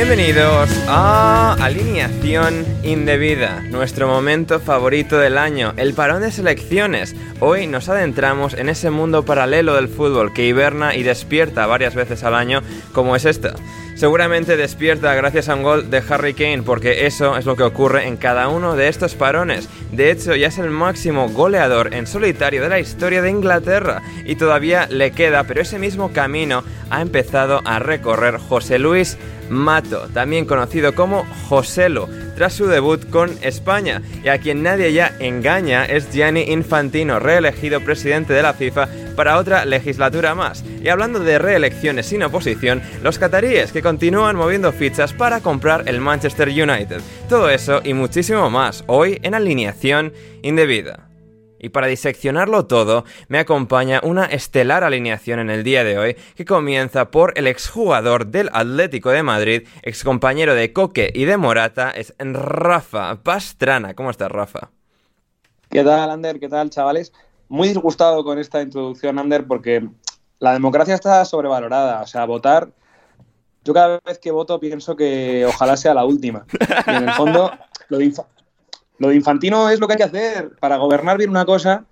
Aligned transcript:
Bienvenidos 0.00 0.70
a 0.86 1.56
Alineación 1.60 2.64
Indebida, 2.84 3.62
nuestro 3.62 4.06
momento 4.06 4.60
favorito 4.60 5.18
del 5.18 5.36
año, 5.36 5.74
el 5.76 5.92
parón 5.92 6.22
de 6.22 6.30
selecciones. 6.30 7.16
Hoy 7.40 7.66
nos 7.66 7.88
adentramos 7.88 8.54
en 8.54 8.68
ese 8.68 8.90
mundo 8.90 9.24
paralelo 9.24 9.74
del 9.74 9.88
fútbol 9.88 10.32
que 10.32 10.46
hiberna 10.46 10.94
y 10.94 11.02
despierta 11.02 11.66
varias 11.66 11.96
veces 11.96 12.22
al 12.22 12.36
año, 12.36 12.62
como 12.92 13.16
es 13.16 13.24
esta. 13.24 13.56
Seguramente 13.96 14.56
despierta 14.56 15.12
gracias 15.16 15.48
a 15.48 15.56
un 15.56 15.64
gol 15.64 15.90
de 15.90 16.00
Harry 16.08 16.32
Kane, 16.32 16.62
porque 16.62 17.06
eso 17.06 17.36
es 17.36 17.44
lo 17.44 17.56
que 17.56 17.64
ocurre 17.64 18.06
en 18.06 18.16
cada 18.16 18.46
uno 18.46 18.76
de 18.76 18.86
estos 18.86 19.16
parones. 19.16 19.68
De 19.90 20.12
hecho, 20.12 20.36
ya 20.36 20.46
es 20.46 20.58
el 20.58 20.70
máximo 20.70 21.28
goleador 21.28 21.92
en 21.92 22.06
solitario 22.06 22.62
de 22.62 22.68
la 22.68 22.78
historia 22.78 23.20
de 23.20 23.30
Inglaterra 23.30 24.02
y 24.24 24.36
todavía 24.36 24.86
le 24.88 25.10
queda, 25.10 25.42
pero 25.42 25.60
ese 25.60 25.80
mismo 25.80 26.12
camino 26.12 26.62
ha 26.88 27.02
empezado 27.02 27.62
a 27.64 27.80
recorrer 27.80 28.36
José 28.38 28.78
Luis 28.78 29.18
Mato, 29.48 30.08
también 30.12 30.44
conocido 30.44 30.94
como 30.94 31.26
Joselo, 31.48 32.08
tras 32.36 32.52
su 32.52 32.66
debut 32.66 33.08
con 33.10 33.30
España, 33.42 34.02
y 34.22 34.28
a 34.28 34.38
quien 34.38 34.62
nadie 34.62 34.92
ya 34.92 35.14
engaña 35.18 35.84
es 35.84 36.10
Gianni 36.10 36.42
Infantino, 36.52 37.18
reelegido 37.18 37.80
presidente 37.80 38.32
de 38.32 38.42
la 38.42 38.54
FIFA 38.54 38.88
para 39.16 39.38
otra 39.38 39.64
legislatura 39.64 40.34
más. 40.34 40.64
Y 40.80 40.88
hablando 40.88 41.18
de 41.18 41.38
reelecciones 41.38 42.06
sin 42.06 42.22
oposición, 42.22 42.82
los 43.02 43.18
cataríes 43.18 43.72
que 43.72 43.82
continúan 43.82 44.36
moviendo 44.36 44.72
fichas 44.72 45.12
para 45.12 45.40
comprar 45.40 45.88
el 45.88 46.00
Manchester 46.00 46.48
United. 46.48 47.00
Todo 47.28 47.50
eso 47.50 47.80
y 47.82 47.94
muchísimo 47.94 48.48
más 48.50 48.84
hoy 48.86 49.18
en 49.22 49.34
alineación 49.34 50.12
indebida. 50.42 51.07
Y 51.58 51.70
para 51.70 51.86
diseccionarlo 51.86 52.66
todo, 52.66 53.04
me 53.28 53.38
acompaña 53.38 54.00
una 54.02 54.24
estelar 54.26 54.84
alineación 54.84 55.40
en 55.40 55.50
el 55.50 55.64
día 55.64 55.84
de 55.84 55.98
hoy 55.98 56.16
que 56.36 56.44
comienza 56.44 57.10
por 57.10 57.32
el 57.36 57.46
exjugador 57.46 58.26
del 58.26 58.50
Atlético 58.52 59.10
de 59.10 59.22
Madrid, 59.22 59.68
excompañero 59.82 60.54
de 60.54 60.72
Coque 60.72 61.10
y 61.14 61.24
de 61.24 61.36
Morata, 61.36 61.90
es 61.90 62.14
Rafa 62.18 63.16
Pastrana. 63.22 63.94
¿Cómo 63.94 64.10
estás, 64.10 64.30
Rafa? 64.30 64.70
¿Qué 65.70 65.84
tal, 65.84 66.10
Ander? 66.10 66.40
¿Qué 66.40 66.48
tal, 66.48 66.70
chavales? 66.70 67.12
Muy 67.48 67.68
disgustado 67.68 68.24
con 68.24 68.38
esta 68.38 68.62
introducción, 68.62 69.18
Ander, 69.18 69.46
porque 69.46 69.86
la 70.38 70.52
democracia 70.52 70.94
está 70.94 71.24
sobrevalorada. 71.24 72.02
O 72.02 72.06
sea, 72.06 72.24
votar. 72.24 72.68
Yo 73.64 73.74
cada 73.74 74.00
vez 74.04 74.18
que 74.18 74.30
voto 74.30 74.58
pienso 74.60 74.96
que 74.96 75.44
ojalá 75.46 75.76
sea 75.76 75.92
la 75.92 76.04
última. 76.04 76.46
Y 76.86 76.90
en 76.90 77.08
el 77.08 77.12
fondo, 77.14 77.50
lo 77.88 77.98
lo 78.98 79.08
de 79.08 79.16
Infantino 79.16 79.70
es 79.70 79.80
lo 79.80 79.86
que 79.86 79.94
hay 79.94 79.98
que 79.98 80.04
hacer 80.04 80.50
para 80.60 80.76
gobernar 80.76 81.18
bien 81.18 81.30
una 81.30 81.44
cosa, 81.44 81.84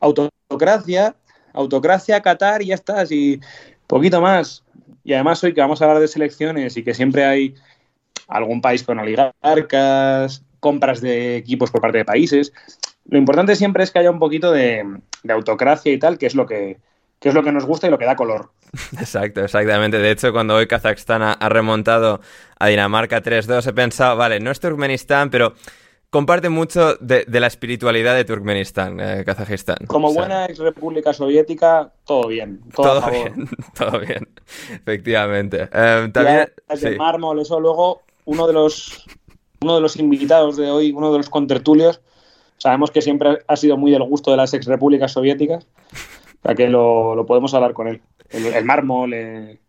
autocracia, 0.00 1.14
autocracia, 1.52 2.20
Qatar 2.20 2.62
y 2.62 2.66
ya 2.66 2.74
está, 2.74 3.04
y 3.08 3.40
poquito 3.86 4.20
más. 4.20 4.64
Y 5.04 5.14
además 5.14 5.42
hoy 5.42 5.54
que 5.54 5.60
vamos 5.60 5.80
a 5.80 5.86
hablar 5.86 6.00
de 6.00 6.08
selecciones 6.08 6.76
y 6.76 6.84
que 6.84 6.94
siempre 6.94 7.24
hay 7.24 7.54
algún 8.28 8.60
país 8.60 8.82
con 8.82 8.98
oligarcas, 8.98 10.42
compras 10.60 11.00
de 11.00 11.36
equipos 11.36 11.70
por 11.70 11.80
parte 11.80 11.98
de 11.98 12.04
países, 12.04 12.52
lo 13.08 13.18
importante 13.18 13.56
siempre 13.56 13.82
es 13.82 13.90
que 13.90 13.98
haya 13.98 14.10
un 14.10 14.18
poquito 14.18 14.52
de, 14.52 14.86
autocracia 15.28 15.92
y 15.92 15.98
tal, 15.98 16.18
que 16.18 16.26
es 16.26 16.34
lo 16.34 16.46
que, 16.46 16.78
es 17.20 17.34
lo 17.34 17.42
que 17.42 17.52
nos 17.52 17.64
gusta 17.64 17.86
y 17.86 17.90
lo 17.90 17.98
que 17.98 18.04
da 18.04 18.16
color. 18.16 18.50
Exacto, 18.98 19.44
exactamente. 19.44 19.98
De 19.98 20.10
hecho, 20.10 20.32
cuando 20.32 20.54
hoy 20.54 20.66
Kazajstán 20.66 21.22
ha 21.22 21.48
remontado 21.50 22.22
a 22.58 22.68
Dinamarca 22.68 23.22
3-2, 23.22 23.66
he 23.66 23.72
pensado, 23.74 24.16
vale, 24.16 24.40
no 24.40 24.50
es 24.50 24.60
Turkmenistán, 24.60 25.28
pero 25.28 25.54
comparte 26.12 26.50
mucho 26.50 26.96
de, 26.96 27.24
la 27.26 27.46
espiritualidad 27.46 28.14
de 28.14 28.26
Turkmenistán, 28.26 29.00
eh, 29.00 29.24
Kazajistán. 29.24 29.78
Como 29.86 30.12
buena 30.12 30.44
ex 30.44 30.58
república 30.58 31.14
soviética, 31.14 31.90
todo 32.04 32.28
bien. 32.28 32.60
Todo, 32.76 33.10
bien, 33.10 33.48
todo 33.74 33.98
bien, 33.98 34.28
efectivamente. 34.74 35.70
Eh, 35.72 36.10
también, 36.12 36.52
de 36.68 36.96
mármol, 36.96 37.40
eso 37.40 37.58
luego, 37.58 38.02
uno 38.26 38.46
de 38.46 38.52
los 38.52 39.06
uno 39.62 39.76
de 39.76 39.80
los 39.80 39.96
invitados 39.96 40.56
de 40.56 40.70
hoy, 40.70 40.92
uno 40.92 41.12
de 41.12 41.18
los 41.18 41.30
contertulios, 41.30 42.02
sabemos 42.58 42.90
que 42.90 43.00
siempre 43.00 43.38
ha 43.46 43.56
sido 43.56 43.78
muy 43.78 43.90
del 43.90 44.02
gusto 44.02 44.32
de 44.32 44.36
las 44.36 44.52
ex 44.52 44.66
repúblicas 44.66 45.12
soviéticas, 45.12 45.64
o 45.64 46.42
sea 46.42 46.54
que 46.54 46.68
lo, 46.68 47.24
podemos 47.26 47.54
hablar 47.54 47.72
con 47.72 47.88
él. 47.88 48.02
El, 48.28 48.64
mármol, 48.66 49.14
eh, 49.14 49.60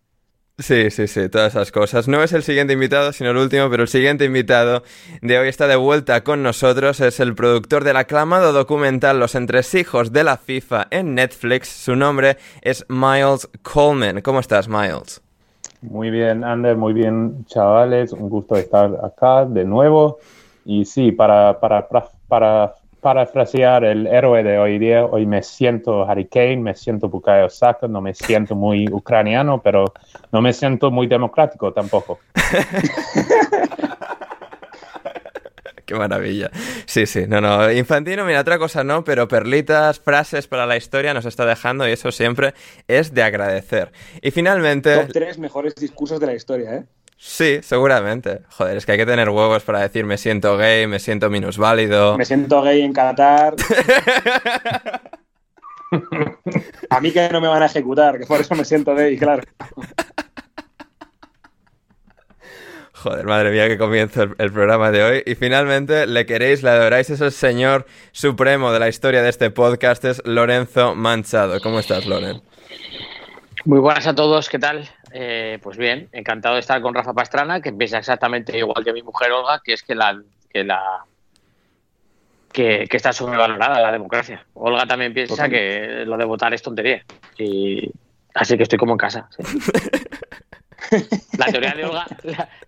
Sí, 0.59 0.91
sí, 0.91 1.07
sí, 1.07 1.29
todas 1.29 1.55
esas 1.55 1.71
cosas. 1.71 2.07
No 2.07 2.21
es 2.21 2.31
el 2.31 2.43
siguiente 2.43 2.73
invitado, 2.73 3.11
sino 3.11 3.31
el 3.31 3.37
último, 3.37 3.71
pero 3.71 3.81
el 3.83 3.89
siguiente 3.89 4.25
invitado 4.25 4.83
de 5.23 5.39
hoy 5.39 5.47
está 5.47 5.67
de 5.67 5.75
vuelta 5.75 6.23
con 6.23 6.43
nosotros. 6.43 6.99
Es 6.99 7.19
el 7.19 7.33
productor 7.33 7.83
del 7.83 7.97
aclamado 7.97 8.53
documental 8.53 9.19
Los 9.19 9.33
Entresijos 9.33 10.13
de 10.13 10.23
la 10.23 10.37
FIFA 10.37 10.87
en 10.91 11.15
Netflix. 11.15 11.69
Su 11.69 11.95
nombre 11.95 12.37
es 12.61 12.85
Miles 12.87 13.49
Coleman. 13.63 14.21
¿Cómo 14.21 14.39
estás, 14.39 14.67
Miles? 14.69 15.23
Muy 15.81 16.11
bien, 16.11 16.43
Ander, 16.43 16.77
muy 16.77 16.93
bien, 16.93 17.45
chavales. 17.47 18.13
Un 18.13 18.29
gusto 18.29 18.55
estar 18.55 18.91
acá 19.03 19.45
de 19.45 19.65
nuevo. 19.65 20.19
Y 20.65 20.85
sí, 20.85 21.11
para, 21.11 21.59
para, 21.59 21.87
para 22.27 22.75
parafrasear 23.03 23.83
el 23.83 24.07
héroe 24.07 24.41
de 24.41 24.57
hoy 24.57 24.79
día, 24.79 25.05
hoy 25.05 25.27
me 25.27 25.43
siento 25.43 26.09
Harry 26.09 26.25
Kane, 26.25 26.57
me 26.57 26.73
siento 26.73 27.09
Bukayo 27.09 27.49
Saka, 27.49 27.87
no 27.87 28.01
me 28.01 28.15
siento 28.15 28.55
muy 28.55 28.87
ucraniano, 28.91 29.61
pero 29.61 29.93
no 30.31 30.41
me 30.41 30.53
siento 30.53 30.89
muy 30.89 31.05
democrático 31.05 31.71
tampoco. 31.71 32.19
Qué 35.85 35.95
maravilla. 35.95 36.49
Sí, 36.85 37.05
sí, 37.05 37.25
no, 37.27 37.41
no. 37.41 37.69
Infantino, 37.69 38.23
mira, 38.25 38.39
otra 38.39 38.57
cosa 38.57 38.85
no, 38.85 39.03
pero 39.03 39.27
perlitas, 39.27 39.99
frases 39.99 40.47
para 40.47 40.65
la 40.65 40.77
historia 40.77 41.13
nos 41.13 41.25
está 41.25 41.45
dejando 41.45 41.85
y 41.85 41.91
eso 41.91 42.09
siempre 42.13 42.53
es 42.87 43.13
de 43.13 43.21
agradecer. 43.21 43.91
Y 44.21 44.31
finalmente... 44.31 44.95
Top 44.95 45.11
tres 45.11 45.37
mejores 45.37 45.75
discursos 45.75 46.21
de 46.21 46.25
la 46.25 46.33
historia, 46.35 46.75
¿eh? 46.75 46.85
Sí, 47.25 47.59
seguramente. 47.63 48.41
Joder, 48.49 48.75
es 48.75 48.85
que 48.85 48.91
hay 48.91 48.97
que 48.97 49.05
tener 49.05 49.29
huevos 49.29 49.63
para 49.63 49.79
decir 49.79 50.05
me 50.05 50.17
siento 50.17 50.57
gay, 50.57 50.87
me 50.87 50.99
siento 50.99 51.29
minusválido. 51.29 52.17
Me 52.17 52.25
siento 52.25 52.61
gay 52.61 52.81
en 52.81 52.91
Qatar. 52.91 53.55
a 56.89 56.99
mí 56.99 57.11
que 57.11 57.29
no 57.29 57.39
me 57.39 57.47
van 57.47 57.63
a 57.63 57.67
ejecutar, 57.67 58.19
que 58.19 58.25
por 58.25 58.41
eso 58.41 58.53
me 58.55 58.65
siento 58.65 58.93
gay, 58.93 59.17
claro. 59.17 59.41
Joder, 62.91 63.25
madre 63.25 63.51
mía, 63.51 63.69
que 63.69 63.77
comienzo 63.77 64.23
el, 64.37 64.51
programa 64.51 64.91
de 64.91 65.03
hoy. 65.03 65.23
Y 65.25 65.35
finalmente, 65.35 66.05
le 66.05 66.25
queréis, 66.25 66.61
le 66.61 66.71
adoráis, 66.71 67.09
es 67.09 67.21
el 67.21 67.31
señor 67.31 67.85
supremo 68.11 68.73
de 68.73 68.79
la 68.79 68.89
historia 68.89 69.21
de 69.21 69.29
este 69.29 69.49
podcast, 69.49 70.03
es 70.03 70.21
Lorenzo 70.25 70.93
Manchado. 70.93 71.61
¿Cómo 71.61 71.79
estás, 71.79 72.05
Loren? 72.05 72.41
Muy 73.63 73.79
buenas 73.79 74.07
a 74.07 74.13
todos, 74.13 74.49
¿qué 74.49 74.59
tal? 74.59 74.89
Eh, 75.15 75.59
pues 75.61 75.77
bien, 75.77 76.09
encantado 76.11 76.55
de 76.55 76.61
estar 76.61 76.81
con 76.81 76.95
Rafa 76.95 77.13
Pastrana, 77.13 77.61
que 77.61 77.71
piensa 77.71 77.99
exactamente 77.99 78.57
igual 78.57 78.83
que 78.83 78.93
mi 78.93 79.03
mujer 79.03 79.31
Olga, 79.31 79.61
que 79.63 79.73
es 79.73 79.83
que 79.83 79.93
la 79.93 80.19
que 80.51 80.63
la 80.63 81.05
que, 82.51 82.87
está 82.89 83.13
sobrevalorada 83.13 83.79
la 83.79 83.91
democracia. 83.91 84.43
Olga 84.55 84.87
también 84.87 85.13
piensa 85.13 85.47
que 85.47 86.03
lo 86.05 86.17
de 86.17 86.25
votar 86.25 86.51
es 86.55 86.63
tontería. 86.63 87.03
Y 87.37 87.91
así 88.33 88.57
que 88.57 88.63
estoy 88.63 88.79
como 88.79 88.93
en 88.93 88.97
casa. 88.97 89.29
la 91.37 91.45
teoría 91.45 91.75
de 91.75 91.85
Olga, 91.85 92.07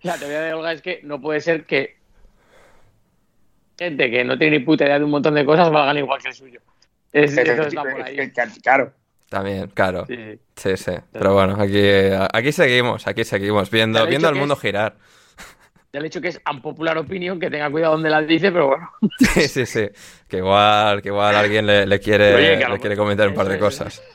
la, 0.02 0.16
teoría 0.16 0.40
de 0.42 0.54
Olga 0.54 0.72
es 0.72 0.82
que 0.82 1.00
no 1.02 1.20
puede 1.20 1.40
ser 1.40 1.64
que 1.64 1.96
gente 3.76 4.08
que 4.08 4.24
no 4.24 4.38
tiene 4.38 4.60
ni 4.60 4.64
puta 4.64 4.84
idea 4.84 5.00
de 5.00 5.04
un 5.04 5.10
montón 5.10 5.34
de 5.34 5.44
cosas 5.44 5.70
valgan 5.70 5.98
igual 5.98 6.22
que 6.22 6.28
el 6.28 6.34
suyo. 6.34 6.60
Es, 7.12 7.36
eso 7.36 7.82
por 7.82 8.02
ahí. 8.02 8.30
Claro. 8.62 8.92
También, 9.28 9.68
claro. 9.68 10.06
Sí, 10.06 10.76
sí. 10.76 10.92
Pero 11.12 11.34
bueno, 11.34 11.56
aquí, 11.60 11.82
aquí 12.32 12.52
seguimos, 12.52 13.06
aquí 13.06 13.24
seguimos, 13.24 13.70
viendo, 13.70 14.06
viendo 14.06 14.28
el 14.28 14.36
mundo 14.36 14.56
girar. 14.56 14.96
Ya 15.92 16.00
le 16.00 16.06
he 16.06 16.10
dicho 16.10 16.20
que 16.20 16.28
es 16.28 16.40
unpopular 16.50 16.98
opinion, 16.98 17.40
que 17.40 17.50
tenga 17.50 17.70
cuidado 17.70 17.94
donde 17.94 18.10
la 18.10 18.20
dice, 18.22 18.52
pero 18.52 18.68
bueno. 18.68 18.90
Sí, 19.18 19.48
sí, 19.48 19.66
sí. 19.66 19.88
Que 20.28 20.38
igual, 20.38 21.00
que 21.00 21.08
igual 21.08 21.34
alguien 21.34 21.66
le, 21.66 22.00
quiere, 22.00 22.58
le 22.68 22.78
quiere 22.78 22.96
comentar 22.96 23.28
un 23.28 23.34
par 23.34 23.48
de 23.48 23.58
cosas. 23.58 24.02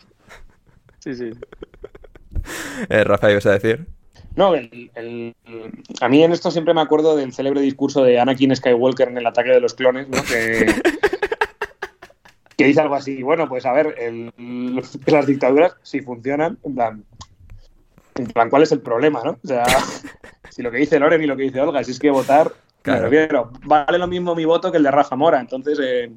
Sí, 0.99 1.15
sí. 1.15 1.31
Eh, 2.89 3.03
Rafael, 3.03 3.33
¿ibas 3.33 3.45
a 3.47 3.53
decir? 3.53 3.87
No, 4.35 4.53
a 4.53 6.09
mí 6.09 6.23
en 6.23 6.31
esto 6.31 6.51
siempre 6.51 6.73
me 6.73 6.81
acuerdo 6.81 7.15
del 7.15 7.33
célebre 7.33 7.61
discurso 7.61 8.03
de 8.03 8.19
Anakin 8.19 8.55
Skywalker 8.55 9.09
en 9.09 9.17
el 9.17 9.25
ataque 9.25 9.49
de 9.49 9.59
los 9.59 9.73
clones, 9.73 10.07
¿no? 10.07 10.23
Que, 10.23 10.67
que 12.61 12.67
dice 12.67 12.81
algo 12.81 12.95
así, 12.95 13.23
bueno, 13.23 13.47
pues 13.47 13.65
a 13.65 13.73
ver, 13.73 13.95
las 15.05 15.25
dictaduras 15.25 15.75
si 15.81 16.01
funcionan, 16.01 16.57
en 16.63 16.75
plan, 16.75 17.05
en 18.15 18.27
plan, 18.27 18.49
¿cuál 18.49 18.63
es 18.63 18.71
el 18.71 18.81
problema, 18.81 19.21
no? 19.23 19.39
O 19.43 19.47
sea, 19.47 19.63
si 20.49 20.61
lo 20.61 20.71
que 20.71 20.77
dice 20.77 20.99
Loren 20.99 21.21
y 21.21 21.27
lo 21.27 21.35
que 21.35 21.43
dice 21.43 21.61
Olga, 21.61 21.83
si 21.83 21.91
es 21.91 21.99
que 21.99 22.09
votar, 22.09 22.51
claro. 22.81 23.51
vale 23.65 23.97
lo 23.97 24.07
mismo 24.07 24.35
mi 24.35 24.45
voto 24.45 24.71
que 24.71 24.77
el 24.77 24.83
de 24.83 24.91
Rafa 24.91 25.15
Mora, 25.15 25.39
entonces 25.39 25.79
eh, 25.81 26.11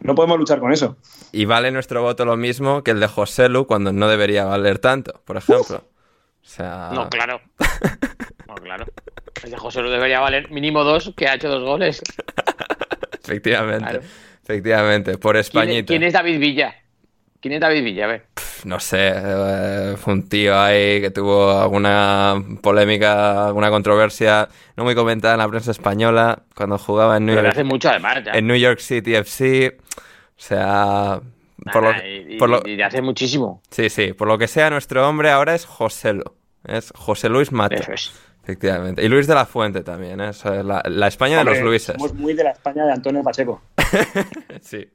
no 0.00 0.14
podemos 0.14 0.38
luchar 0.38 0.60
con 0.60 0.72
eso. 0.72 0.96
Y 1.32 1.44
vale 1.46 1.70
nuestro 1.70 2.02
voto 2.02 2.24
lo 2.24 2.36
mismo 2.36 2.82
que 2.82 2.92
el 2.92 3.00
de 3.00 3.08
José 3.08 3.48
Lu 3.48 3.66
cuando 3.66 3.92
no 3.92 4.08
debería 4.08 4.44
valer 4.44 4.78
tanto, 4.78 5.20
por 5.24 5.36
ejemplo. 5.36 5.76
O 5.76 6.46
sea... 6.46 6.90
No, 6.92 7.08
claro. 7.08 7.40
No, 8.46 8.54
claro. 8.56 8.84
El 9.42 9.50
de 9.50 9.56
José 9.56 9.82
Lu 9.82 9.90
debería 9.90 10.20
valer 10.20 10.50
mínimo 10.50 10.84
dos, 10.84 11.12
que 11.16 11.26
ha 11.26 11.34
hecho 11.34 11.48
dos 11.48 11.62
goles. 11.62 12.02
Efectivamente. 13.24 14.00
Efectivamente, 14.44 15.18
por 15.18 15.36
Españita. 15.36 15.86
¿Quién, 15.86 16.02
es 16.02 16.12
David 16.12 16.38
Villa? 16.38 16.74
¿Quién 17.40 17.54
es 17.54 17.60
David 17.60 17.82
Villa? 17.82 18.04
A 18.04 18.08
ver. 18.08 18.26
no 18.64 18.78
sé, 18.80 19.10
eh, 19.14 19.94
fue 19.98 20.12
un 20.14 20.28
tío 20.28 20.58
ahí 20.58 21.00
que 21.00 21.10
tuvo 21.10 21.50
alguna 21.60 22.36
polémica, 22.62 23.46
alguna 23.48 23.70
controversia 23.70 24.48
no 24.76 24.84
muy 24.84 24.94
comentada 24.94 25.34
en 25.34 25.38
la 25.40 25.48
prensa 25.48 25.70
española 25.70 26.42
cuando 26.54 26.78
jugaba 26.78 27.16
en 27.16 27.26
New, 27.26 27.34
Pero 27.34 27.46
York, 27.48 27.54
hace 27.56 27.64
mucho 27.64 27.88
además. 27.90 28.22
ya. 28.24 28.32
en 28.32 28.46
New 28.46 28.56
York 28.56 28.78
City 28.80 29.14
FC. 29.14 29.76
O 29.86 29.92
sea, 30.36 31.20
por 31.72 31.82
lo, 31.82 31.90
y, 32.06 32.36
por 32.38 32.50
lo- 32.50 32.62
y- 32.66 32.80
hace 32.82 33.00
muchísimo. 33.02 33.62
sí, 33.70 33.88
sí, 33.88 34.12
por 34.12 34.28
lo 34.28 34.36
que 34.38 34.48
sea, 34.48 34.68
nuestro 34.70 35.08
hombre 35.08 35.30
ahora 35.30 35.54
es 35.54 35.64
Joselo. 35.64 36.34
Es 36.66 36.92
José 36.96 37.28
Luis 37.28 37.52
Mata, 37.52 37.74
Eso 37.76 37.92
es. 37.92 38.10
efectivamente. 38.42 39.04
Y 39.04 39.08
Luis 39.08 39.26
de 39.26 39.34
la 39.34 39.44
Fuente 39.44 39.82
también, 39.82 40.20
¿eh? 40.22 40.28
O 40.28 40.32
sea, 40.32 40.62
la, 40.62 40.82
la 40.86 41.08
España 41.08 41.38
de 41.38 41.44
los 41.44 41.60
Luises. 41.60 41.94
Somos 41.96 42.14
muy 42.14 42.32
de 42.32 42.44
la 42.44 42.50
España 42.52 42.84
de 42.86 42.92
Antonio 42.92 43.22
Pacheco. 43.22 43.60
Sí, 44.62 44.86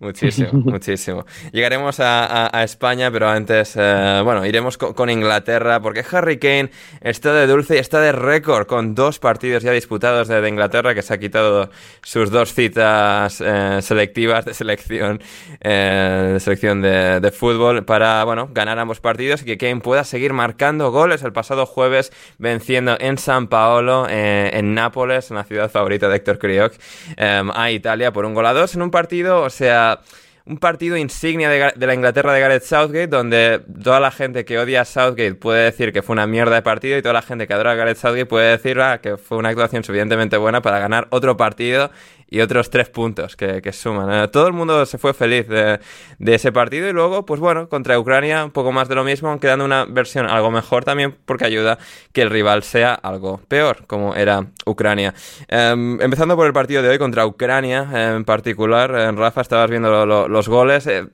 muchísimo, 0.00 0.50
muchísimo. 0.52 1.24
Llegaremos 1.52 1.98
a, 2.00 2.50
España, 2.62 3.10
pero 3.10 3.28
antes, 3.28 3.74
eh, 3.76 4.20
bueno, 4.24 4.44
iremos 4.46 4.78
co- 4.78 4.94
con, 4.94 5.10
Inglaterra, 5.10 5.80
porque 5.80 6.04
Harry 6.10 6.38
Kane 6.38 6.70
está 7.00 7.32
de 7.32 7.46
dulce 7.46 7.76
y 7.76 7.78
está 7.78 8.00
de 8.00 8.12
récord, 8.12 8.66
con 8.66 8.94
dos 8.94 9.18
partidos 9.18 9.62
ya 9.62 9.72
disputados 9.72 10.28
de, 10.28 10.48
Inglaterra, 10.48 10.94
que 10.94 11.02
se 11.02 11.14
ha 11.14 11.18
quitado 11.18 11.70
sus 12.02 12.30
dos 12.30 12.54
citas 12.54 13.42
eh, 13.44 13.80
selectivas 13.82 14.44
de 14.44 14.54
selección, 14.54 15.20
eh, 15.60 16.30
de 16.34 16.40
selección 16.40 16.80
de, 16.82 17.32
fútbol, 17.36 17.84
para, 17.84 18.24
bueno, 18.24 18.48
ganar 18.52 18.78
ambos 18.78 19.00
partidos 19.00 19.42
y 19.42 19.44
que 19.44 19.58
Kane 19.58 19.80
pueda 19.80 20.04
seguir 20.04 20.32
marcando 20.32 20.90
goles 20.90 21.22
el 21.22 21.32
pasado 21.32 21.66
jueves, 21.66 22.12
venciendo 22.38 22.96
en 22.98 23.18
San 23.18 23.48
Paolo, 23.48 24.06
en 24.08 24.74
Nápoles, 24.74 25.30
en 25.30 25.36
la 25.36 25.44
ciudad 25.44 25.70
favorita 25.70 26.08
de 26.08 26.16
Héctor 26.16 26.38
Crioc, 26.38 26.72
a 27.18 27.70
Italia 27.70 28.12
por 28.12 28.24
un 28.24 28.34
en 28.74 28.82
un 28.82 28.90
partido, 28.90 29.42
o 29.42 29.50
sea, 29.50 30.00
un 30.48 30.58
partido 30.58 30.96
insignia 30.96 31.50
de 31.50 31.86
la 31.86 31.94
Inglaterra 31.94 32.32
de 32.32 32.40
Gareth 32.40 32.62
Southgate, 32.62 33.06
donde 33.06 33.60
toda 33.82 34.00
la 34.00 34.10
gente 34.10 34.46
que 34.46 34.58
odia 34.58 34.80
a 34.80 34.84
Southgate 34.86 35.34
puede 35.34 35.64
decir 35.64 35.92
que 35.92 36.00
fue 36.02 36.14
una 36.14 36.26
mierda 36.26 36.54
de 36.54 36.62
partido 36.62 36.96
y 36.96 37.02
toda 37.02 37.12
la 37.12 37.22
gente 37.22 37.46
que 37.46 37.52
adora 37.52 37.72
a 37.72 37.74
Gareth 37.74 37.98
Southgate 37.98 38.26
puede 38.26 38.52
decir 38.52 38.80
ah, 38.80 39.00
que 39.02 39.18
fue 39.18 39.36
una 39.36 39.50
actuación 39.50 39.84
suficientemente 39.84 40.38
buena 40.38 40.62
para 40.62 40.78
ganar 40.78 41.06
otro 41.10 41.36
partido 41.36 41.90
y 42.30 42.40
otros 42.40 42.70
tres 42.70 42.88
puntos 42.88 43.36
que, 43.36 43.72
suman. 43.72 44.24
Eh, 44.24 44.28
todo 44.28 44.46
el 44.46 44.52
mundo 44.52 44.84
se 44.86 44.98
fue 44.98 45.14
feliz 45.14 45.48
de, 45.48 45.80
ese 46.20 46.52
partido 46.52 46.88
y 46.88 46.92
luego, 46.92 47.24
pues 47.24 47.40
bueno, 47.40 47.68
contra 47.68 47.98
Ucrania 47.98 48.44
un 48.44 48.50
poco 48.50 48.70
más 48.72 48.88
de 48.88 48.94
lo 48.94 49.04
mismo, 49.04 49.28
aunque 49.30 49.46
dando 49.46 49.64
una 49.64 49.84
versión 49.86 50.26
algo 50.26 50.50
mejor 50.50 50.84
también 50.84 51.16
porque 51.24 51.44
ayuda 51.46 51.78
que 52.12 52.22
el 52.22 52.30
rival 52.30 52.62
sea 52.62 52.94
algo 52.94 53.40
peor, 53.48 53.86
como 53.86 54.14
era 54.14 54.46
Ucrania. 54.66 55.14
Em, 55.48 56.00
empezando 56.00 56.36
por 56.36 56.46
el 56.46 56.52
partido 56.52 56.82
de 56.82 56.88
hoy 56.90 56.98
contra 56.98 57.26
Ucrania 57.26 57.88
en 58.16 58.24
particular, 58.24 58.90
eh, 58.94 59.10
Rafa, 59.12 59.40
estabas 59.40 59.70
viendo 59.70 59.90
lo- 59.90 60.06
lo- 60.06 60.28
los 60.28 60.48
goles. 60.48 60.86
eh, 60.86 61.06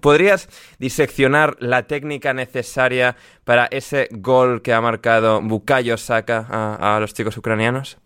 ¿Podrías 0.00 0.48
diseccionar 0.78 1.56
la 1.58 1.88
técnica 1.88 2.32
necesaria 2.32 3.16
para 3.44 3.66
ese 3.66 4.08
gol 4.12 4.62
que 4.62 4.72
ha 4.72 4.80
marcado 4.80 5.40
Bukayo 5.42 5.96
Saka 5.96 6.46
a 6.78 7.00
los 7.00 7.12
chicos 7.12 7.36
ucranianos? 7.36 7.98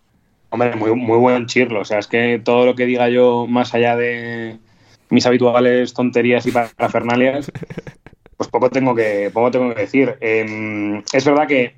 Hombre, 0.54 0.76
muy, 0.76 0.94
muy 0.94 1.18
buen 1.18 1.46
chirlo. 1.46 1.80
O 1.80 1.84
sea, 1.84 1.98
es 1.98 2.06
que 2.06 2.38
todo 2.38 2.64
lo 2.64 2.76
que 2.76 2.86
diga 2.86 3.08
yo, 3.08 3.44
más 3.48 3.74
allá 3.74 3.96
de 3.96 4.60
mis 5.10 5.26
habituales 5.26 5.92
tonterías 5.94 6.46
y 6.46 6.52
parafernalias, 6.52 7.50
pues 8.36 8.48
poco 8.50 8.70
tengo 8.70 8.94
que, 8.94 9.32
poco 9.34 9.50
tengo 9.50 9.74
que 9.74 9.80
decir. 9.80 10.16
Eh, 10.20 11.02
es 11.12 11.24
verdad 11.24 11.48
que 11.48 11.74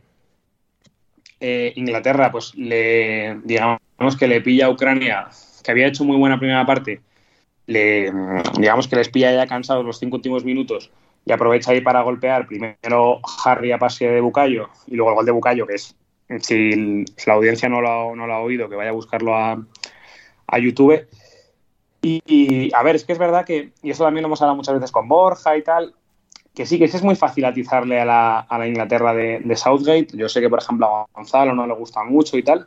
eh, 1.41 1.73
Inglaterra, 1.77 2.31
pues 2.31 2.55
le, 2.55 3.39
digamos 3.45 3.81
que 4.19 4.29
le 4.29 4.43
pilla 4.43 4.67
a 4.67 4.71
Ucrania, 4.71 5.29
que 5.65 5.71
había 5.71 5.87
hecho 5.87 6.05
muy 6.05 6.19
buena 6.19 6.39
primera 6.39 6.67
parte, 6.67 7.01
le, 7.67 8.13
digamos 8.59 8.89
que 8.89 8.97
les 8.97 9.09
pilla 9.09 9.33
ya 9.33 9.47
cansados 9.47 9.87
los 9.87 9.99
cinco 9.99 10.17
últimos 10.17 10.45
minutos 10.45 10.91
y 11.25 11.33
aprovecha 11.33 11.71
ahí 11.71 11.81
para 11.81 12.03
golpear 12.03 12.47
primero 12.47 13.23
Harry 13.43 13.73
a 13.73 13.79
pase 13.79 14.07
de 14.07 14.21
Bucayo 14.21 14.69
y 14.87 14.97
luego 14.97 15.13
el 15.13 15.17
gol 15.17 15.25
de 15.25 15.33
Bucayo, 15.33 15.67
que 15.67 15.77
es, 15.77 15.97
si, 16.41 17.05
la 17.27 17.35
audiencia 17.35 17.69
no 17.69 17.81
lo, 17.81 18.13
ha- 18.13 18.17
no 18.17 18.27
lo 18.27 18.33
ha 18.35 18.41
oído, 18.41 18.69
que 18.69 18.77
vaya 18.77 18.91
a 18.91 18.95
buscarlo 18.95 19.37
a, 19.37 19.59
a 20.49 20.59
YouTube. 20.59 21.07
Y, 22.03 22.21
y, 22.27 22.75
a 22.75 22.83
ver, 22.83 22.97
es 22.97 23.05
que 23.05 23.13
es 23.13 23.19
verdad 23.19 23.45
que, 23.45 23.73
y 23.83 23.91
eso 23.91 24.05
también 24.05 24.23
lo 24.23 24.29
hemos 24.29 24.41
hablado 24.43 24.57
muchas 24.57 24.75
veces 24.75 24.93
con 24.93 25.09
Borja 25.09 25.57
y 25.57 25.63
tal, 25.63 25.95
que 26.55 26.65
sí, 26.67 26.79
que 26.79 26.85
es 26.85 27.03
muy 27.03 27.17
fácil 27.17 27.45
atizarle 27.45 28.01
a 28.01 28.05
la, 28.05 28.39
a 28.41 28.59
la 28.59 28.67
Inglaterra 28.67 29.13
de, 29.13 29.41
de 29.45 29.57
Southgate. 29.57 30.09
Yo 30.13 30.29
sé 30.29 30.41
que, 30.41 30.49
por 30.49 30.61
ejemplo, 30.61 30.87
a 30.87 31.07
Gonzalo 31.13 31.55
no 31.55 31.67
le 31.67 31.75
gusta 31.75 32.03
mucho 32.05 32.37
y 32.39 32.43
tal, 32.43 32.67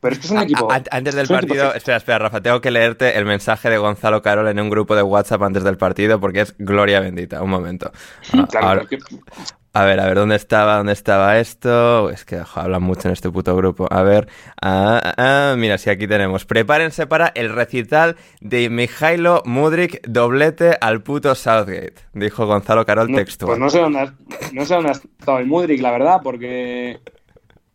pero 0.00 0.14
es 0.14 0.18
que 0.20 0.26
es 0.26 0.30
un 0.32 0.38
A- 0.38 0.42
equipo. 0.44 0.72
a- 0.72 0.82
antes 0.90 1.14
del 1.14 1.28
partido, 1.28 1.74
espera, 1.74 1.98
espera, 1.98 2.18
Rafa, 2.18 2.40
tengo 2.40 2.60
que 2.62 2.70
leerte 2.70 3.18
el 3.18 3.26
mensaje 3.26 3.68
de 3.68 3.76
Gonzalo 3.78 4.22
Carol 4.22 4.48
en 4.48 4.58
un 4.58 4.70
grupo 4.70 4.96
de 4.96 5.02
WhatsApp 5.02 5.42
antes 5.42 5.62
del 5.62 5.76
partido 5.76 6.18
porque 6.18 6.40
es 6.40 6.54
gloria 6.58 7.00
bendita. 7.00 7.42
Un 7.42 7.50
momento. 7.50 7.92
Ah, 8.32 8.46
Claro, 8.50 8.66
ahora- 8.66 8.82
es 8.82 8.88
que- 8.88 8.98
a 9.72 9.84
ver, 9.84 10.00
a 10.00 10.06
ver, 10.06 10.16
¿dónde 10.16 10.34
estaba? 10.36 10.76
¿Dónde 10.78 10.92
estaba 10.92 11.38
esto? 11.38 12.10
Es 12.10 12.24
que 12.24 12.40
hablan 12.54 12.82
mucho 12.82 13.06
en 13.08 13.12
este 13.12 13.30
puto 13.30 13.54
grupo. 13.54 13.86
A 13.90 14.02
ver, 14.02 14.28
ah, 14.60 15.00
ah, 15.04 15.14
ah, 15.52 15.54
mira, 15.56 15.78
sí, 15.78 15.90
aquí 15.90 16.08
tenemos. 16.08 16.44
Prepárense 16.44 17.06
para 17.06 17.28
el 17.34 17.52
recital 17.54 18.16
de 18.40 18.68
Mijailo 18.68 19.42
Mudrik 19.44 20.00
doblete 20.06 20.76
al 20.80 21.02
puto 21.02 21.34
Southgate, 21.34 21.94
dijo 22.14 22.46
Gonzalo 22.46 22.84
Carol 22.84 23.10
no, 23.10 23.16
textual. 23.18 23.48
pues 23.50 23.58
no 23.60 23.70
sé 23.70 23.78
dónde 23.80 24.00
has- 24.00 24.12
no 24.52 24.64
sé 24.64 24.74
dónde 24.74 24.88
ha 24.90 24.92
estado 24.92 25.38
el 25.38 25.46
Mudrik, 25.46 25.80
la 25.80 25.92
verdad, 25.92 26.20
porque 26.22 26.98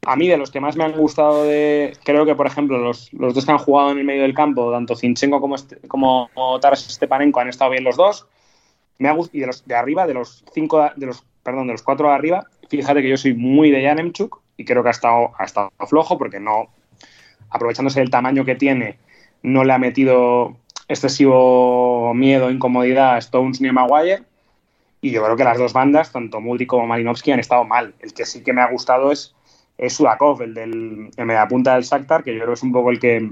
a 0.05 0.15
mí 0.17 0.27
de 0.27 0.37
los 0.37 0.51
que 0.51 0.59
más 0.59 0.75
me 0.75 0.83
han 0.83 0.91
gustado 0.91 1.45
de. 1.45 1.93
Creo 2.03 2.25
que, 2.25 2.35
por 2.35 2.45
ejemplo, 2.45 2.77
los, 2.77 3.11
los 3.13 3.33
dos 3.33 3.45
que 3.45 3.51
han 3.51 3.57
jugado 3.57 3.91
en 3.91 3.99
el 3.99 4.03
medio 4.03 4.23
del 4.23 4.33
campo, 4.33 4.69
tanto 4.71 4.95
Zinchenko 4.97 5.39
como, 5.39 5.55
este- 5.55 5.79
como 5.87 6.29
Taras 6.61 6.81
Stepanenko, 6.81 7.39
han 7.39 7.47
estado 7.49 7.71
bien 7.71 7.83
los 7.85 7.95
dos. 7.95 8.27
Me 8.99 9.09
ha 9.09 9.15
y 9.31 9.39
de 9.39 9.47
los 9.47 9.65
de 9.65 9.75
arriba, 9.75 10.05
de 10.07 10.13
los 10.13 10.43
cinco, 10.53 10.89
de 10.95 11.05
los, 11.05 11.23
perdón, 11.45 11.67
de 11.67 11.73
los 11.73 11.83
cuatro 11.83 12.09
de 12.09 12.15
arriba, 12.15 12.47
fíjate 12.67 13.03
que 13.03 13.09
yo 13.09 13.17
soy 13.17 13.35
muy 13.35 13.69
de 13.69 13.83
Janemchuk 13.83 14.41
y 14.57 14.65
creo 14.65 14.81
que 14.81 14.89
ha 14.89 14.91
estado, 14.91 15.31
ha 15.37 15.43
estado 15.43 15.71
flojo 15.87 16.17
porque 16.17 16.39
no, 16.39 16.69
aprovechándose 17.51 17.99
del 17.99 18.09
tamaño 18.09 18.43
que 18.43 18.55
tiene, 18.55 18.97
no 19.43 19.63
le 19.63 19.71
ha 19.71 19.77
metido 19.77 20.57
excesivo 20.87 22.15
miedo, 22.15 22.49
incomodidad 22.49 23.13
a 23.13 23.17
Stones 23.19 23.61
ni 23.61 23.67
a 23.67 23.73
Maguire. 23.73 24.23
Y 25.01 25.11
yo 25.11 25.23
creo 25.23 25.35
que 25.35 25.43
las 25.43 25.59
dos 25.59 25.71
bandas, 25.71 26.11
tanto 26.11 26.41
Mudrik 26.41 26.67
como 26.67 26.87
Marinovsky, 26.87 27.31
han 27.31 27.39
estado 27.39 27.63
mal. 27.63 27.93
El 27.99 28.13
que 28.15 28.25
sí 28.25 28.41
que 28.41 28.53
me 28.53 28.61
ha 28.61 28.71
gustado 28.71 29.11
es, 29.11 29.35
es 29.77 29.93
Sudakov, 29.93 30.41
el 30.41 30.55
del 30.55 31.11
el 31.15 31.25
mediapunta 31.27 31.75
del 31.75 31.83
Shakhtar, 31.83 32.23
que 32.23 32.33
yo 32.33 32.39
creo 32.39 32.49
que 32.49 32.53
es 32.55 32.63
un 32.63 32.71
poco 32.71 32.89
el 32.89 32.99
que, 32.99 33.31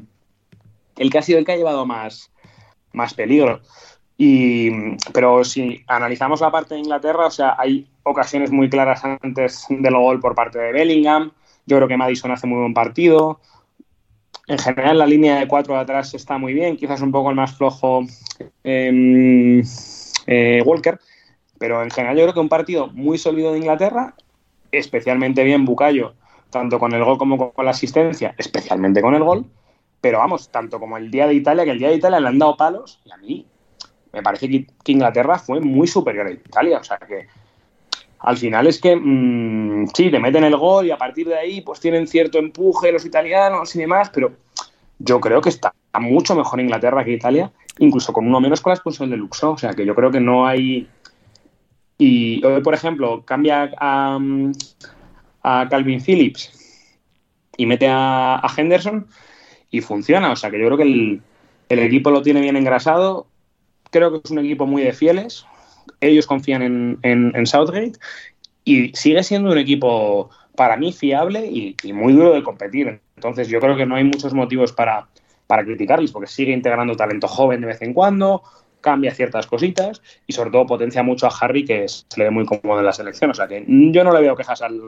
el 0.97 1.09
que 1.09 1.17
ha 1.17 1.23
sido 1.23 1.39
el 1.39 1.45
que 1.45 1.53
ha 1.53 1.57
llevado 1.57 1.88
más, 1.88 2.31
más 2.91 3.15
peligro. 3.15 3.61
Y, 4.17 4.69
pero 5.13 5.43
si 5.43 5.83
analizamos 5.88 6.41
la 6.41 6.51
parte 6.51 6.75
de 6.75 6.81
Inglaterra, 6.81 7.25
o 7.25 7.31
sea, 7.31 7.55
hay 7.57 7.88
ocasiones 8.03 8.51
muy 8.51 8.69
claras 8.69 9.03
antes 9.03 9.65
del 9.69 9.93
gol 9.95 10.19
por 10.19 10.36
parte 10.36 10.60
de 10.60 10.72
Bellingham. 10.72 11.31
Yo 11.65 11.77
creo 11.77 11.88
que 11.88 11.98
Madison 11.98 12.31
hace 12.31 12.48
muy 12.48 12.60
buen 12.60 12.74
partido. 12.74 13.39
En 14.48 14.57
general, 14.57 14.98
la 14.98 15.05
línea 15.05 15.39
de 15.39 15.48
cuatro 15.48 15.74
de 15.74 15.81
atrás 15.81 16.13
está 16.13 16.38
muy 16.38 16.53
bien, 16.53 16.75
quizás 16.75 17.01
un 17.01 17.12
poco 17.12 17.29
el 17.29 17.36
más 17.36 17.55
flojo 17.55 18.05
eh, 18.63 19.62
eh, 20.27 20.62
Walker, 20.65 21.00
pero 21.57 21.81
en 21.81 21.89
general 21.89 22.17
yo 22.17 22.24
creo 22.24 22.33
que 22.33 22.39
un 22.41 22.50
partido 22.50 22.88
muy 22.88 23.17
sólido 23.17 23.53
de 23.53 23.60
Inglaterra, 23.60 24.15
especialmente 24.72 25.45
bien 25.45 25.63
Bucayo, 25.63 26.15
tanto 26.50 26.77
con 26.77 26.93
el 26.93 27.05
gol 27.05 27.17
como 27.17 27.53
con 27.53 27.63
la 27.63 27.72
asistencia, 27.72 28.36
especialmente 28.38 29.01
con 29.01 29.15
el 29.15 29.24
gol, 29.24 29.45
pero 30.01 30.17
vamos, 30.17 30.50
tanto 30.50 30.77
como 30.77 30.98
el 30.98 31.10
día 31.10 31.25
de 31.25 31.36
Italia, 31.36 31.63
que 31.63 31.72
el 31.72 31.79
día 31.79 31.88
de 31.88 31.95
Italia 31.95 32.19
le 32.19 32.27
han 32.27 32.39
dado 32.39 32.57
palos, 32.57 33.00
y 33.05 33.12
a 33.12 33.17
mí 33.17 33.48
me 34.12 34.22
parece 34.22 34.50
que, 34.50 34.67
que 34.83 34.91
Inglaterra 34.91 35.39
fue 35.39 35.62
muy 35.62 35.88
superior 35.88 36.27
a 36.27 36.31
Italia, 36.31 36.79
o 36.79 36.83
sea 36.83 36.98
que 36.98 37.27
al 38.23 38.37
final 38.37 38.67
es 38.67 38.79
que 38.79 38.95
mmm, 38.95 39.87
sí, 39.93 40.09
te 40.09 40.19
meten 40.19 40.45
el 40.45 40.55
gol 40.55 40.87
y 40.87 40.91
a 40.91 40.97
partir 40.97 41.27
de 41.27 41.37
ahí 41.37 41.61
pues 41.61 41.79
tienen 41.79 42.07
cierto 42.07 42.39
empuje 42.39 42.91
los 42.91 43.05
italianos 43.05 43.75
y 43.75 43.79
demás, 43.79 44.09
pero 44.13 44.31
yo 44.97 45.19
creo 45.19 45.41
que 45.41 45.49
está 45.49 45.73
mucho 45.99 46.33
mejor 46.33 46.61
Inglaterra 46.61 47.03
que 47.03 47.11
Italia, 47.11 47.51
incluso 47.79 48.13
con 48.13 48.25
uno 48.25 48.39
menos 48.39 48.61
con 48.61 48.71
la 48.71 48.75
expulsión 48.75 49.09
de 49.09 49.17
Luxo, 49.17 49.51
o 49.51 49.57
sea 49.57 49.73
que 49.73 49.85
yo 49.85 49.93
creo 49.93 50.09
que 50.09 50.21
no 50.21 50.47
hay... 50.47 50.87
Y 51.97 52.43
hoy, 52.45 52.61
por 52.61 52.73
ejemplo, 52.73 53.23
cambia 53.25 53.71
a, 53.77 54.17
a 55.43 55.67
Calvin 55.69 56.01
Phillips 56.01 56.89
y 57.57 57.65
mete 57.65 57.87
a, 57.87 58.35
a, 58.35 58.53
Henderson 58.55 59.07
y 59.69 59.81
funciona, 59.81 60.31
o 60.31 60.35
sea 60.35 60.49
que 60.49 60.59
yo 60.59 60.65
creo 60.67 60.77
que 60.77 60.83
el, 60.83 61.21
el 61.69 61.79
equipo 61.79 62.09
lo 62.09 62.21
tiene 62.21 62.41
bien 62.41 62.55
engrasado, 62.55 63.27
creo 63.91 64.11
que 64.11 64.21
es 64.23 64.31
un 64.31 64.39
equipo 64.39 64.65
muy 64.65 64.81
de 64.81 64.93
fieles, 64.93 65.45
ellos 66.07 66.27
confían 66.27 67.00
en, 67.01 67.48
Southgate 67.48 67.93
y 68.63 68.93
sigue 68.95 69.24
siendo 69.24 69.51
un 69.51 69.57
equipo 69.57 70.29
para 70.55 70.77
mí 70.77 70.93
fiable 70.93 71.45
y, 71.45 71.75
y, 71.83 71.93
muy 71.93 72.13
duro 72.13 72.33
de 72.33 72.43
competir. 72.43 73.01
Entonces 73.15 73.48
yo 73.48 73.60
creo 73.60 73.75
que 73.75 73.86
no 73.86 73.95
hay 73.95 74.03
muchos 74.03 74.33
motivos 74.33 74.72
para, 74.72 75.07
para 75.48 75.63
criticarles 75.63 76.12
porque 76.12 76.27
sigue 76.27 76.53
integrando 76.53 76.95
talento 76.95 77.27
joven 77.27 77.62
de 77.62 77.67
vez 77.67 77.81
en 77.81 77.93
cuando, 77.93 78.43
cambia 78.81 79.13
ciertas 79.13 79.48
cositas 79.48 80.01
y 80.27 80.33
sobre 80.33 80.51
todo 80.51 80.67
potencia 80.67 81.03
mucho 81.03 81.25
a 81.25 81.31
Harry 81.41 81.65
que 81.65 81.88
se 81.88 82.05
le 82.17 82.25
ve 82.25 82.29
muy 82.31 82.45
cómodo 82.45 82.79
en 82.79 82.86
la 82.86 82.93
selección. 82.93 83.31
O 83.31 83.33
sea 83.33 83.48
que 83.48 83.65
yo 83.67 84.03
no 84.03 84.13
le 84.13 84.22
veo 84.22 84.36
quejas 84.36 84.62
al, 84.62 84.79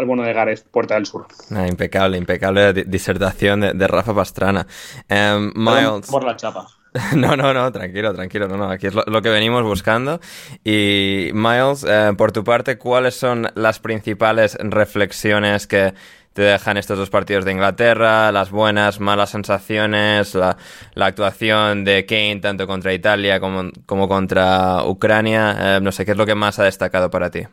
al 0.00 0.24
de 0.24 0.32
Gareth 0.32 0.64
Puerta 0.70 0.94
del 0.94 1.06
Sur. 1.06 1.26
Ah, 1.54 1.66
impecable, 1.66 2.16
impecable 2.16 2.72
disertación 2.72 3.60
de, 3.60 3.72
de 3.72 3.86
Rafa 3.86 4.14
Pastrana. 4.14 4.66
Um, 5.08 5.52
Miles. 5.54 6.06
Por 6.08 6.24
la 6.24 6.36
chapa. 6.36 6.66
No, 7.16 7.36
no, 7.36 7.54
no, 7.54 7.70
tranquilo, 7.72 8.12
tranquilo, 8.14 8.48
no, 8.48 8.56
no, 8.56 8.70
aquí 8.70 8.88
es 8.88 8.94
lo, 8.94 9.22
que 9.22 9.28
venimos 9.28 9.62
buscando. 9.62 10.20
Y 10.64 11.30
Miles, 11.32 11.84
eh, 11.88 12.12
por 12.16 12.32
tu 12.32 12.44
parte, 12.44 12.78
¿cuáles 12.78 13.14
son 13.14 13.48
las 13.54 13.78
principales 13.78 14.56
reflexiones 14.60 15.66
que 15.66 15.94
te 16.32 16.42
dejan 16.42 16.76
estos 16.76 16.96
dos 16.98 17.10
partidos 17.10 17.44
de 17.44 17.52
Inglaterra, 17.52 18.30
las 18.32 18.50
buenas, 18.50 19.00
malas 19.00 19.30
sensaciones, 19.30 20.34
la, 20.34 20.56
actuación 20.96 21.84
de 21.84 22.06
Kane 22.06 22.40
tanto 22.40 22.66
contra 22.66 22.92
Italia 22.92 23.40
como, 23.40 23.70
como 23.86 24.08
contra 24.08 24.84
Ucrania? 24.84 25.76
Eh, 25.76 25.80
no 25.82 25.92
sé, 25.92 26.04
¿qué 26.04 26.12
es 26.12 26.16
lo 26.16 26.26
que 26.26 26.34
más 26.34 26.58
ha 26.58 26.64
destacado 26.64 27.10
para 27.10 27.30
ti? 27.30 27.46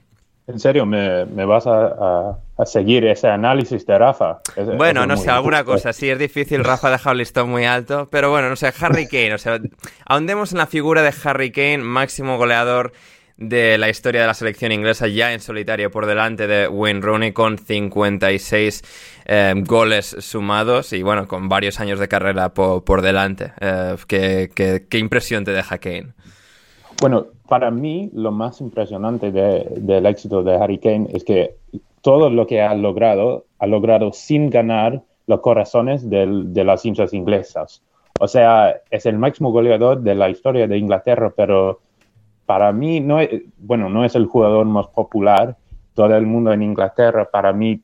¿En 0.47 0.59
serio 0.59 0.85
me, 0.85 1.25
vas 1.45 1.65
a, 1.67 2.37
seguir 2.65 3.05
ese 3.05 3.27
análisis 3.27 3.85
de 3.85 3.97
Rafa? 3.97 4.39
bueno, 4.77 5.05
no 5.05 5.17
sé, 5.17 5.29
alguna 5.29 5.65
cosa. 5.65 5.91
Sí, 5.91 6.09
es 6.09 6.17
difícil. 6.17 6.63
Rafa 6.63 6.87
ha 6.87 6.91
dejado 6.91 7.11
el 7.11 7.17
listón 7.17 7.49
muy 7.49 7.65
alto. 7.65 8.07
Pero 8.09 8.29
bueno, 8.31 8.49
no 8.49 8.55
sé, 8.55 8.71
Harry 8.79 9.07
Kane. 9.07 9.33
O 9.33 9.37
sea, 9.37 9.59
ahondemos 10.05 10.53
en 10.53 10.59
la 10.59 10.67
figura 10.67 11.01
de 11.01 11.13
Harry 11.25 11.51
Kane, 11.51 11.79
máximo 11.79 12.37
goleador 12.37 12.93
de 13.35 13.77
la 13.77 13.89
historia 13.89 14.21
de 14.21 14.27
la 14.27 14.33
selección 14.33 14.71
inglesa, 14.71 15.07
ya 15.07 15.33
en 15.33 15.41
solitario 15.41 15.91
por 15.91 16.05
delante 16.05 16.47
de 16.47 16.69
Wayne 16.69 17.01
Rooney 17.01 17.33
con 17.33 17.57
56 17.57 18.83
eh, 19.25 19.53
goles 19.57 20.15
sumados 20.19 20.93
y 20.93 21.03
bueno, 21.03 21.27
con 21.27 21.49
varios 21.49 21.79
años 21.81 21.99
de 21.99 22.07
carrera 22.07 22.53
por, 22.53 23.01
delante. 23.01 23.51
Eh, 23.59 23.97
¿qué, 24.07 24.85
qué 24.89 24.97
impresión 24.97 25.43
te 25.43 25.51
deja 25.51 25.77
Kane? 25.77 26.13
Bueno, 26.99 27.27
para 27.47 27.71
mí 27.71 28.09
lo 28.13 28.31
más 28.31 28.61
impresionante 28.61 29.31
del 29.31 30.05
éxito 30.05 30.43
de 30.43 30.55
Harry 30.55 30.77
Kane 30.77 31.07
es 31.13 31.23
que 31.23 31.55
todo 32.01 32.29
lo 32.29 32.45
que 32.47 32.61
ha 32.61 32.73
logrado, 32.75 33.45
ha 33.59 33.67
logrado 33.67 34.13
sin 34.13 34.49
ganar 34.49 35.01
los 35.25 35.41
corazones 35.41 36.09
de 36.09 36.63
las 36.63 36.85
hinchas 36.85 37.13
inglesas. 37.13 37.81
O 38.19 38.27
sea, 38.27 38.81
es 38.89 39.05
el 39.05 39.17
máximo 39.17 39.51
goleador 39.51 40.01
de 40.01 40.15
la 40.15 40.29
historia 40.29 40.67
de 40.67 40.77
Inglaterra, 40.77 41.31
pero 41.35 41.79
para 42.45 42.71
mí 42.71 42.99
no 42.99 43.19
es, 43.19 43.29
bueno, 43.57 43.89
no 43.89 44.05
es 44.05 44.15
el 44.15 44.25
jugador 44.25 44.65
más 44.65 44.87
popular. 44.87 45.55
Todo 45.93 46.15
el 46.15 46.25
mundo 46.25 46.51
en 46.53 46.63
Inglaterra, 46.63 47.29
para 47.29 47.53
mí, 47.53 47.81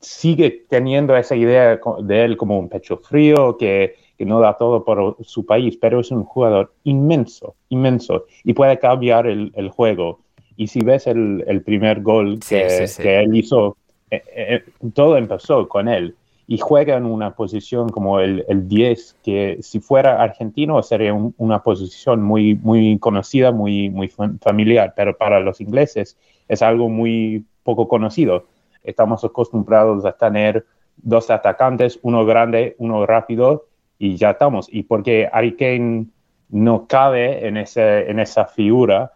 sigue 0.00 0.64
teniendo 0.68 1.16
esa 1.16 1.34
idea 1.34 1.80
de 2.00 2.24
él 2.24 2.36
como 2.36 2.58
un 2.58 2.68
pecho 2.68 2.96
frío, 2.98 3.56
que 3.56 3.96
que 4.18 4.26
no 4.26 4.40
da 4.40 4.56
todo 4.56 4.84
por 4.84 5.16
su 5.20 5.46
país, 5.46 5.78
pero 5.80 6.00
es 6.00 6.10
un 6.10 6.24
jugador 6.24 6.72
inmenso, 6.82 7.54
inmenso, 7.68 8.26
y 8.42 8.52
puede 8.52 8.78
cambiar 8.80 9.28
el, 9.28 9.70
juego. 9.70 10.18
Y 10.56 10.66
si 10.66 10.80
ves 10.80 11.06
el, 11.06 11.62
primer 11.64 12.02
gol 12.02 12.40
que, 12.46 12.88
él 12.98 13.36
hizo, 13.36 13.76
eh, 14.10 14.22
eh, 14.34 14.64
todo 14.92 15.16
empezó 15.16 15.68
con 15.68 15.88
él. 15.88 16.16
Y 16.48 16.58
juega 16.58 16.96
en 16.96 17.04
una 17.04 17.34
posición 17.36 17.90
como 17.90 18.18
el, 18.20 18.44
10, 18.48 19.16
que 19.22 19.58
si 19.60 19.80
fuera 19.80 20.20
argentino 20.20 20.82
sería 20.82 21.14
una 21.14 21.62
posición 21.62 22.22
muy, 22.22 22.54
muy 22.56 22.98
conocida, 22.98 23.52
muy, 23.52 23.90
muy 23.90 24.08
familiar, 24.40 24.94
pero 24.96 25.16
para 25.16 25.40
los 25.40 25.60
ingleses 25.60 26.16
es 26.48 26.62
algo 26.62 26.88
muy 26.88 27.44
poco 27.62 27.86
conocido. 27.86 28.46
Estamos 28.82 29.22
acostumbrados 29.22 30.04
a 30.06 30.12
tener 30.12 30.64
dos 30.96 31.30
atacantes, 31.30 32.00
uno 32.02 32.24
grande, 32.24 32.74
uno 32.78 33.06
rápido, 33.06 33.67
y 33.98 34.16
ya 34.16 34.30
estamos. 34.30 34.68
Y 34.70 34.84
porque 34.84 35.28
Harry 35.32 35.56
Kane 35.56 36.06
no 36.50 36.86
cabe 36.86 37.46
en, 37.46 37.56
ese, 37.56 38.10
en 38.10 38.20
esa 38.20 38.46
figura, 38.46 39.12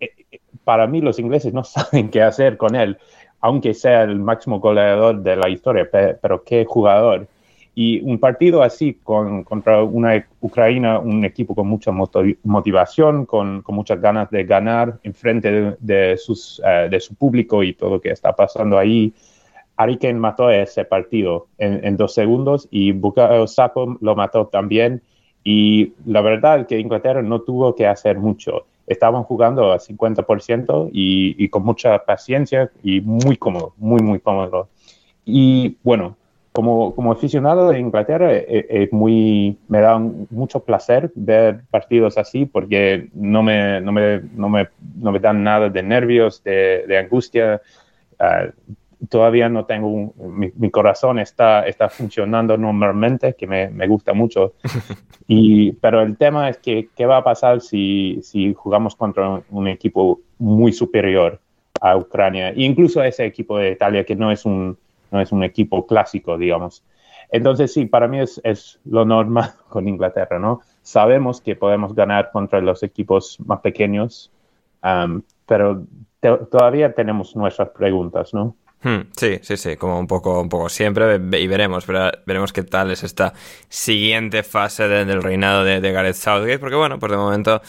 eh, 0.00 0.12
para 0.64 0.86
mí 0.86 1.00
los 1.00 1.18
ingleses 1.18 1.52
no 1.52 1.64
saben 1.64 2.10
qué 2.10 2.22
hacer 2.22 2.56
con 2.56 2.74
él, 2.74 2.98
aunque 3.40 3.74
sea 3.74 4.02
el 4.02 4.18
máximo 4.18 4.60
goleador 4.60 5.22
de 5.22 5.36
la 5.36 5.48
historia, 5.48 5.88
pero, 5.90 6.42
qué 6.44 6.64
jugador. 6.64 7.26
Y 7.74 8.00
un 8.02 8.18
partido 8.18 8.62
así 8.62 8.98
con, 9.02 9.44
contra 9.44 9.82
una 9.82 10.26
Ucrania, 10.42 10.98
un 10.98 11.24
equipo 11.24 11.54
con 11.54 11.66
mucha 11.66 11.90
motivación, 11.90 13.24
con, 13.24 13.62
con 13.62 13.74
muchas 13.74 13.98
ganas 13.98 14.30
de 14.30 14.44
ganar 14.44 14.98
en 15.02 15.14
frente 15.14 15.76
de, 15.80 16.16
sus, 16.18 16.60
eh, 16.64 16.88
de 16.90 17.00
su 17.00 17.14
público 17.14 17.62
y 17.62 17.72
todo 17.72 17.90
lo 17.90 18.00
que 18.00 18.10
está 18.10 18.36
pasando 18.36 18.78
ahí, 18.78 19.14
Kane 19.76 20.14
mató 20.14 20.50
ese 20.50 20.84
partido 20.84 21.48
en, 21.58 21.96
dos 21.96 22.14
segundos 22.14 22.68
y 22.70 22.92
Bukayo 22.92 23.46
Saka 23.46 23.80
lo 24.00 24.14
mató 24.14 24.46
también. 24.46 25.02
Y 25.44 25.92
la 26.06 26.20
verdad 26.20 26.60
es 26.60 26.66
que 26.66 26.78
Inglaterra 26.78 27.22
no 27.22 27.40
tuvo 27.40 27.74
que 27.74 27.86
hacer 27.86 28.18
mucho. 28.18 28.66
Estaban 28.86 29.24
jugando 29.24 29.72
a 29.72 29.78
50% 29.78 30.90
y, 30.92 31.42
y 31.42 31.48
con 31.48 31.64
mucha 31.64 32.04
paciencia 32.04 32.70
y 32.82 33.00
muy 33.00 33.36
cómodo, 33.36 33.74
muy, 33.76 34.02
muy 34.02 34.20
cómodo. 34.20 34.68
Y 35.24 35.76
bueno, 35.82 36.16
como, 36.52 36.94
como 36.94 37.12
aficionado 37.12 37.70
de 37.70 37.80
Inglaterra, 37.80 38.32
eh, 38.32 38.44
eh, 38.48 38.88
muy, 38.92 39.56
me 39.68 39.80
da 39.80 39.98
mucho 39.98 40.60
placer 40.60 41.10
ver 41.14 41.62
partidos 41.70 42.18
así 42.18 42.44
porque 42.44 43.08
no 43.14 43.42
me, 43.42 43.80
no 43.80 43.90
me, 43.90 44.20
no 44.34 44.48
me, 44.50 44.68
no 44.96 45.12
me 45.12 45.18
dan 45.18 45.42
nada 45.42 45.70
de 45.70 45.82
nervios, 45.82 46.44
de, 46.44 46.84
de 46.86 46.98
angustia. 46.98 47.62
Ah, 48.18 48.48
todavía 49.08 49.48
no 49.48 49.64
tengo 49.64 50.14
mi, 50.16 50.70
corazón 50.70 51.18
está, 51.18 51.66
está 51.66 51.88
funcionando 51.88 52.56
normalmente, 52.56 53.34
que 53.34 53.46
me, 53.46 53.68
me 53.68 53.86
gusta 53.86 54.12
mucho. 54.12 54.54
Y, 55.28 55.72
pero 55.74 56.02
el 56.02 56.18
tema 56.18 56.50
es 56.50 56.58
que 56.58 56.90
qué 56.94 57.06
va 57.06 57.18
a 57.18 57.24
pasar 57.24 57.62
si, 57.62 58.20
si 58.22 58.52
jugamos 58.52 58.96
contra 58.96 59.40
un, 59.50 59.68
equipo 59.68 60.20
muy 60.38 60.72
superior 60.72 61.40
a 61.80 61.96
Ucrania, 61.96 62.50
e 62.50 62.62
incluso 62.62 63.00
a 63.00 63.06
ese 63.06 63.24
equipo 63.24 63.56
de 63.56 63.70
Italia 63.70 64.04
que 64.04 64.16
no 64.16 64.30
es 64.30 64.44
un, 64.44 64.76
no 65.10 65.20
es 65.20 65.32
un 65.32 65.42
equipo 65.44 65.86
clásico, 65.86 66.36
digamos. 66.36 66.84
Entonces 67.30 67.72
sí, 67.72 67.86
para 67.86 68.08
mí 68.08 68.18
es, 68.18 68.40
es 68.44 68.78
lo 68.84 69.06
normal 69.06 69.52
con 69.70 69.88
Inglaterra, 69.88 70.38
¿no? 70.38 70.60
Sabemos 70.82 71.40
que 71.40 71.56
podemos 71.56 71.94
ganar 71.94 72.30
contra 72.30 72.60
los 72.60 72.82
equipos 72.82 73.38
más 73.46 73.60
pequeños, 73.60 74.30
um, 74.82 75.22
pero 75.46 75.86
todavía 76.50 76.92
tenemos 76.94 77.34
nuestras 77.36 77.70
preguntas, 77.70 78.34
¿no? 78.34 78.56
Hmm, 78.82 79.02
sí, 79.16 79.38
sí, 79.42 79.56
sí, 79.56 79.76
como 79.76 79.98
un 79.98 80.06
poco, 80.06 80.40
un 80.40 80.48
poco. 80.48 80.68
Siempre 80.68 81.14
y 81.14 81.46
veremos, 81.46 81.86
veremos 81.86 82.52
qué 82.52 82.64
tal 82.64 82.90
es 82.90 83.04
esta 83.04 83.32
siguiente 83.68 84.42
fase 84.42 84.88
del 84.88 85.22
reinado 85.22 85.62
de, 85.62 85.80
de 85.80 85.92
Gareth 85.92 86.16
Southgate, 86.16 86.58
porque 86.58 86.76
bueno, 86.76 86.98
pues 86.98 87.12
de 87.12 87.18
momento 87.18 87.62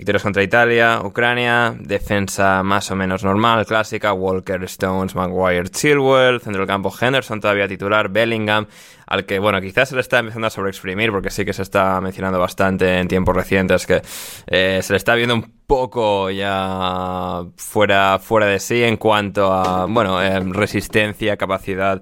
Victorias 0.00 0.22
contra 0.22 0.42
Italia, 0.42 1.02
Ucrania, 1.04 1.74
defensa 1.78 2.62
más 2.62 2.90
o 2.90 2.96
menos 2.96 3.22
normal, 3.22 3.66
clásica, 3.66 4.14
Walker, 4.14 4.62
Stones, 4.64 5.14
Maguire, 5.14 5.68
Chilwell, 5.68 6.40
centro 6.40 6.60
del 6.60 6.66
campo 6.66 6.90
Henderson 6.98 7.38
todavía 7.38 7.68
titular, 7.68 8.08
Bellingham, 8.08 8.66
al 9.10 9.26
que, 9.26 9.40
bueno, 9.40 9.60
quizás 9.60 9.88
se 9.88 9.96
le 9.96 10.00
está 10.00 10.20
empezando 10.20 10.46
a 10.46 10.50
sobreexprimir, 10.50 11.10
porque 11.10 11.30
sí 11.30 11.44
que 11.44 11.52
se 11.52 11.62
está 11.62 12.00
mencionando 12.00 12.38
bastante 12.38 13.00
en 13.00 13.08
tiempos 13.08 13.34
recientes 13.34 13.84
que 13.84 14.00
eh, 14.46 14.80
se 14.82 14.92
le 14.92 14.96
está 14.96 15.16
viendo 15.16 15.34
un 15.34 15.52
poco 15.66 16.30
ya 16.30 17.42
fuera, 17.56 18.20
fuera 18.20 18.46
de 18.46 18.60
sí 18.60 18.84
en 18.84 18.96
cuanto 18.96 19.52
a, 19.52 19.86
bueno, 19.86 20.22
eh, 20.22 20.38
resistencia, 20.52 21.36
capacidad 21.36 22.00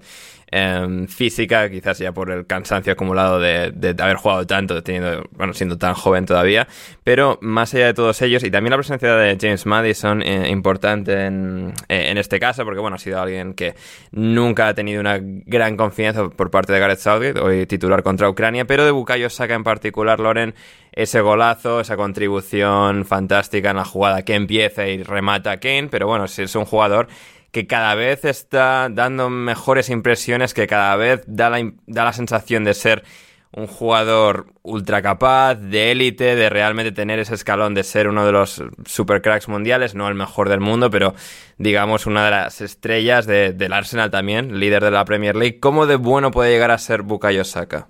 Em, 0.50 1.06
física, 1.08 1.68
quizás 1.68 1.98
ya 1.98 2.12
por 2.12 2.30
el 2.30 2.46
cansancio 2.46 2.94
acumulado 2.94 3.38
de, 3.38 3.94
haber 3.98 4.16
jugado 4.16 4.46
tanto, 4.46 4.82
teniendo, 4.82 5.28
bueno, 5.32 5.52
siendo 5.52 5.76
tan 5.76 5.92
joven 5.92 6.24
todavía, 6.24 6.66
pero 7.04 7.38
más 7.42 7.74
allá 7.74 7.86
de 7.86 7.94
todos 7.94 8.22
ellos, 8.22 8.42
y 8.44 8.50
también 8.50 8.70
la 8.70 8.78
presencia 8.78 9.14
de 9.14 9.36
James 9.38 9.66
Madison, 9.66 10.22
eh, 10.22 10.48
importante 10.48 11.26
en, 11.26 11.74
eh, 11.90 12.06
en, 12.08 12.16
este 12.16 12.40
caso, 12.40 12.64
porque 12.64 12.80
bueno, 12.80 12.96
ha 12.96 12.98
sido 12.98 13.20
alguien 13.20 13.52
que 13.52 13.74
nunca 14.10 14.68
ha 14.68 14.74
tenido 14.74 15.00
una 15.00 15.18
gran 15.20 15.76
confianza 15.76 16.30
por 16.30 16.50
parte 16.50 16.72
de 16.72 16.80
Gareth 16.80 16.97
Southgate, 16.98 17.40
hoy 17.40 17.66
titular 17.66 18.02
contra 18.02 18.28
Ucrania, 18.28 18.66
pero 18.66 18.84
de 18.84 18.90
Bukayo 18.90 19.30
Saka 19.30 19.54
en 19.54 19.64
particular, 19.64 20.20
Loren, 20.20 20.54
ese 20.92 21.20
golazo, 21.20 21.80
esa 21.80 21.96
contribución 21.96 23.04
fantástica 23.04 23.70
en 23.70 23.76
la 23.76 23.84
jugada 23.84 24.24
que 24.24 24.34
empieza 24.34 24.86
y 24.86 25.02
remata 25.02 25.52
a 25.52 25.60
Kane, 25.60 25.88
pero 25.90 26.06
bueno, 26.06 26.28
si 26.28 26.42
es 26.42 26.54
un 26.54 26.64
jugador 26.64 27.08
que 27.50 27.66
cada 27.66 27.94
vez 27.94 28.24
está 28.24 28.88
dando 28.90 29.30
mejores 29.30 29.88
impresiones, 29.88 30.54
que 30.54 30.66
cada 30.66 30.96
vez 30.96 31.22
da 31.26 31.50
la, 31.50 31.72
da 31.86 32.04
la 32.04 32.12
sensación 32.12 32.64
de 32.64 32.74
ser 32.74 33.04
un 33.52 33.66
jugador 33.66 34.52
ultra 34.62 35.00
capaz, 35.00 35.54
de 35.54 35.90
élite, 35.90 36.36
de 36.36 36.50
realmente 36.50 36.92
tener 36.92 37.18
ese 37.18 37.34
escalón 37.34 37.74
de 37.74 37.82
ser 37.82 38.08
uno 38.08 38.26
de 38.26 38.32
los 38.32 38.62
super 38.84 39.22
cracks 39.22 39.48
mundiales, 39.48 39.94
no 39.94 40.06
el 40.08 40.14
mejor 40.14 40.48
del 40.48 40.60
mundo, 40.60 40.90
pero 40.90 41.14
digamos 41.56 42.06
una 42.06 42.24
de 42.24 42.30
las 42.30 42.60
estrellas 42.60 43.26
del 43.26 43.72
Arsenal 43.72 44.10
también, 44.10 44.60
líder 44.60 44.84
de 44.84 44.90
la 44.90 45.04
Premier 45.04 45.34
League. 45.34 45.60
¿Cómo 45.60 45.86
de 45.86 45.96
bueno 45.96 46.30
puede 46.30 46.50
llegar 46.50 46.70
a 46.70 46.78
ser 46.78 47.02
Bukayo 47.02 47.44
Saka? 47.44 47.88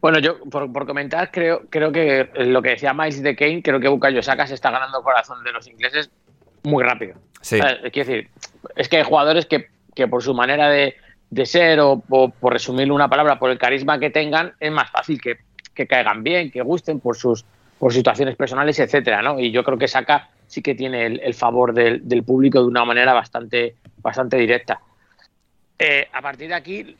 Bueno, 0.00 0.18
yo 0.18 0.40
por, 0.48 0.86
comentar, 0.86 1.30
creo, 1.30 1.62
creo 1.68 1.92
que 1.92 2.30
lo 2.36 2.62
que 2.62 2.70
decía 2.70 2.94
Miles 2.94 3.22
de 3.22 3.36
Kane, 3.36 3.62
creo 3.62 3.80
que 3.80 3.88
Bukayo 3.88 4.22
Saka 4.22 4.46
se 4.46 4.54
está 4.54 4.70
ganando 4.70 4.98
el 4.98 5.04
corazón 5.04 5.44
de 5.44 5.52
los 5.52 5.66
ingleses 5.66 6.10
muy 6.62 6.82
rápido. 6.82 7.16
Sí. 7.42 7.58
Es 7.58 7.92
decir, 7.92 8.28
es 8.76 8.88
que 8.88 8.98
hay 8.98 9.04
jugadores 9.04 9.46
que, 9.46 9.68
por 10.08 10.22
su 10.22 10.32
manera 10.34 10.70
de, 10.70 10.94
ser 11.44 11.80
o, 11.80 12.00
por 12.00 12.52
resumirlo 12.52 12.94
una 12.94 13.08
palabra, 13.08 13.38
por 13.38 13.50
el 13.50 13.58
carisma 13.58 13.98
que 13.98 14.10
tengan, 14.10 14.54
es 14.58 14.72
más 14.72 14.90
fácil 14.90 15.20
que, 15.20 15.38
caigan 15.86 16.22
bien, 16.22 16.50
que 16.50 16.60
gusten 16.60 17.00
por 17.00 17.16
sus 17.16 17.44
por 17.78 17.94
situaciones 17.94 18.36
personales, 18.36 18.78
etcétera, 18.78 19.22
¿no? 19.22 19.40
Y 19.40 19.50
yo 19.50 19.64
creo 19.64 19.78
que 19.78 19.88
Saka 19.88 20.28
sí 20.46 20.60
que 20.60 20.74
tiene 20.74 21.06
el, 21.06 21.32
favor 21.32 21.72
del, 21.72 22.22
público 22.24 22.60
de 22.60 22.66
una 22.66 22.84
manera 22.84 23.14
bastante, 23.14 23.76
bastante 23.96 24.36
directa. 24.36 24.80
Eh, 25.78 26.06
a 26.12 26.20
partir 26.20 26.48
de 26.48 26.54
aquí, 26.54 26.96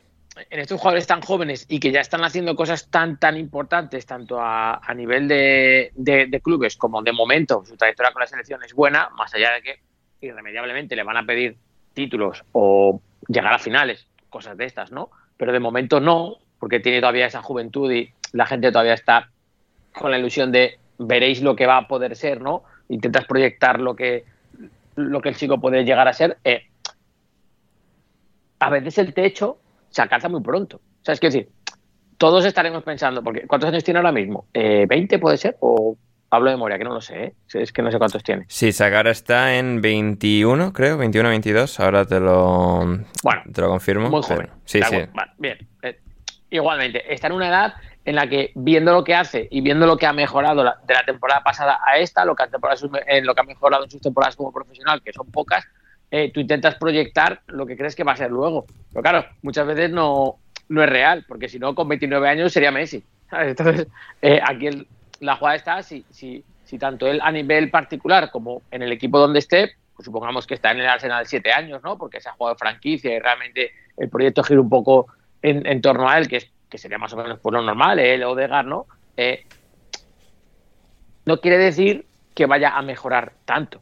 en 0.49 0.59
estos 0.59 0.79
jugadores 0.79 1.05
tan 1.05 1.21
jóvenes 1.21 1.65
y 1.69 1.79
que 1.79 1.91
ya 1.91 1.99
están 1.99 2.23
haciendo 2.23 2.55
cosas 2.55 2.89
tan 2.89 3.19
tan 3.19 3.37
importantes, 3.37 4.05
tanto 4.05 4.39
a, 4.39 4.81
nivel 4.95 5.27
de, 5.27 6.41
clubes 6.43 6.77
como 6.77 7.01
de 7.01 7.11
momento, 7.11 7.63
su 7.65 7.75
trayectoria 7.75 8.11
con 8.11 8.21
la 8.21 8.27
selección 8.27 8.63
es 8.63 8.73
buena, 8.73 9.09
más 9.09 9.33
allá 9.33 9.51
de 9.53 9.61
que 9.61 9.79
irremediablemente 10.21 10.95
le 10.95 11.03
van 11.03 11.17
a 11.17 11.25
pedir 11.25 11.57
títulos 11.93 12.43
o 12.53 13.01
llegar 13.27 13.53
a 13.53 13.59
finales, 13.59 14.07
cosas 14.31 14.57
de 14.57 14.65
estas, 14.65 14.91
¿no? 14.91 15.11
Pero 15.37 15.51
de 15.51 15.59
momento 15.59 15.99
no, 15.99 16.37
porque 16.59 16.79
tiene 16.79 16.99
todavía 16.99 17.27
esa 17.27 17.43
juventud 17.43 17.91
y 17.91 18.11
la 18.31 18.47
gente 18.47 18.71
todavía 18.71 18.95
está 18.95 19.29
con 19.93 20.09
la 20.09 20.17
ilusión 20.17 20.51
de 20.51 20.79
veréis 20.97 21.43
lo 21.43 21.55
que 21.55 21.67
va 21.67 21.77
a 21.77 21.87
poder 21.87 22.15
ser, 22.15 22.41
¿no? 22.41 22.63
Intentas 22.89 23.25
proyectar 23.25 23.79
lo 23.79 23.95
que, 23.95 24.25
lo 24.95 25.21
que 25.21 25.29
el 25.29 25.35
chico 25.35 25.59
puede 25.59 25.83
llegar 25.83 26.07
a 26.07 26.13
ser. 26.13 26.37
Eh, 26.43 26.63
a 28.59 28.69
veces 28.69 28.97
el 28.97 29.13
techo 29.13 29.57
se 29.89 30.01
alcanza 30.01 30.29
muy 30.29 30.41
pronto. 30.41 30.77
O 30.77 31.05
sea, 31.05 31.13
es 31.13 31.19
que 31.19 31.27
decir, 31.27 31.49
todos 32.17 32.45
estaremos 32.45 32.83
pensando, 32.83 33.23
porque 33.23 33.47
¿cuántos 33.47 33.69
años 33.69 33.83
tiene 33.83 33.99
ahora 33.99 34.11
mismo? 34.11 34.45
Eh, 34.53 34.87
¿20 34.87 35.19
puede 35.19 35.37
ser? 35.37 35.57
¿O 35.59 35.97
hablo 36.31 36.49
de 36.49 36.55
memoria? 36.55 36.77
Que 36.77 36.83
no 36.83 36.93
lo 36.93 37.01
sé, 37.01 37.23
¿eh? 37.23 37.33
es 37.53 37.71
que 37.71 37.81
no 37.81 37.91
sé 37.91 37.97
cuántos 37.99 38.23
tiene. 38.23 38.45
Sí, 38.47 38.71
Sagar 38.71 39.07
está 39.07 39.57
en 39.57 39.81
21, 39.81 40.73
creo, 40.73 40.97
21, 40.97 41.29
22, 41.29 41.79
ahora 41.79 42.05
te 42.05 42.19
lo, 42.19 42.79
bueno, 43.23 43.43
te 43.53 43.61
lo 43.61 43.69
confirmo. 43.69 44.09
Muy 44.09 44.23
joven. 44.23 44.49
sí, 44.65 44.81
sí. 44.81 44.97
bien. 45.37 45.57
Eh, 45.83 45.99
igualmente, 46.49 47.13
está 47.13 47.27
en 47.27 47.33
una 47.33 47.49
edad 47.49 47.73
en 48.03 48.15
la 48.15 48.27
que 48.27 48.51
viendo 48.55 48.91
lo 48.93 49.03
que 49.03 49.13
hace 49.13 49.47
y 49.51 49.61
viendo 49.61 49.85
lo 49.85 49.97
que 49.97 50.07
ha 50.07 50.13
mejorado 50.13 50.63
de 50.63 50.93
la 50.93 51.05
temporada 51.05 51.43
pasada 51.43 51.79
a 51.85 51.97
esta, 51.97 52.25
lo 52.25 52.35
que, 52.35 52.43
ha 52.43 52.49
en 53.07 53.25
lo 53.25 53.35
que 53.35 53.41
ha 53.41 53.43
mejorado 53.43 53.83
en 53.83 53.91
sus 53.91 54.01
temporadas 54.01 54.35
como 54.35 54.51
profesional, 54.51 55.03
que 55.03 55.13
son 55.13 55.29
pocas, 55.29 55.65
eh, 56.09 56.31
tú 56.33 56.39
intentas 56.39 56.75
proyectar 56.75 57.41
lo 57.47 57.65
que 57.65 57.77
crees 57.77 57.95
que 57.95 58.03
va 58.03 58.13
a 58.13 58.17
ser 58.17 58.31
luego. 58.31 58.65
Pero 58.91 59.03
claro, 59.03 59.25
muchas 59.43 59.67
veces 59.67 59.91
no, 59.91 60.37
no 60.69 60.83
es 60.83 60.89
real, 60.89 61.25
porque 61.27 61.47
si 61.47 61.59
no, 61.59 61.75
con 61.75 61.87
29 61.89 62.27
años 62.27 62.51
sería 62.51 62.71
Messi. 62.71 63.03
Entonces, 63.31 63.87
eh, 64.21 64.41
aquí 64.43 64.67
la 65.21 65.35
jugada 65.37 65.55
está, 65.55 65.83
si, 65.83 66.03
si, 66.09 66.43
si 66.65 66.77
tanto 66.77 67.07
él 67.07 67.19
a 67.23 67.31
nivel 67.31 67.69
particular 67.69 68.29
como 68.31 68.63
en 68.71 68.81
el 68.81 68.91
equipo 68.91 69.19
donde 69.19 69.39
esté, 69.39 69.75
pues 69.95 70.05
supongamos 70.05 70.47
que 70.47 70.55
está 70.55 70.71
en 70.71 70.79
el 70.79 70.87
Arsenal 70.87 71.25
7 71.25 71.51
años, 71.53 71.81
¿no? 71.83 71.97
Porque 71.97 72.19
se 72.19 72.27
ha 72.27 72.33
jugado 72.33 72.57
franquicia 72.57 73.15
y 73.15 73.19
realmente 73.19 73.71
el 73.97 74.09
proyecto 74.09 74.43
gira 74.43 74.59
un 74.59 74.69
poco 74.69 75.07
en, 75.43 75.81
torno 75.81 76.09
a 76.09 76.17
él, 76.17 76.27
que, 76.27 76.37
es, 76.37 76.51
que 76.69 76.77
sería 76.77 76.97
más 76.97 77.13
o 77.13 77.17
menos 77.17 77.39
por 77.39 77.53
lo 77.53 77.61
normal, 77.61 77.99
él 77.99 78.23
o 78.23 78.35
Degar, 78.35 78.65
¿no? 78.65 78.87
Eh, 79.15 79.45
no 81.25 81.39
quiere 81.39 81.57
decir 81.57 82.05
que 82.33 82.47
vaya 82.47 82.75
a 82.75 82.81
mejorar 82.81 83.33
tanto. 83.45 83.79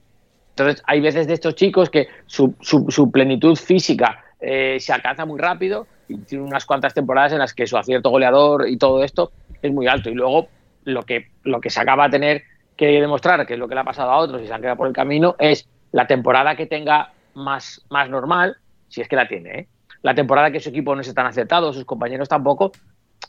Entonces, 0.51 0.83
hay 0.85 0.99
veces 0.99 1.25
de 1.27 1.35
estos 1.35 1.55
chicos 1.55 1.89
que 1.89 2.07
su, 2.25 2.53
su, 2.59 3.11
plenitud 3.11 3.55
física 3.55 4.25
eh, 4.41 4.77
se 4.79 4.91
alcanza 4.91 5.25
muy 5.25 5.39
rápido 5.39 5.87
y 6.09 6.17
tiene 6.17 6.43
unas 6.43 6.65
cuantas 6.65 6.93
temporadas 6.93 7.31
en 7.31 7.39
las 7.39 7.53
que 7.53 7.65
su 7.65 7.77
acierto 7.77 8.09
goleador 8.09 8.67
y 8.67 8.77
todo 8.77 9.03
esto 9.03 9.31
es 9.61 9.71
muy 9.71 9.87
alto. 9.87 10.09
Y 10.09 10.15
luego 10.15 10.49
lo 10.93 11.03
que, 11.03 11.31
lo 11.43 11.61
que 11.61 11.69
se 11.69 11.79
acaba 11.79 12.05
de 12.05 12.11
tener 12.11 12.43
que 12.75 12.87
demostrar, 13.01 13.45
que 13.45 13.53
es 13.53 13.59
lo 13.59 13.67
que 13.67 13.75
le 13.75 13.81
ha 13.81 13.85
pasado 13.85 14.11
a 14.11 14.17
otros 14.17 14.41
y 14.41 14.47
se 14.47 14.53
han 14.53 14.61
quedado 14.61 14.77
por 14.77 14.87
el 14.87 14.93
camino, 14.93 15.35
es 15.39 15.67
la 15.91 16.07
temporada 16.07 16.55
que 16.55 16.65
tenga 16.65 17.11
más, 17.33 17.85
más 17.89 18.09
normal, 18.09 18.57
si 18.87 19.01
es 19.01 19.07
que 19.07 19.15
la 19.15 19.27
tiene, 19.27 19.59
¿eh? 19.59 19.67
la 20.01 20.15
temporada 20.15 20.51
que 20.51 20.59
su 20.59 20.69
equipo 20.69 20.95
no 20.95 21.01
esté 21.01 21.13
tan 21.13 21.25
acertado, 21.25 21.73
sus 21.73 21.85
compañeros 21.85 22.29
tampoco, 22.29 22.71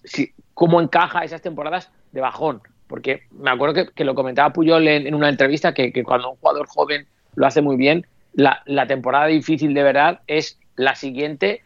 si, 0.05 0.33
cómo 0.55 0.81
encaja 0.81 1.25
esas 1.25 1.43
temporadas 1.43 1.91
de 2.13 2.21
bajón. 2.21 2.63
Porque 2.87 3.23
me 3.31 3.51
acuerdo 3.51 3.87
que, 3.95 4.05
lo 4.05 4.15
comentaba 4.15 4.53
Puyol 4.53 4.89
en, 4.89 5.15
una 5.15 5.29
entrevista, 5.29 5.73
que, 5.73 5.93
que, 5.93 6.03
cuando 6.03 6.31
un 6.31 6.37
jugador 6.37 6.67
joven 6.67 7.07
lo 7.35 7.47
hace 7.47 7.63
muy 7.63 7.77
bien. 7.77 8.07
La, 8.33 8.63
temporada 8.87 9.27
difícil 9.27 9.75
de 9.75 9.83
verdad 9.83 10.21
es 10.27 10.59
la 10.77 10.95
siguiente 10.95 11.63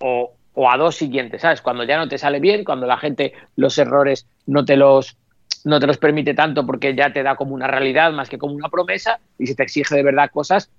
o, 0.00 0.32
a 0.54 0.76
dos 0.76 0.96
siguientes, 0.96 1.42
¿sabes? 1.42 1.62
Cuando 1.62 1.84
ya 1.84 1.96
no 1.96 2.08
te 2.08 2.18
sale 2.18 2.40
bien, 2.40 2.64
cuando 2.64 2.86
la 2.86 2.98
gente 2.98 3.32
los 3.56 3.78
errores 3.78 4.26
no 4.46 4.64
te 4.64 4.76
los 4.76 5.16
no 5.64 5.78
te 5.78 5.86
los 5.86 5.98
permite 5.98 6.34
tanto 6.34 6.66
porque 6.66 6.94
ya 6.94 7.12
te 7.12 7.22
da 7.22 7.36
como 7.36 7.54
una 7.54 7.68
realidad 7.68 8.12
más 8.12 8.28
que 8.28 8.38
como 8.38 8.54
una 8.54 8.68
promesa 8.68 9.20
y 9.38 9.46
se 9.46 9.54
te 9.54 9.62
exige 9.62 9.94
de 9.94 10.02
verdad 10.02 10.30
cosas 10.30 10.70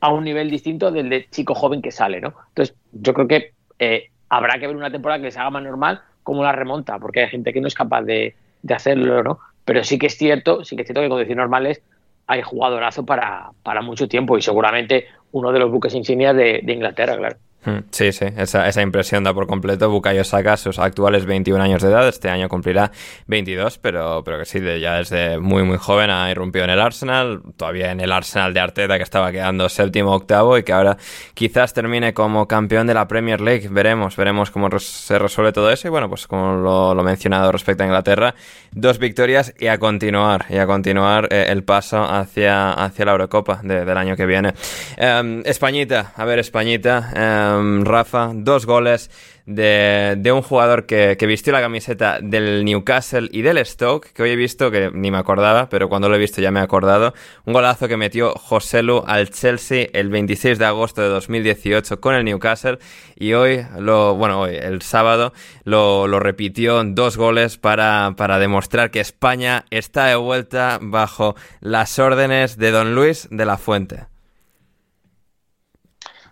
a 0.00 0.12
un 0.12 0.24
nivel 0.24 0.50
distinto 0.50 0.90
del 0.90 1.08
de 1.08 1.28
chico 1.30 1.54
joven 1.54 1.82
que 1.82 1.90
sale, 1.90 2.20
¿no? 2.20 2.34
Entonces, 2.48 2.74
yo 2.92 3.14
creo 3.14 3.28
que 3.28 3.52
eh, 3.78 4.10
habrá 4.28 4.58
que 4.58 4.66
ver 4.66 4.76
una 4.76 4.90
temporada 4.90 5.22
que 5.22 5.30
se 5.30 5.38
haga 5.38 5.50
más 5.50 5.62
normal 5.62 6.02
como 6.22 6.42
la 6.42 6.52
remonta, 6.52 6.98
porque 6.98 7.20
hay 7.22 7.28
gente 7.28 7.52
que 7.52 7.60
no 7.60 7.68
es 7.68 7.74
capaz 7.74 8.02
de, 8.02 8.34
de 8.62 8.74
hacerlo, 8.74 9.22
¿no? 9.22 9.38
Pero 9.64 9.84
sí 9.84 9.98
que 9.98 10.06
es 10.06 10.16
cierto, 10.16 10.64
sí 10.64 10.76
que 10.76 10.82
es 10.82 10.88
cierto 10.88 11.00
que 11.00 11.08
con 11.08 11.16
condiciones 11.16 11.42
normales 11.42 11.82
hay 12.26 12.42
jugadorazo 12.42 13.06
para, 13.06 13.50
para 13.62 13.82
mucho 13.82 14.08
tiempo 14.08 14.36
y 14.36 14.42
seguramente 14.42 15.06
uno 15.32 15.52
de 15.52 15.58
los 15.58 15.70
buques 15.70 15.94
insignias 15.94 16.36
de 16.36 16.62
Inglaterra, 16.66 17.16
claro. 17.16 17.36
Mm, 17.64 17.78
sí, 17.90 18.12
sí, 18.12 18.26
esa, 18.36 18.68
esa, 18.68 18.82
impresión 18.82 19.24
da 19.24 19.34
por 19.34 19.48
completo. 19.48 19.90
Bukayo 19.90 20.22
Saka, 20.22 20.56
sus 20.56 20.78
actuales 20.78 21.26
21 21.26 21.60
años 21.60 21.82
de 21.82 21.88
edad, 21.88 22.06
este 22.06 22.30
año 22.30 22.48
cumplirá 22.48 22.92
22, 23.26 23.78
pero, 23.78 24.22
pero 24.24 24.38
que 24.38 24.44
sí, 24.44 24.60
ya 24.80 24.94
desde 24.94 25.40
muy, 25.40 25.64
muy 25.64 25.76
joven 25.76 26.08
ha 26.10 26.30
irrumpido 26.30 26.64
en 26.64 26.70
el 26.70 26.80
Arsenal, 26.80 27.42
todavía 27.56 27.90
en 27.90 28.00
el 28.00 28.12
Arsenal 28.12 28.54
de 28.54 28.60
Arteta 28.60 28.96
que 28.96 29.02
estaba 29.02 29.32
quedando 29.32 29.68
séptimo 29.68 30.14
octavo 30.14 30.56
y 30.56 30.62
que 30.62 30.72
ahora 30.72 30.98
quizás 31.34 31.74
termine 31.74 32.14
como 32.14 32.46
campeón 32.46 32.86
de 32.86 32.94
la 32.94 33.08
Premier 33.08 33.40
League. 33.40 33.68
Veremos, 33.68 34.16
veremos 34.16 34.52
cómo 34.52 34.70
se 34.78 35.18
resuelve 35.18 35.52
todo 35.52 35.70
eso 35.72 35.88
y 35.88 35.90
bueno, 35.90 36.08
pues 36.08 36.28
como 36.28 36.54
lo, 36.54 36.94
lo 36.94 37.02
mencionado 37.02 37.50
respecto 37.50 37.82
a 37.82 37.86
Inglaterra, 37.86 38.36
dos 38.70 38.98
victorias 39.00 39.52
y 39.58 39.66
a 39.66 39.78
continuar, 39.78 40.46
y 40.48 40.58
a 40.58 40.66
continuar 40.66 41.26
eh, 41.32 41.46
el 41.48 41.64
paso 41.64 42.04
hacia, 42.04 42.70
hacia 42.72 43.04
la 43.04 43.12
Eurocopa 43.12 43.60
del 43.64 43.96
año 43.96 44.14
que 44.14 44.26
viene. 44.26 44.54
Em, 44.96 45.42
Españita, 45.44 46.12
a 46.14 46.24
ver, 46.24 46.38
Españita. 46.38 47.10
Em, 47.16 47.47
Em, 47.56 47.84
Rafa, 47.84 48.30
dos 48.34 48.66
goles 48.66 49.10
de, 49.46 50.30
un 50.32 50.42
jugador 50.42 50.84
que, 50.84 51.16
vistió 51.26 51.52
la 51.52 51.60
camiseta 51.60 52.18
del 52.20 52.64
Newcastle 52.64 53.28
y 53.32 53.42
del 53.42 53.64
Stoke, 53.64 54.12
que 54.12 54.22
hoy 54.22 54.30
he 54.30 54.36
visto, 54.36 54.70
que 54.70 54.90
ni 54.92 55.10
me 55.10 55.18
acordaba, 55.18 55.68
pero 55.68 55.88
cuando 55.88 56.08
lo 56.08 56.16
he 56.16 56.18
visto 56.18 56.40
ya 56.42 56.50
me 56.50 56.60
he 56.60 56.62
acordado. 56.62 57.14
Un 57.46 57.54
golazo 57.54 57.88
que 57.88 57.96
metió 57.96 58.34
Joselu 58.34 59.04
al 59.06 59.30
Chelsea 59.30 59.88
el 59.92 60.10
26 60.10 60.58
de 60.58 60.66
agosto 60.66 61.00
de 61.00 61.08
2018 61.08 62.00
con 62.00 62.14
el 62.14 62.24
Newcastle 62.24 62.78
y 63.16 63.32
hoy, 63.32 63.64
lo, 63.78 64.14
bueno, 64.16 64.42
hoy, 64.42 64.56
el 64.56 64.82
sábado, 64.82 65.32
lo, 65.64 66.06
lo 66.06 66.20
repitió 66.20 66.82
dos 66.84 67.16
goles 67.16 67.56
para 67.56 68.38
demostrar 68.38 68.90
que 68.90 69.00
España 69.00 69.64
está 69.70 70.06
de 70.06 70.16
vuelta 70.16 70.78
bajo 70.80 71.34
las 71.60 71.98
órdenes 71.98 72.58
de 72.58 72.70
Don 72.70 72.94
Luis 72.94 73.28
de 73.30 73.46
la 73.46 73.56
Fuente. 73.56 74.17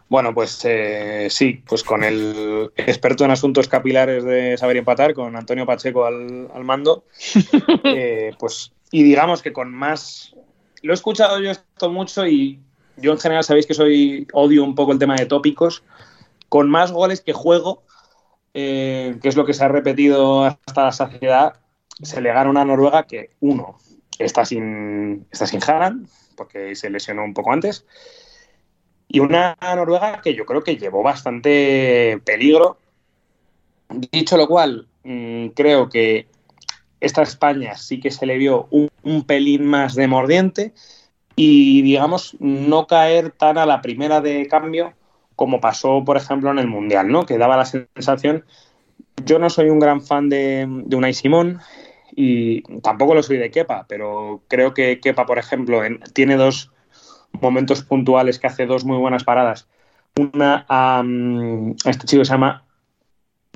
Bueno, 0.09 0.33
pues 0.33 0.61
eh, 0.65 1.27
sí, 1.31 1.63
pues 1.67 1.83
con 1.83 2.05
el 2.05 2.71
experto 2.77 3.25
en 3.25 3.33
asuntos 3.33 3.67
capilares 3.67 4.23
de 4.23 4.57
saber 4.57 4.77
empatar, 4.77 5.15
con 5.15 5.35
Antonio 5.35 5.67
Pacheco 5.67 6.05
al, 6.05 6.49
mando, 6.63 7.05
eh, 7.85 8.33
pues 8.39 8.73
y 8.91 9.03
digamos 9.03 9.43
que 9.43 9.53
con 9.53 9.73
más... 9.75 10.35
Lo 10.83 10.93
he 10.93 10.95
escuchado 10.95 11.41
yo 11.41 11.51
esto 11.51 11.91
mucho 11.91 12.27
y 12.27 12.61
yo 12.97 13.13
en 13.13 13.19
general 13.19 13.43
sabéis 13.43 13.67
que 13.67 13.75
soy 13.75 14.29
odio 14.33 14.63
un 14.63 14.75
poco 14.75 14.93
el 14.93 14.99
tema 14.99 15.17
de 15.17 15.27
tópicos, 15.27 15.83
con 16.49 16.71
más 16.71 16.93
goles 16.93 17.21
que 17.21 17.33
juego, 17.33 17.83
eh, 18.55 19.19
que 19.21 19.29
es 19.29 19.37
lo 19.37 19.45
que 19.45 19.55
se 19.55 19.65
ha 19.65 19.69
repetido 19.69 20.45
hasta 20.45 20.85
la 20.85 20.93
saciedad, 20.93 21.55
se 22.01 22.21
le 22.21 22.33
gana 22.33 22.49
una 22.49 22.65
Noruega 22.65 23.07
que, 23.07 23.31
uno, 23.41 23.79
está 24.19 24.45
sin, 24.45 25.27
está 25.33 25.47
sin 25.47 25.61
Haran, 25.63 26.09
porque 26.37 26.77
se 26.77 26.91
lesionó 26.91 27.25
un 27.25 27.35
poco 27.35 27.53
antes, 27.53 27.85
y 29.09 29.21
una 29.21 29.57
Noruega 29.61 30.21
que 30.23 30.35
yo 30.35 30.45
creo 30.47 30.63
que 30.63 30.77
llevó 30.77 31.03
bastante 31.03 32.21
peligro. 32.25 32.79
Dicho 33.89 34.37
lo 34.37 34.49
cual, 34.49 34.89
mm, 35.05 35.49
creo 35.49 35.89
que 35.89 36.27
esta 37.01 37.23
España 37.23 37.77
sí 37.77 38.01
que 38.01 38.11
se 38.11 38.27
le 38.27 38.37
vio 38.39 38.69
un, 38.71 38.91
pelín 39.25 39.67
más 39.67 39.95
de 39.95 40.09
mordiente 40.09 40.73
y, 41.37 41.83
digamos, 41.83 42.37
no 42.41 42.87
caer 42.87 43.31
tan 43.31 43.59
a 43.59 43.67
la 43.67 43.81
primera 43.81 44.21
de 44.21 44.49
cambio 44.49 44.95
como 45.37 45.61
pasó, 45.61 46.03
por 46.05 46.17
ejemplo, 46.17 46.51
en 46.51 46.59
el 46.59 46.67
Mundial, 46.67 47.09
¿no? 47.09 47.27
Que 47.27 47.39
daba 47.39 47.57
la 47.57 47.67
sensación. 47.67 48.45
Yo 49.25 49.39
no 49.39 49.51
soy 49.51 49.69
un 49.69 49.79
gran 49.79 50.01
fan 50.01 50.29
de, 50.29 50.67
de 50.69 50.97
Unai 50.97 51.15
Simón 51.15 51.61
y 52.15 52.63
tampoco 52.81 53.15
lo 53.15 53.23
soy 53.23 53.37
de 53.37 53.51
Kepa, 53.51 53.87
pero 53.87 54.43
creo 54.49 54.75
que 54.75 54.99
Kepa, 55.01 55.27
por 55.27 55.39
ejemplo, 55.39 55.83
tiene 56.15 56.37
dos 56.37 56.73
momentos 57.41 57.83
puntuales 57.83 58.39
que 58.39 58.47
hace 58.47 58.67
dos 58.67 58.85
muy 58.85 58.99
buenas 58.99 59.25
paradas. 59.25 59.69
Una 60.17 60.65
a, 60.69 61.05
este 61.85 62.07
chico 62.07 62.25
se 62.25 62.33
llama, 62.33 62.65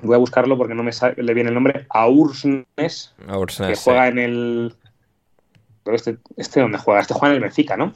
voy 0.02 0.14
a 0.14 0.18
buscarlo 0.18 0.56
porque 0.58 0.74
no 0.74 0.82
me 0.82 0.92
le 1.16 1.34
viene 1.34 1.48
el 1.48 1.54
nombre, 1.54 1.86
a 1.88 2.08
Ursnes, 2.08 3.14
que 3.58 3.76
juega 3.76 4.08
en 4.08 4.18
el... 4.18 4.74
Este, 5.86 6.18
este 6.36 6.60
donde 6.60 6.78
juega, 6.78 7.00
este 7.00 7.14
juega 7.14 7.34
en 7.34 7.36
el 7.36 7.42
Benfica, 7.42 7.76
¿no? 7.76 7.94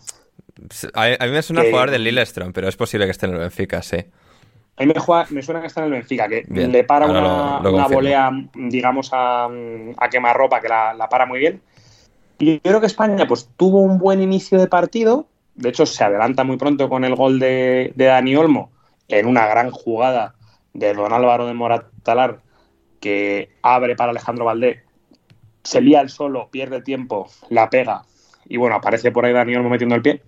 A, 0.95 1.27
mí 1.27 1.31
me 1.31 1.43
suena 1.43 1.63
jugar 1.63 1.91
del 1.91 2.05
Lillestrom, 2.05 2.53
pero 2.53 2.69
es 2.69 2.77
posible 2.77 3.05
que 3.05 3.11
esté 3.11 3.27
en 3.27 3.35
el 3.35 3.39
Benfica, 3.39 3.83
sí. 3.83 3.99
A 4.77 4.85
mí 4.85 4.93
me, 5.31 5.43
suena 5.43 5.61
que 5.61 5.67
está 5.69 5.81
en 5.81 5.87
el 5.87 5.93
Benfica, 5.93 6.29
que 6.29 6.45
le 6.49 6.85
para 6.85 7.07
una, 7.07 7.87
volea, 7.87 8.31
digamos, 8.55 9.11
a, 9.13 9.45
a 9.45 10.11
quemarropa, 10.11 10.61
que 10.61 10.69
la, 10.69 10.95
la, 10.95 11.09
para 11.09 11.27
muy 11.27 11.39
bien. 11.39 11.61
Y 12.39 12.55
yo 12.55 12.61
creo 12.63 12.81
que 12.81 12.87
España 12.87 13.27
pues 13.27 13.49
tuvo 13.57 13.81
un 13.81 13.99
buen 13.99 14.21
inicio 14.21 14.59
de 14.59 14.67
partido, 14.67 15.27
de 15.55 15.69
hecho, 15.69 15.87
se 15.87 16.03
adelanta 16.05 16.45
muy 16.45 16.57
pronto 16.57 16.89
con 16.89 17.05
el 17.05 17.15
gol 17.15 17.39
de, 17.39 17.93
Dani 17.97 18.37
Olmo 18.37 18.73
en 19.09 19.27
una 19.27 19.47
gran 19.47 19.71
jugada 19.71 20.35
de 20.73 20.95
Don 20.95 21.13
Álvaro 21.13 21.47
de 21.47 21.55
Moratalar, 21.55 22.41
que 23.01 23.51
abre 23.63 23.95
para 23.95 24.11
Alejandro 24.11 24.45
Valdé, 24.45 24.83
se 25.63 25.81
lía 25.81 26.01
el 26.01 26.11
solo, 26.11 26.49
pierde 26.51 26.83
tiempo, 26.83 27.29
la 27.51 27.71
pega, 27.71 28.03
y 28.47 28.57
bueno, 28.57 28.77
aparece 28.77 29.13
por 29.13 29.25
ahí 29.25 29.33
Dani 29.33 29.55
Olmo 29.57 29.71
metiendo 29.71 29.95
el 29.95 30.03
pie. 30.03 30.23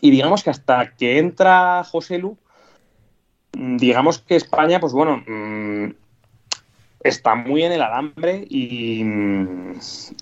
Y 0.00 0.10
digamos 0.10 0.42
que 0.42 0.50
hasta 0.50 0.94
que 0.96 1.18
entra 1.18 1.84
José 1.84 2.18
Lu, 2.18 2.38
digamos 3.52 4.18
que 4.18 4.36
España, 4.36 4.80
pues 4.80 4.92
bueno, 4.92 5.22
mm, 5.26 5.92
está 7.00 7.34
muy 7.34 7.64
en 7.64 7.72
el 7.72 7.82
alambre 7.82 8.44
y, 8.48 9.04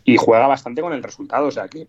y, 0.05 0.17
juega 0.17 0.47
bastante 0.47 0.81
con 0.81 0.93
el 0.93 1.03
resultado. 1.03 1.47
O 1.47 1.51
sea 1.51 1.69
que 1.69 1.87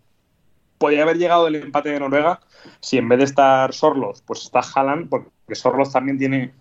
podría 0.79 1.03
haber 1.03 1.17
llegado 1.17 1.47
el 1.47 1.55
empate 1.55 1.89
de 1.89 1.99
Noruega 1.99 2.39
si 2.79 2.97
en 2.97 3.07
vez 3.07 3.19
de 3.19 3.25
estar 3.25 3.71
Sorloz, 3.73 4.23
pues 4.23 4.43
está 4.43 4.61
Haaland, 4.61 5.09
porque 5.09 5.29
Sorloz 5.53 5.91
también 5.91 6.17
tiene 6.17 6.53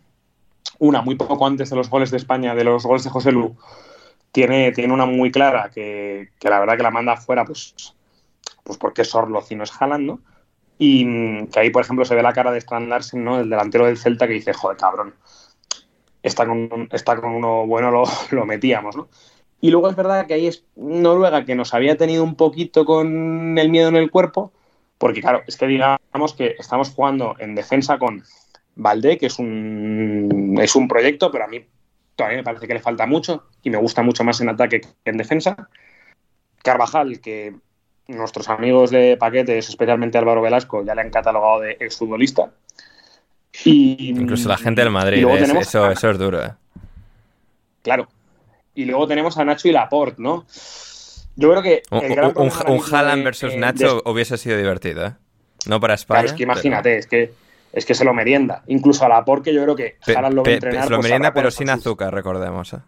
una 0.78 1.00
muy 1.00 1.14
poco 1.14 1.46
antes 1.46 1.70
de 1.70 1.76
los 1.76 1.88
goles 1.88 2.10
de 2.10 2.18
España, 2.18 2.54
de 2.54 2.64
los 2.64 2.84
goles 2.84 3.04
de 3.04 3.10
José 3.10 3.32
Lu, 3.32 3.56
tiene, 4.32 4.72
tiene 4.72 4.92
una 4.92 5.06
muy 5.06 5.30
clara 5.30 5.70
que, 5.72 6.30
la 6.42 6.60
verdad 6.60 6.76
que 6.76 6.82
la 6.82 6.90
manda 6.90 7.12
afuera, 7.12 7.44
pues, 7.44 7.94
pues 8.64 8.76
porque 8.76 9.02
es 9.02 9.10
Sorloz 9.10 9.50
y 9.50 9.56
no 9.56 9.64
es 9.64 9.72
Haaland, 9.80 10.06
¿no? 10.06 10.20
Y 10.78 11.46
que 11.46 11.60
ahí, 11.60 11.70
por 11.70 11.82
ejemplo, 11.82 12.04
se 12.04 12.14
ve 12.14 12.22
la 12.22 12.32
cara 12.32 12.52
de 12.52 12.58
Strand 12.58 12.88
Larsen, 12.88 13.24
¿no? 13.24 13.40
El 13.40 13.50
delantero 13.50 13.86
del 13.86 13.98
Celta 13.98 14.26
que 14.26 14.34
dice, 14.34 14.52
joder, 14.52 14.76
cabrón, 14.76 15.14
está 16.22 16.46
con, 16.46 16.88
está 16.92 17.16
con 17.20 17.34
uno 17.34 17.66
bueno, 17.66 17.90
lo, 17.90 18.04
lo 18.30 18.46
metíamos, 18.46 18.96
¿no? 18.96 19.08
Y 19.60 19.70
luego 19.70 19.90
es 19.90 19.96
verdad 19.96 20.26
que 20.26 20.34
ahí 20.34 20.46
es 20.46 20.64
Noruega 20.76 21.44
que 21.44 21.54
nos 21.54 21.74
había 21.74 21.96
tenido 21.96 22.22
un 22.22 22.36
poquito 22.36 22.84
con 22.84 23.58
el 23.58 23.68
miedo 23.70 23.88
en 23.88 23.96
el 23.96 24.10
cuerpo, 24.10 24.52
porque 24.98 25.20
claro, 25.20 25.42
es 25.46 25.56
que 25.56 25.66
digamos 25.66 26.34
que 26.36 26.54
estamos 26.58 26.90
jugando 26.90 27.34
en 27.38 27.54
defensa 27.54 27.98
con 27.98 28.22
Valdé, 28.76 29.18
que 29.18 29.26
es 29.26 29.38
un, 29.38 30.56
es 30.60 30.76
un 30.76 30.86
proyecto, 30.86 31.32
pero 31.32 31.44
a 31.44 31.48
mí 31.48 31.64
todavía 32.14 32.38
me 32.38 32.44
parece 32.44 32.68
que 32.68 32.74
le 32.74 32.80
falta 32.80 33.06
mucho 33.06 33.46
y 33.62 33.70
me 33.70 33.78
gusta 33.78 34.02
mucho 34.02 34.22
más 34.22 34.40
en 34.40 34.48
ataque 34.48 34.80
que 34.80 35.10
en 35.10 35.16
defensa. 35.16 35.68
Carvajal, 36.62 37.20
que 37.20 37.54
nuestros 38.06 38.48
amigos 38.48 38.90
de 38.90 39.16
paquetes, 39.16 39.68
especialmente 39.68 40.18
Álvaro 40.18 40.42
Velasco, 40.42 40.84
ya 40.84 40.94
le 40.94 41.02
han 41.02 41.10
catalogado 41.10 41.60
de 41.60 41.76
exfutbolista. 41.80 42.52
Y, 43.64 44.10
Incluso 44.10 44.48
la 44.48 44.56
gente 44.56 44.82
del 44.82 44.90
Madrid, 44.90 45.26
eso, 45.56 45.90
eso 45.90 46.10
es 46.10 46.18
duro. 46.18 46.44
¿eh? 46.44 46.52
Claro, 47.82 48.08
y 48.78 48.84
luego 48.84 49.08
tenemos 49.08 49.36
a 49.36 49.44
Nacho 49.44 49.66
y 49.66 49.72
Laporte, 49.72 50.22
¿no? 50.22 50.46
Yo 51.34 51.50
creo 51.50 51.62
que. 51.62 51.82
un, 51.90 52.52
un, 52.68 52.80
Haaland 52.80 53.24
versus 53.24 53.56
Nacho 53.56 54.00
hubiese 54.04 54.38
sido 54.38 54.56
divertido, 54.56 55.04
¿eh? 55.04 55.14
No 55.66 55.80
para 55.80 55.94
España. 55.94 56.20
Claro, 56.20 56.32
es 56.32 56.36
que 56.36 56.42
imagínate, 56.44 56.96
es 56.96 57.08
que 57.08 57.32
es 57.72 57.84
que 57.84 57.94
se 57.94 58.04
lo 58.04 58.14
merienda. 58.14 58.62
Incluso 58.68 59.04
a 59.04 59.08
Laporte, 59.08 59.50
que 59.50 59.56
yo 59.56 59.64
creo 59.64 59.74
que 59.74 59.96
Haaland 60.06 60.34
lo 60.34 60.44
va 60.44 60.50
a 60.50 60.54
entrenar. 60.54 60.84
Se 60.84 60.90
lo 60.90 60.96
pues 60.98 61.08
merienda, 61.08 61.34
pero 61.34 61.50
sin 61.50 61.70
azúcar, 61.70 62.14
recordemos. 62.14 62.72
¿eh? 62.72 62.78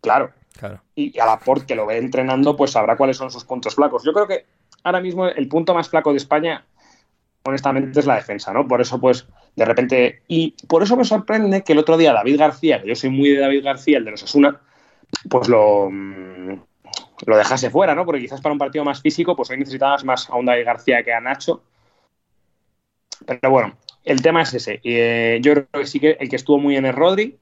Claro. 0.00 0.30
claro. 0.56 0.80
Y 0.94 1.18
a 1.18 1.26
Laporte, 1.26 1.66
que 1.66 1.74
lo 1.74 1.86
ve 1.86 1.98
entrenando, 1.98 2.56
pues 2.56 2.70
sabrá 2.70 2.96
cuáles 2.96 3.16
son 3.16 3.32
sus 3.32 3.44
puntos 3.44 3.74
flacos. 3.74 4.04
Yo 4.04 4.12
creo 4.12 4.28
que 4.28 4.46
ahora 4.84 5.00
mismo 5.00 5.26
el 5.26 5.48
punto 5.48 5.74
más 5.74 5.88
flaco 5.88 6.12
de 6.12 6.18
España, 6.18 6.64
honestamente, 7.42 7.98
es 7.98 8.06
la 8.06 8.14
defensa, 8.14 8.52
¿no? 8.52 8.68
Por 8.68 8.80
eso, 8.80 9.00
pues, 9.00 9.26
de 9.56 9.64
repente. 9.64 10.22
Y 10.28 10.54
por 10.68 10.84
eso 10.84 10.96
me 10.96 11.04
sorprende 11.04 11.64
que 11.64 11.72
el 11.72 11.80
otro 11.80 11.96
día 11.96 12.12
David 12.12 12.38
García, 12.38 12.80
que 12.80 12.88
yo 12.88 12.94
soy 12.94 13.10
muy 13.10 13.30
de 13.30 13.40
David 13.40 13.64
García, 13.64 13.98
el 13.98 14.04
de 14.04 14.12
los 14.12 14.22
Asuna, 14.22 14.60
pues 15.28 15.48
lo, 15.48 15.88
mm, 15.90 16.60
lo 17.26 17.36
dejase 17.36 17.70
fuera, 17.70 17.94
¿no? 17.94 18.04
Porque 18.04 18.20
quizás 18.20 18.40
para 18.40 18.52
un 18.52 18.58
partido 18.58 18.84
más 18.84 19.00
físico, 19.00 19.36
pues 19.36 19.50
hoy 19.50 19.58
necesitabas 19.58 20.04
más 20.04 20.28
a 20.28 20.36
un 20.36 20.46
David 20.46 20.64
García 20.64 21.02
que 21.02 21.12
a 21.12 21.20
Nacho. 21.20 21.62
Pero 23.26 23.50
bueno, 23.50 23.76
el 24.04 24.20
tema 24.22 24.42
es 24.42 24.54
ese. 24.54 24.80
Eh, 24.84 25.38
yo 25.42 25.52
creo 25.52 25.66
que 25.72 25.86
sí 25.86 26.00
que 26.00 26.16
el 26.20 26.28
que 26.28 26.36
estuvo 26.36 26.58
muy 26.58 26.76
en 26.76 26.86
el 26.86 26.92
Rodri, 26.92 27.38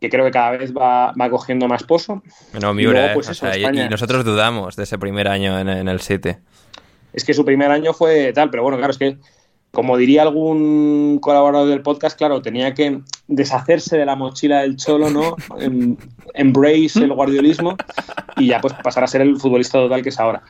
que 0.00 0.08
creo 0.08 0.24
que 0.24 0.30
cada 0.30 0.52
vez 0.52 0.72
va, 0.72 1.12
cogiendo 1.30 1.66
más 1.66 1.82
pozo. 1.82 2.22
No, 2.60 2.72
Miura, 2.74 3.14
pues 3.14 3.42
y, 3.42 3.88
nosotros 3.88 4.24
dudamos 4.24 4.76
de 4.76 4.84
ese 4.84 4.98
primer 4.98 5.26
año 5.26 5.58
en, 5.58 5.68
en 5.68 5.88
el 5.88 6.00
City. 6.00 6.36
Es 7.12 7.24
que 7.24 7.34
su 7.34 7.44
primer 7.44 7.70
año 7.70 7.92
fue 7.92 8.32
tal, 8.32 8.50
pero 8.50 8.62
bueno, 8.62 8.78
claro, 8.78 8.92
es 8.92 8.98
que 8.98 9.18
como 9.70 9.96
diría 9.96 10.22
algún 10.22 11.18
colaborador 11.20 11.68
del 11.68 11.82
podcast, 11.82 12.16
claro, 12.16 12.42
tenía 12.42 12.74
que 12.74 13.00
deshacerse 13.26 13.98
de 13.98 14.06
la 14.06 14.16
mochila 14.16 14.62
del 14.62 14.76
cholo, 14.76 15.10
¿no? 15.10 15.36
Em, 15.60 15.96
embrace 16.34 17.00
el 17.00 17.12
guardiolismo 17.12 17.76
y 18.36 18.48
ya 18.48 18.60
pues 18.60 18.74
pasar 18.74 19.04
a 19.04 19.06
ser 19.06 19.20
el 19.20 19.38
futbolista 19.38 19.78
total 19.78 20.02
que 20.02 20.08
es 20.08 20.20
ahora. 20.20 20.42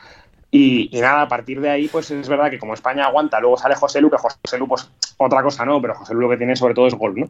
Y, 0.51 0.89
nada, 0.93 1.23
a 1.23 1.27
partir 1.27 1.61
de 1.61 1.69
ahí, 1.69 1.87
pues 1.87 2.09
es 2.09 2.27
verdad 2.27 2.49
que 2.49 2.57
como 2.57 2.73
España 2.73 3.05
aguanta, 3.05 3.39
luego 3.39 3.55
sale 3.55 3.75
José 3.75 4.01
Lu, 4.01 4.09
que 4.09 4.17
José 4.17 4.57
Lu, 4.57 4.67
pues 4.67 4.89
otra 5.17 5.43
cosa 5.43 5.63
no, 5.63 5.79
pero 5.79 5.93
José 5.93 6.15
Lu 6.15 6.21
lo 6.21 6.29
que 6.29 6.37
tiene 6.37 6.55
sobre 6.55 6.73
todo 6.73 6.87
es 6.87 6.95
gol, 6.95 7.13
¿no? 7.15 7.29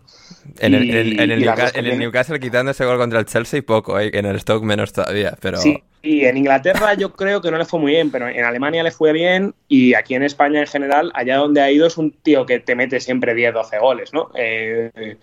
En 0.60 0.74
el, 0.74 1.20
en 1.20 1.32
el, 1.32 2.00
Newcastle, 2.00 2.40
quitando 2.40 2.72
ese 2.72 2.86
gol 2.86 2.98
contra 2.98 3.20
el 3.20 3.26
Chelsea, 3.26 3.62
poco, 3.62 4.00
¿eh? 4.00 4.10
en 4.14 4.26
el 4.26 4.40
Stoke 4.40 4.64
menos 4.64 4.94
todavía, 4.94 5.36
pero... 5.42 5.58
Sí, 5.58 5.84
y 6.02 6.26
en 6.26 6.38
Inglaterra 6.38 6.94
yo 6.94 7.14
creo 7.14 7.42
que 7.42 7.52
no 7.52 7.58
le 7.58 7.66
fue 7.66 7.80
muy 7.80 7.92
bien, 7.92 8.12
pero 8.12 8.28
en 8.28 8.44
Alemania 8.44 8.84
le 8.84 8.92
fue 8.92 9.12
bien 9.12 9.54
y 9.68 9.94
aquí 9.94 10.16
en 10.16 10.24
España 10.24 10.60
en 10.62 10.68
general, 10.68 11.12
allá 11.14 11.38
donde 11.38 11.62
ha 11.62 11.72
ido 11.72 11.88
es 11.88 11.98
un 11.98 12.12
tío 12.12 12.46
que 12.46 12.60
te 12.60 12.76
mete 12.76 13.00
siempre 13.00 13.36
10, 13.36 13.54
12 13.54 13.80
goles, 13.80 14.14
¿no? 14.14 14.30
Eh, 14.36 15.18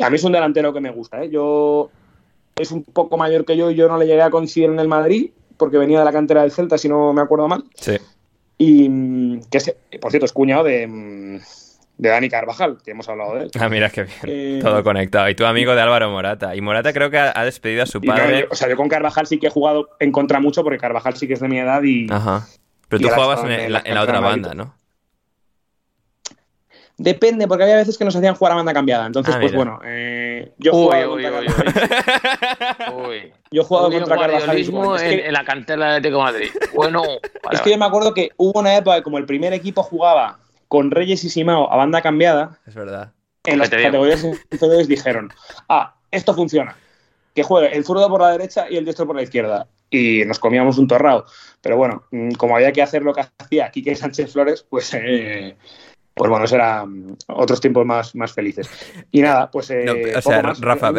a 0.00 0.10
mí 0.10 0.16
es 0.16 0.24
un 0.24 0.32
delantero 0.32 0.72
que 0.72 0.80
me 0.80 0.90
gusta, 0.90 1.22
¿eh? 1.22 1.30
Yo... 1.30 1.90
Es 2.54 2.70
un 2.70 2.84
poco 2.84 3.16
mayor 3.16 3.46
que 3.46 3.56
yo 3.56 3.70
y 3.70 3.74
yo 3.74 3.88
no 3.88 3.96
le 3.96 4.06
llegué 4.06 4.20
a 4.20 4.30
coincidir 4.30 4.68
en 4.68 4.78
el 4.78 4.86
Madrid, 4.86 5.30
porque 5.56 5.78
venía 5.78 6.00
de 6.00 6.04
la 6.04 6.12
cantera 6.12 6.42
del 6.42 6.52
Celta, 6.52 6.76
si 6.76 6.86
no 6.86 7.12
me 7.14 7.22
acuerdo 7.22 7.48
mal. 7.48 7.64
Sí. 7.76 7.96
Y 8.58 8.88
mm, 8.90 9.40
que, 9.50 9.98
por 9.98 10.10
cierto, 10.10 10.26
es 10.26 10.32
cuñado 10.32 10.64
de, 10.64 10.86
mm, 10.86 11.40
de 12.02 12.08
Dani 12.08 12.28
Carvajal, 12.28 12.78
que 12.84 12.90
hemos 12.90 13.08
hablado 13.08 13.36
de 13.36 13.44
él. 13.44 13.50
Ah, 13.60 13.68
mira, 13.68 13.88
qué 13.88 14.02
bien. 14.02 14.18
Eh, 14.24 14.58
Todo 14.60 14.82
conectado. 14.82 15.28
Y 15.28 15.36
tu 15.36 15.44
amigo 15.44 15.72
de 15.76 15.80
Álvaro 15.82 16.10
Morata. 16.10 16.56
Y 16.56 16.60
Morata 16.60 16.92
creo 16.92 17.10
que 17.10 17.18
ha, 17.18 17.44
despedido 17.44 17.84
a 17.84 17.86
su 17.86 18.00
padre. 18.00 18.48
o 18.50 18.56
sea, 18.56 18.68
yo 18.68 18.76
con 18.76 18.88
Carvajal 18.88 19.28
sí 19.28 19.38
que 19.38 19.46
he 19.46 19.50
jugado 19.50 19.88
en 20.00 20.10
contra 20.10 20.40
mucho, 20.40 20.64
porque 20.64 20.78
Carvajal 20.78 21.16
sí 21.16 21.28
que 21.28 21.34
es 21.34 21.40
de 21.40 21.46
mi 21.46 21.60
edad 21.60 21.80
y. 21.84 22.08
Ajá. 22.10 22.48
Pero 22.88 23.02
tú 23.02 23.08
jugabas 23.08 23.44
en, 23.44 23.72
la, 23.72 24.02
otra 24.02 24.18
banda, 24.18 24.52
¿no? 24.52 24.74
Depende, 26.98 27.46
porque 27.46 27.62
había 27.62 27.76
veces 27.76 27.96
que 27.96 28.04
nos 28.04 28.16
hacían 28.16 28.34
jugar 28.34 28.52
a 28.52 28.56
banda 28.56 28.74
cambiada. 28.74 29.06
Entonces, 29.06 29.34
ah, 29.36 29.38
pues 29.40 29.54
bueno, 29.54 29.80
eh, 29.84 30.52
yo 30.58 30.72
jugaba 30.72 31.08
uy, 31.08 31.24
uy, 33.08 33.32
Yo 33.52 33.62
he 33.62 33.64
jugado 33.64 33.92
contra 33.92 34.16
Carvajal. 34.16 34.58
En, 34.58 35.20
en, 35.20 35.32
la 35.32 35.44
cantera 35.44 35.84
de 35.86 35.96
Atlético 35.98 36.20
Madrid. 36.20 36.50
Bueno, 36.74 37.02
es 37.52 37.60
que 37.60 37.70
yo 37.70 37.78
me 37.78 37.86
acuerdo 37.86 38.12
que 38.12 38.30
hubo 38.36 38.58
una 38.58 38.76
época 38.76 38.96
que 38.96 39.02
como 39.04 39.18
el 39.18 39.24
primer 39.24 39.52
equipo 39.52 39.84
jugaba 39.84 40.40
con 40.72 40.90
Reyes 40.90 41.22
y 41.22 41.28
Simao 41.28 41.70
a 41.70 41.76
banda 41.76 42.00
cambiada. 42.00 42.58
Es 42.66 42.74
verdad. 42.74 43.12
En 43.44 43.58
las 43.58 43.68
categorías 43.68 44.24
inferiores 44.24 44.88
dijeron, 44.88 45.30
ah, 45.68 45.96
esto 46.10 46.32
funciona. 46.32 46.74
Que 47.34 47.42
juegue 47.42 47.76
el 47.76 47.84
zurdo 47.84 48.08
por 48.08 48.22
la 48.22 48.30
derecha 48.30 48.64
y 48.70 48.78
el 48.78 48.84
diestro 48.84 49.06
por 49.06 49.14
la 49.14 49.22
izquierda. 49.22 49.68
Y 49.90 50.24
nos 50.24 50.38
comíamos 50.38 50.78
un 50.78 50.88
torrado. 50.88 51.26
Pero 51.60 51.76
bueno, 51.76 52.04
mm, 52.10 52.30
como 52.38 52.56
había 52.56 52.72
que 52.72 52.80
hacer 52.80 53.02
lo 53.02 53.12
que 53.12 53.22
hacía 53.38 53.70
Quique 53.70 53.94
Sánchez 53.94 54.32
Flores, 54.32 54.64
pues 54.66 54.94
eh, 54.94 55.58
pues 56.14 56.30
bueno, 56.30 56.46
serán 56.46 57.18
otros 57.26 57.60
tiempos 57.60 57.84
más, 57.84 58.14
más 58.14 58.32
felices. 58.32 58.70
Y 59.10 59.20
nada, 59.20 59.50
pues. 59.50 59.70
Eh, 59.70 60.14
o 60.16 60.22
sea, 60.22 60.40
Rafa, 60.40 60.90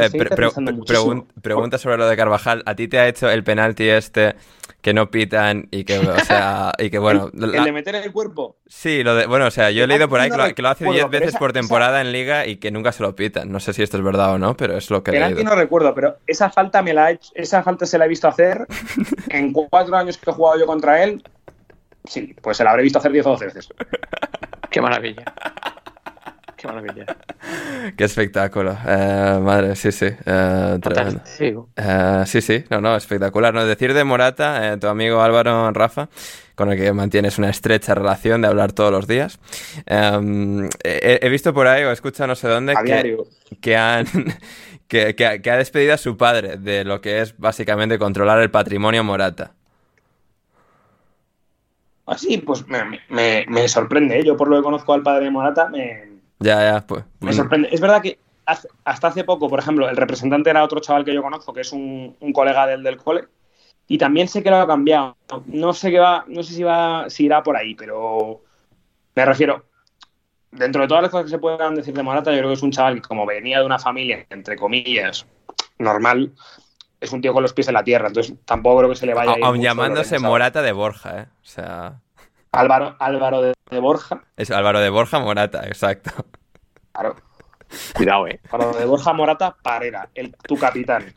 pregunta 1.41 1.79
sobre 1.79 1.97
lo 1.97 2.07
de 2.07 2.15
Carvajal. 2.15 2.61
¿A 2.67 2.75
ti 2.75 2.87
te 2.87 2.99
ha 2.99 3.07
hecho 3.07 3.27
el 3.27 3.43
penalti 3.43 3.89
este 3.89 4.35
que 4.83 4.93
no 4.93 5.09
pitan 5.09 5.69
y 5.71 5.85
que, 5.85 5.97
o 5.97 6.19
sea, 6.19 6.73
y 6.77 6.89
que 6.89 6.99
bueno. 6.99 7.31
¿El, 7.33 7.51
de 7.63 7.71
meter 7.71 7.95
el 7.95 8.11
cuerpo? 8.11 8.57
Sí, 8.67 9.01
lo 9.01 9.15
de, 9.15 9.25
bueno, 9.27 9.47
o 9.47 9.51
sea, 9.51 9.71
yo 9.71 9.85
he 9.85 9.87
leído 9.87 10.09
por 10.09 10.19
ahí 10.19 10.29
que 10.29 10.61
lo, 10.61 10.67
hace 10.67 10.85
10 10.85 11.09
veces 11.09 11.37
por 11.37 11.53
temporada 11.53 12.01
en 12.01 12.11
liga 12.11 12.45
y 12.45 12.57
que 12.57 12.69
nunca 12.69 12.91
se 12.91 13.01
lo 13.01 13.15
pitan. 13.15 13.49
No 13.49 13.61
sé 13.61 13.71
si 13.71 13.81
esto 13.81 13.95
es 13.95 14.03
verdad 14.03 14.33
o 14.33 14.37
no, 14.37 14.57
pero 14.57 14.77
es 14.77 14.91
lo 14.91 15.01
que 15.01 15.11
he 15.11 15.13
Penalti 15.13 15.41
no 15.41 15.55
recuerdo, 15.55 15.95
pero 15.95 16.17
esa 16.27 16.49
falta 16.49 16.81
me 16.81 16.93
la 16.93 17.17
esa 17.33 17.63
falta 17.63 17.85
se 17.85 17.97
la 17.97 18.05
he 18.05 18.09
visto 18.09 18.27
hacer 18.27 18.67
en 19.29 19.53
cuatro 19.53 19.95
años 19.95 20.17
que 20.17 20.29
he 20.29 20.33
jugado 20.33 20.59
yo 20.59 20.65
contra 20.65 21.01
él. 21.01 21.23
Sí, 22.03 22.35
pues 22.41 22.57
se 22.57 22.65
la 22.65 22.71
habré 22.71 22.83
visto 22.83 22.99
hacer 22.99 23.13
10 23.13 23.25
o 23.25 23.29
12 23.29 23.45
veces. 23.45 23.69
Qué 24.69 24.81
maravilla. 24.81 25.33
Qué 26.57 26.67
maravilla. 26.67 27.05
Qué 27.97 28.03
espectáculo. 28.03 28.77
Eh, 28.85 29.39
madre, 29.41 29.75
sí, 29.75 29.91
sí. 29.91 30.07
Eh, 30.25 30.79
eh, 31.75 32.23
sí, 32.25 32.41
sí. 32.41 32.63
No, 32.69 32.81
no, 32.81 32.95
espectacular. 32.95 33.53
¿no? 33.53 33.65
Decir 33.65 33.93
de 33.93 34.03
Morata, 34.03 34.77
tu 34.79 34.87
amigo 34.87 35.21
Álvaro 35.21 35.71
Rafa, 35.71 36.09
con 36.55 36.71
el 36.71 36.77
que 36.77 36.91
mantienes 36.93 37.37
una 37.37 37.49
estrecha 37.49 37.95
relación 37.95 38.41
de 38.41 38.47
hablar 38.47 38.71
todos 38.71 38.91
los 38.91 39.07
días. 39.07 39.39
Em, 39.85 40.69
he, 40.83 41.29
visto 41.29 41.53
por 41.53 41.67
ahí, 41.67 41.83
o 41.83 41.91
escuchado 41.91 42.27
no 42.27 42.35
sé 42.35 42.47
dónde, 42.47 42.75
que, 42.85 43.17
que, 43.61 43.77
han, 43.77 44.05
que, 44.87 45.15
que 45.15 45.51
ha 45.51 45.57
despedido 45.57 45.93
a 45.93 45.97
su 45.97 46.17
padre 46.17 46.57
de 46.57 46.83
lo 46.83 47.01
que 47.01 47.21
es 47.21 47.37
básicamente 47.37 47.99
controlar 47.99 48.39
el 48.39 48.51
patrimonio 48.51 49.03
Morata. 49.03 49.53
Así, 52.05 52.37
pues 52.37 52.65
me, 52.67 53.67
sorprende. 53.67 54.19
¿eh? 54.19 54.25
Yo, 54.25 54.35
por 54.35 54.49
lo 54.49 54.57
que 54.57 54.63
conozco 54.63 54.93
al 54.93 55.03
padre 55.03 55.25
de 55.25 55.31
Morata, 55.31 55.69
me. 55.69 56.12
Ya, 56.43 56.71
ya, 56.71 56.85
pues. 56.85 57.05
Me 57.21 57.31
sorprende. 57.31 57.69
Es 57.71 57.79
verdad 57.79 58.01
que 58.01 58.19
hasta 58.45 59.07
hace 59.07 59.23
poco, 59.23 59.49
por 59.49 59.59
ejemplo, 59.59 59.89
el 59.89 59.95
representante 59.95 60.49
era 60.49 60.63
otro 60.63 60.81
chaval 60.81 61.05
que 61.05 61.13
yo 61.13 61.23
conozco, 61.23 61.53
que 61.53 61.61
es 61.61 61.71
un, 61.71 62.15
colega 62.33 62.67
del, 62.67 62.83
del 62.83 62.97
cole. 62.97 63.25
Y 63.87 63.97
también 63.97 64.27
sé 64.27 64.43
que 64.43 64.49
lo 64.49 64.57
ha 64.57 64.67
cambiado. 64.67 65.15
No 65.45 65.73
sé 65.73 65.89
qué 65.89 65.99
va, 65.99 66.25
no 66.27 66.43
sé 66.43 66.53
si 66.53 66.63
va, 66.63 67.09
si 67.09 67.25
irá 67.25 67.43
por 67.43 67.55
ahí, 67.55 67.75
pero 67.75 68.41
me 69.15 69.25
refiero. 69.25 69.63
dentro 70.51 70.81
de 70.81 70.87
todas 70.87 71.03
las 71.03 71.11
cosas 71.11 71.25
que 71.25 71.31
se 71.31 71.39
puedan 71.39 71.75
decir 71.75 71.93
de 71.93 72.03
Morata, 72.03 72.31
yo 72.31 72.37
creo 72.39 72.49
que 72.49 72.55
es 72.55 72.63
un 72.63 72.71
chaval 72.71 72.95
que 72.95 73.01
como 73.01 73.25
venía 73.25 73.59
de 73.59 73.65
una 73.65 73.79
familia, 73.79 74.25
entre 74.29 74.57
comillas, 74.57 75.25
normal, 75.79 76.33
es 76.99 77.11
un 77.11 77.21
tío 77.21 77.33
con 77.33 77.43
los 77.43 77.53
pies 77.53 77.69
en 77.69 77.73
la 77.73 77.83
tierra, 77.83 78.07
entonces 78.07 78.35
tampoco 78.45 78.79
creo 78.79 78.89
que 78.89 78.95
se 78.95 79.05
le 79.05 79.13
vaya 79.13 79.33
a 79.33 79.37
ir 79.37 79.45
Aun 79.45 79.61
llamándose. 79.61 80.19
Morata 80.19 80.61
de 80.61 80.71
Borja, 80.71 81.21
¿eh? 81.21 81.25
O 81.41 81.45
sea, 81.45 82.01
Álvaro, 82.51 82.95
Álvaro 82.99 83.41
de, 83.41 83.53
de 83.73 83.79
Borja, 83.79 84.23
es 84.37 84.51
Álvaro 84.51 84.79
de 84.79 84.89
Borja 84.89 85.19
Morata, 85.19 85.65
exacto. 85.67 86.11
claro. 86.93 87.15
Cuidado, 87.93 88.27
eh. 88.27 88.39
Álvaro 88.51 88.77
de 88.77 88.85
Borja 88.85 89.13
Morata 89.13 89.55
Parera, 89.61 90.09
el, 90.13 90.35
tu 90.47 90.57
capitán. 90.57 91.13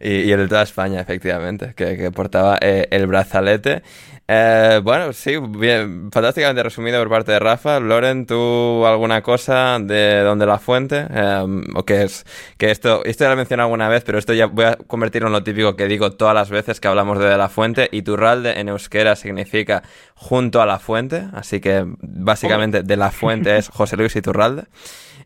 Y, 0.00 0.22
y 0.22 0.32
el 0.32 0.40
de 0.40 0.48
toda 0.48 0.62
España, 0.62 1.00
efectivamente, 1.00 1.74
que, 1.74 1.96
que 1.96 2.10
portaba 2.10 2.58
eh, 2.60 2.88
el 2.90 3.06
brazalete. 3.06 3.82
Eh, 4.28 4.80
bueno, 4.82 5.12
sí, 5.12 5.36
bien, 5.36 6.10
fantásticamente 6.12 6.62
resumido 6.62 6.98
por 7.00 7.10
parte 7.10 7.32
de 7.32 7.38
Rafa. 7.38 7.80
Loren, 7.80 8.24
¿tú 8.24 8.86
alguna 8.86 9.20
cosa 9.22 9.78
de 9.80 10.20
donde 10.20 10.46
la 10.46 10.58
fuente? 10.58 11.06
Eh, 11.10 11.62
o 11.74 11.84
que 11.84 12.02
es 12.02 12.24
que 12.56 12.70
esto, 12.70 13.04
esto 13.04 13.24
ya 13.24 13.28
lo 13.28 13.34
he 13.34 13.36
mencionado 13.36 13.66
alguna 13.66 13.88
vez, 13.88 14.04
pero 14.04 14.18
esto 14.18 14.32
ya 14.32 14.46
voy 14.46 14.64
a 14.66 14.76
convertirlo 14.76 15.26
en 15.28 15.32
lo 15.32 15.42
típico 15.42 15.76
que 15.76 15.86
digo 15.86 16.12
todas 16.12 16.34
las 16.34 16.50
veces 16.50 16.80
que 16.80 16.88
hablamos 16.88 17.18
de, 17.18 17.26
de 17.26 17.36
la 17.36 17.48
fuente. 17.48 17.88
Iturralde 17.92 18.58
en 18.60 18.68
euskera 18.68 19.16
significa 19.16 19.82
junto 20.14 20.62
a 20.62 20.66
la 20.66 20.78
fuente, 20.78 21.26
así 21.32 21.60
que 21.60 21.84
básicamente 22.00 22.82
de 22.82 22.96
la 22.96 23.10
fuente 23.10 23.56
es 23.56 23.68
José 23.68 23.96
Luis 23.96 24.14
Iturralde. 24.16 24.64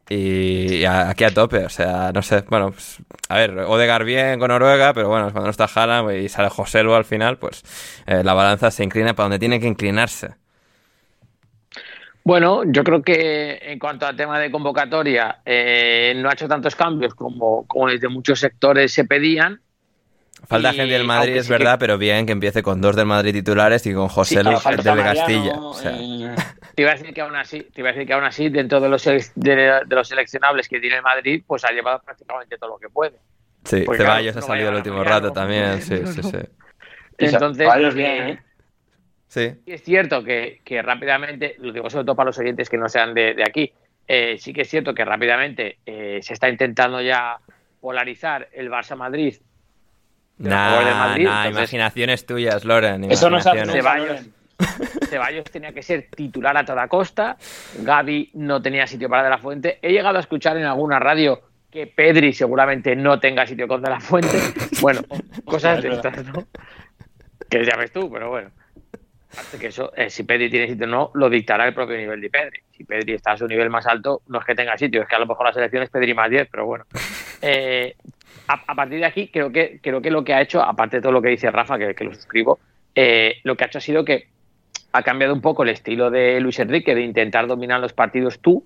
Y 0.09 0.85
aquí 0.85 1.25
a 1.25 1.35
tope, 1.35 1.65
o 1.65 1.69
sea, 1.69 2.13
no 2.15 2.23
sé, 2.23 2.45
bueno, 2.49 2.71
pues, 2.71 2.99
a 3.29 3.37
ver, 3.39 3.59
Odegar 3.59 4.05
bien 4.05 4.39
con 4.39 4.49
Noruega, 4.49 4.95
pero 4.95 5.09
bueno, 5.09 5.33
cuando 5.33 5.47
no 5.47 5.51
está 5.51 5.65
Haaland 5.65 6.13
y 6.13 6.29
sale 6.29 6.49
José 6.49 6.85
Lu 6.85 6.95
al 6.95 7.05
final, 7.05 7.39
pues 7.39 7.65
eh, 8.07 8.23
la 8.23 8.33
balanza 8.33 8.71
se 8.71 8.85
inclina 8.85 9.15
para 9.15 9.25
donde 9.25 9.41
tiene 9.41 9.59
que 9.59 9.67
inclinarse. 9.67 10.37
Bueno, 12.23 12.63
yo 12.67 12.85
creo 12.85 13.03
que 13.03 13.59
en 13.63 13.79
cuanto 13.79 14.07
al 14.07 14.17
tema 14.17 14.39
de 14.39 14.51
convocatoria, 14.51 15.43
eh, 15.45 16.13
no 16.17 16.29
ha 16.29 16.33
hecho 16.33 16.49
tantos 16.49 16.75
cambios 16.75 17.15
como, 17.15 17.67
como 17.67 17.89
desde 17.89 18.09
muchos 18.09 18.41
sectores 18.41 18.93
se 18.93 19.05
pedían. 19.05 19.61
Falta 20.49 20.73
Y 20.73 20.77
gente 20.77 20.95
del 20.95 21.05
Madrid, 21.05 21.37
es 21.37 21.47
sí 21.47 21.53
que- 21.53 21.59
verdad, 21.59 21.77
pero 21.79 21.99
bien 21.99 22.25
que 22.27 22.33
empiece 22.33 22.63
con 22.63 22.81
dos 22.81 22.95
del 22.97 23.07
Madrid 23.07 23.33
titulares 23.33 23.85
y 23.87 23.93
con 23.95 24.09
José 24.09 24.37
Sí, 24.43 24.43
Lu 24.51 24.57
falta 24.59 24.83
del 24.83 24.97
Mariano, 25.05 25.17
Castilla. 25.19 25.61
O 25.61 25.75
sea, 25.75 25.93
eh, 26.01 26.35
Te 26.75 26.83
iba 26.83 26.91
a 26.93 26.95
decir 26.95 27.13
que 27.15 27.21
aún 27.21 27.35
así, 27.37 27.63
te 27.73 27.81
iba 27.81 27.89
a 27.91 27.93
decir 27.93 28.07
que 28.07 28.13
aún 28.13 28.25
así, 28.25 28.49
dentro 28.49 28.81
de 28.81 28.89
los, 28.89 29.03
de, 29.05 29.25
de 29.35 29.83
los 29.97 30.09
seleccionables 30.09 30.69
que 30.69 30.79
tiene 30.79 30.97
el 30.97 31.03
Madrid, 31.03 31.43
pues 31.47 31.65
ha 31.65 31.73
llevado 31.73 32.01
prácticamente 32.05 32.59
todo 32.59 32.71
lo 32.71 32.79
que 32.79 32.89
puede. 32.89 33.17
sí, 33.65 33.83
pues 33.85 33.99
Ceballos 33.99 34.33
claro, 34.35 34.39
ha 34.39 34.41
no 34.41 34.47
salido 34.47 34.69
el 34.71 34.75
último 34.77 35.03
rato 35.05 35.33
también, 35.33 35.81
sí, 35.83 36.07
sí, 36.07 36.23
sí. 36.23 36.39
Entonces, 37.19 37.65
Ceballos 37.65 37.95
bien, 37.95 38.29
¿eh? 38.29 38.41
Sí, 39.29 39.51
Sí 39.65 39.73
es 39.73 39.83
cierto 39.83 40.23
que, 40.23 40.61
que 40.65 40.81
rápidamente, 40.83 41.57
lo 41.59 41.73
digo 41.73 41.91
sobre 41.91 42.05
todo 42.05 42.15
para 42.15 42.29
los 42.29 42.39
oyentes 42.39 42.71
que 42.71 42.77
no 42.77 42.89
sean 42.89 43.13
de, 43.15 43.35
de 43.35 43.43
aquí, 43.43 43.73
eh, 44.07 44.37
sí 44.39 44.53
que 44.53 44.61
es 44.63 44.69
cierto 44.71 44.95
que 44.95 45.05
rápidamente 45.05 45.79
eh, 45.85 46.21
se 46.23 46.35
está 46.35 46.49
intentando 46.49 47.01
ya 47.03 47.39
polarizar 47.81 48.49
el 48.53 48.71
Barça-Madrid. 48.71 49.35
Pero 49.35 49.41
a 49.41 49.41
favor 49.41 49.41
del 49.41 50.26
nah, 50.39 50.81
Madrid, 51.09 51.25
nah, 51.25 51.47
entonces- 51.47 51.73
imaginaciones 51.73 52.27
tuyas, 52.27 52.65
Loren. 52.65 53.11
Eso 53.11 53.31
no 53.31 53.39
nunca, 53.39 53.53
Ceballos. 53.67 54.21
Ceballos 55.09 55.45
tenía 55.45 55.73
que 55.73 55.83
ser 55.83 56.09
titular 56.15 56.57
a 56.57 56.65
toda 56.65 56.89
costa, 56.89 57.37
Gaby 57.79 58.31
no 58.35 58.61
tenía 58.63 58.87
sitio 58.87 59.09
para 59.09 59.25
De 59.25 59.31
La 59.31 59.39
Fuente. 59.39 59.79
He 59.83 59.93
llegado 59.93 60.17
a 60.17 60.21
escuchar 60.21 60.57
en 60.57 60.65
alguna 60.65 60.99
radio 60.99 61.43
que 61.71 61.87
Pedri 61.87 62.33
seguramente 62.33 62.97
no 62.97 63.21
tenga 63.21 63.47
sitio 63.47 63.69
con 63.69 63.83
De 63.83 63.91
La 63.91 64.01
Fuente. 64.01 64.39
Bueno, 64.81 65.03
cosas 65.45 65.83
de 65.83 65.91
estas, 65.91 66.25
¿no? 66.25 66.47
Que 67.51 67.65
ya 67.65 67.77
ves 67.77 67.93
tú, 67.93 68.11
pero 68.11 68.31
bueno. 68.31 68.51
Aparte 69.33 69.59
que 69.59 69.67
eso, 69.67 69.93
eh, 69.95 70.09
si 70.09 70.23
Pedri 70.23 70.49
tiene 70.49 70.69
sitio 70.69 70.87
o 70.87 70.89
no, 70.89 71.11
lo 71.15 71.29
dictará 71.29 71.67
el 71.67 71.75
propio 71.75 71.97
nivel 71.97 72.21
de 72.21 72.31
Pedri. 72.31 72.61
Si 72.71 72.85
Pedri 72.85 73.13
está 73.13 73.33
a 73.33 73.37
su 73.37 73.47
nivel 73.47 73.69
más 73.69 73.87
alto, 73.87 74.23
no 74.29 74.39
es 74.39 74.45
que 74.47 74.55
tenga 74.55 74.79
sitio, 74.79 75.03
es 75.03 75.09
que 75.09 75.15
a 75.15 75.19
lo 75.19 75.27
mejor 75.27 75.45
la 75.47 75.53
selección 75.53 75.83
es 75.83 75.91
Pedri 75.91 76.15
más 76.15 76.31
10, 76.31 76.49
pero 76.51 76.65
bueno. 76.65 76.87
Eh, 77.43 77.97
a, 78.49 78.75
partir 78.75 79.01
de 79.01 79.07
aquí, 79.07 79.29
creo 79.29 79.51
que, 79.51 79.81
creo 79.83 80.01
que 80.01 80.11
lo 80.11 80.25
que 80.25 80.35
ha 80.35 80.41
hecho, 80.41 80.63
aparte 80.63 80.97
de 80.97 81.03
todo 81.03 81.13
lo 81.13 81.23
que 81.23 81.29
dice 81.29 81.51
Rafa, 81.51 81.79
que, 81.79 82.05
lo 82.05 82.15
suscribo, 82.15 82.59
eh, 82.95 83.37
lo 83.43 83.57
que 83.57 83.65
ha 83.65 83.67
hecho 83.67 83.79
ha 83.79 83.83
sido 83.83 84.05
que 84.05 84.29
ha 84.93 85.03
cambiado 85.03 85.35
un 85.35 85.41
poco 85.41 85.63
el 85.63 85.71
estilo 85.71 86.11
de 86.11 86.41
Luis 86.41 86.59
Enrique 86.59 86.95
de 86.95 87.03
intentar 87.03 87.47
dominar 87.47 87.81
los 87.81 87.93
partidos 87.93 88.41
tú 88.41 88.65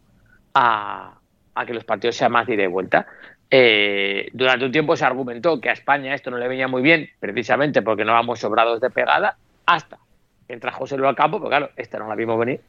a, 0.55 1.19
a 1.55 1.66
que 1.66 1.75
los 1.75 1.85
partidos 1.85 2.16
sean 2.16 2.33
más 2.33 2.47
de 2.47 2.55
ida 2.55 2.64
y 2.64 2.69
vuelta. 2.69 3.07
Eh, 3.51 4.29
durante 4.33 4.64
un 4.64 4.73
tiempo 4.73 4.97
se 4.97 5.05
argumentó 5.05 5.61
que 5.61 5.71
a 5.71 5.73
España 5.73 6.14
esto 6.14 6.31
no 6.31 6.38
le 6.38 6.47
venía 6.47 6.69
muy 6.69 6.83
bien, 6.83 7.11
precisamente 7.19 7.83
porque 7.83 8.05
no 8.05 8.12
vamos 8.12 8.38
sobrados 8.38 8.81
de 8.81 8.90
pegada, 8.90 9.37
hasta 9.66 9.99
que 10.47 10.55
entra 10.55 10.73
José 10.73 10.97
Luis 10.97 11.09
al 11.09 11.16
campo, 11.16 11.38
pero 11.38 11.49
claro, 11.49 11.71
esta 11.77 11.99
no 11.99 12.07
la 12.09 12.14
vimos 12.14 12.38
venir. 12.38 12.61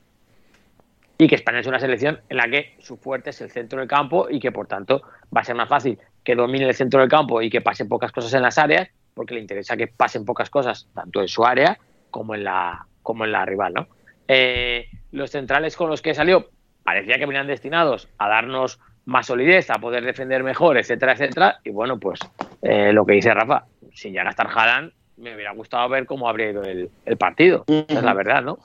Y 1.18 1.28
que 1.28 1.36
España 1.36 1.60
es 1.60 1.68
una 1.68 1.80
selección 1.80 2.20
en 2.30 2.38
la 2.38 2.50
que 2.50 2.76
su 2.80 2.98
fuerte 2.98 3.30
es 3.30 3.42
el 3.42 3.52
centro 3.52 3.80
del 3.80 3.88
campo 3.88 4.28
y 4.30 4.40
que 4.40 4.52
por 4.52 4.66
tanto 4.66 5.04
va 5.36 5.42
a 5.42 5.44
ser 5.44 5.56
más 5.56 5.70
fácil 5.70 6.00
que 6.24 6.36
domine 6.36 6.68
el 6.68 6.76
centro 6.76 7.00
del 7.00 7.10
campo 7.10 7.42
y 7.42 7.50
que 7.50 7.62
pasen 7.62 7.88
pocas 7.88 8.12
cosas 8.12 8.34
en 8.34 8.42
las 8.42 8.58
áreas, 8.58 8.90
porque 9.14 9.34
le 9.34 9.42
interesa 9.42 9.78
que 9.78 9.88
pasen 9.88 10.26
pocas 10.26 10.50
cosas 10.50 10.88
tanto 10.94 11.22
en 11.22 11.28
su 11.28 11.46
área 11.46 11.78
como 12.10 12.36
en 12.36 12.44
la, 12.44 12.86
como 13.02 13.26
en 13.26 13.32
la 13.32 13.46
rival. 13.46 13.74
¿no? 13.74 13.88
Eh, 14.28 14.88
los 15.12 15.32
centrales 15.32 15.76
con 15.76 15.90
los 15.90 16.02
que 16.02 16.14
salió 16.14 16.50
parecía 16.84 17.18
que 17.18 17.26
venían 17.26 17.48
destinados 17.48 18.08
a 18.18 18.30
darnos 18.30 18.80
más 19.06 19.28
solidez, 19.28 19.70
a 19.70 19.80
poder 19.80 20.04
defender 20.04 20.44
mejor, 20.44 20.78
etcétera, 20.78 21.14
etcétera. 21.14 21.60
Y 21.64 21.72
bueno, 21.72 22.00
pues 22.00 22.20
eh, 22.62 22.94
lo 22.94 23.06
que 23.06 23.14
dice 23.14 23.34
Rafa, 23.34 23.66
sin 23.94 24.14
ya 24.14 24.24
gastar 24.24 24.48
Haaland, 24.48 24.94
me 25.18 25.36
hubiera 25.36 25.54
gustado 25.54 25.88
ver 25.90 26.06
cómo 26.06 26.28
habría 26.30 26.52
ido 26.52 26.64
el, 26.64 26.90
el 27.06 27.18
partido. 27.18 27.64
Esa 27.68 28.00
es 28.00 28.04
la 28.04 28.14
verdad, 28.14 28.42
¿no? 28.42 28.60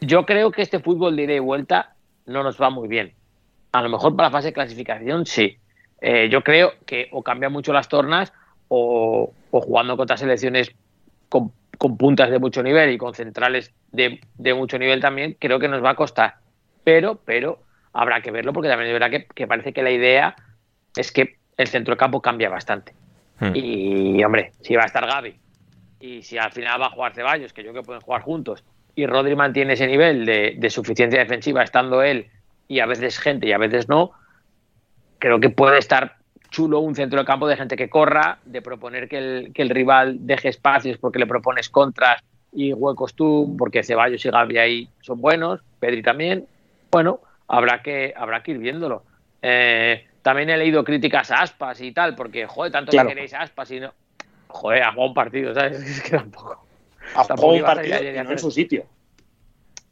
Yo 0.00 0.24
creo 0.26 0.50
que 0.50 0.62
este 0.62 0.80
fútbol 0.80 1.16
de 1.16 1.24
ida 1.24 1.34
y 1.34 1.38
vuelta 1.38 1.94
no 2.26 2.42
nos 2.42 2.60
va 2.60 2.70
muy 2.70 2.88
bien. 2.88 3.14
A 3.72 3.82
lo 3.82 3.88
mejor 3.88 4.16
para 4.16 4.28
la 4.28 4.32
fase 4.32 4.48
de 4.48 4.52
clasificación 4.52 5.26
sí. 5.26 5.58
Eh, 6.00 6.28
yo 6.30 6.42
creo 6.42 6.72
que 6.84 7.08
o 7.12 7.22
cambian 7.22 7.52
mucho 7.52 7.72
las 7.72 7.88
tornas 7.88 8.32
o, 8.68 9.32
o 9.50 9.60
jugando 9.60 9.96
contra 9.96 10.16
selecciones 10.16 10.70
con, 11.28 11.52
con 11.78 11.96
puntas 11.96 12.30
de 12.30 12.38
mucho 12.38 12.62
nivel 12.62 12.90
y 12.90 12.98
con 12.98 13.14
centrales 13.14 13.72
de, 13.92 14.20
de 14.36 14.54
mucho 14.54 14.78
nivel 14.78 15.00
también, 15.00 15.36
creo 15.38 15.58
que 15.58 15.68
nos 15.68 15.82
va 15.82 15.90
a 15.90 15.94
costar. 15.96 16.36
Pero, 16.84 17.20
pero 17.24 17.58
habrá 17.92 18.20
que 18.20 18.30
verlo 18.30 18.52
porque 18.52 18.68
también 18.68 18.90
es 18.90 18.92
verdad 18.92 19.10
que, 19.10 19.26
que 19.26 19.46
parece 19.46 19.72
que 19.72 19.82
la 19.82 19.90
idea 19.90 20.36
es 20.96 21.12
que 21.12 21.36
el 21.56 21.66
centro 21.66 21.96
campo 21.96 22.20
cambia 22.20 22.48
bastante. 22.48 22.92
Hmm. 23.38 23.52
Y, 23.54 24.22
hombre, 24.24 24.52
si 24.60 24.74
va 24.76 24.82
a 24.82 24.86
estar 24.86 25.06
Gaby 25.06 25.34
y 26.00 26.22
si 26.22 26.38
al 26.38 26.52
final 26.52 26.80
va 26.80 26.86
a 26.86 26.90
jugar 26.90 27.14
Ceballos, 27.14 27.52
que 27.52 27.62
yo 27.62 27.70
creo 27.70 27.82
que 27.82 27.86
pueden 27.86 28.02
jugar 28.02 28.22
juntos, 28.22 28.64
y 28.94 29.06
Rodri 29.06 29.36
mantiene 29.36 29.74
ese 29.74 29.86
nivel 29.86 30.24
de, 30.24 30.54
de 30.56 30.70
suficiencia 30.70 31.18
defensiva 31.18 31.62
estando 31.62 32.02
él 32.02 32.28
y 32.66 32.80
a 32.80 32.86
veces 32.86 33.18
gente 33.18 33.46
y 33.46 33.52
a 33.52 33.58
veces 33.58 33.88
no, 33.88 34.12
creo 35.18 35.40
que 35.40 35.50
puede 35.50 35.78
estar 35.78 36.16
chulo 36.50 36.80
un 36.80 36.94
centro 36.94 37.18
de 37.18 37.24
campo 37.24 37.46
de 37.48 37.56
gente 37.56 37.76
que 37.76 37.88
corra, 37.90 38.38
de 38.44 38.62
proponer 38.62 39.08
que 39.08 39.18
el, 39.18 39.52
que 39.52 39.62
el 39.62 39.70
rival 39.70 40.18
deje 40.26 40.48
espacios 40.48 40.98
porque 40.98 41.18
le 41.18 41.26
propones 41.26 41.68
contras 41.68 42.22
y 42.52 42.72
huecos 42.72 43.14
tú, 43.14 43.54
porque 43.58 43.82
Ceballos 43.82 44.24
y 44.24 44.30
Gaby 44.30 44.58
ahí 44.58 44.88
son 45.00 45.20
buenos, 45.20 45.60
Pedri 45.78 46.02
también. 46.02 46.46
Bueno, 46.90 47.20
habrá 47.48 47.82
que, 47.82 48.14
habrá 48.16 48.42
que 48.42 48.52
ir 48.52 48.58
viéndolo. 48.58 49.02
Eh, 49.42 50.06
también 50.22 50.48
he 50.50 50.56
leído 50.56 50.82
críticas 50.82 51.30
a 51.30 51.42
Aspas 51.42 51.80
y 51.80 51.92
tal, 51.92 52.14
porque, 52.14 52.46
joder, 52.46 52.72
tanto 52.72 52.92
Claro. 52.92 53.08
que 53.08 53.14
queréis 53.14 53.34
a 53.34 53.42
Aspas 53.42 53.70
y 53.72 53.80
no. 53.80 53.92
Joder, 54.48 54.84
ha 54.84 54.92
jugado 54.92 55.08
un 55.08 55.14
partido, 55.14 55.52
¿sabes? 55.52 55.78
Es 55.82 56.02
que 56.02 56.16
tampoco. 56.16 56.64
Ha 57.14 57.24
jugado 57.24 57.48
un 57.48 57.62
partido 57.62 58.02
y 58.02 58.24
no 58.24 58.30
en 58.32 58.38
su 58.38 58.50
sitio. 58.50 58.86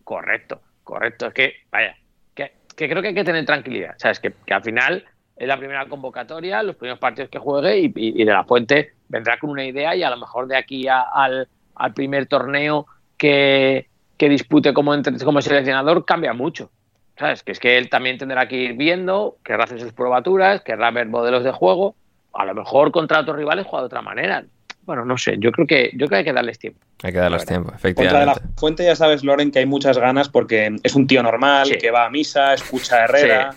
Correcto, 0.03 0.61
correcto. 0.83 1.27
Es 1.27 1.35
que, 1.35 1.55
vaya, 1.71 1.97
que, 2.35 2.53
que 2.77 2.89
creo 2.89 3.03
que 3.03 3.09
hay 3.09 3.15
que 3.15 3.25
tener 3.25 3.45
tranquilidad. 3.45 3.95
¿Sabes? 3.99 4.21
Que, 4.21 4.33
que 4.47 4.55
al 4.55 4.63
final 4.63 5.05
es 5.37 5.49
la 5.49 5.57
primera 5.59 5.87
convocatoria, 5.87 6.63
los 6.63 6.77
primeros 6.77 6.99
partidos 6.99 7.31
que 7.31 7.39
juegue 7.39 7.79
y, 7.95 8.25
de 8.25 8.33
la 8.33 8.45
Fuente 8.45 8.93
vendrá 9.09 9.39
con 9.39 9.51
una 9.51 9.65
idea 9.65 9.95
y 9.97 10.03
a 10.03 10.11
lo 10.11 10.17
mejor 10.17 10.47
de 10.47 10.57
aquí 10.57 10.87
a- 10.89 11.01
al, 11.03 11.49
al 11.75 11.93
primer 11.95 12.27
torneo 12.27 12.87
que, 13.17 13.89
que 14.17 14.29
dispute 14.29 14.73
como, 14.73 14.93
como 15.25 15.41
seleccionador 15.43 16.05
cambia 16.05 16.33
mucho. 16.33 16.71
¿Sabes? 17.17 17.45
Que 17.45 17.53
es 17.53 17.61
que 17.61 17.79
él 17.79 17.89
también 17.91 18.19
tendrá 18.19 18.49
que 18.49 18.57
ir 18.57 18.73
viendo, 18.75 19.37
querrá 19.45 19.65
hacer 19.65 19.81
sus 19.81 19.93
probaturas, 19.93 20.63
querrá 20.63 20.91
ver 20.91 21.07
modelos 21.07 21.45
de 21.45 21.53
juego. 21.53 21.95
A 22.33 22.45
lo 22.45 22.55
mejor 22.55 22.91
contra 22.91 23.21
otros 23.21 23.37
rivales 23.37 23.67
juega 23.67 23.83
de 23.83 23.87
otra 23.87 24.03
manera. 24.03 24.45
Bueno, 24.87 25.05
no 25.05 25.17
sé, 25.17 25.37
yo 25.39 25.51
creo 25.51 25.67
que, 25.67 25.91
yo 25.95 26.07
creo 26.07 26.09
que 26.11 26.17
hay 26.17 26.25
que 26.25 26.33
darles 26.33 26.59
tiempo. 26.59 26.81
Hay 27.03 27.13
que 27.13 27.19
darles 27.19 27.47
tiempo, 27.47 27.71
Contra 27.71 27.81
de 27.89 27.91
efectivamente. 27.93 28.41
la 28.43 28.51
Fuente 28.59 28.85
ya 28.85 28.95
sabes, 28.97 29.25
Loren, 29.25 29.51
que 29.51 29.61
hay 29.61 29.67
muchas 29.67 29.97
ganas 29.99 30.29
porque 30.29 30.77
es 30.83 30.95
un 30.95 31.07
tío 31.07 31.23
normal, 31.23 31.67
Sí. 31.67 31.77
que 31.79 31.91
va 31.91 32.05
a 32.05 32.11
misa, 32.11 32.53
escucha 32.55 32.97
a 32.97 33.05
Herrera, 33.05 33.55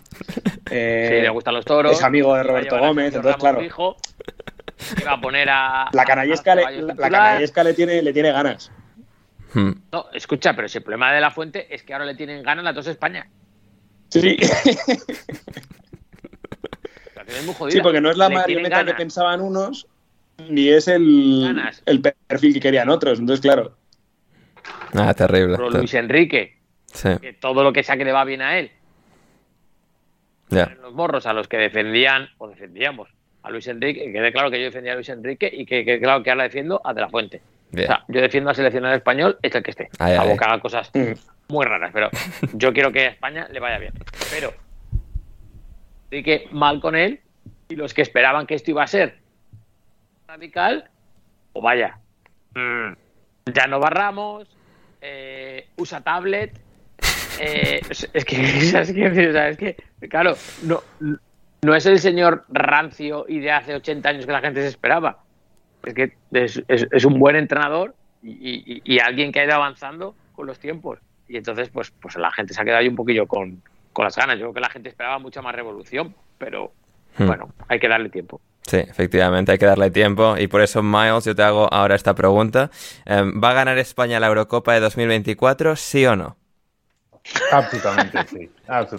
eh, 0.72 1.08
Sí, 1.10 1.22
le 1.22 1.30
gustan 1.30 1.54
los 1.56 1.66
toros. 1.66 1.92
es 1.92 2.04
amigo 2.04 2.34
de 2.36 2.44
Roberto 2.44 2.78
Gómez, 2.80 3.08
entonces 3.13 3.42
Ramos 3.42 3.74
claro. 3.74 3.98
Que 4.98 5.04
va 5.06 5.13
a 5.13 5.22
poner 5.22 5.50
a. 5.50 5.90
la 5.92 6.06
canallesca, 6.06 6.52
a 6.52 6.56
le, 6.56 6.82
la, 6.82 6.94
la 6.94 7.10
canallesca 7.10 7.63
le, 7.63 7.74
tiene, 7.74 8.02
le 8.02 8.13
tiene 8.13 8.32
ganas. 8.32 8.72
Hmm. 9.54 9.72
No, 9.92 10.06
escucha, 10.13 10.54
pero 10.56 10.68
si 10.70 10.78
el 10.78 10.84
problema 10.84 11.12
de 11.12 11.20
la 11.20 11.32
fuente 11.32 11.74
es 11.74 11.84
que 11.84 11.94
ahora 11.94 12.06
le 12.06 12.16
tienen 12.16 12.44
ganas 12.44 12.63
las 12.63 12.76
dos 12.76 12.88
España. 12.88 13.28
Sí, 14.10 14.38
La 17.16 17.24
muy 17.46 17.54
jodida. 17.54 17.72
sí, 17.74 17.82
porque 17.82 18.00
no 18.02 18.10
es 18.12 18.18
la 18.18 18.30
marioneta 18.30 18.86
que 18.86 18.94
pensaban 18.94 19.42
unos, 19.42 19.88
ni 20.50 20.69
es 20.69 20.88
el, 20.88 21.56
el 21.86 22.02
perfil 22.02 22.54
que 22.54 22.60
querían 22.60 22.89
otros. 22.89 23.19
Entonces, 23.19 23.41
claro, 23.41 23.76
Ah, 24.93 25.13
terrible. 25.13 25.56
Pero 25.58 25.69
Luis 25.69 25.93
Enrique 25.93 26.58
que 27.21 27.34
todo 27.34 27.63
lo 27.63 27.73
que 27.73 27.84
sea 27.84 27.97
que 27.97 28.06
le 28.06 28.12
va 28.12 28.23
bien 28.23 28.41
a 28.41 28.58
él. 28.58 28.71
Los 30.50 30.93
morros 30.93 31.26
a 31.26 31.34
los 31.34 31.47
que 31.47 31.58
defendían, 31.58 32.30
o 32.38 32.47
defendíamos 32.47 33.10
a 33.43 33.52
Luis 33.52 33.67
Enrique, 33.67 34.06
que 34.06 34.13
quede 34.13 34.32
claro 34.32 34.50
que 34.50 34.60
yo 34.60 34.65
defendía 34.65 34.93
a 34.93 34.95
Luis 34.95 35.10
Enrique 35.10 35.50
y 35.52 35.65
que 35.65 36.00
claro 36.00 36.23
que 36.23 36.32
ahora 36.32 36.43
defiendo 36.43 36.82
a 36.84 36.93
De 36.93 37.02
La 37.02 37.10
Fuente. 37.10 37.41
O 37.73 37.78
sea, 37.78 38.06
yo 38.08 38.21
defiendo 38.21 38.50
al 38.50 38.56
seleccionado 38.56 38.95
español, 38.95 39.38
es 39.41 39.54
el 39.54 39.62
que 39.62 39.71
esté. 39.71 39.89
a 40.00 40.23
boca 40.23 40.45
haga 40.45 40.62
cosas 40.62 40.89
muy 41.50 41.65
raras, 41.65 41.91
pero 41.93 42.10
yo 42.54 42.73
quiero 42.73 42.91
que 42.91 43.02
a 43.02 43.10
España 43.10 43.47
le 43.52 43.60
vaya 43.60 43.78
bien. 43.78 43.93
Pero, 44.32 44.54
que 46.10 46.47
mal 46.52 46.80
con 46.80 46.95
él 46.95 47.19
y 47.69 47.76
los 47.76 47.93
que 47.93 48.02
esperaban 48.02 48.47
que 48.47 48.56
esto 48.56 48.71
iba 48.71 48.84
a 48.84 48.88
ser 48.88 49.17
radical, 50.38 50.89
o 51.54 51.62
vaya, 51.62 51.97
mm, 52.54 52.93
ya 53.54 53.67
no 53.67 53.80
barramos, 53.80 54.47
eh, 55.02 55.67
usa 55.78 56.02
tablet. 56.02 56.60
Eh, 57.39 57.82
es, 57.88 58.26
que, 58.26 58.36
es, 58.80 59.58
que, 59.60 59.76
claro, 60.10 60.36
no, 60.63 60.82
no 61.62 61.76
es 61.76 61.86
el 61.86 62.00
señor 62.00 62.45
rancio 62.50 63.26
y 63.28 63.39
de 63.39 63.52
hace 63.52 63.76
80 63.76 64.10
años 64.10 64.26
que 64.26 64.32
la 64.32 64.41
gente 64.41 64.62
se 64.62 64.69
esperaba. 64.69 65.19
Es 65.84 65.93
que 65.93 66.13
es, 66.32 67.06
un 67.06 67.19
buen 67.19 67.36
entrenador 67.36 67.93
y, 68.23 68.97
alguien 68.97 69.32
que 69.32 69.41
ha 69.41 69.45
ido 69.45 69.54
avanzando 69.54 70.15
con 70.34 70.47
los 70.47 70.58
tiempos. 70.58 70.97
Y 71.28 71.38
entonces, 71.38 71.69
pues, 71.69 71.91
pues 71.91 72.15
la 72.15 72.32
gente 72.32 72.56
se 72.56 72.62
ha 72.62 72.65
quedado 72.65 72.80
ahí 72.80 72.88
un 72.88 72.95
poquillo 72.95 73.28
con, 73.28 73.62
con 73.93 74.06
las 74.06 74.15
ganas. 74.15 74.39
Yo 74.39 74.45
creo 74.45 74.54
que 74.56 74.62
la 74.62 74.69
gente 74.69 74.89
esperaba 74.89 75.19
mucha 75.19 75.43
más 75.43 75.54
revolución, 75.54 76.15
pero 76.39 76.71
hmm. 77.19 77.28
bueno, 77.28 77.50
hay 77.67 77.80
que 77.80 77.88
darle 77.88 78.10
tiempo. 78.10 78.41
Sí, 78.67 78.77
efectivamente, 78.77 79.53
hay 79.53 79.58
que 79.58 79.65
darle 79.65 79.89
tiempo. 79.91 80.36
Y 80.38 80.47
por 80.47 80.62
eso, 80.62 80.84
Miles, 80.84 81.23
yo 81.23 81.34
te 81.34 81.41
hago 81.41 81.73
ahora 81.73 81.95
esta 81.95 82.13
pregunta. 82.13 82.69
Em, 83.06 83.41
¿Va 83.41 83.51
a 83.51 83.53
ganar 83.53 83.77
España 83.77 84.19
la 84.19 84.27
Eurocopa 84.27 84.73
de 84.73 84.82
2024, 84.82 85.77
sí 85.77 86.06
o 86.06 86.17
no? 86.17 86.36
Absolutamente, 87.51 88.25
sí. 88.27 88.49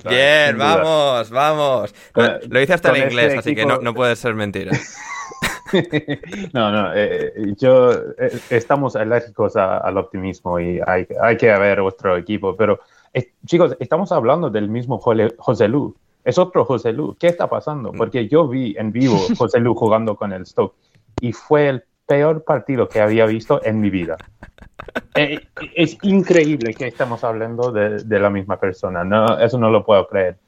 Bien, 0.08 0.56
vamos, 0.56 1.30
vamos. 1.30 1.94
Lo 2.48 2.60
hice 2.60 2.72
hasta 2.74 2.90
en 2.90 2.96
este 2.96 3.08
inglés, 3.08 3.38
así 3.38 3.54
que 3.54 3.66
no, 3.66 3.78
no 3.78 3.94
puede 3.94 4.16
ser 4.16 4.34
mentira. 4.34 4.72
no, 6.54 6.72
no, 6.72 6.94
eh, 6.94 7.32
yo 7.58 7.92
eh, 7.92 8.40
estamos 8.50 8.96
alérgicos 8.96 9.56
al 9.56 9.98
optimismo 9.98 10.58
y 10.58 10.80
hay, 10.86 11.06
hay 11.20 11.36
que 11.36 11.46
ver 11.46 11.80
otro 11.80 12.16
equipo, 12.16 12.56
pero 12.56 12.80
eh, 13.12 13.32
chicos, 13.44 13.76
estamos 13.80 14.12
hablando 14.12 14.48
del 14.48 14.68
mismo 14.68 14.98
José 14.98 15.68
Lu 15.68 15.94
es 16.28 16.36
otro 16.36 16.66
José 16.66 16.92
Lu. 16.92 17.16
¿Qué 17.18 17.28
está 17.28 17.48
pasando? 17.48 17.90
Mm. 17.90 17.96
Porque 17.96 18.28
yo 18.28 18.46
vi 18.46 18.74
en 18.76 18.92
vivo 18.92 19.16
José 19.38 19.60
Lu 19.60 19.74
jugando 19.74 20.14
con 20.14 20.32
el 20.32 20.44
Stoke 20.44 20.76
y 21.22 21.32
fue 21.32 21.68
el 21.70 21.84
peor 22.06 22.44
partido 22.44 22.86
que 22.86 23.00
había 23.00 23.24
visto 23.24 23.64
en 23.64 23.80
mi 23.80 23.90
vida. 23.90 24.16
Eh, 25.14 25.40
es 25.74 25.98
increíble 26.02 26.72
que 26.72 26.86
estemos 26.86 27.22
hablando 27.24 27.72
de, 27.72 28.18
la 28.18 28.30
misma 28.30 28.58
persona. 28.58 29.04
No, 29.04 29.38
eso 29.38 29.58
no 29.58 29.68
lo 29.68 29.84
puedo 29.84 30.06
creer. 30.06 30.38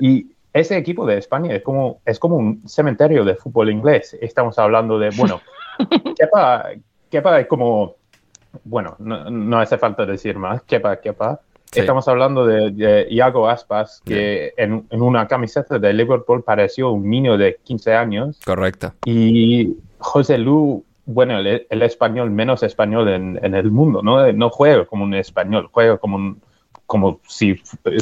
Y 0.00 0.32
ese 0.52 0.76
equipo 0.78 1.06
de 1.06 1.18
España 1.18 1.54
es 1.54 1.62
como, 1.62 2.00
es 2.04 2.18
como 2.18 2.36
un 2.36 2.66
cementerio 2.66 3.24
de 3.24 3.36
fútbol 3.36 3.70
inglés. 3.70 4.16
Estamos 4.20 4.58
hablando 4.58 4.98
de, 4.98 5.10
bueno, 5.10 5.42
Kepa, 6.18 6.70
Kepa 7.10 7.40
es 7.40 7.46
como, 7.46 7.96
bueno, 8.64 8.96
no, 8.98 9.30
no 9.30 9.60
hace 9.60 9.78
falta 9.78 10.06
decir 10.06 10.38
más, 10.38 10.62
Kepa, 10.62 10.96
Kepa 10.96 11.40
Estamos 11.74 12.08
hablando 12.08 12.46
de, 12.46 13.06
Iago 13.10 13.48
Aspas, 13.48 14.00
que 14.04 14.52
en, 14.56 14.86
una 14.90 15.26
camiseta 15.26 15.78
de 15.78 15.92
Liverpool 15.92 16.42
pareció 16.42 16.90
un 16.90 17.08
niño 17.08 17.36
de 17.36 17.58
15 17.64 17.94
años. 17.94 18.40
Correcto. 18.44 18.92
Y 19.04 19.76
José 19.98 20.38
Lu, 20.38 20.84
bueno, 21.06 21.38
el, 21.38 21.82
español 21.82 22.30
menos 22.30 22.62
español 22.62 23.08
en, 23.08 23.54
el 23.54 23.70
mundo, 23.70 24.02
¿no? 24.02 24.32
No 24.32 24.50
juega 24.50 24.84
como 24.84 25.04
un 25.04 25.14
español, 25.14 25.68
juega 25.72 25.98
como 25.98 26.16
un, 26.16 26.40
como 26.86 27.20
si 27.26 27.54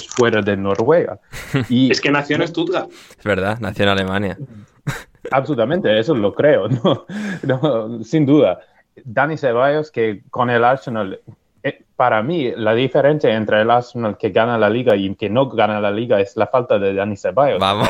fuera 0.08 0.42
de 0.42 0.56
Noruega. 0.56 1.18
Y, 1.68 1.90
es 1.90 2.00
que 2.00 2.10
nació 2.10 2.36
en 2.36 2.46
Stuttgart. 2.48 2.90
Es 3.18 3.24
verdad, 3.24 3.58
nació 3.60 3.84
en 3.84 3.88
Alemania. 3.90 4.38
Absolutamente, 5.30 5.98
eso 5.98 6.14
lo 6.14 6.34
creo, 6.34 6.68
no, 7.42 8.02
sin 8.02 8.26
duda. 8.26 8.60
Dani 9.04 9.38
Ceballos, 9.38 9.90
que 9.90 10.22
con 10.30 10.50
el 10.50 10.64
Arsenal 10.64 11.20
para 11.96 12.22
mí, 12.22 12.52
la 12.56 12.74
diferencia 12.74 13.34
entre 13.34 13.62
el 13.62 13.70
Arsenal 13.70 14.16
que 14.18 14.30
gana 14.30 14.58
la 14.58 14.68
liga 14.68 14.96
y 14.96 15.14
que 15.14 15.30
no 15.30 15.48
gana 15.48 15.80
la 15.80 15.90
liga 15.90 16.20
es 16.20 16.36
la 16.36 16.46
falta 16.46 16.78
de 16.78 16.94
Dani 16.94 17.16
Ceballos. 17.16 17.60
Vamos. 17.60 17.88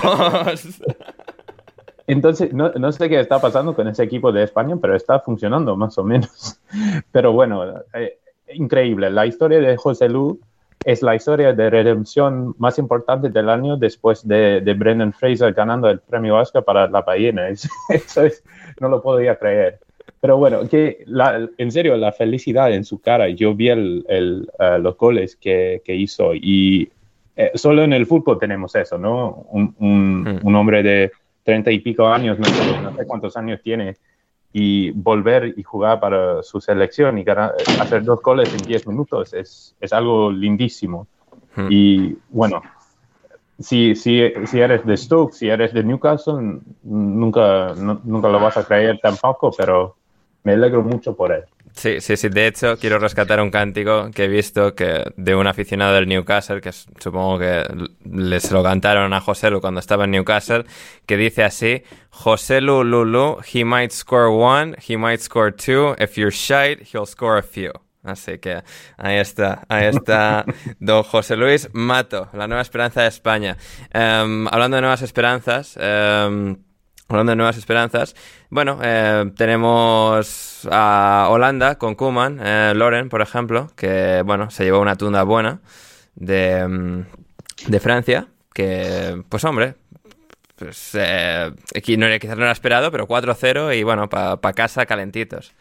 Entonces, 2.07 2.53
no, 2.53 2.71
no, 2.71 2.93
sé 2.93 3.09
qué 3.09 3.21
está 3.21 3.41
pasando 3.41 3.75
con 3.75 3.89
ese 3.89 4.03
equipo 4.03 4.33
de 4.33 4.43
España, 4.43 4.77
pero 4.81 4.95
está 4.95 5.21
funcionando 5.21 5.77
más 5.77 5.97
o 5.99 6.05
menos. 6.05 6.61
Pero 7.13 7.33
bueno, 7.33 7.65
eh, 7.95 8.19
increíble. 8.55 9.09
La 9.11 9.25
historia 9.25 9.61
de 9.61 9.77
José 9.77 10.09
Lu 10.09 10.39
es 10.85 11.01
la 11.03 11.15
historia 11.15 11.53
de 11.53 11.71
redención 11.71 12.55
más 12.59 12.79
importante 12.79 13.31
del 13.31 13.49
año 13.49 13.77
después 13.77 14.27
de, 14.27 14.61
de 14.61 14.75
Brendan 14.75 15.13
Fraser 15.13 15.53
ganando 15.55 15.89
el 15.89 16.01
premio 16.01 16.37
Oscar 16.37 16.65
para 16.65 16.89
La 16.89 17.03
Ballena. 17.03 17.49
Eso 17.89 18.25
es, 18.25 18.43
no 18.81 18.89
lo 18.89 19.01
podía 19.01 19.37
creer. 19.37 19.79
Pero 20.23 20.37
bueno, 20.37 20.69
que 20.69 21.05
en 21.59 21.73
serio, 21.73 21.97
la 21.97 22.13
felicidad 22.13 22.73
en 22.73 22.85
su 22.85 23.01
cara, 23.01 23.29
yo 23.31 23.57
vi 23.57 23.71
el, 23.71 24.07
eh, 24.09 24.79
los 24.79 24.97
goles 24.97 25.35
que, 25.35 25.83
que 25.85 25.97
hizo 25.97 26.33
y 26.33 26.89
eh, 27.35 27.51
solo 27.57 27.83
en 27.83 27.93
el 27.93 28.07
fútbol 28.07 28.39
tenemos 28.39 28.73
eso, 28.77 28.97
¿no? 28.99 29.45
Un, 29.51 29.75
un, 29.81 30.41
hmm. 30.41 30.55
hombre 30.55 30.85
de 30.85 31.11
treinta 31.43 31.73
y 31.73 31.81
pico 31.81 32.07
años, 32.07 32.39
no 32.39 32.45
sé, 32.45 33.05
cuántos 33.05 33.37
años 33.37 33.61
tiene, 33.65 33.97
y 34.53 34.93
volver 34.93 35.55
y 35.57 35.65
jugar 35.65 35.99
para 35.99 36.45
su 36.45 36.61
selección 36.61 37.19
y 37.19 37.25
hacer 37.81 38.05
dos 38.05 38.23
goles 38.23 38.55
en 38.55 38.65
diez 38.65 38.87
minutos 38.87 39.35
es, 39.35 39.75
es 39.81 39.93
algo 39.93 40.31
lindísimo. 40.31 41.09
Hmm. 41.57 41.67
Y 41.69 42.17
bueno, 42.29 42.63
si, 43.59 43.97
si, 43.97 44.31
si, 44.47 44.61
eres 44.61 44.87
de 44.87 44.97
Stoke, 44.97 45.35
si 45.35 45.49
eres 45.49 45.73
de 45.73 45.83
Newcastle, 45.83 46.61
nunca, 46.85 47.75
nunca 47.75 48.29
lo 48.29 48.39
vas 48.39 48.57
a 48.57 48.65
creer 48.65 49.01
tampoco, 49.03 49.51
pero 49.51 49.97
me 50.45 50.53
alegro 50.53 50.83
mucho 50.83 51.15
por 51.15 51.33
él. 51.33 51.45
Sí, 51.75 52.01
sí, 52.01 52.17
sí. 52.17 52.29
De 52.29 52.47
hecho, 52.47 52.77
quiero 52.77 52.99
rescatar 52.99 53.41
un 53.41 53.51
cántico 53.51 54.11
que 54.15 54.25
he 54.25 54.29
visto 54.29 54.75
que 54.75 55.05
de 55.17 55.35
un 55.35 55.47
aficionado 55.47 55.95
del 55.95 56.07
Newcastle, 56.07 56.61
que 56.61 56.71
supongo 56.73 57.39
que 57.39 57.65
les 58.05 58.51
lo 58.53 58.63
cantaron 58.63 59.13
a 59.15 59.21
José 59.21 59.51
Lu 59.51 59.61
cuando 59.61 59.81
estaba 59.81 60.05
en 60.05 60.11
Newcastle, 60.11 60.65
que 61.07 61.17
dice 61.17 61.45
así: 61.45 61.83
José 62.11 62.61
Lu 62.61 62.85
Lulu, 62.85 63.39
he 63.53 63.65
might 63.65 63.91
score 63.91 64.29
one, 64.29 64.77
he 64.87 64.97
might 64.97 65.21
score 65.21 65.51
two. 65.51 65.95
If 65.99 66.17
you're 66.17 66.31
shite, 66.31 66.89
he'll 66.93 67.07
score 67.07 67.39
a 67.39 67.43
few. 67.43 67.73
Así 68.05 68.39
que 68.39 68.63
ahí 68.99 69.17
está, 69.19 69.65
ahí 69.69 69.87
está 69.87 70.45
don 70.81 71.05
José 71.05 71.37
Luis 71.37 71.69
Mato, 71.73 72.29
la 72.33 72.49
nueva 72.49 72.63
esperanza 72.63 73.03
de 73.03 73.09
España. 73.09 73.57
Em, 73.93 74.47
hablando 74.49 74.77
de 74.77 74.81
nuevas 74.83 75.03
esperanzas, 75.03 75.79
eh, 75.81 76.57
Hablando 77.13 77.33
de 77.33 77.37
nuevas 77.37 77.59
esperanzas, 77.59 78.17
bueno, 78.49 78.79
eh, 78.83 79.31
tenemos 79.37 80.67
a 80.71 81.27
Holanda 81.29 81.77
con 81.77 81.95
Kuman, 81.95 82.41
eh, 82.43 82.73
Loren, 82.75 83.11
por 83.11 83.21
ejemplo, 83.21 83.71
que, 83.77 84.23
bueno, 84.25 84.51
se 84.51 84.65
llevó 84.65 84.81
una 84.81 84.97
tunda 84.97 85.23
buena 85.23 85.61
de, 86.15 86.67
mm, 86.67 87.05
de 87.67 87.81
Francia, 87.81 88.29
que, 88.55 89.23
pues 89.29 89.45
hombre, 89.45 89.75
pues, 90.57 90.93
eh, 90.95 91.51
no, 91.99 92.19
quizás 92.19 92.39
no 92.39 92.45
era 92.45 92.53
esperado, 92.53 92.91
pero 92.91 93.07
4-0 93.07 93.75
y, 93.79 93.83
bueno, 93.83 94.09
para 94.09 94.53
casa 94.55 94.87
calentitos. 94.87 95.53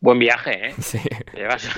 Buen 0.00 0.18
viaje, 0.18 0.70
¿eh? 0.70 0.74
Sí. 0.80 0.98
llevas, 1.32 1.70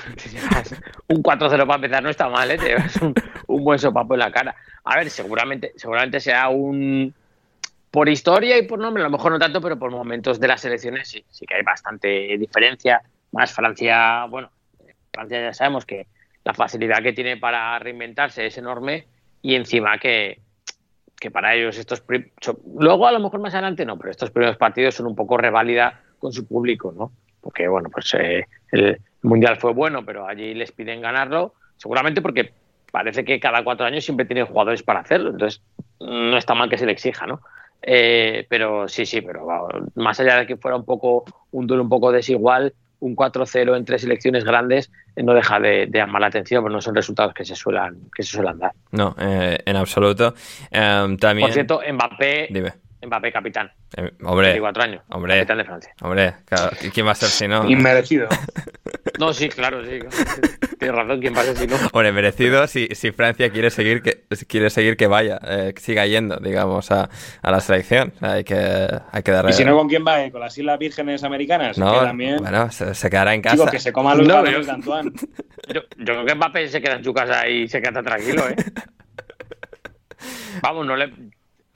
un 1.09 1.21
4-0 1.21 1.67
para 1.67 1.75
empezar, 1.75 2.01
no 2.01 2.09
está 2.09 2.27
mal, 2.27 2.49
¿eh? 2.49 2.57
Te 2.57 2.69
llevas 2.69 2.95
un, 3.03 3.13
un, 3.45 3.63
buen 3.63 3.77
sopapo 3.77 4.15
en 4.15 4.21
la 4.21 4.31
cara. 4.31 4.55
A 4.83 4.97
ver, 4.97 5.11
seguramente, 5.11 5.73
seguramente 5.75 6.19
sea 6.19 6.49
un 6.49 7.13
por 7.91 8.09
historia 8.09 8.57
y 8.57 8.67
por 8.67 8.79
nombre, 8.79 9.03
a 9.03 9.05
lo 9.05 9.11
mejor 9.11 9.31
no 9.31 9.39
tanto, 9.39 9.61
pero 9.61 9.77
por 9.77 9.91
momentos 9.91 10.39
de 10.39 10.47
las 10.47 10.63
elecciones 10.65 11.07
sí, 11.07 11.23
sí 11.29 11.45
que 11.45 11.55
hay 11.55 11.63
bastante 11.63 12.37
diferencia. 12.37 13.01
Más 13.31 13.53
Francia, 13.53 14.25
bueno, 14.25 14.51
Francia 15.11 15.41
ya 15.41 15.53
sabemos 15.53 15.85
que 15.85 16.07
la 16.43 16.53
facilidad 16.53 17.01
que 17.01 17.13
tiene 17.13 17.37
para 17.37 17.77
reinventarse 17.79 18.45
es 18.45 18.57
enorme 18.57 19.07
y 19.41 19.55
encima 19.55 19.97
que, 19.97 20.39
que 21.19 21.31
para 21.31 21.55
ellos 21.55 21.77
estos... 21.77 22.03
Luego 22.77 23.07
a 23.07 23.11
lo 23.11 23.19
mejor 23.19 23.39
más 23.39 23.53
adelante 23.53 23.85
no, 23.85 23.97
pero 23.97 24.11
estos 24.11 24.31
primeros 24.31 24.57
partidos 24.57 24.95
son 24.95 25.07
un 25.07 25.15
poco 25.15 25.37
reválida 25.37 26.01
con 26.19 26.31
su 26.31 26.47
público, 26.47 26.93
¿no? 26.95 27.11
Porque, 27.41 27.67
bueno, 27.67 27.89
pues 27.89 28.13
eh, 28.13 28.45
el 28.71 28.99
Mundial 29.21 29.57
fue 29.57 29.73
bueno, 29.73 30.05
pero 30.05 30.27
allí 30.27 30.53
les 30.53 30.71
piden 30.71 31.01
ganarlo, 31.01 31.53
seguramente 31.77 32.21
porque 32.21 32.53
parece 32.91 33.23
que 33.23 33.39
cada 33.39 33.63
cuatro 33.63 33.85
años 33.85 34.03
siempre 34.03 34.25
tienen 34.25 34.45
jugadores 34.45 34.83
para 34.83 35.01
hacerlo, 35.01 35.31
entonces 35.31 35.61
no 35.99 36.37
está 36.37 36.55
mal 36.55 36.69
que 36.69 36.77
se 36.77 36.85
le 36.85 36.91
exija, 36.91 37.25
¿no? 37.25 37.41
Eh, 37.81 38.45
pero 38.49 38.87
sí, 38.87 39.05
sí, 39.05 39.21
pero 39.21 39.47
más 39.95 40.19
allá 40.19 40.37
de 40.37 40.47
que 40.47 40.57
fuera 40.57 40.77
un 40.77 40.85
poco 40.85 41.25
un 41.51 41.67
duelo 41.67 41.83
un 41.83 41.89
poco 41.89 42.11
desigual, 42.11 42.73
un 42.99 43.15
4-0 43.15 43.77
en 43.77 43.85
tres 43.85 44.03
elecciones 44.03 44.43
grandes 44.43 44.91
eh, 45.15 45.23
no 45.23 45.33
deja 45.33 45.59
de, 45.59 45.87
llamar 45.91 46.21
la 46.21 46.27
atención, 46.27 46.63
pero 46.63 46.73
no 46.73 46.81
son 46.81 46.95
resultados 46.95 47.33
que 47.33 47.45
se 47.45 47.55
suelan, 47.55 47.97
que 48.15 48.23
se 48.23 48.31
suelen 48.31 48.57
dar. 48.57 48.71
No, 48.91 49.15
eh, 49.19 49.57
en 49.65 49.75
absoluto. 49.75 50.33
Em, 50.71 51.17
también... 51.17 51.47
Por 51.47 51.53
cierto, 51.53 51.81
Mbappé, 51.91 52.47
Mbappé 53.05 53.31
capitán. 53.31 53.71
Eh, 53.95 54.11
hombre, 54.23 54.47
24 54.47 54.83
años. 54.83 55.03
hombre. 55.09 55.35
Capitán 55.35 55.57
de 55.59 55.65
Francia. 55.65 55.93
hombre, 56.01 56.33
claro, 56.45 56.71
¿y 56.81 56.89
¿quién 56.89 57.05
va 57.05 57.11
a 57.11 57.15
ser 57.15 57.29
si 57.29 57.47
no? 57.47 57.69
Inmerecido. 57.69 58.27
No, 59.19 59.33
sí, 59.33 59.49
claro, 59.49 59.83
sí. 59.83 59.97
Tienes 60.77 60.95
razón, 60.95 61.19
¿quién 61.19 61.35
va 61.35 61.41
a 61.41 61.45
ser 61.45 61.57
si 61.57 61.65
no? 61.65 61.75
Hombre, 61.91 62.11
merecido 62.11 62.67
si, 62.67 62.87
si 62.91 63.11
Francia 63.11 63.49
quiere 63.49 63.71
seguir 63.71 64.03
que 64.03 64.25
quiere 64.47 64.69
seguir 64.69 64.95
que 64.95 65.07
vaya, 65.07 65.39
eh, 65.43 65.71
que 65.73 65.81
siga 65.81 66.05
yendo, 66.05 66.37
digamos, 66.37 66.91
a, 66.91 67.09
a 67.41 67.51
la 67.51 67.59
selección. 67.59 68.13
Hay 68.21 68.43
que, 68.43 68.87
hay 69.11 69.23
que 69.23 69.31
darle. 69.31 69.51
¿Y 69.51 69.53
si 69.55 69.65
no, 69.65 69.75
con 69.75 69.89
quién 69.89 70.05
va? 70.05 70.23
eh? 70.23 70.31
¿Con 70.31 70.41
las 70.41 70.55
Islas 70.55 70.77
Vírgenes 70.77 71.23
Americanas? 71.23 71.79
No, 71.79 71.93
que 71.99 72.05
también... 72.05 72.37
bueno, 72.37 72.69
se, 72.69 72.93
se 72.93 73.09
quedará 73.09 73.33
en 73.33 73.41
casa. 73.41 73.55
Chico, 73.55 73.71
que 73.71 73.79
se 73.79 73.91
coma 73.91 74.13
los 74.13 74.27
No, 74.27 74.45
yo- 74.45 74.63
de 74.63 74.71
Antoine. 74.71 75.11
Yo, 75.69 75.81
yo 75.97 76.05
creo 76.05 76.25
que 76.25 76.35
Mbappé 76.35 76.67
se 76.69 76.79
queda 76.81 76.95
en 76.97 77.03
su 77.03 77.13
casa 77.13 77.47
y 77.47 77.67
se 77.67 77.81
queda 77.81 78.03
tranquilo, 78.03 78.47
¿eh? 78.49 78.55
Vamos, 80.61 80.85
no 80.85 80.95
le. 80.95 81.11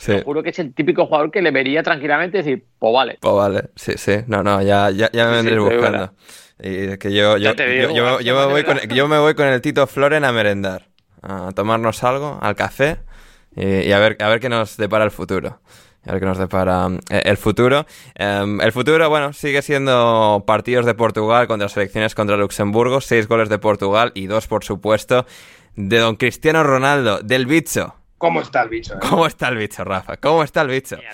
Sí. 0.01 0.13
Juro 0.25 0.41
que 0.41 0.49
es 0.49 0.57
el 0.57 0.73
típico 0.73 1.05
jugador 1.05 1.29
que 1.29 1.43
le 1.43 1.51
vería 1.51 1.83
tranquilamente 1.83 2.39
decir, 2.39 2.65
pues 2.79 2.91
vale. 2.91 3.19
Pues 3.21 3.35
vale, 3.35 3.69
sí, 3.75 3.93
sí. 3.97 4.13
No, 4.25 4.41
no, 4.41 4.59
ya, 4.63 4.89
ya, 4.89 5.11
ya 5.13 5.27
me 5.27 5.35
Sí, 5.43 5.43
sí, 5.43 5.53
vendré 5.53 5.69
te 5.69 5.75
buscando. 5.77 6.13
Y 6.59 6.97
que 6.97 7.13
yo, 7.13 7.37
yo, 7.37 7.55
te 7.55 7.67
digo, 7.69 7.93
yo, 7.93 8.19
yo- 8.19 8.35
me 8.35 8.45
voy 8.51 8.63
con, 8.63 8.79
yo 8.79 9.07
me 9.07 9.19
voy 9.19 9.35
con 9.35 9.45
el 9.47 9.61
Tito 9.61 9.85
Floren 9.85 10.23
a 10.23 10.31
merendar, 10.31 10.87
a 11.21 11.51
tomarnos 11.55 12.03
algo, 12.03 12.39
al 12.41 12.55
café, 12.55 12.97
y, 13.55 13.63
y 13.87 13.91
a 13.91 13.99
ver, 13.99 14.17
a 14.19 14.27
ver 14.29 14.39
qué 14.39 14.49
nos 14.49 14.75
depara 14.75 15.03
el 15.05 15.11
futuro. 15.11 15.59
A 16.07 16.13
ver 16.13 16.19
qué 16.19 16.25
nos 16.25 16.39
depara 16.39 16.87
eh, 17.11 17.21
el 17.25 17.37
futuro. 17.37 17.85
Em, 18.15 18.59
el 18.59 18.71
futuro, 18.71 19.07
bueno, 19.07 19.33
sigue 19.33 19.61
siendo 19.61 20.43
partidos 20.47 20.87
de 20.87 20.95
Portugal 20.95 21.45
contra 21.45 21.69
selecciones 21.69 22.15
contra 22.15 22.37
Luxemburgo, 22.37 23.01
seis 23.01 23.27
goles 23.27 23.49
de 23.49 23.59
Portugal 23.59 24.11
y 24.15 24.25
dos, 24.25 24.47
por 24.47 24.63
supuesto, 24.63 25.27
de 25.75 25.99
don 25.99 26.15
Cristiano 26.15 26.63
Ronaldo, 26.63 27.19
del 27.19 27.45
bicho. 27.45 27.93
¿Cómo 28.21 28.39
está 28.41 28.61
el 28.61 28.69
bicho? 28.69 28.93
eh? 28.93 28.97
¿Cómo 29.09 29.25
está 29.25 29.47
el 29.49 29.57
bicho, 29.57 29.83
Rafa? 29.83 30.15
¿Cómo 30.17 30.43
está 30.43 30.61
el 30.61 30.67
bicho? 30.69 30.95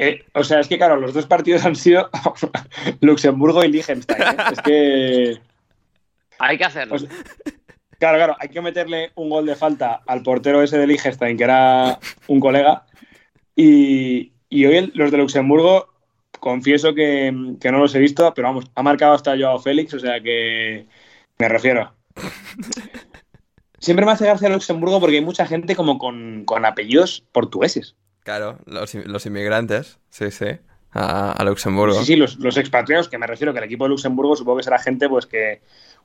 Eh, 0.00 0.24
o 0.32 0.44
sea, 0.44 0.60
es 0.60 0.68
que 0.68 0.76
claro, 0.78 0.94
los 0.96 1.12
dos 1.12 1.26
partidos 1.26 1.64
han 1.64 1.74
sido 1.74 2.08
Luxemburgo 3.00 3.64
y 3.64 3.68
Liechtenstein. 3.72 4.22
¿eh? 4.22 4.36
Es 4.52 4.60
que, 4.62 5.38
Hay 6.38 6.56
que 6.56 6.64
hacerlo. 6.64 6.94
Claro, 7.98 8.16
claro, 8.18 8.36
hay 8.38 8.48
que 8.48 8.60
meterle 8.60 9.10
un 9.16 9.28
gol 9.28 9.44
de 9.46 9.56
falta 9.56 10.02
al 10.06 10.22
portero 10.22 10.62
ese 10.62 10.78
de 10.78 10.86
Liechtenstein, 10.86 11.36
que 11.36 11.42
era 11.42 11.98
un 12.28 12.38
colega. 12.38 12.86
Y, 13.56 14.34
y 14.48 14.66
hoy 14.66 14.76
el- 14.76 14.92
los 14.94 15.10
de 15.10 15.18
Luxemburgo, 15.18 15.92
confieso 16.38 16.94
que, 16.94 17.56
que 17.60 17.72
no 17.72 17.78
los 17.78 17.92
he 17.96 17.98
visto, 17.98 18.32
pero 18.34 18.46
vamos, 18.46 18.66
ha 18.76 18.82
marcado 18.84 19.14
hasta 19.14 19.36
Joao 19.36 19.58
Félix, 19.58 19.94
o 19.94 19.98
sea 19.98 20.20
que 20.20 20.86
me 21.40 21.48
refiero. 21.48 21.92
Siempre 23.78 24.04
me 24.04 24.12
hace 24.12 24.24
gracia 24.26 24.48
Luxemburgo 24.48 25.00
porque 25.00 25.16
hay 25.16 25.24
mucha 25.24 25.46
gente 25.46 25.76
como 25.76 25.98
con, 25.98 26.44
con 26.44 26.64
apellidos 26.64 27.24
portugueses. 27.32 27.94
Claro, 28.24 28.58
los, 28.66 28.94
los 28.94 29.24
inmigrantes, 29.26 29.98
sí, 30.10 30.30
sí, 30.30 30.46
a, 30.92 31.32
a 31.32 31.44
Luxemburgo. 31.44 31.98
Sí, 32.00 32.04
sí, 32.04 32.16
los, 32.16 32.36
los 32.38 32.56
expatriados, 32.56 33.08
que 33.08 33.18
me 33.18 33.26
refiero 33.26 33.52
que 33.52 33.58
el 33.60 33.64
equipo 33.64 33.84
de 33.84 33.90
Luxemburgo 33.90 34.36
supongo 34.36 34.58
que 34.58 34.64
será 34.64 34.78
gente 34.78 35.08
pues 35.08 35.26
que 35.26 35.60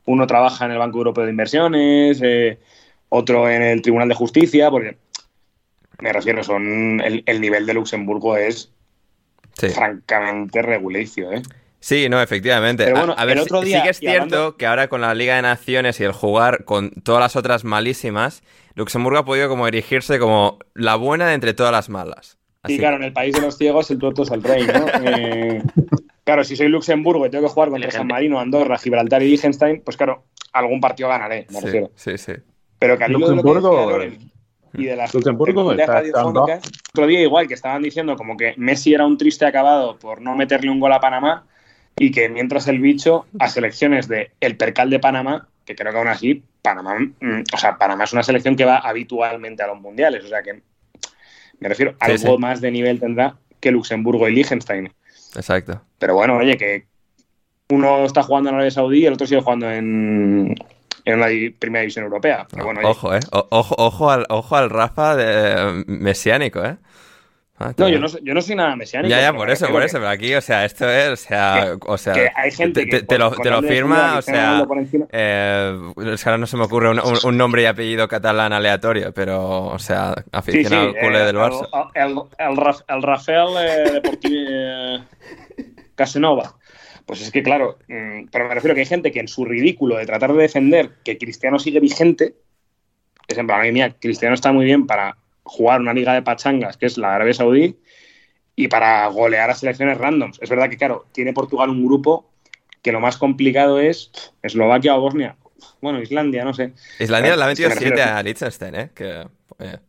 uno 0.05 0.27
trabaja 0.27 0.65
en 0.65 0.71
el 0.71 0.77
Banco 0.77 0.97
Europeo 0.99 1.23
de 1.25 1.31
Inversiones, 1.31 2.19
eh, 2.21 2.59
otro 3.09 3.49
en 3.49 3.61
el 3.61 3.81
Tribunal 3.81 4.07
de 4.09 4.15
Justicia, 4.15 4.69
porque 4.71 4.97
me 5.99 6.13
refiero, 6.13 6.43
son 6.43 7.01
el, 7.01 7.23
el 7.25 7.41
nivel 7.41 7.65
de 7.65 7.73
Luxemburgo 7.73 8.37
es 8.37 8.69
Sí. 9.55 9.69
francamente 9.69 10.63
regulicio, 10.63 11.31
¿eh? 11.31 11.43
Sí, 11.83 12.07
no, 12.07 12.21
efectivamente. 12.21 12.85
Pero 12.85 12.95
bueno, 12.97 13.13
a, 13.17 13.25
ver, 13.25 13.35
el 13.35 13.43
otro 13.43 13.59
sí- 13.61 13.67
día, 13.67 13.79
sí 13.79 13.83
que 13.83 13.89
es 13.89 13.99
cierto 13.99 14.21
hablando- 14.23 14.55
que 14.57 14.65
ahora 14.65 14.87
con 14.87 15.01
la 15.01 15.13
Liga 15.13 15.35
de 15.35 15.41
Naciones 15.41 15.99
y 15.99 16.05
el 16.05 16.13
jugar 16.13 16.63
con 16.63 16.91
todas 16.91 17.19
las 17.19 17.35
otras 17.35 17.65
malísimas, 17.65 18.41
Luxemburgo 18.75 19.19
ha 19.19 19.25
podido 19.25 19.49
como 19.49 19.67
erigirse 19.67 20.17
como 20.17 20.59
la 20.75 20.95
buena 20.95 21.27
de 21.27 21.33
entre 21.33 21.53
todas 21.53 21.73
las 21.73 21.89
malas. 21.89 22.37
Así 22.61 22.75
Y 22.75 22.77
claro, 22.77 22.95
en 22.95 23.03
el 23.03 23.11
país 23.11 23.35
de 23.35 23.41
los 23.41 23.57
ciegos 23.57 23.91
el 23.91 23.99
tuerto 23.99 24.23
es 24.23 24.31
el 24.31 24.41
rey, 24.43 24.65
¿no? 24.65 24.85
Eh, 25.03 25.61
claro, 26.23 26.45
si 26.45 26.55
soy 26.55 26.69
Luxemburgo 26.69 27.25
y 27.25 27.29
tengo 27.29 27.43
que 27.47 27.53
jugar 27.53 27.67
contra 27.69 27.91
San 27.91 28.07
Marino, 28.07 28.39
Andorra, 28.39 28.77
Gibraltar 28.77 29.21
y 29.21 29.27
Liechtenstein, 29.27 29.81
pues 29.83 29.97
claro, 29.97 30.23
algún 30.53 30.79
partido 30.79 31.09
ganaré, 31.09 31.47
me 31.51 31.59
sí, 31.59 31.65
refiero. 31.65 31.91
sí, 31.95 32.17
sí. 32.17 32.31
Pero 32.79 32.97
que 32.97 33.03
al 33.03 33.11
hilo 33.11 33.27
de 33.29 33.35
lo 33.35 33.41
que 33.43 33.49
Luxemburgo, 33.49 33.89
Loren 33.91 34.31
y 34.73 34.85
de 34.85 34.95
las 34.95 35.13
Luxemburgo 35.13 35.75
tertulias 35.75 35.89
está 35.89 36.21
radiofónicas, 36.21 36.71
otro 36.93 37.07
día 37.07 37.19
igual 37.21 37.49
que 37.49 37.55
estaban 37.55 37.81
diciendo 37.81 38.15
como 38.15 38.37
que 38.37 38.53
Messi 38.55 38.93
era 38.93 39.05
un 39.05 39.17
triste 39.17 39.45
acabado 39.45 39.99
por 39.99 40.21
no 40.21 40.33
meterle 40.37 40.71
un 40.71 40.79
gol 40.79 40.93
a 40.93 41.01
Panamá 41.01 41.45
y 41.97 42.11
que 42.11 42.29
mientras 42.29 42.67
el 42.67 42.79
bicho 42.79 43.25
a 43.39 43.49
selecciones 43.49 44.07
de 44.07 44.31
el 44.39 44.57
percal 44.57 44.89
de 44.89 44.99
Panamá, 44.99 45.47
que 45.65 45.75
creo 45.75 45.91
que 45.91 45.97
aún 45.99 46.07
así 46.07 46.43
Panamá, 46.61 46.97
mm, 46.99 47.43
o 47.53 47.57
sea, 47.57 47.77
Panamá 47.77 48.03
es 48.05 48.13
una 48.13 48.23
selección 48.23 48.55
que 48.55 48.65
va 48.65 48.77
habitualmente 48.77 49.63
a 49.63 49.67
los 49.67 49.79
mundiales, 49.79 50.23
o 50.25 50.27
sea 50.27 50.41
que 50.43 50.61
me 51.59 51.69
refiero 51.69 51.91
Sí, 51.91 51.97
algo 51.99 52.35
sí. 52.35 52.37
más 52.39 52.61
de 52.61 52.71
nivel 52.71 52.99
tendrá 52.99 53.35
que 53.59 53.71
Luxemburgo 53.71 54.27
y 54.27 54.35
Liechtenstein. 54.35 54.91
Exacto. 55.35 55.81
Pero 55.99 56.15
bueno, 56.15 56.35
oye, 56.37 56.57
que 56.57 56.85
uno 57.69 58.03
está 58.05 58.23
jugando 58.23 58.49
en 58.49 58.55
Arabia 58.55 58.71
Saudí 58.71 58.99
y 58.99 59.05
el 59.05 59.13
otro 59.13 59.25
sigue 59.25 59.41
jugando 59.41 59.71
en, 59.71 60.53
en 61.05 61.27
di- 61.29 61.49
primera 61.51 61.81
división 61.81 62.03
europea. 62.05 62.45
Pero 62.51 62.65
bueno, 62.65 62.81
oye, 62.81 62.89
ojo, 62.89 63.15
eh. 63.15 63.19
O- 63.31 63.47
ojo, 63.51 63.75
ojo 63.77 64.11
al, 64.11 64.25
ojo 64.29 64.55
al 64.57 64.69
Rafa 64.69 65.15
de, 65.15 65.83
mesiánico, 65.87 66.63
eh. 66.65 66.75
Ah, 67.59 67.71
no, 67.77 67.87
yo 67.87 67.99
no, 67.99 68.09
soy- 68.09 68.21
yo 68.23 68.33
no 68.33 68.41
soy 68.41 68.55
nada 68.55 68.75
mesiánico. 68.75 69.09
Ya, 69.11 69.21
ya, 69.21 69.31
por 69.33 69.49
eso, 69.51 69.67
por 69.69 69.81
que- 69.81 69.85
eso, 69.85 69.97
pero 69.97 70.09
aquí, 70.09 70.33
o 70.33 70.41
sea, 70.41 70.65
esto 70.65 70.89
es, 70.89 71.09
o 71.09 71.15
sea, 71.15 71.77
Que- 71.79 71.85
o 71.87 71.97
sea, 71.99 72.13
que 72.13 72.29
hay 72.35 72.51
gente 72.51 72.81
te, 72.81 72.89
que 72.89 72.99
te- 73.01 73.05
te 73.05 73.17
lo, 73.19 73.29
te 73.31 73.49
lo 73.51 73.61
firma, 73.61 74.17
o 74.17 74.21
sea, 74.23 74.65
eh, 75.11 75.79
es 76.13 76.23
que 76.23 76.29
ahora 76.29 76.39
no 76.39 76.47
se 76.47 76.57
me 76.57 76.63
ocurre 76.63 76.89
un, 76.89 76.99
un- 76.99 77.19
un 77.23 77.37
nombre 77.37 77.61
y 77.61 77.65
apellido 77.65 78.07
catalán 78.07 78.53
aleatorio, 78.53 79.13
pero, 79.13 79.65
o 79.67 79.77
sea, 79.79 80.15
Sí, 80.15 80.21
sí, 80.23 80.29
aficionado 80.31 80.87
al 80.87 80.95
culé 80.99 81.19
eh, 81.21 81.25
del 81.25 81.35
Barça. 81.37 81.91
El, 81.93 82.01
el, 82.11 82.17
el 82.39 82.57
Raf- 82.57 82.83
el 82.87 83.03
Rafael 83.03 83.47
eh, 83.59 83.91
Deportivo 83.93 84.35
eh, 84.49 84.99
Casanova. 85.95 86.55
Pues 87.05 87.21
es 87.21 87.31
que, 87.31 87.43
claro, 87.43 87.77
mm, 87.87 88.27
pero 88.31 88.47
me 88.47 88.55
refiero 88.55 88.73
que 88.73 88.81
hay 88.81 88.87
gente 88.87 89.11
que 89.11 89.19
en 89.19 89.27
su 89.27 89.45
ridículo 89.45 89.97
de 89.97 90.05
tratar 90.05 90.33
de 90.33 90.41
defender 90.41 90.89
que 91.03 91.17
Cristiano 91.17 91.59
sigue 91.59 91.79
vigente, 91.79 92.33
es 93.27 93.37
en 93.37 93.45
plan, 93.45 93.61
"Ay, 93.61 93.71
mira, 93.71 93.91
Cristiano 93.91 94.33
está 94.33 94.51
muy 94.51 94.65
bien 94.65 94.87
para 94.87 95.17
jugar 95.43 95.81
una 95.81 95.93
liga 95.93 96.13
de 96.13 96.21
pachangas, 96.21 96.77
que 96.77 96.85
es 96.85 96.97
la 96.97 97.15
Arabia 97.15 97.33
Saudí, 97.33 97.77
y 98.55 98.67
para 98.67 99.07
golear 99.07 99.49
a 99.49 99.55
selecciones 99.55 99.97
randoms. 99.97 100.39
Es 100.41 100.49
verdad 100.49 100.69
que, 100.69 100.77
claro, 100.77 101.05
tiene 101.11 101.33
Portugal 101.33 101.69
un 101.69 101.85
grupo 101.85 102.29
que 102.81 102.91
lo 102.91 102.99
más 102.99 103.17
complicado 103.17 103.79
es 103.79 104.11
Eslovaquia 104.41 104.95
o 104.95 105.01
Bosnia. 105.01 105.35
Bueno, 105.81 106.01
Islandia, 106.01 106.43
no 106.43 106.53
sé. 106.53 106.73
Islandia 106.99 107.35
le 107.35 107.43
ha 107.43 107.51
es 107.51 107.57
que 107.57 107.63
metido 107.63 107.69
me 107.69 107.75
7 107.75 107.95
refiero- 107.95 108.17
a 108.17 108.23
Liechtenstein, 108.23 108.75
¿eh? 108.75 108.89
Que, 108.93 109.25
oye, 109.57 109.79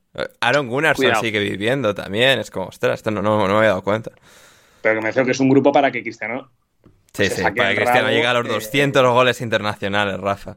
Aaron 0.41 0.69
Gunnarsson 0.69 1.05
Cuidado. 1.07 1.21
sigue 1.23 1.41
viviendo 1.41 1.95
también, 1.95 2.39
es 2.39 2.51
como, 2.51 2.67
ostras, 2.67 3.01
esto 3.01 3.11
no, 3.11 3.21
no, 3.21 3.37
no 3.39 3.47
me 3.49 3.59
había 3.59 3.71
dado 3.71 3.83
cuenta. 3.83 4.13
Pero 4.81 4.95
que 4.97 5.01
me 5.01 5.09
refiero 5.09 5.27
que 5.27 5.33
es 5.33 5.41
un 5.41 5.49
grupo 5.49 5.73
para 5.73 5.91
que 5.91 6.03
Cristiano 6.03 6.51
Sí, 7.13 7.27
sí, 7.31 7.43
para 7.43 7.71
que 7.71 7.77
Cristiano 7.77 8.09
llegue 8.11 8.27
a 8.27 8.35
los 8.35 8.47
eh, 8.47 8.49
200 8.49 9.13
goles 9.13 9.41
internacionales, 9.41 10.19
Rafa. 10.19 10.57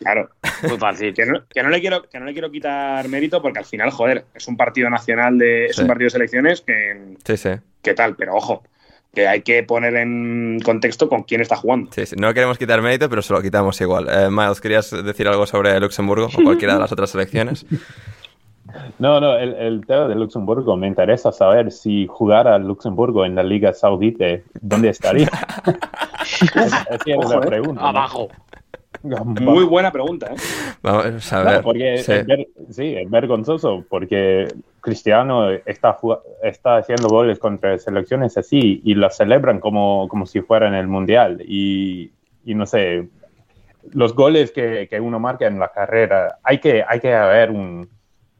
Claro, 0.00 0.28
Muy 0.68 0.78
fácil. 0.78 1.14
que 1.14 1.24
no, 1.26 1.40
que 1.48 1.62
no 1.62 1.68
le 1.70 1.80
quiero, 1.80 2.02
que 2.08 2.18
no 2.18 2.26
le 2.26 2.32
quiero 2.32 2.50
quitar 2.50 3.08
mérito 3.08 3.40
porque 3.40 3.60
al 3.60 3.64
final, 3.64 3.90
joder, 3.90 4.24
es 4.34 4.46
un 4.48 4.56
partido 4.56 4.90
nacional 4.90 5.38
de, 5.38 5.66
es 5.66 5.76
Sí. 5.76 5.82
un 5.82 5.88
partido 5.88 6.06
de 6.06 6.10
selecciones 6.10 6.60
que, 6.60 7.16
Sí, 7.24 7.36
sí, 7.36 7.50
que 7.82 7.94
tal, 7.94 8.16
pero 8.16 8.34
ojo, 8.34 8.62
que 9.14 9.28
hay 9.28 9.42
que 9.42 9.62
poner 9.62 9.94
en 9.96 10.58
contexto 10.64 11.08
con 11.08 11.22
quién 11.22 11.40
está 11.40 11.56
jugando. 11.56 11.90
sí, 11.92 12.04
sí. 12.06 12.16
No 12.18 12.34
queremos 12.34 12.58
quitar 12.58 12.82
mérito, 12.82 13.08
pero 13.08 13.22
se 13.22 13.32
lo 13.32 13.40
quitamos 13.40 13.80
igual. 13.80 14.08
Eh, 14.10 14.28
Miles, 14.30 14.60
¿querías 14.60 14.90
decir 14.90 15.28
algo 15.28 15.46
sobre 15.46 15.78
Luxemburgo 15.80 16.26
o 16.26 16.42
cualquiera 16.42 16.74
de 16.74 16.80
las 16.80 16.92
otras 16.92 17.10
selecciones? 17.10 17.64
No, 18.98 19.20
no, 19.20 19.36
el, 19.36 19.54
el 19.54 19.86
tema 19.86 20.08
de 20.08 20.14
Luxemburgo, 20.16 20.76
me 20.76 20.88
interesa 20.88 21.30
saber 21.30 21.70
si 21.70 22.06
jugara 22.08 22.58
Luxemburgo 22.58 23.24
en 23.24 23.34
la 23.36 23.42
Liga 23.44 23.72
Saudita, 23.72 24.24
¿dónde 24.60 24.88
estaría? 24.88 25.30
Esa 26.54 26.86
Ojo, 27.16 27.34
la 27.34 27.44
eh. 27.44 27.46
pregunta. 27.46 27.80
¿no? 27.82 27.88
Abajo. 27.88 28.28
Muy 29.42 29.64
buena 29.64 29.92
pregunta, 29.92 30.32
¿eh? 30.32 30.36
Vamos 30.82 31.32
a 31.32 31.42
ver. 31.42 31.62
porque 31.62 31.98
sí. 31.98 32.12
es, 32.12 32.26
ver- 32.26 32.48
sí, 32.70 32.94
es 32.96 33.10
vergonzoso, 33.10 33.84
porque 33.88 34.48
Cristiano 34.80 35.50
está, 35.50 35.98
está 36.42 36.76
haciendo 36.78 37.08
goles 37.08 37.38
contra 37.38 37.76
selecciones 37.78 38.36
así 38.38 38.80
y 38.84 38.94
las 38.94 39.16
celebran 39.16 39.60
como, 39.60 40.08
como 40.08 40.24
si 40.26 40.40
fueran 40.40 40.74
el 40.74 40.86
Mundial. 40.88 41.42
Y, 41.46 42.12
y 42.44 42.54
no 42.54 42.64
sé, 42.66 43.08
los 43.92 44.14
goles 44.14 44.50
que, 44.52 44.86
que 44.88 45.00
uno 45.00 45.18
marca 45.20 45.46
en 45.46 45.58
la 45.58 45.68
carrera, 45.68 46.38
hay 46.42 46.58
que, 46.58 46.82
hay 46.88 47.00
que 47.00 47.12
haber 47.14 47.50
un, 47.50 47.86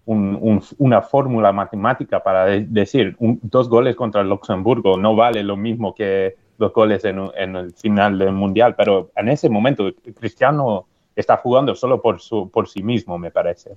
un- 0.07 0.39
un- 0.41 0.63
una 0.79 1.03
fórmula 1.03 1.53
matemática 1.53 2.23
para 2.23 2.47
de- 2.47 2.65
decir 2.67 3.17
un- 3.19 3.39
dos 3.43 3.69
goles 3.69 3.97
contra 3.97 4.23
el 4.23 4.29
Luxemburgo 4.29 4.97
no 4.99 5.15
vale 5.17 5.43
lo 5.43 5.57
mismo 5.57 5.95
que 5.95 6.37
dos 6.59 6.73
goles 6.73 7.05
en, 7.05 7.21
en 7.37 7.57
el 7.57 7.73
final 7.75 8.19
del 8.19 8.33
Mundial, 8.33 8.75
pero 8.77 9.11
en 9.17 9.29
ese 9.29 9.49
momento 9.49 9.91
Cristiano 10.19 10.87
está 11.17 11.37
jugando 11.37 11.75
solo 11.75 12.01
por, 12.01 12.21
su, 12.21 12.51
por 12.51 12.69
sí 12.69 12.83
mismo, 12.83 13.19
me 13.19 13.31
parece. 13.31 13.77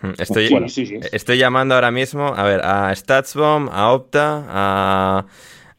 Mm, 0.00 0.10
Estoy, 0.18 0.48
Sí, 0.48 0.68
sí, 0.68 0.86
sí. 0.86 1.00
estoy 1.12 1.38
llamando 1.38 1.74
ahora 1.74 1.90
mismo, 1.90 2.26
a 2.26 2.42
ver, 2.42 2.60
a 2.64 2.94
StatsBomb, 2.94 3.70
a 3.72 3.92
Opta, 3.92 4.44
a, 4.48 5.26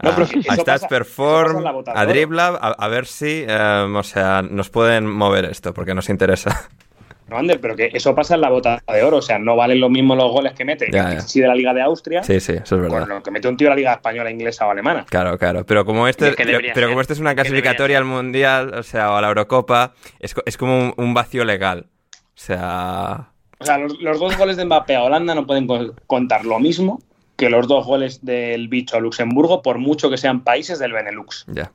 No, 0.02 0.12
pero 0.16 0.26
Stats 0.26 0.86
Perform, 0.88 1.64
a. 1.88 2.06
Driblab, 2.06 2.56
a, 2.56 2.68
a 2.70 2.88
ver 2.88 3.06
si, 3.06 3.46
eh, 3.48 3.88
o 3.96 4.04
sea, 4.04 4.42
nos 4.42 4.70
pueden 4.70 5.08
mover 5.08 5.46
esto, 5.46 5.74
porque 5.74 5.94
nos 5.94 6.10
interesa. 6.10 6.70
No, 7.30 7.38
Ander, 7.38 7.60
pero 7.60 7.76
que 7.76 7.90
eso 7.94 8.16
pasa 8.16 8.36
en 8.36 8.42
la 8.42 8.50
bota 8.50 8.82
de 8.88 9.04
oro. 9.04 9.18
O 9.18 9.22
sea, 9.22 9.38
no 9.38 9.56
valen 9.56 9.80
lo 9.82 9.90
mismo 9.90 10.16
los 10.16 10.32
goles 10.32 10.54
que 10.54 10.64
mete 10.64 10.88
Ya, 10.92 11.14
ya. 11.16 11.20
si 11.22 11.42
de 11.42 11.48
la 11.48 11.56
Liga 11.56 11.74
de 11.74 11.82
Austria 11.82 12.24
Sí, 12.24 12.40
sí, 12.40 12.54
eso 12.54 12.76
es 12.76 12.82
verdad. 12.82 13.00
con 13.02 13.10
lo 13.10 13.24
que 13.24 13.32
mete 13.32 13.48
un 13.50 13.58
tío 13.58 13.66
de 13.66 13.70
la 13.72 13.76
Liga 13.76 13.94
española, 13.94 14.32
inglesa 14.32 14.66
o 14.66 14.72
alemana. 14.72 15.06
Claro, 15.10 15.38
claro. 15.38 15.66
Pero 15.66 15.84
como 15.86 16.08
este, 16.08 16.30
Es 16.30 16.36
que 16.38 16.46
pero, 16.74 16.88
como 16.88 17.02
este 17.02 17.14
es 17.14 17.20
una 17.20 17.36
clasificatoria 17.36 17.98
al 17.98 18.06
mundial, 18.06 18.74
o 18.76 18.84
sea, 18.84 19.12
o 19.12 19.16
a 19.18 19.22
la 19.22 19.28
Eurocopa, 19.28 19.94
es, 20.20 20.34
es 20.46 20.56
como 20.58 20.78
un, 20.78 20.94
un 20.96 21.14
vacío 21.14 21.44
legal. 21.44 21.88
O 22.14 22.40
sea, 22.40 23.32
O 23.60 23.66
sea, 23.66 23.78
los, 23.78 24.00
los 24.00 24.20
dos 24.20 24.38
goles 24.38 24.56
de 24.58 24.64
Mbappé 24.66 24.96
a 24.96 25.04
Holanda 25.04 25.36
no 25.36 25.46
pueden 25.46 25.68
co- 25.68 25.96
contar 26.06 26.46
lo 26.46 26.60
mismo 26.60 27.02
que 27.36 27.50
los 27.50 27.68
dos 27.68 27.86
goles 27.86 28.24
del 28.26 28.68
bicho 28.68 28.96
a 28.98 29.00
Luxemburgo, 29.00 29.62
por 29.62 29.78
mucho 29.80 30.10
que 30.10 30.18
sean 30.18 30.44
países 30.44 30.80
del 30.80 30.94
Benelux. 30.94 31.46
ya, 31.48 31.72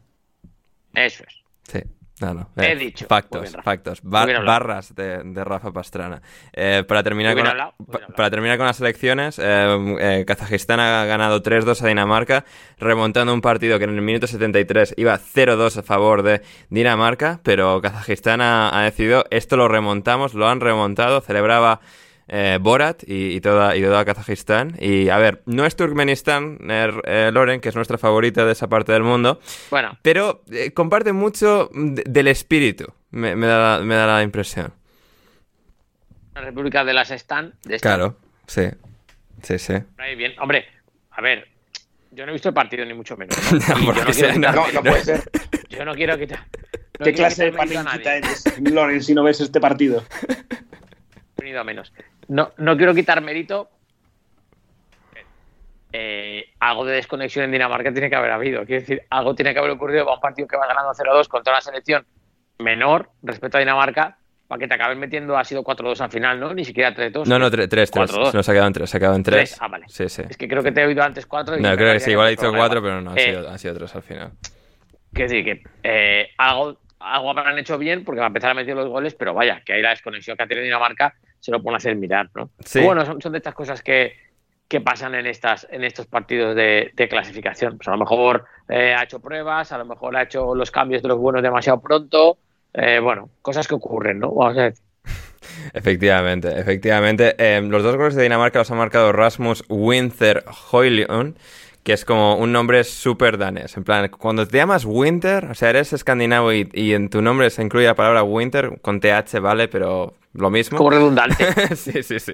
Eso 0.94 1.24
es. 1.26 1.34
sí. 1.70 1.80
No, 2.22 2.34
no. 2.34 2.48
He 2.56 2.72
eh, 2.72 2.76
dicho. 2.76 3.06
Factos, 3.08 3.50
bien, 3.50 3.62
factos. 3.62 4.00
Bar- 4.02 4.44
barras 4.44 4.94
de, 4.94 5.22
de 5.24 5.44
Rafa 5.44 5.72
Pastrana. 5.72 6.22
Eh, 6.52 6.84
para, 6.86 7.02
terminar 7.02 7.34
con 7.36 7.46
hablado, 7.46 7.74
pa- 7.90 8.06
para 8.14 8.30
terminar 8.30 8.56
con 8.58 8.66
las 8.66 8.80
elecciones, 8.80 9.40
eh, 9.42 9.96
eh, 10.00 10.24
Kazajistán 10.26 10.78
ha 10.78 11.04
ganado 11.04 11.42
3-2 11.42 11.82
a 11.82 11.88
Dinamarca, 11.88 12.44
remontando 12.78 13.34
un 13.34 13.40
partido 13.40 13.78
que 13.78 13.84
en 13.84 13.90
el 13.94 14.02
minuto 14.02 14.26
73 14.26 14.94
iba 14.96 15.18
0-2 15.18 15.78
a 15.78 15.82
favor 15.82 16.22
de 16.22 16.42
Dinamarca, 16.70 17.40
pero 17.42 17.80
Kazajistán 17.80 18.40
ha, 18.40 18.78
ha 18.78 18.84
decidido, 18.84 19.24
esto 19.30 19.56
lo 19.56 19.66
remontamos, 19.68 20.34
lo 20.34 20.48
han 20.48 20.60
remontado, 20.60 21.20
celebraba 21.20 21.80
eh, 22.28 22.58
Borat 22.60 23.02
y, 23.06 23.34
y 23.36 23.40
toda, 23.40 23.76
y 23.76 23.82
toda 23.82 24.04
Kazajistán. 24.04 24.76
Y 24.80 25.08
a 25.08 25.18
ver, 25.18 25.42
no 25.46 25.64
es 25.66 25.76
Turkmenistán, 25.76 26.58
eh, 26.68 26.90
eh, 27.04 27.30
Loren, 27.32 27.60
que 27.60 27.68
es 27.68 27.76
nuestra 27.76 27.98
favorita 27.98 28.44
de 28.44 28.52
esa 28.52 28.68
parte 28.68 28.92
del 28.92 29.02
mundo, 29.02 29.40
Bueno, 29.70 29.98
pero 30.02 30.42
eh, 30.50 30.72
comparte 30.72 31.12
mucho 31.12 31.70
de- 31.74 32.04
del 32.06 32.28
espíritu, 32.28 32.86
me, 33.10 33.36
me 33.36 33.46
da, 33.46 33.78
la- 33.78 33.84
me 33.84 33.94
da 33.94 34.06
la 34.06 34.22
impresión. 34.22 34.72
la 36.34 36.40
República 36.40 36.84
de 36.84 36.94
las 36.94 37.10
Stan. 37.10 37.52
De 37.64 37.78
Claro, 37.78 38.16
sí, 38.46 38.62
sí, 39.42 39.58
sí. 39.58 39.74
Ahí 39.98 40.14
bien. 40.16 40.32
Hombre, 40.40 40.66
a 41.10 41.20
ver, 41.20 41.46
yo 42.10 42.24
no 42.24 42.30
he 42.30 42.34
visto 42.34 42.48
el 42.48 42.54
partido 42.54 42.84
ni 42.86 42.94
mucho 42.94 43.16
menos. 43.16 43.36
¿no? 43.52 43.58
No, 43.68 43.78
Y 43.78 43.80
yo 43.80 43.84
porque 43.86 44.00
no 44.00 44.06
quiero 44.06 44.12
sea- 44.14 44.32
quitar- 44.34 44.54
No, 44.54 44.72
no 44.72 44.82
puede 44.82 45.04
ser. 45.04 45.22
Yo 45.68 45.84
no 45.84 45.94
quiero 45.94 46.18
quitar. 46.18 46.38
no 46.38 47.04
¿Qué 47.04 47.12
quiero 47.12 47.16
clase 47.16 47.44
de 47.44 47.52
panenquita 47.52 48.16
eres, 48.16 48.44
Loren, 48.60 49.02
si 49.02 49.14
no 49.14 49.22
ves 49.24 49.40
este 49.40 49.60
partido? 49.60 50.04
venido 51.42 51.60
a 51.60 51.64
menos. 51.64 51.92
No, 52.28 52.52
no 52.56 52.76
quiero 52.76 52.94
quitar 52.94 53.20
mérito. 53.20 53.68
Eh, 55.92 56.46
algo 56.60 56.86
de 56.86 56.94
desconexión 56.94 57.44
en 57.44 57.52
Dinamarca 57.52 57.92
tiene 57.92 58.08
que 58.08 58.16
haber 58.16 58.30
habido. 58.30 58.64
Quiero 58.64 58.80
decir, 58.80 59.02
algo 59.10 59.34
tiene 59.34 59.52
que 59.52 59.58
haber 59.58 59.72
ocurrido 59.72 60.04
para 60.04 60.14
un 60.14 60.20
partido 60.20 60.48
que 60.48 60.56
va 60.56 60.66
ganando 60.66 60.92
0-2 60.92 61.28
contra 61.28 61.52
una 61.52 61.60
selección 61.60 62.06
menor 62.58 63.10
respecto 63.22 63.58
a 63.58 63.60
Dinamarca, 63.60 64.16
para 64.48 64.58
que 64.58 64.68
te 64.68 64.74
acabes 64.74 64.96
metiendo, 64.96 65.36
ha 65.36 65.44
sido 65.44 65.62
4-2 65.62 66.00
al 66.00 66.10
final, 66.10 66.40
¿no? 66.40 66.54
Ni 66.54 66.64
siquiera 66.64 66.94
3-2. 66.94 67.26
No, 67.26 67.38
no, 67.38 67.50
3, 67.50 67.68
3, 67.68 67.90
3. 67.90 68.10
4-2. 68.10 68.34
No 68.34 68.42
se 68.42 68.50
ha 68.50 68.54
quedado 68.54 68.66
en 68.68 68.72
3, 68.72 68.90
se 68.90 68.96
ha 68.96 69.00
quedado 69.00 69.16
en 69.16 69.22
3. 69.22 69.36
Tres, 69.36 69.58
ah, 69.60 69.68
vale. 69.68 69.84
Sí, 69.88 70.08
sí. 70.08 70.22
Es 70.28 70.36
que 70.36 70.48
creo 70.48 70.62
que 70.62 70.72
te 70.72 70.82
he 70.82 70.86
oído 70.86 71.02
antes 71.02 71.26
4. 71.26 71.58
No, 71.58 71.76
creo 71.76 71.92
que 71.92 72.00
sí, 72.00 72.12
igual 72.12 72.28
ha 72.28 72.30
dicho 72.30 72.50
4, 72.50 72.82
pero 72.82 73.00
no, 73.00 73.10
han 73.10 73.18
sido, 73.18 73.50
han 73.50 73.58
sido 73.58 73.74
3 73.74 73.96
al 73.96 74.02
final. 74.02 74.32
Quiero 75.12 75.30
decir 75.30 75.44
que 75.44 75.62
eh, 75.82 76.30
algo, 76.38 76.78
algo 76.98 77.30
habrán 77.30 77.58
hecho 77.58 77.76
bien 77.76 78.04
porque 78.04 78.20
va 78.20 78.26
a 78.26 78.28
empezar 78.28 78.50
a 78.50 78.54
meter 78.54 78.74
los 78.74 78.88
goles, 78.88 79.14
pero 79.14 79.34
vaya, 79.34 79.62
que 79.64 79.74
ahí 79.74 79.82
la 79.82 79.90
desconexión 79.90 80.36
que 80.36 80.42
ha 80.42 80.46
tenido 80.46 80.64
Dinamarca 80.64 81.14
se 81.42 81.50
lo 81.50 81.60
pone 81.60 81.74
a 81.74 81.78
hacer 81.78 81.96
mirar, 81.96 82.30
¿no? 82.36 82.50
Sí. 82.64 82.80
Bueno, 82.80 83.04
son, 83.04 83.20
son 83.20 83.32
de 83.32 83.38
estas 83.38 83.54
cosas 83.54 83.82
que, 83.82 84.12
que 84.68 84.80
pasan 84.80 85.14
en 85.16 85.26
estas 85.26 85.66
en 85.70 85.82
estos 85.82 86.06
partidos 86.06 86.54
de, 86.54 86.92
de 86.94 87.08
clasificación. 87.08 87.76
Pues 87.76 87.88
a 87.88 87.90
lo 87.90 87.98
mejor 87.98 88.44
eh, 88.68 88.94
ha 88.96 89.02
hecho 89.02 89.18
pruebas, 89.20 89.72
a 89.72 89.78
lo 89.78 89.84
mejor 89.84 90.16
ha 90.16 90.22
hecho 90.22 90.54
los 90.54 90.70
cambios 90.70 91.02
de 91.02 91.08
los 91.08 91.18
buenos 91.18 91.42
demasiado 91.42 91.80
pronto. 91.80 92.38
eh, 92.74 93.00
bueno, 93.00 93.28
cosas 93.42 93.66
que 93.66 93.74
ocurren, 93.74 94.20
¿no? 94.20 94.30
Vamos 94.32 94.56
a 94.58 94.62
decir. 94.62 94.84
Efectivamente, 95.74 96.48
efectivamente. 96.58 97.34
Eh, 97.38 97.60
los 97.60 97.82
dos 97.82 97.96
goles 97.96 98.14
de 98.14 98.22
Dinamarca 98.22 98.60
los 98.60 98.70
ha 98.70 98.74
marcado 98.76 99.12
Rasmus 99.12 99.64
Winter 99.68 100.44
Højlund, 100.46 101.36
que 101.82 101.92
es 101.92 102.04
como 102.04 102.36
un 102.36 102.52
nombre 102.52 102.84
súper 102.84 103.38
danés. 103.38 103.76
En 103.76 103.84
plan, 103.84 104.08
cuando 104.08 104.46
te 104.46 104.56
llamas 104.56 104.84
Winter, 104.84 105.46
o 105.46 105.54
sea, 105.54 105.70
eres 105.70 105.92
escandinavo 105.92 106.52
y, 106.52 106.68
y 106.72 106.94
en 106.94 107.08
tu 107.08 107.22
nombre 107.22 107.50
se 107.50 107.62
incluye 107.62 107.86
la 107.86 107.94
palabra 107.94 108.22
Winter, 108.22 108.78
con 108.82 109.00
TH 109.00 109.40
vale, 109.40 109.68
pero 109.68 110.14
lo 110.34 110.50
mismo. 110.50 110.78
Como 110.78 110.90
redundante. 110.90 111.76
sí, 111.76 112.02
sí, 112.02 112.20
sí. 112.20 112.32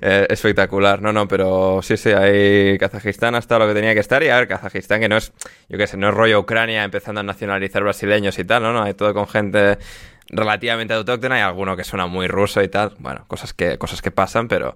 Eh, 0.00 0.26
espectacular, 0.28 1.00
no, 1.00 1.12
no, 1.12 1.28
pero 1.28 1.80
sí, 1.82 1.96
sí, 1.96 2.10
ahí 2.10 2.76
Kazajistán 2.78 3.36
ha 3.36 3.38
estado 3.38 3.60
lo 3.60 3.68
que 3.68 3.74
tenía 3.74 3.94
que 3.94 4.00
estar 4.00 4.22
y 4.22 4.28
a 4.28 4.36
ver, 4.36 4.48
Kazajistán 4.48 5.00
que 5.00 5.08
no 5.08 5.16
es, 5.16 5.32
yo 5.68 5.78
qué 5.78 5.86
sé, 5.86 5.96
no 5.96 6.08
es 6.08 6.14
rollo 6.14 6.40
Ucrania 6.40 6.82
empezando 6.82 7.20
a 7.20 7.24
nacionalizar 7.24 7.82
brasileños 7.84 8.36
y 8.38 8.44
tal, 8.44 8.64
no, 8.64 8.72
no, 8.72 8.82
hay 8.82 8.94
todo 8.94 9.14
con 9.14 9.28
gente 9.28 9.78
relativamente 10.28 10.94
autóctona 10.94 11.38
y 11.38 11.42
alguno 11.42 11.76
que 11.76 11.84
suena 11.84 12.06
muy 12.06 12.26
ruso 12.26 12.62
y 12.62 12.68
tal, 12.68 12.96
bueno, 12.98 13.24
cosas 13.28 13.52
que, 13.52 13.78
cosas 13.78 14.02
que 14.02 14.10
pasan, 14.10 14.48
pero, 14.48 14.74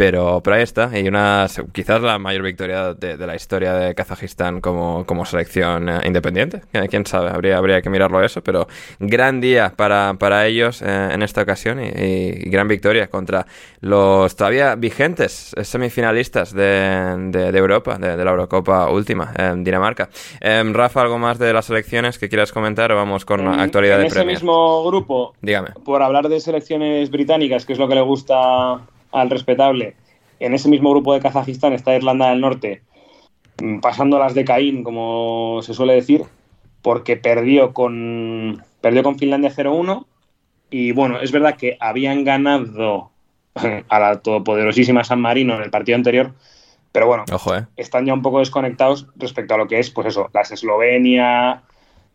pero, 0.00 0.40
pero 0.42 0.56
ahí 0.56 0.62
está, 0.62 0.98
y 0.98 1.06
una, 1.06 1.46
quizás 1.72 2.00
la 2.00 2.18
mayor 2.18 2.42
victoria 2.42 2.94
de, 2.94 3.18
de 3.18 3.26
la 3.26 3.36
historia 3.36 3.74
de 3.74 3.94
Kazajistán 3.94 4.62
como, 4.62 5.04
como 5.04 5.26
selección 5.26 5.90
eh, 5.90 6.00
independiente, 6.06 6.62
Eh, 6.72 6.86
quién 6.88 7.04
sabe, 7.04 7.28
habría, 7.28 7.58
habría 7.58 7.82
que 7.82 7.90
mirarlo 7.90 8.24
eso, 8.24 8.42
pero 8.42 8.66
gran 8.98 9.42
día 9.42 9.74
para, 9.76 10.14
para 10.18 10.46
ellos 10.46 10.80
eh, 10.80 11.10
en 11.12 11.20
esta 11.22 11.42
ocasión 11.42 11.84
y, 11.84 11.88
y 11.88 12.48
gran 12.48 12.66
victoria 12.66 13.08
contra 13.08 13.44
los 13.82 14.34
todavía 14.36 14.74
vigentes 14.74 15.52
eh, 15.54 15.64
semifinalistas 15.64 16.54
de, 16.54 17.16
de, 17.28 17.52
de 17.52 17.58
Europa, 17.58 17.98
de, 17.98 18.16
de 18.16 18.24
la 18.24 18.30
Eurocopa 18.30 18.88
última, 18.90 19.34
eh, 19.36 19.52
Dinamarca. 19.58 20.08
Eh, 20.40 20.62
Rafa, 20.72 21.02
¿algo 21.02 21.18
más 21.18 21.38
de 21.38 21.52
las 21.52 21.68
elecciones 21.68 22.18
que 22.18 22.30
quieras 22.30 22.52
comentar 22.52 22.94
vamos 22.94 23.26
con 23.26 23.44
la 23.44 23.62
actualidad 23.62 23.96
en 23.96 24.00
de 24.00 24.06
ese 24.06 24.14
Premier? 24.14 24.36
mismo 24.36 24.82
grupo, 24.86 25.34
Dígame. 25.42 25.72
por 25.84 26.00
hablar 26.02 26.26
de 26.30 26.40
selecciones 26.40 27.10
británicas, 27.10 27.66
que 27.66 27.74
es 27.74 27.78
lo 27.78 27.86
que 27.86 27.96
le 27.96 28.00
gusta 28.00 28.80
al 29.12 29.30
respetable, 29.30 29.94
en 30.38 30.54
ese 30.54 30.68
mismo 30.68 30.90
grupo 30.90 31.12
de 31.14 31.20
Kazajistán 31.20 31.72
está 31.72 31.94
Irlanda 31.94 32.30
del 32.30 32.40
Norte, 32.40 32.82
mm, 33.62 33.80
pasando 33.80 34.18
las 34.18 34.34
de 34.34 34.44
Caín, 34.44 34.82
como 34.84 35.60
se 35.62 35.74
suele 35.74 35.94
decir, 35.94 36.22
porque 36.82 37.16
perdió 37.16 37.72
con, 37.72 38.62
perdió 38.80 39.02
con 39.02 39.18
Finlandia 39.18 39.50
0-1. 39.50 40.06
Y 40.70 40.92
bueno, 40.92 41.20
es 41.20 41.32
verdad 41.32 41.56
que 41.56 41.76
habían 41.80 42.24
ganado 42.24 43.10
a 43.88 43.98
la 43.98 44.20
todopoderosísima 44.20 45.04
San 45.04 45.20
Marino 45.20 45.56
en 45.56 45.62
el 45.62 45.70
partido 45.70 45.96
anterior, 45.96 46.32
pero 46.92 47.06
bueno, 47.06 47.24
Ojo, 47.32 47.56
eh. 47.56 47.66
están 47.76 48.06
ya 48.06 48.14
un 48.14 48.22
poco 48.22 48.38
desconectados 48.38 49.06
respecto 49.16 49.54
a 49.54 49.58
lo 49.58 49.68
que 49.68 49.78
es, 49.78 49.90
pues 49.90 50.06
eso, 50.08 50.30
las 50.32 50.50
Eslovenia, 50.52 51.62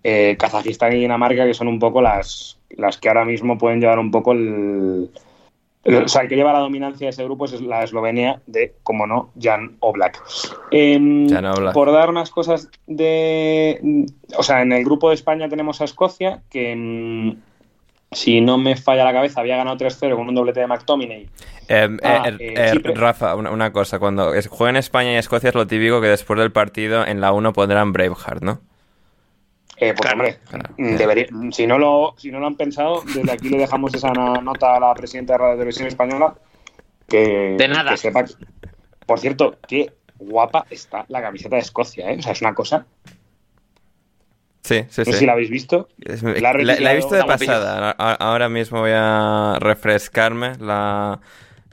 eh, 0.04 0.36
Kazajistán 0.40 0.94
y 0.94 1.00
Dinamarca, 1.02 1.46
que 1.46 1.54
son 1.54 1.68
un 1.68 1.80
poco 1.80 2.02
las, 2.02 2.58
las 2.70 2.98
que 2.98 3.08
ahora 3.10 3.26
mismo 3.26 3.58
pueden 3.58 3.80
llevar 3.82 4.00
un 4.00 4.12
poco 4.12 4.32
el- 4.32 5.10
O 5.86 6.08
sea, 6.08 6.24
el 6.24 6.30
que 6.30 6.36
lleva 6.36 6.52
la 6.52 6.60
dominancia 6.60 7.06
de 7.06 7.12
ese 7.12 7.24
grupo 7.24 7.46
es 7.46 7.62
la 7.62 7.84
Eslovenia 7.84 8.42
de, 8.48 8.74
como 8.82 9.06
no, 9.06 9.30
Jan 9.40 9.78
Oblak. 9.82 10.22
Em, 10.72 11.30
Jan 11.30 11.46
Oblak. 11.46 11.74
Por 11.74 11.92
dar 11.92 12.12
más 12.12 12.32
cosas 12.32 12.70
de... 12.88 14.08
O 14.36 14.42
sea, 14.42 14.64
en 14.64 14.72
el 14.72 14.84
grupo 14.84 15.10
de 15.10 15.16
España 15.16 15.48
tenemos 15.48 15.82
a 15.82 15.86
Escocia, 15.86 16.42
que... 16.50 16.72
em, 16.72 17.36
si 18.12 18.40
no 18.40 18.58
me 18.58 18.78
falla 18.78 19.04
la 19.04 19.14
cabeza, 19.14 19.42
había 19.42 19.58
ganado 19.58 19.78
3-0 19.78 20.16
con 20.16 20.30
un 20.30 20.36
doblete 20.36 20.62
de 20.62 20.68
McTominay. 20.68 21.28
Eh, 21.68 21.98
Ah, 22.04 22.30
eh, 22.30 22.38
eh, 22.40 22.82
eh. 22.84 22.92
Rafa, 22.96 23.36
una, 23.36 23.52
una 23.52 23.72
cosa, 23.74 24.00
cuando 24.00 24.32
jueguen 24.50 24.78
España 24.78 25.12
y 25.12 25.16
Escocia 25.16 25.50
es 25.50 25.56
lo 25.56 25.68
típico 25.68 26.00
que 26.00 26.08
después 26.08 26.40
del 26.40 26.52
partido 26.52 27.06
en 27.06 27.20
la 27.20 27.34
1 27.34 27.54
pondrán 27.54 27.92
Braveheart, 27.92 28.42
¿no? 28.42 28.62
Eh, 29.78 29.94
pues 29.94 30.00
Claro, 30.02 30.14
hombre, 30.16 30.40
claro. 30.50 30.70
mm, 30.78 30.96
debería- 30.96 31.28
si, 31.52 31.68
no 31.68 31.78
lo, 31.78 32.14
si 32.18 32.32
no 32.32 32.40
lo 32.40 32.48
han 32.48 32.56
pensado, 32.56 33.02
desde 33.14 33.32
aquí 33.32 33.50
le 33.50 33.58
dejamos 33.58 33.94
esa 33.94 34.12
nota 34.12 34.76
a 34.76 34.80
la 34.80 34.94
presidenta 34.94 35.34
de 35.34 35.38
Radio 35.40 35.54
Televisión 35.56 35.88
Española. 35.88 36.34
Que, 37.08 37.56
De 37.58 37.68
nada. 37.68 37.92
que 37.92 37.98
sepa. 37.98 38.24
que- 38.24 38.34
Por 39.06 39.20
cierto, 39.20 39.58
qué 39.68 39.94
guapa 40.18 40.66
está 40.70 41.06
la 41.10 41.22
camiseta 41.22 41.58
de 41.58 41.62
Escocia, 41.62 42.10
¿eh? 42.12 42.18
O 42.18 42.22
sea, 42.22 42.32
es 42.32 42.42
una 42.42 42.56
cosa. 42.56 42.86
Sí, 44.64 44.84
sí, 44.90 45.02
No 45.02 45.06
sé 45.06 45.12
sí. 45.14 45.14
si 45.20 45.26
la 45.28 45.34
habéis 45.34 45.50
visto. 45.52 45.90
Es- 46.00 46.24
La 46.24 46.32
la, 46.42 46.50
ha 46.50 46.54
la 46.80 46.92
he 46.94 46.96
visto 46.96 47.14
de 47.14 47.24
pasada. 47.26 47.92
Ahora 47.92 48.50
mismo 48.50 48.80
voy 48.80 48.92
a 48.96 49.58
refrescarme 49.60 50.54
la, 50.60 51.20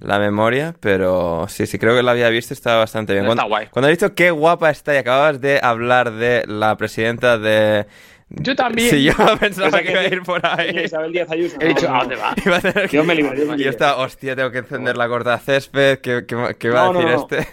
la 0.03 0.19
memoria, 0.19 0.75
pero 0.81 1.47
sí, 1.49 1.67
sí, 1.67 1.79
creo 1.79 1.95
que 1.97 2.03
la 2.03 2.11
había 2.11 2.29
visto 2.29 2.53
y 2.53 2.57
estaba 2.57 2.79
bastante 2.79 3.13
bien. 3.13 3.25
Está 3.25 3.37
Cuando, 3.37 3.49
guay. 3.49 3.67
cuando 3.71 3.89
he 3.89 3.93
dicho 3.93 4.15
qué 4.15 4.31
guapa 4.31 4.71
está 4.71 4.95
y 4.95 4.99
acababas 4.99 5.41
de 5.41 5.61
hablar 5.63 6.13
de 6.13 6.43
la 6.47 6.77
presidenta 6.77 7.39
de... 7.39 7.87
Yo 8.31 8.57
también. 8.57 8.89
Sí, 8.91 9.05
yo 9.05 9.13
pensaba 9.17 9.39
Pensaba 9.39 9.83
que 9.83 9.91
iba 9.93 10.01
a 10.01 10.09
que- 10.09 10.15
ir 10.17 10.23
por 10.23 10.41
ahí. 10.47 10.85
Isabel 10.85 11.13
Díaz 11.13 11.31
Ayuso. 11.31 11.57
He 11.61 11.69
dicho, 11.69 11.89
¿a 11.95 11.99
dónde 12.01 12.17
va? 12.17 12.35
Iba 12.45 12.57
a 12.57 12.61
tener 12.61 12.83
que- 12.89 12.97
Dios 12.97 13.07
me 13.07 13.15
libre, 13.15 13.35
Dios 13.37 13.47
me 13.49 13.55
Y 13.55 13.59
libre. 13.59 13.71
esta, 13.71 13.97
hostia, 13.99 14.35
tengo 14.35 14.51
que 14.51 14.59
encender 14.59 14.97
la 14.97 15.07
corta 15.09 15.39
césped. 15.39 15.99
¿Qué, 16.01 16.25
qué, 16.27 16.57
qué 16.59 16.71
va 16.71 16.87
a 16.89 16.93
no, 16.93 16.99
decir 16.99 17.15
no. 17.15 17.21
este? 17.21 17.47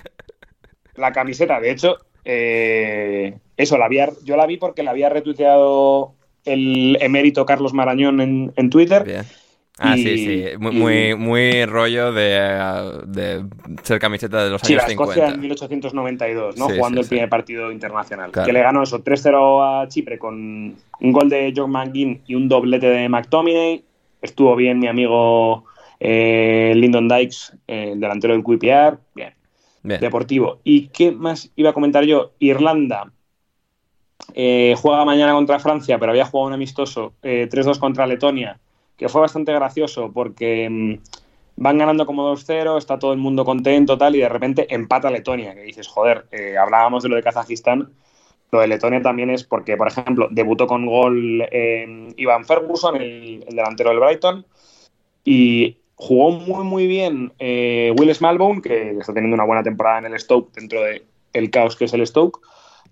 La 0.96 1.12
camiseta, 1.12 1.60
de 1.60 1.72
hecho, 1.72 1.98
eh, 2.26 3.38
eso, 3.58 3.78
la 3.78 3.86
había, 3.86 4.10
yo 4.24 4.36
la 4.38 4.46
vi 4.46 4.58
porque 4.58 4.84
la 4.84 4.92
había 4.92 5.10
retuiteado 5.10 6.14
el 6.46 6.98
emérito 7.02 7.46
Carlos 7.46 7.74
Marañón 7.74 8.22
en, 8.22 8.54
en 8.56 8.70
Twitter. 8.70 9.04
Bien. 9.04 9.24
Ah, 9.82 9.96
Y- 9.98 10.04
sí, 10.04 10.18
sí. 10.18 10.44
Muy, 10.60 10.72
y- 10.76 10.80
muy, 10.80 11.16
muy 11.16 11.66
rollo 11.66 12.12
de, 12.12 13.02
de 13.08 13.46
ser 13.84 13.98
camiseta 14.00 14.44
de 14.44 14.50
los 14.50 14.62
Sí, 14.62 14.74
años 14.74 14.84
la 14.88 14.92
Escocia 14.92 15.14
50. 15.14 15.36
en 15.36 15.42
1892, 15.42 16.58
¿no? 16.58 16.68
Sí, 16.70 16.76
Jugando 16.78 17.02
sí, 17.02 17.06
el 17.06 17.10
primer 17.10 17.30
partido 17.30 17.72
internacional. 17.72 18.32
Claro. 18.32 18.46
Que 18.46 18.52
le 18.54 18.62
ganó 18.62 18.84
eso 18.84 19.02
3-0 19.02 19.82
a 19.84 19.88
Chipre 19.88 20.20
con 20.20 20.36
un 20.36 21.12
gol 21.14 21.30
de 21.30 21.54
John 21.56 21.72
McGinn 21.72 22.22
y 22.28 22.36
un 22.36 22.50
doblete 22.50 22.88
de 22.90 23.08
McTominay. 23.10 23.84
estuvo 24.22 24.54
bien 24.58 24.80
mi 24.80 24.88
amigo 24.88 25.64
eh, 26.02 26.74
Lyndon 26.76 27.08
Dykes, 27.08 27.54
eh, 27.68 27.92
el 27.94 28.00
delantero 28.02 28.34
del 28.34 28.44
QPR, 28.44 28.98
bien. 29.16 29.34
Bien. 29.82 30.02
Deportivo. 30.02 30.60
¿Y 30.66 30.88
qué 30.90 31.12
más 31.14 31.52
iba 31.56 31.70
a 31.70 31.74
comentar 31.74 32.04
yo? 32.04 32.34
Irlanda 32.40 33.12
eh, 34.34 34.76
juega 34.78 35.06
mañana 35.06 35.34
contra 35.34 35.58
Francia, 35.60 35.98
pero 35.98 36.12
había 36.12 36.26
jugado 36.26 36.48
un 36.48 36.54
amistoso 36.54 37.14
eh, 37.24 37.48
3-2 37.50 37.80
contra 37.80 38.06
Letonia, 38.06 38.60
que 39.00 39.10
fue 39.10 39.22
bastante 39.22 39.52
gracioso 39.54 40.12
porque 40.14 40.70
mm, 40.70 40.96
van 41.56 41.78
ganando 41.80 42.06
como 42.06 42.32
2-0, 42.32 42.78
está 42.78 43.00
todo 43.00 43.14
el 43.14 43.18
mundo 43.18 43.44
contento 43.46 43.98
tal, 43.98 44.16
y 44.16 44.20
de 44.20 44.30
repente 44.30 44.68
empata 44.74 45.10
Letonia, 45.10 45.56
que 45.56 45.62
dices, 45.62 45.88
joder, 45.88 46.28
eh, 46.32 46.58
hablábamos 46.58 47.02
de 47.02 47.10
lo 47.10 47.16
de 47.16 47.24
Kazajistán, 47.24 47.92
lo 48.52 48.60
de 48.60 48.68
Letonia 48.68 49.02
también 49.02 49.30
es 49.30 49.44
porque, 49.44 49.78
por 49.78 49.88
ejemplo, 49.88 50.28
debutó 50.30 50.68
con 50.68 50.86
gol 50.86 51.48
eh, 51.52 52.14
Ivan 52.18 52.46
Ferguson, 52.46 52.96
el, 52.98 53.44
el 53.48 53.56
delantero 53.56 53.90
del 53.90 54.00
Brighton, 54.00 54.46
y 55.24 55.78
jugó 55.96 56.32
muy, 56.32 56.64
muy 56.64 56.88
bien 56.88 57.34
eh, 57.40 57.94
Will 57.98 58.14
Smallbone, 58.16 58.62
que 58.62 58.92
está 58.92 59.14
teniendo 59.14 59.36
una 59.36 59.44
buena 59.44 59.64
temporada 59.64 60.00
en 60.00 60.06
el 60.06 60.20
Stoke 60.20 60.52
dentro 60.54 60.82
del 60.82 61.04
el 61.34 61.52
caos 61.52 61.76
que 61.76 61.86
es 61.86 61.94
el 61.94 62.06
Stoke. 62.08 62.40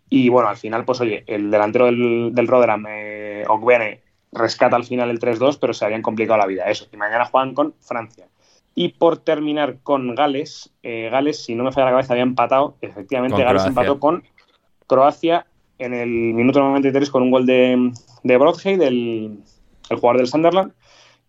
Y 0.10 0.30
bueno, 0.30 0.50
al 0.50 0.58
final, 0.58 0.86
pues 0.86 1.02
oye, 1.02 1.24
el 1.26 1.50
delantero 1.50 1.86
del, 1.86 2.32
del 2.34 2.48
Rotherham, 2.48 2.86
eh, 2.88 3.46
Ogbene, 3.48 4.02
rescata 4.38 4.76
al 4.76 4.84
final 4.86 5.10
el 5.10 5.20
3-2, 5.20 5.58
pero 5.60 5.74
se 5.74 5.84
habían 5.86 6.02
complicado 6.02 6.38
la 6.40 6.46
vida. 6.48 6.66
Eso. 6.66 6.88
Y 6.94 6.98
mañana 6.98 7.26
juegan 7.26 7.54
con 7.54 7.74
Francia. 7.80 8.28
Y 8.76 8.90
por 8.90 9.18
terminar 9.18 9.78
con 9.84 10.14
Gales, 10.16 10.72
eh, 10.84 11.10
Gales, 11.12 11.44
si 11.44 11.56
no 11.56 11.64
me 11.64 11.72
falla 11.72 11.86
la 11.86 11.92
cabeza, 11.92 12.14
había 12.14 12.24
empatado. 12.24 12.76
Efectivamente, 12.82 13.36
Con 13.36 13.44
Gales 13.44 13.64
Croacia. 13.64 13.70
empató 13.70 14.00
con 14.00 14.24
Croacia 14.86 15.48
en 15.80 15.94
el 15.94 16.08
minuto 16.10 16.60
93 16.60 17.10
con 17.10 17.24
un 17.24 17.32
gol 17.32 17.46
de, 17.46 17.92
de 18.24 18.38
Broadhead, 18.38 18.82
el, 18.82 19.40
el 19.90 19.98
jugador 19.98 20.18
del 20.18 20.28
Sunderland. 20.28 20.74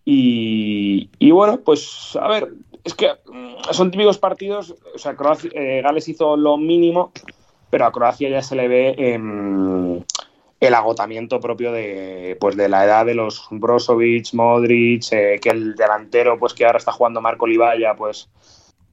Y, 0.05 1.11
y 1.19 1.31
bueno, 1.33 1.61
pues 1.61 2.17
a 2.21 2.29
ver, 2.29 2.49
es 2.85 2.95
que 2.95 3.09
mm, 3.31 3.73
son 3.73 3.91
típicos 3.91 4.19
partidos. 4.19 4.75
O 4.95 4.99
sea, 4.99 5.15
Croacia- 5.17 5.51
eh, 5.55 5.83
Gales 5.83 6.09
hizo 6.09 6.37
lo 6.37 6.57
mínimo, 6.57 7.13
pero 7.71 7.85
a 7.87 7.93
Croacia 7.93 8.29
ya 8.31 8.43
se 8.43 8.57
le 8.57 8.69
ve 8.69 8.95
em, 8.97 10.03
el 10.61 10.75
agotamiento 10.75 11.41
propio 11.41 11.73
de, 11.73 12.37
pues, 12.41 12.57
de 12.57 12.69
la 12.69 12.85
edad 12.85 13.07
de 13.07 13.15
los 13.15 13.47
Brozovic, 13.51 14.33
Modric, 14.35 15.13
eh, 15.13 15.39
que 15.41 15.51
el 15.51 15.75
delantero, 15.75 16.39
pues 16.39 16.55
que 16.55 16.67
ahora 16.67 16.79
está 16.79 16.93
jugando 16.93 17.21
Marco 17.21 17.47
Livaya, 17.47 17.95
pues, 17.95 18.29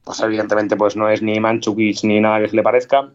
pues 0.04 0.20
evidentemente 0.22 0.78
pues 0.78 0.96
no 0.96 1.10
es 1.10 1.22
ni 1.22 1.40
Manchukic 1.40 2.04
ni 2.04 2.22
nada 2.22 2.40
que 2.40 2.50
se 2.50 2.56
le 2.56 2.64
parezca. 2.64 3.12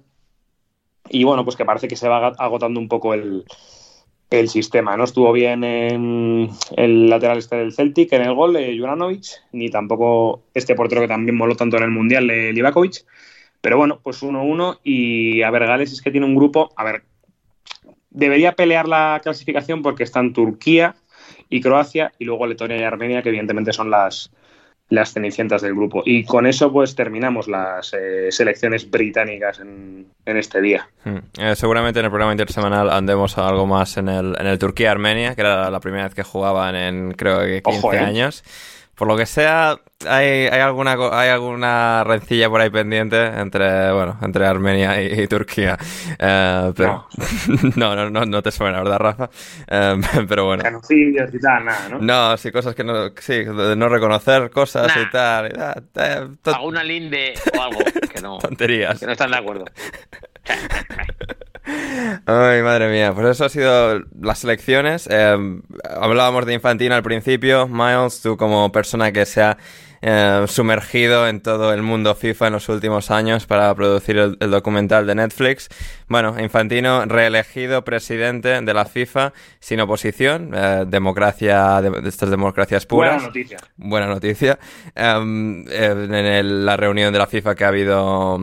Y 1.08 1.24
bueno, 1.24 1.44
pues 1.44 1.56
que 1.56 1.64
parece 1.64 1.88
que 1.88 1.96
se 1.96 2.08
va 2.08 2.28
agotando 2.38 2.80
un 2.80 2.88
poco 2.88 3.14
el, 3.14 3.44
el 4.30 4.48
sistema. 4.48 4.96
No 4.96 5.04
estuvo 5.04 5.32
bien 5.32 5.64
en 5.64 6.50
el 6.76 7.08
lateral 7.08 7.38
este 7.38 7.56
del 7.56 7.72
Celtic 7.72 8.12
en 8.12 8.22
el 8.22 8.34
gol 8.34 8.52
de 8.52 8.76
Juranovic, 8.78 9.24
ni 9.52 9.70
tampoco 9.70 10.42
este 10.54 10.74
portero 10.74 11.00
que 11.00 11.08
también 11.08 11.36
moló 11.36 11.56
tanto 11.56 11.76
en 11.76 11.84
el 11.84 11.90
Mundial 11.90 12.26
de 12.26 12.52
Livakovic. 12.52 13.04
Pero 13.60 13.76
bueno, 13.76 14.00
pues 14.02 14.22
1-1 14.22 14.80
y 14.82 15.42
a 15.42 15.50
ver, 15.50 15.66
Gales 15.66 15.92
es 15.92 16.00
que 16.00 16.10
tiene 16.10 16.26
un 16.26 16.34
grupo, 16.34 16.72
a 16.76 16.84
ver, 16.84 17.04
debería 18.10 18.52
pelear 18.52 18.88
la 18.88 19.20
clasificación 19.22 19.82
porque 19.82 20.02
están 20.02 20.32
Turquía 20.32 20.96
y 21.48 21.60
Croacia 21.60 22.12
y 22.18 22.24
luego 22.24 22.46
Letonia 22.46 22.78
y 22.78 22.82
Armenia, 22.82 23.22
que 23.22 23.28
evidentemente 23.28 23.72
son 23.72 23.90
las, 23.90 24.30
las 24.90 25.12
cenicientas 25.12 25.62
del 25.62 25.74
grupo. 25.74 26.02
Y 26.04 26.24
con 26.24 26.46
eso 26.46 26.72
pues 26.72 26.94
terminamos 26.94 27.48
las 27.48 27.94
eh, 27.94 28.30
selecciones 28.30 28.90
británicas 28.90 29.60
en, 29.60 30.06
en 30.26 30.36
este 30.36 30.60
día. 30.60 30.88
Hmm. 31.04 31.18
Eh, 31.38 31.56
seguramente 31.56 32.00
en 32.00 32.06
el 32.06 32.10
programa 32.10 32.32
intersemanal 32.32 32.90
andemos 32.90 33.38
a 33.38 33.48
algo 33.48 33.66
más 33.66 33.96
en 33.96 34.08
el, 34.08 34.36
en 34.38 34.46
el 34.46 34.58
Turquía-Armenia, 34.58 35.34
que 35.34 35.40
era 35.40 35.70
la 35.70 35.80
primera 35.80 36.04
vez 36.04 36.14
que 36.14 36.24
jugaban 36.24 36.74
en 36.74 37.12
creo 37.12 37.40
que 37.40 37.62
15 37.62 37.78
Ojo, 37.78 37.94
¿eh? 37.94 37.98
años. 37.98 38.44
Por 39.00 39.08
lo 39.08 39.16
que 39.16 39.24
sea, 39.24 39.78
hay, 40.06 40.26
hay 40.48 40.60
alguna 40.60 40.94
co- 40.94 41.10
hay 41.14 41.30
alguna 41.30 42.04
rencilla 42.04 42.50
por 42.50 42.60
ahí 42.60 42.68
pendiente 42.68 43.16
entre 43.28 43.90
bueno 43.92 44.18
entre 44.20 44.44
Armenia 44.46 45.00
y, 45.02 45.22
y 45.22 45.26
Turquía. 45.26 45.78
Eh, 46.18 46.70
pero 46.76 47.06
no. 47.76 47.96
no, 47.96 48.10
no, 48.10 48.26
no 48.26 48.42
te 48.42 48.50
suena, 48.50 48.76
¿verdad, 48.82 48.98
Rafa? 48.98 49.30
Eh, 49.68 50.00
pero 50.28 50.44
bueno. 50.44 50.62
Genocidios 50.62 51.32
y 51.32 51.38
tal, 51.40 51.64
nada, 51.64 51.88
¿no? 51.88 51.98
No, 51.98 52.36
sí, 52.36 52.52
cosas 52.52 52.74
que 52.74 52.84
no, 52.84 53.08
sí, 53.18 53.42
de 53.42 53.74
no 53.74 53.88
reconocer 53.88 54.50
cosas 54.50 54.94
Nah. 54.94 55.02
y 55.02 55.10
tal. 55.10 55.46
y 55.46 55.50
tal, 55.54 55.84
eh, 55.94 56.36
to- 56.42 56.54
Alguna 56.56 56.84
linde 56.84 57.32
o 57.58 57.62
algo 57.62 57.78
que 58.12 58.20
no, 58.20 58.36
tonterías. 58.42 59.00
que 59.00 59.06
no 59.06 59.12
están 59.12 59.30
de 59.30 59.38
acuerdo. 59.38 59.64
Ay, 62.26 62.62
madre 62.62 62.88
mía. 62.90 63.12
Pues 63.14 63.26
eso 63.28 63.44
ha 63.44 63.48
sido 63.48 64.00
las 64.20 64.44
elecciones. 64.44 65.08
Eh, 65.10 65.60
hablábamos 66.00 66.46
de 66.46 66.54
Infantino 66.54 66.94
al 66.94 67.02
principio. 67.02 67.66
Miles, 67.68 68.20
tú 68.22 68.36
como 68.36 68.70
persona 68.72 69.12
que 69.12 69.26
se 69.26 69.42
ha 69.42 69.58
eh, 70.02 70.44
sumergido 70.48 71.28
en 71.28 71.40
todo 71.42 71.74
el 71.74 71.82
mundo 71.82 72.14
FIFA 72.14 72.46
en 72.48 72.52
los 72.54 72.68
últimos 72.70 73.10
años 73.10 73.46
para 73.46 73.74
producir 73.74 74.16
el, 74.16 74.36
el 74.40 74.50
documental 74.50 75.06
de 75.06 75.14
Netflix. 75.14 75.68
Bueno, 76.08 76.36
Infantino 76.40 77.04
reelegido 77.04 77.84
presidente 77.84 78.60
de 78.60 78.74
la 78.74 78.84
FIFA 78.86 79.32
sin 79.58 79.80
oposición. 79.80 80.52
Eh, 80.54 80.84
democracia, 80.86 81.82
de, 81.82 82.08
estas 82.08 82.30
democracias 82.30 82.86
puras. 82.86 83.14
Buena 83.14 83.26
noticia. 83.28 83.58
Buena 83.76 84.06
noticia. 84.06 84.58
Em, 84.94 85.66
en 85.68 86.14
el- 86.14 86.64
la 86.66 86.76
reunión 86.76 87.12
de 87.12 87.18
la 87.18 87.26
FIFA 87.26 87.54
que 87.54 87.64
ha 87.64 87.68
habido 87.68 88.38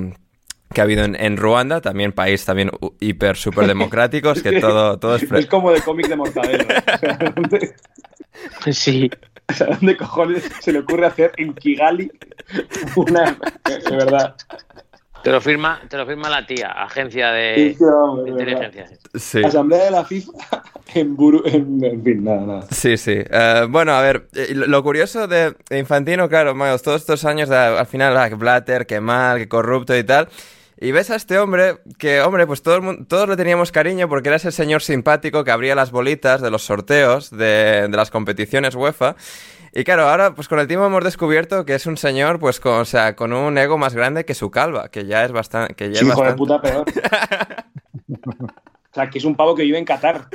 que 0.73 0.81
ha 0.81 0.83
habido 0.83 1.03
en, 1.05 1.15
en 1.15 1.37
Ruanda, 1.37 1.81
también 1.81 2.11
país 2.11 2.43
también 2.45 2.71
u- 2.81 2.93
hiper 2.99 3.35
super 3.37 3.65
democráticos, 3.67 4.41
que 4.43 4.51
todo, 4.61 4.97
todo 4.99 5.15
es 5.15 5.23
Es 5.31 5.45
como 5.47 5.71
de 5.71 5.81
cómic 5.81 6.07
de 6.07 6.15
Mortadelo. 6.15 6.65
O 6.65 6.97
sea, 6.99 7.17
¿dónde, 7.35 7.75
Sí. 8.71 9.09
o 9.49 9.53
sea, 9.53 9.67
¿dónde 9.67 9.97
cojones 9.97 10.43
se 10.61 10.71
le 10.71 10.79
ocurre 10.79 11.07
hacer 11.07 11.31
en 11.37 11.53
Kigali 11.53 12.11
una... 12.95 13.37
De 13.65 13.95
verdad. 13.95 14.35
Te 15.23 15.31
lo 15.31 15.41
firma, 15.41 15.81
te 15.89 15.97
lo 15.97 16.05
firma 16.05 16.29
la 16.29 16.45
tía, 16.45 16.67
agencia 16.71 17.31
de, 17.31 17.75
Sí, 17.77 17.83
de 18.23 18.29
inteligencia. 18.29 18.85
Sí. 19.15 19.43
Asamblea 19.43 19.85
de 19.85 19.91
la 19.91 20.05
FIFA 20.05 20.31
en 20.93 21.15
Buru... 21.15 21.41
En, 21.45 21.83
en 21.83 22.03
fin, 22.03 22.23
nada, 22.23 22.41
nada. 22.41 22.61
Sí, 22.71 22.95
sí. 22.97 23.15
Eh, 23.17 23.65
bueno, 23.67 23.93
a 23.93 24.01
ver, 24.01 24.27
eh, 24.35 24.49
lo, 24.53 24.83
curioso 24.83 25.27
de 25.27 25.55
Infantino, 25.71 26.29
claro, 26.29 26.53
Miles, 26.53 26.81
todos 26.83 27.01
estos 27.01 27.25
años, 27.25 27.49
de, 27.49 27.57
al 27.57 27.87
final, 27.87 28.15
ah, 28.15 28.29
Blatter, 28.29 28.85
que 28.85 29.01
mal, 29.01 29.39
que 29.39 29.47
corrupto 29.49 29.97
y 29.97 30.03
tal. 30.03 30.29
Y 30.79 30.91
ves 30.91 31.09
a 31.09 31.15
este 31.15 31.39
hombre 31.39 31.79
que, 31.97 32.21
hombre, 32.21 32.45
pues 32.45 32.61
todo 32.61 32.75
el 32.75 32.81
mundo, 32.81 33.05
todos 33.07 33.27
le 33.27 33.35
teníamos 33.35 33.71
cariño 33.71 34.07
porque 34.07 34.29
era 34.29 34.35
ese 34.35 34.51
señor 34.51 34.81
simpático 34.83 35.43
que 35.43 35.51
abría 35.51 35.73
las 35.73 35.91
bolitas 35.91 36.41
de 36.41 36.51
los 36.51 36.63
sorteos 36.63 37.31
de, 37.31 37.87
de 37.89 37.97
las 37.97 38.11
competiciones 38.11 38.75
UEFA. 38.75 39.15
Y 39.73 39.83
claro, 39.83 40.07
ahora, 40.07 40.33
pues 40.33 40.47
con 40.47 40.59
el 40.59 40.67
tiempo 40.67 40.85
hemos 40.85 41.03
descubierto 41.03 41.65
que 41.65 41.75
es 41.75 41.85
un 41.85 41.97
señor, 41.97 42.39
pues, 42.39 42.59
con, 42.59 42.79
o 42.79 42.85
sea, 42.85 43.15
con 43.15 43.33
un 43.33 43.57
ego 43.57 43.77
más 43.77 43.93
grande 43.95 44.25
que 44.25 44.33
su 44.33 44.49
calva, 44.51 44.89
que 44.89 45.05
ya 45.05 45.25
es 45.25 45.31
bastante... 45.31 45.75
Que 45.75 45.91
ya 45.91 45.99
Sí, 45.99 46.05
es 46.05 46.11
hijo 46.11 46.23
de 46.23 46.33
bastante... 46.33 46.37
puta 46.37 46.61
peor. 46.61 46.85
O 48.89 48.99
sea, 48.99 49.09
que 49.11 49.19
es 49.19 49.25
un 49.25 49.35
pavo 49.35 49.53
que 49.53 49.61
vive 49.63 49.77
en 49.77 49.85
Qatar. 49.85 50.27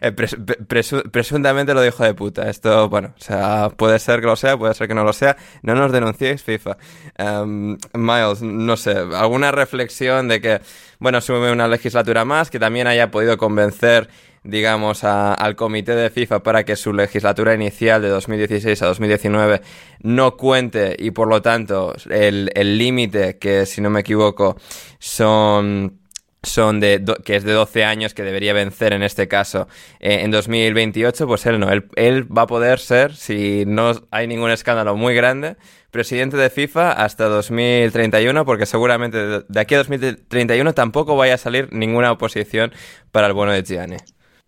Eh, 0.00 0.12
pres- 0.12 0.36
pre- 0.44 0.58
presu- 0.58 1.10
presuntamente 1.10 1.74
lo 1.74 1.82
dijo 1.82 2.04
de 2.04 2.14
puta. 2.14 2.48
Esto, 2.48 2.88
bueno, 2.88 3.14
o 3.16 3.20
sea, 3.20 3.70
puede 3.76 3.98
ser 3.98 4.20
que 4.20 4.26
lo 4.26 4.36
sea, 4.36 4.56
puede 4.56 4.74
ser 4.74 4.88
que 4.88 4.94
no 4.94 5.04
lo 5.04 5.12
sea. 5.12 5.36
No 5.62 5.74
nos 5.74 5.92
denunciéis, 5.92 6.42
FIFA. 6.42 6.76
Em, 7.16 7.76
Miles, 7.92 8.42
no 8.42 8.76
sé, 8.76 8.92
alguna 9.14 9.50
reflexión 9.52 10.28
de 10.28 10.40
que, 10.40 10.60
bueno, 10.98 11.20
sube 11.20 11.50
una 11.52 11.68
legislatura 11.68 12.24
más, 12.24 12.50
que 12.50 12.58
también 12.58 12.86
haya 12.86 13.10
podido 13.10 13.36
convencer, 13.36 14.08
digamos, 14.42 15.04
al 15.04 15.56
comité 15.56 15.94
de 15.94 16.10
FIFA 16.10 16.42
para 16.42 16.64
que 16.64 16.76
su 16.76 16.92
legislatura 16.92 17.54
inicial 17.54 18.02
de 18.02 18.08
2016 18.08 18.82
a 18.82 18.86
2019 18.86 19.62
no 20.00 20.36
cuente 20.36 20.94
y 20.98 21.12
por 21.12 21.28
lo 21.28 21.40
tanto 21.40 21.94
el 22.10 22.50
límite, 22.78 23.38
que 23.38 23.64
si 23.64 23.80
no 23.80 23.88
me 23.90 24.00
equivoco, 24.00 24.56
son 24.98 25.98
son 26.44 26.80
de 26.80 26.98
do- 26.98 27.16
que 27.16 27.36
es 27.36 27.44
de 27.44 27.52
12 27.52 27.84
años 27.84 28.14
que 28.14 28.22
debería 28.22 28.52
vencer 28.52 28.92
en 28.92 29.02
este 29.02 29.28
caso 29.28 29.68
eh, 30.00 30.20
en 30.22 30.30
2028, 30.30 31.26
pues 31.26 31.46
él 31.46 31.58
no, 31.60 31.70
él, 31.70 31.86
él 31.96 32.24
va 32.36 32.42
a 32.42 32.46
poder 32.46 32.78
ser, 32.78 33.14
si 33.14 33.64
no 33.66 33.92
hay 34.10 34.26
ningún 34.26 34.50
escándalo 34.50 34.96
muy 34.96 35.14
grande, 35.14 35.56
presidente 35.90 36.36
de 36.36 36.50
FIFA 36.50 36.92
hasta 36.92 37.26
2031, 37.26 38.44
porque 38.44 38.66
seguramente 38.66 39.18
de, 39.48 39.60
aquí 39.60 39.74
a 39.74 39.78
2031 39.78 40.72
tampoco 40.74 41.16
vaya 41.16 41.34
a 41.34 41.38
salir 41.38 41.68
ninguna 41.72 42.12
oposición 42.12 42.72
para 43.12 43.26
el 43.28 43.32
bueno 43.32 43.52
de 43.52 43.62
Gianni. 43.62 43.96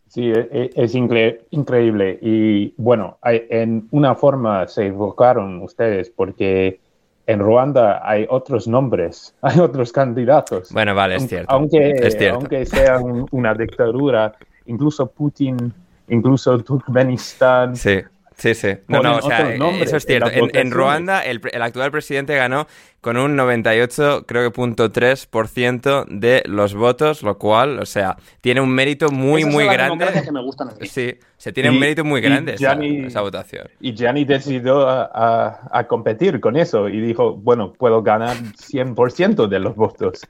Sí, 0.09 0.31
e- 0.31 0.49
e- 0.53 0.71
es 0.75 0.95
incre- 0.95 1.41
increíble. 1.51 2.19
Y 2.23 2.75
bueno, 2.77 3.19
en 3.23 3.87
una 3.91 4.15
forma 4.15 4.67
se 4.69 4.87
equivocaron 4.87 5.61
ustedes 5.63 6.11
porque 6.11 6.81
en 7.27 7.41
Ruanda 7.41 8.01
hay 8.09 8.27
otros 8.29 8.69
nombres, 8.69 9.35
hay 9.43 9.59
otros 9.61 9.93
candidatos. 9.93 10.71
Bueno, 10.73 10.95
vale, 10.95 11.17
es 11.17 11.27
cierto. 11.29 11.53
Aunque, 11.53 11.91
es 11.91 12.17
cierto. 12.17 12.39
aunque 12.39 12.67
sea 12.67 12.99
un- 12.99 13.27
una 13.33 13.53
dictadura, 13.55 14.33
incluso 14.67 15.07
Putin, 15.07 15.73
incluso 16.09 16.59
Turkmenistán, 16.61 17.75
Sí, 17.77 17.99
Sí, 18.37 18.55
sí. 18.55 18.69
No, 18.89 19.01
no, 19.03 19.17
o 19.17 19.23
sea, 19.23 19.55
eso 19.81 19.97
es 19.97 20.05
cierto. 20.05 20.31
En, 20.33 20.71
Ruanda, 20.71 21.25
el, 21.25 21.41
el, 21.51 21.63
actual 21.63 21.91
presidente 21.91 22.37
ganó 22.37 22.67
con 23.01 23.17
un 23.17 23.35
98, 23.35 24.25
creo 24.27 24.43
que 24.43 24.51
punto 24.51 24.93
3% 24.93 26.07
de 26.09 26.43
los 26.47 26.75
votos, 26.75 27.23
lo 27.23 27.39
cual, 27.39 27.79
o 27.79 27.87
sea, 27.87 28.17
tiene 28.43 28.61
un 28.61 28.69
mérito 28.69 29.11
muy, 29.11 29.45
muy 29.45 29.65
grande. 29.65 30.07
Que 30.23 30.33
me 30.33 30.43
gustan 30.43 30.69
Sí, 30.83 31.15
se 31.37 31.53
tiene 31.53 31.71
un 31.71 31.79
mérito 31.79 32.05
muy 32.05 32.21
grande 32.21 32.55
esa, 32.55 33.21
votación. 33.23 33.69
Y 33.81 33.95
Gianni 33.95 34.25
decidió 34.25 34.87
a, 34.87 35.69
a, 35.71 35.87
competir 35.87 36.39
con 36.41 36.57
eso 36.57 36.89
y 36.89 37.01
dijo, 37.01 37.35
bueno, 37.37 37.73
puedo 37.73 38.03
ganar 38.03 38.37
100% 38.37 39.47
de 39.47 39.59
los 39.61 39.77
votos. 39.77 40.27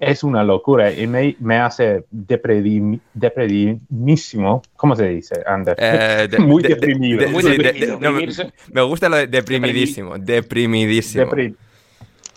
Es 0.00 0.22
una 0.22 0.44
locura 0.44 0.92
y 0.92 1.06
me, 1.06 1.36
me 1.40 1.58
hace 1.58 2.04
deprimidísimo. 2.10 4.62
¿Cómo 4.76 4.94
se 4.94 5.08
dice, 5.08 5.42
Ander? 5.46 5.74
Eh, 5.78 6.28
muy 6.38 6.62
deprimido. 6.62 7.26
me 8.72 8.82
gusta 8.82 9.08
lo 9.08 9.16
de 9.16 9.26
deprimidísimo. 9.26 10.18
Deprimidísimo. 10.18 11.32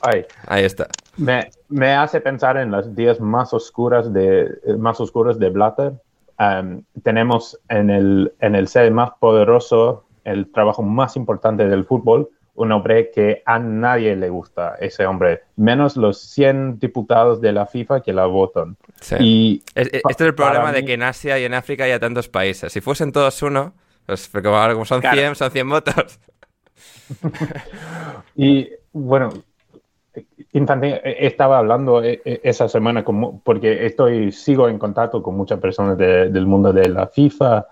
Ahí. 0.01 0.63
está. 0.63 0.87
Me, 1.17 1.49
me, 1.67 1.91
hace 1.91 2.21
pensar 2.21 2.55
en 2.57 2.71
los 2.71 2.95
días 2.95 3.19
más 3.19 3.53
oscuras 3.53 4.13
de, 4.13 4.49
más 4.77 5.01
oscuros 5.01 5.37
de 5.39 5.49
Blatter. 5.49 5.93
Um, 6.39 6.83
tenemos 7.03 7.59
en 7.67 7.89
el, 7.89 8.31
en 8.39 8.55
el 8.55 8.69
ser 8.69 8.89
más 8.91 9.11
poderoso, 9.19 10.05
el 10.23 10.49
trabajo 10.51 10.81
más 10.81 11.17
importante 11.17 11.67
del 11.67 11.83
fútbol, 11.83 12.29
un 12.59 12.73
hombre 12.73 13.09
que 13.09 13.41
a 13.45 13.57
nadie 13.57 14.17
le 14.17 14.29
gusta, 14.29 14.75
ese 14.81 15.05
hombre, 15.05 15.43
menos 15.55 15.95
los 15.95 16.19
100 16.19 16.77
diputados 16.77 17.39
de 17.39 17.53
la 17.53 17.65
FIFA 17.65 18.01
que 18.01 18.11
la 18.11 18.25
votan. 18.25 18.75
Y 19.17 19.63
este 19.73 20.01
es 20.05 20.19
el 20.19 20.35
problema 20.35 20.73
de 20.73 20.83
que 20.83 20.93
en 20.93 21.03
Asia 21.03 21.39
y 21.39 21.45
en 21.45 21.53
África 21.53 21.85
haya 21.85 22.01
tantos 22.01 22.27
países. 22.27 22.73
Si 22.73 22.81
fuesen 22.81 23.13
todos 23.13 23.41
uno, 23.43 23.73
pues 24.05 24.29
como 24.29 24.83
son 24.83 25.01
100, 25.01 25.35
son 25.35 25.51
100 25.51 25.69
votos. 25.69 26.19
y 28.35 28.69
bueno, 28.91 29.29
Infantil, 30.51 30.95
eh, 30.95 31.15
estaba 31.19 31.59
hablando 31.59 32.03
eh, 32.03 32.21
eh, 32.25 32.41
esa 32.43 32.67
semana 32.67 33.05
porque 33.41 33.85
estoy 33.85 34.33
sigo 34.33 34.67
en 34.67 34.77
contacto 34.77 35.23
con 35.23 35.37
muchas 35.37 35.61
personas 35.61 35.97
del 35.97 36.45
mundo 36.45 36.73
de 36.73 36.89
la 36.89 37.07
FIFA 37.07 37.67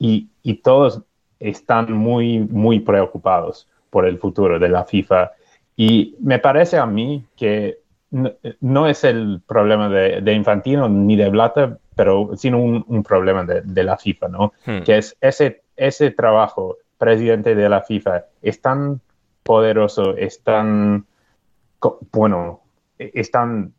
y, 0.00 0.30
y, 0.42 0.54
todos 0.62 1.02
están 1.38 1.92
muy 1.92 2.40
muy 2.40 2.80
preocupados 2.80 3.68
por 3.90 4.06
el 4.06 4.18
futuro 4.18 4.58
de 4.58 4.68
la 4.68 4.84
FIFA 4.84 5.32
y 5.76 6.16
me 6.20 6.38
parece 6.38 6.78
a 6.78 6.86
mí 6.86 7.24
que 7.36 7.78
no, 8.60 8.86
es 8.86 9.04
el 9.04 9.42
problema 9.46 9.88
de, 9.88 10.32
Infantino 10.32 10.88
ni 10.88 11.16
de 11.16 11.28
Blatter, 11.28 11.78
pero 11.94 12.30
sino 12.36 12.58
un, 12.58 13.02
problema 13.02 13.44
de, 13.44 13.84
la 13.84 13.96
FIFA, 13.96 14.28
¿no? 14.28 14.52
Hmm. 14.64 14.82
Que 14.84 14.98
es 14.98 15.16
ese 15.20 15.62
ese 15.76 16.10
trabajo 16.10 16.78
presidente 16.98 17.54
de 17.54 17.68
la 17.68 17.82
FIFA 17.82 18.24
es 18.42 18.60
tan 18.60 19.00
poderoso, 19.42 20.16
es 20.16 20.42
tan 20.42 21.06
bueno, 22.12 22.62
es 22.98 23.30
tan 23.30 23.74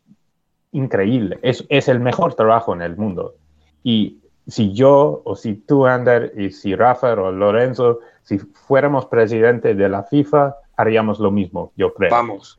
increíble. 0.72 1.38
Es, 1.42 1.66
es, 1.68 1.88
el 1.88 2.00
mejor 2.00 2.34
trabajo 2.34 2.72
en 2.72 2.82
el 2.82 2.96
mundo. 2.96 3.34
Y 3.82 4.18
si 4.46 4.72
yo, 4.72 5.20
o 5.24 5.36
si 5.36 5.54
tú, 5.54 5.86
Ander, 5.86 6.32
y 6.36 6.50
si 6.50 6.74
Rafa 6.74 7.12
o 7.14 7.32
Lorenzo, 7.32 7.98
si 8.28 8.38
fuéramos 8.38 9.06
presidente 9.06 9.74
de 9.74 9.88
la 9.88 10.02
FIFA, 10.02 10.54
haríamos 10.76 11.18
lo 11.18 11.30
mismo, 11.30 11.72
yo 11.76 11.94
creo. 11.94 12.10
Vamos. 12.10 12.56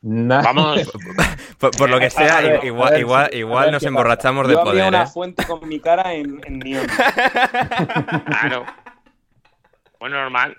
Vamos. 0.00 0.90
por, 1.58 1.90
lo 1.90 2.00
que 2.00 2.08
sea, 2.08 2.64
igual, 2.64 2.98
igual, 2.98 3.28
igual 3.34 3.70
nos 3.70 3.82
emborrachamos 3.82 4.48
de 4.48 4.54
poder. 4.54 4.88
una 4.88 5.02
¿eh? 5.02 5.06
fuente 5.06 5.46
con 5.46 5.68
mi 5.68 5.78
cara 5.78 6.14
en, 6.14 6.40
en 6.46 6.58
neón. 6.58 6.86
Claro. 8.24 8.64
Bueno, 9.98 10.16
normal. 10.22 10.56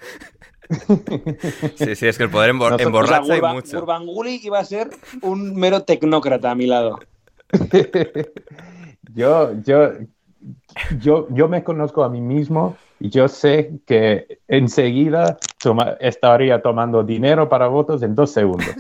Sí, 1.76 1.96
sí, 1.96 2.08
es 2.08 2.20
que 2.20 2.26
el 2.26 2.30
poder 2.30 2.52
emborracha 2.52 3.36
y 3.36 3.42
mucho. 3.42 3.80
Urbanguli 3.80 4.42
iba 4.44 4.60
a 4.60 4.66
ser 4.66 4.92
un 5.24 5.56
mero 5.56 5.82
tecnócrata 5.82 6.52
a 6.52 6.56
mi 6.56 6.68
lado. 6.68 7.00
yo, 9.16 9.54
yo, 9.64 9.94
yo, 11.00 11.28
yo 11.32 11.48
me 11.48 11.64
conozco 11.64 12.04
a 12.04 12.10
mí 12.10 12.22
mismo 12.22 12.78
yo 13.10 13.28
sé 13.28 13.80
que 13.86 14.40
enseguida 14.48 15.38
estaría 16.00 16.62
tomando 16.62 17.04
dinero 17.04 17.50
para 17.50 17.68
votos 17.68 18.04
en 18.04 18.16
dos 18.16 18.32
segundos. 18.32 18.76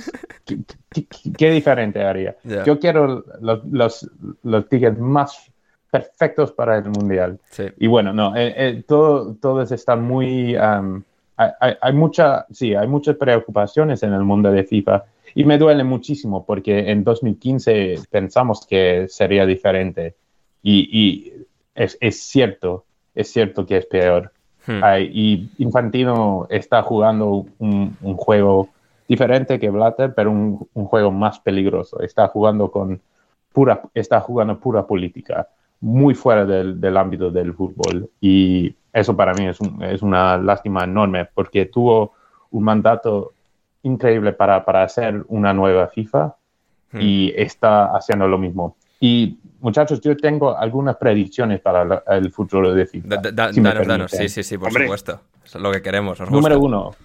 ¿Qué, 1.37 1.51
diferente 1.51 2.03
haría? 2.03 2.35
Yo 2.65 2.79
quiero 2.79 3.23
los, 3.39 3.63
los, 3.65 4.09
los, 4.43 4.67
tickets 4.67 4.99
más 4.99 5.51
perfectos 5.89 6.51
para 6.51 6.77
el 6.77 6.89
mundial. 6.89 7.39
Y 7.77 7.87
bueno, 7.87 8.11
no, 8.11 8.35
eh, 8.35 8.53
eh, 8.57 8.83
todo, 8.87 9.35
todos 9.35 9.71
están 9.71 10.01
muy 10.01 10.55
hay, 11.81 11.93
mucha, 11.93 12.45
sí, 12.51 12.75
hay 12.75 12.87
muchas 12.87 13.15
preocupaciones 13.15 14.03
en 14.03 14.13
el 14.13 14.23
mundo 14.23 14.51
de 14.51 14.63
FIFA 14.63 15.05
y 15.33 15.45
me 15.45 15.57
duele 15.57 15.83
muchísimo 15.83 16.45
porque 16.45 16.91
en 16.91 17.03
2015 17.03 17.99
pensamos 18.09 18.65
que 18.65 19.07
sería 19.09 19.45
diferente 19.45 20.15
y, 20.61 21.33
es, 21.73 21.97
cierto, 22.21 22.85
es 23.15 23.31
cierto 23.31 23.65
que 23.65 23.77
es 23.77 23.85
peor. 23.85 24.31
Hmm. 24.67 24.81
y 24.99 25.49
Infantino 25.57 26.45
está 26.49 26.83
jugando 26.83 27.47
un, 27.57 27.97
juego 28.15 28.69
diferente 29.07 29.59
que 29.59 29.71
Blatter, 29.71 30.13
pero 30.13 30.29
un, 30.31 30.85
juego 30.85 31.11
más 31.11 31.39
peligroso. 31.39 31.99
Está 32.01 32.27
jugando 32.27 32.69
con 32.69 33.01
pura, 33.53 33.81
está 33.93 34.19
jugando 34.19 34.59
pura 34.59 34.85
política, 34.85 35.47
muy 35.79 36.13
fuera 36.13 36.45
del, 36.45 36.79
del 36.79 36.95
ámbito 36.95 37.31
del 37.31 37.55
fútbol 37.55 38.09
y 38.21 38.75
eso 38.93 39.15
para 39.15 39.33
mí 39.33 39.47
es, 39.47 39.57
es 39.81 40.01
una 40.01 40.37
lástima 40.37 40.83
enorme 40.83 41.25
porque 41.25 41.65
tuvo 41.65 42.13
un 42.51 42.63
mandato 42.63 43.33
increíble 43.83 44.33
para, 44.33 44.63
para 44.63 44.83
hacer 44.83 45.23
una 45.27 45.53
nueva 45.53 45.87
FIFA 45.87 46.35
hmm. 46.91 46.99
y 47.01 47.33
está 47.35 47.95
haciendo 47.95 48.27
lo 48.27 48.37
mismo. 48.37 48.75
Y 48.99 49.37
muchachos, 49.61 50.01
yo 50.01 50.17
tengo 50.17 50.57
algunas 50.57 50.97
predicciones 50.97 51.59
para 51.61 52.03
el 52.09 52.31
futuro 52.31 52.73
de 52.73 52.85
FIFA. 52.85 53.17
danos, 53.31 53.87
danos, 53.87 54.11
sí, 54.11 54.27
sí, 54.29 54.43
sí, 54.43 54.57
por 54.57 54.71
supuesto. 54.71 55.19
Eso 55.43 55.57
es 55.57 55.63
lo 55.63 55.71
que 55.71 55.81
queremos. 55.81 56.19
número 56.29 56.59
uno. 56.59 56.95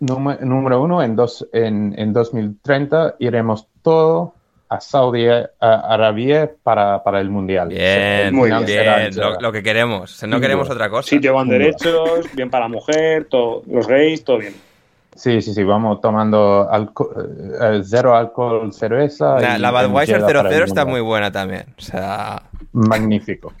Número, 0.00 0.80
uno, 0.80 1.02
en, 1.02 1.14
dos, 1.14 1.46
en, 1.52 1.94
en 1.98 2.14
2030 2.14 3.16
iremos 3.18 3.66
todo 3.82 4.32
a 4.70 4.80
Saudi 4.80 5.26
Arabia 5.58 6.50
para, 6.62 7.02
para 7.02 7.20
el 7.20 7.28
Mundial. 7.28 7.68
Bien, 7.68 8.34
muy 8.34 8.50
bien, 8.64 9.10
lo, 9.40 9.52
que 9.52 9.62
queremos. 9.62 10.22
No 10.22 10.40
queremos 10.40 10.70
otra 10.70 10.88
cosa. 10.88 11.08
Sitio 11.08 11.34
van 11.34 11.48
derechos, 11.48 12.32
bien 12.34 12.48
para 12.48 12.66
la 12.66 12.68
mujer, 12.68 13.24
todo, 13.24 13.62
los 13.66 13.86
gays, 13.88 14.24
todo 14.24 14.38
bien. 14.38 14.54
Sí, 15.14 15.42
sí, 15.42 15.52
sí, 15.52 15.64
vamos 15.64 16.00
tomando 16.00 16.68
eh, 16.72 17.82
cero 17.84 18.14
alcohol, 18.14 18.72
cerveza. 18.72 19.40
La, 19.40 19.58
la 19.58 19.70
Budweiser 19.70 20.20
00 20.20 20.64
está 20.64 20.84
muy 20.84 21.00
buena 21.00 21.30
también. 21.30 21.74
O 21.76 21.80
sea... 21.80 22.42
Magnífico. 22.72 23.52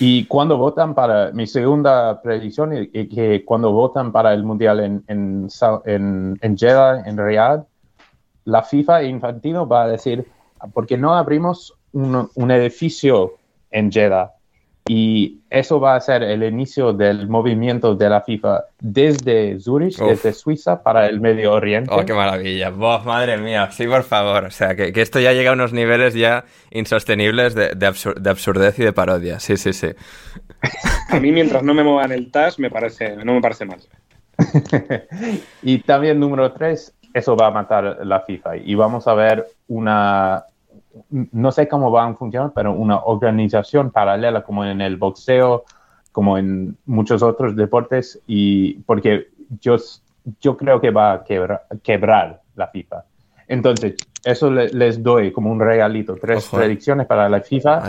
Y 0.00 0.26
cuando 0.26 0.58
votan 0.58 0.94
para, 0.94 1.32
mi 1.32 1.46
segunda 1.46 2.20
predicción 2.20 2.72
es 2.72 3.08
que 3.08 3.44
cuando 3.44 3.72
votan 3.72 4.12
para 4.12 4.32
el 4.34 4.44
Mundial 4.44 4.80
en, 4.80 5.04
en, 5.08 5.48
en, 5.86 6.38
en 6.40 6.56
Jeddah, 6.56 7.02
en 7.06 7.16
Riyadh, 7.16 7.64
la 8.44 8.62
FIFA 8.62 9.02
Infantino 9.04 9.66
va 9.66 9.84
a 9.84 9.88
decir, 9.88 10.26
¿por 10.72 10.86
qué 10.86 10.96
no 10.96 11.14
abrimos 11.14 11.74
un, 11.92 12.50
edificio 12.50 13.34
en 13.70 13.90
Jeddah? 13.90 14.32
Y 14.88 15.40
eso 15.50 15.78
va 15.78 15.96
a 15.96 16.00
ser 16.00 16.22
el 16.22 16.42
inicio 16.42 16.94
del 16.94 17.28
movimiento 17.28 17.94
de 17.94 18.08
la 18.08 18.22
FIFA 18.22 18.64
desde 18.80 19.60
Zurich, 19.60 19.98
desde 19.98 20.32
Suiza, 20.32 20.82
para 20.82 21.06
el 21.06 21.20
Medio 21.20 21.52
Oriente. 21.52 21.90
¡Oh, 21.92 22.04
qué 22.06 22.14
maravilla! 22.14 22.70
¡Vos, 22.70 23.04
madre 23.04 23.36
mía! 23.36 23.70
Sí, 23.70 23.86
por 23.86 24.02
favor. 24.02 24.44
O 24.44 24.50
sea, 24.50 24.74
que, 24.74 24.90
esto 24.94 25.20
ya 25.20 25.34
llega 25.34 25.50
a 25.50 25.52
unos 25.52 25.74
niveles 25.74 26.14
ya 26.14 26.46
insostenibles 26.70 27.54
de, 27.54 27.74
de, 27.74 28.30
absurdez 28.30 28.78
y 28.78 28.84
de 28.84 28.92
parodia. 28.94 29.40
Sí, 29.40 29.58
sí, 29.58 29.74
sí. 29.74 29.88
A 31.10 31.20
mí, 31.20 31.32
mientras 31.32 31.62
no 31.62 31.74
me 31.74 31.84
muevan 31.84 32.12
el 32.12 32.30
TAS, 32.30 32.58
me 32.58 32.70
parece, 32.70 33.16
no 33.16 33.34
me 33.34 33.42
parece 33.42 33.66
mal. 33.66 33.80
y 35.62 35.78
también 35.80 36.18
número 36.18 36.52
tres, 36.52 36.94
eso 37.12 37.36
va 37.36 37.48
a 37.48 37.50
matar 37.50 37.98
la 38.06 38.20
FIFA 38.20 38.56
y 38.56 38.74
vamos 38.74 39.06
a 39.06 39.14
ver 39.14 39.46
una, 39.66 40.44
no 41.10 41.52
sé 41.52 41.68
cómo 41.68 41.90
van 41.90 42.12
a 42.12 42.14
funcionar, 42.16 42.52
pero 42.54 42.72
una 42.72 43.00
organización 43.00 43.90
paralela 43.90 44.42
como 44.42 44.64
en 44.64 44.80
el 44.80 44.96
boxeo, 44.96 45.64
como 46.12 46.38
en 46.38 46.76
muchos 46.86 47.22
otros 47.22 47.56
deportes, 47.56 48.20
y 48.26 48.74
porque 48.80 49.28
yo, 49.60 49.76
yo 50.40 50.56
creo 50.56 50.80
que 50.80 50.90
va 50.90 51.12
a 51.12 51.24
quebrar, 51.24 52.42
la 52.56 52.66
FIFA. 52.68 53.04
Entonces, 53.46 53.94
eso 54.24 54.50
les 54.50 55.02
doy 55.02 55.32
como 55.32 55.50
un 55.50 55.60
regalito, 55.60 56.16
tres 56.16 56.48
predicciones 56.52 57.06
para 57.06 57.28
la 57.28 57.40
FIFA. 57.40 57.82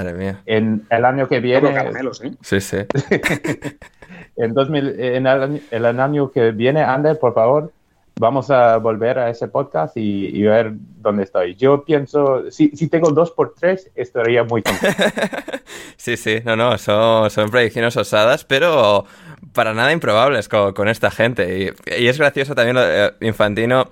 En 0.45 0.85
el 0.89 1.05
año 1.05 1.27
que 1.27 1.39
viene. 1.39 1.69
¿eh? 1.69 2.31
Sí, 2.41 2.61
sí. 2.61 2.77
en, 4.37 4.53
2000, 4.53 4.99
en 4.99 5.27
el, 5.27 5.61
el, 5.71 5.85
año 5.85 6.31
que 6.31 6.51
viene, 6.51 6.81
Ander, 6.81 7.19
por 7.19 7.33
favor, 7.33 7.73
vamos 8.19 8.51
a 8.51 8.75
volver 8.77 9.17
a 9.17 9.29
ese 9.29 9.47
podcast 9.47 9.95
y, 9.95 10.43
ver 10.43 10.73
dónde 10.73 11.23
estoy. 11.23 11.55
Yo 11.55 11.85
pienso, 11.85 12.51
si, 12.51 12.69
si 12.75 12.89
tengo 12.89 13.11
dos 13.11 13.31
por 13.31 13.55
tres, 13.55 13.89
estaría 13.95 14.43
muy 14.43 14.61
contento. 14.61 15.03
sí, 15.95 16.17
sí, 16.17 16.41
no, 16.43 16.57
no, 16.57 16.77
son, 16.77 17.29
son 17.29 17.49
predicciones 17.49 17.95
osadas, 17.95 18.43
pero 18.43 19.05
para 19.53 19.73
nada 19.73 19.93
improbables 19.93 20.49
con, 20.49 20.89
esta 20.89 21.09
gente. 21.11 21.73
Y, 21.97 22.07
es 22.07 22.17
gracioso 22.17 22.53
también 22.55 22.75
de 22.75 23.13
Infantino. 23.21 23.87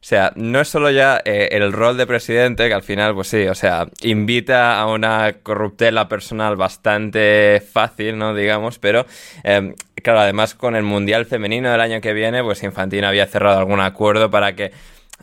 O 0.00 0.02
sea, 0.02 0.32
no 0.34 0.60
es 0.60 0.68
solo 0.68 0.90
ya 0.90 1.20
eh, 1.24 1.48
el 1.52 1.72
rol 1.72 1.98
de 1.98 2.06
presidente, 2.06 2.68
que 2.68 2.74
al 2.74 2.82
final, 2.82 3.14
pues 3.14 3.28
sí, 3.28 3.46
o 3.46 3.54
sea, 3.54 3.86
invita 4.00 4.80
a 4.80 4.86
una 4.86 5.34
corruptela 5.42 6.08
personal 6.08 6.56
bastante 6.56 7.62
fácil, 7.72 8.16
¿no? 8.16 8.34
Digamos, 8.34 8.78
pero 8.78 9.04
em, 9.44 9.74
claro, 10.02 10.20
además 10.20 10.54
con 10.54 10.74
el 10.74 10.84
Mundial 10.84 11.26
Femenino 11.26 11.70
del 11.70 11.82
año 11.82 12.00
que 12.00 12.14
viene, 12.14 12.42
pues 12.42 12.62
Infantino 12.62 13.08
había 13.08 13.26
cerrado 13.26 13.58
algún 13.58 13.80
acuerdo 13.80 14.30
para 14.30 14.54
que 14.54 14.72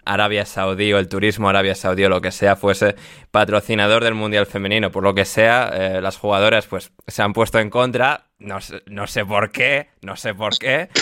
Arabia 0.06 0.46
Saudí 0.46 0.94
o 0.94 1.00
el 1.00 1.08
turismo 1.08 1.50
Arabia 1.50 1.74
Saudí 1.74 2.06
o 2.06 2.10
lo 2.10 2.22
que 2.22 2.32
sea 2.32 2.56
fuese 2.56 2.96
patrocinador 3.32 4.04
del 4.04 4.14
Mundial 4.14 4.46
Femenino. 4.46 4.92
Por 4.92 5.04
lo 5.04 5.16
que 5.16 5.26
sea, 5.26 5.72
eh, 5.74 6.02
las 6.02 6.18
jugadoras 6.18 6.68
pues 6.68 6.92
se 7.08 7.24
han 7.24 7.34
puesto 7.34 7.60
en 7.60 7.72
contra. 7.72 8.28
No, 8.38 8.60
no 8.86 9.08
sé 9.08 9.26
por 9.26 9.52
qué, 9.52 9.90
no 10.02 10.16
sé 10.16 10.36
por 10.36 10.58
qué. 10.58 10.90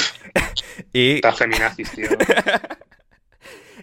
y... 0.94 1.16
Está 1.16 1.34
feminazis, 1.34 1.92
tío. 1.92 2.10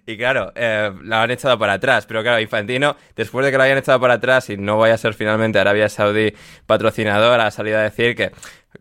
Y 0.04 0.16
claro, 0.16 0.52
eh, 0.56 0.90
la 1.04 1.22
han 1.22 1.30
echado 1.30 1.58
para 1.58 1.74
atrás. 1.74 2.06
Pero 2.06 2.22
claro, 2.22 2.40
Infantino, 2.40 2.96
después 3.14 3.44
de 3.44 3.52
que 3.52 3.58
la 3.58 3.64
hayan 3.64 3.78
echado 3.78 4.00
para 4.00 4.14
atrás 4.14 4.50
y 4.50 4.56
no 4.56 4.78
vaya 4.78 4.94
a 4.94 4.98
ser 4.98 5.14
finalmente 5.14 5.58
Arabia 5.58 5.88
Saudí 5.88 6.34
patrocinadora, 6.66 7.46
ha 7.46 7.50
salido 7.50 7.78
a 7.78 7.82
decir 7.82 8.16
que, 8.16 8.32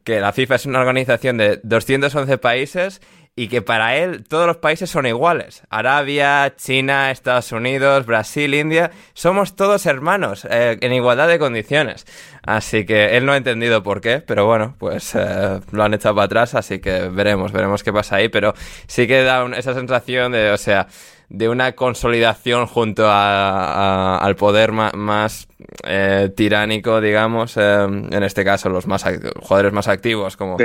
que 0.04 0.20
la 0.20 0.34
FIFA 0.34 0.56
es 0.56 0.66
una 0.66 0.80
organización 0.80 1.38
de 1.38 1.60
211 1.64 2.38
países 2.40 3.02
y 3.36 3.48
que 3.48 3.62
para 3.62 3.96
él 3.96 4.24
todos 4.28 4.46
los 4.46 4.58
países 4.58 4.90
son 4.90 5.06
iguales. 5.06 5.64
Arabia, 5.70 6.54
China, 6.58 7.12
Estados 7.12 7.52
Unidos, 7.52 8.06
Brasil, 8.06 8.54
India, 8.54 8.92
somos 9.14 9.56
todos 9.56 9.86
hermanos 9.86 10.46
eh, 10.50 10.78
en 10.82 10.94
igualdad 10.94 11.28
de 11.28 11.40
condiciones. 11.40 12.06
Así 12.44 12.86
que 12.86 13.16
él 13.18 13.26
no 13.26 13.32
ha 13.32 13.38
entendido 13.38 13.84
por 13.84 14.02
qué, 14.02 14.20
pero 14.20 14.46
bueno, 14.46 14.76
pues 14.78 15.16
eh, 15.16 15.60
lo 15.72 15.84
han 15.84 15.94
echado 15.94 16.16
para 16.16 16.26
atrás, 16.26 16.56
así 16.56 16.80
que 16.80 17.08
veremos, 17.08 17.52
veremos 17.52 17.84
qué 17.84 17.94
pasa 17.94 18.18
ahí, 18.18 18.28
pero 18.30 18.54
sí 18.88 19.08
que 19.08 19.24
da 19.24 19.46
esa 19.58 19.74
sensación 19.74 20.34
de, 20.34 20.52
o 20.52 20.58
sea, 20.58 20.88
de 21.34 21.48
una 21.48 21.72
consolidación 21.72 22.68
junto 22.68 23.06
al 23.10 24.36
poder 24.36 24.74
más, 24.74 25.48
eh, 25.88 26.30
tiránico, 26.36 27.00
digamos, 27.00 27.56
en 27.56 28.24
este 28.24 28.44
caso 28.44 28.70
los 28.70 28.86
más 28.86 29.06
jugadores 29.40 29.72
más 29.72 29.88
activos 29.88 30.36
como 30.36 30.58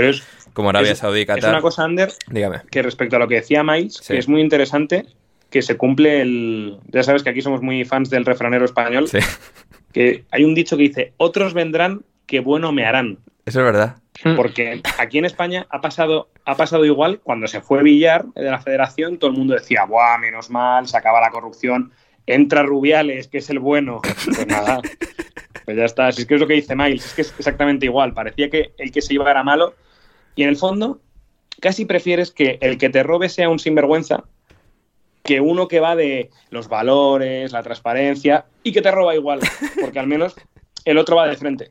como 0.52 0.70
Arabia 0.70 0.96
Saudí, 0.96 1.24
Qatar. 1.24 1.44
Es 1.44 1.50
una 1.50 1.60
cosa, 1.60 1.84
Ander, 1.84 2.12
Dígame. 2.28 2.62
que 2.70 2.82
respecto 2.82 3.16
a 3.16 3.18
lo 3.18 3.28
que 3.28 3.36
decía 3.36 3.62
Miles, 3.62 4.00
que 4.00 4.18
es 4.18 4.26
muy 4.26 4.40
interesante 4.40 5.06
que 5.50 5.62
se 5.62 5.76
cumple 5.76 6.22
el... 6.22 6.78
Ya 6.88 7.04
sabes 7.04 7.22
que 7.22 7.30
aquí 7.30 7.42
somos 7.42 7.62
muy 7.62 7.84
fans 7.84 8.10
del 8.10 8.24
refranero 8.24 8.64
español. 8.64 9.06
Sí. 9.06 9.18
Que 9.92 10.24
hay 10.30 10.44
un 10.44 10.54
dicho 10.54 10.76
que 10.76 10.82
dice, 10.82 11.12
otros 11.16 11.54
vendrán 11.54 12.02
que 12.26 12.40
bueno 12.40 12.72
me 12.72 12.84
harán. 12.84 13.18
Eso 13.44 13.60
es 13.60 13.64
verdad. 13.64 13.96
Porque 14.34 14.82
aquí 14.98 15.18
en 15.18 15.24
España 15.24 15.66
ha 15.70 15.80
pasado, 15.80 16.30
ha 16.44 16.56
pasado 16.56 16.84
igual 16.84 17.20
cuando 17.22 17.46
se 17.46 17.60
fue 17.60 17.82
Villar 17.82 18.24
de 18.34 18.50
la 18.50 18.60
federación, 18.60 19.18
todo 19.18 19.30
el 19.30 19.36
mundo 19.36 19.54
decía, 19.54 19.84
¡buah, 19.84 20.18
menos 20.18 20.50
mal, 20.50 20.88
se 20.88 20.96
acaba 20.96 21.20
la 21.20 21.30
corrupción! 21.30 21.92
Entra 22.26 22.64
Rubiales, 22.64 23.28
que 23.28 23.38
es 23.38 23.50
el 23.50 23.60
bueno. 23.60 24.00
Pues 24.02 24.46
nada, 24.48 24.80
pues 25.64 25.76
ya 25.76 25.84
está. 25.84 26.10
Si 26.10 26.22
es 26.22 26.26
que 26.26 26.34
es 26.34 26.40
lo 26.40 26.46
que 26.46 26.54
dice 26.54 26.74
Miles, 26.74 27.06
es 27.06 27.14
que 27.14 27.22
es 27.22 27.34
exactamente 27.38 27.86
igual. 27.86 28.14
Parecía 28.14 28.50
que 28.50 28.72
el 28.78 28.90
que 28.90 29.02
se 29.02 29.14
iba 29.14 29.30
era 29.30 29.44
malo 29.44 29.74
y 30.34 30.42
en 30.42 30.48
el 30.48 30.56
fondo, 30.56 31.00
casi 31.60 31.84
prefieres 31.84 32.32
que 32.32 32.58
el 32.60 32.78
que 32.78 32.90
te 32.90 33.02
robe 33.02 33.28
sea 33.28 33.48
un 33.48 33.58
sinvergüenza 33.58 34.24
que 35.26 35.40
uno 35.40 35.68
que 35.68 35.80
va 35.80 35.96
de 35.96 36.30
los 36.50 36.68
valores, 36.68 37.52
la 37.52 37.62
transparencia 37.62 38.46
y 38.62 38.72
que 38.72 38.80
te 38.80 38.90
roba 38.90 39.14
igual, 39.14 39.40
porque 39.80 39.98
al 39.98 40.06
menos 40.06 40.36
el 40.84 40.98
otro 40.98 41.16
va 41.16 41.26
de 41.26 41.36
frente. 41.36 41.70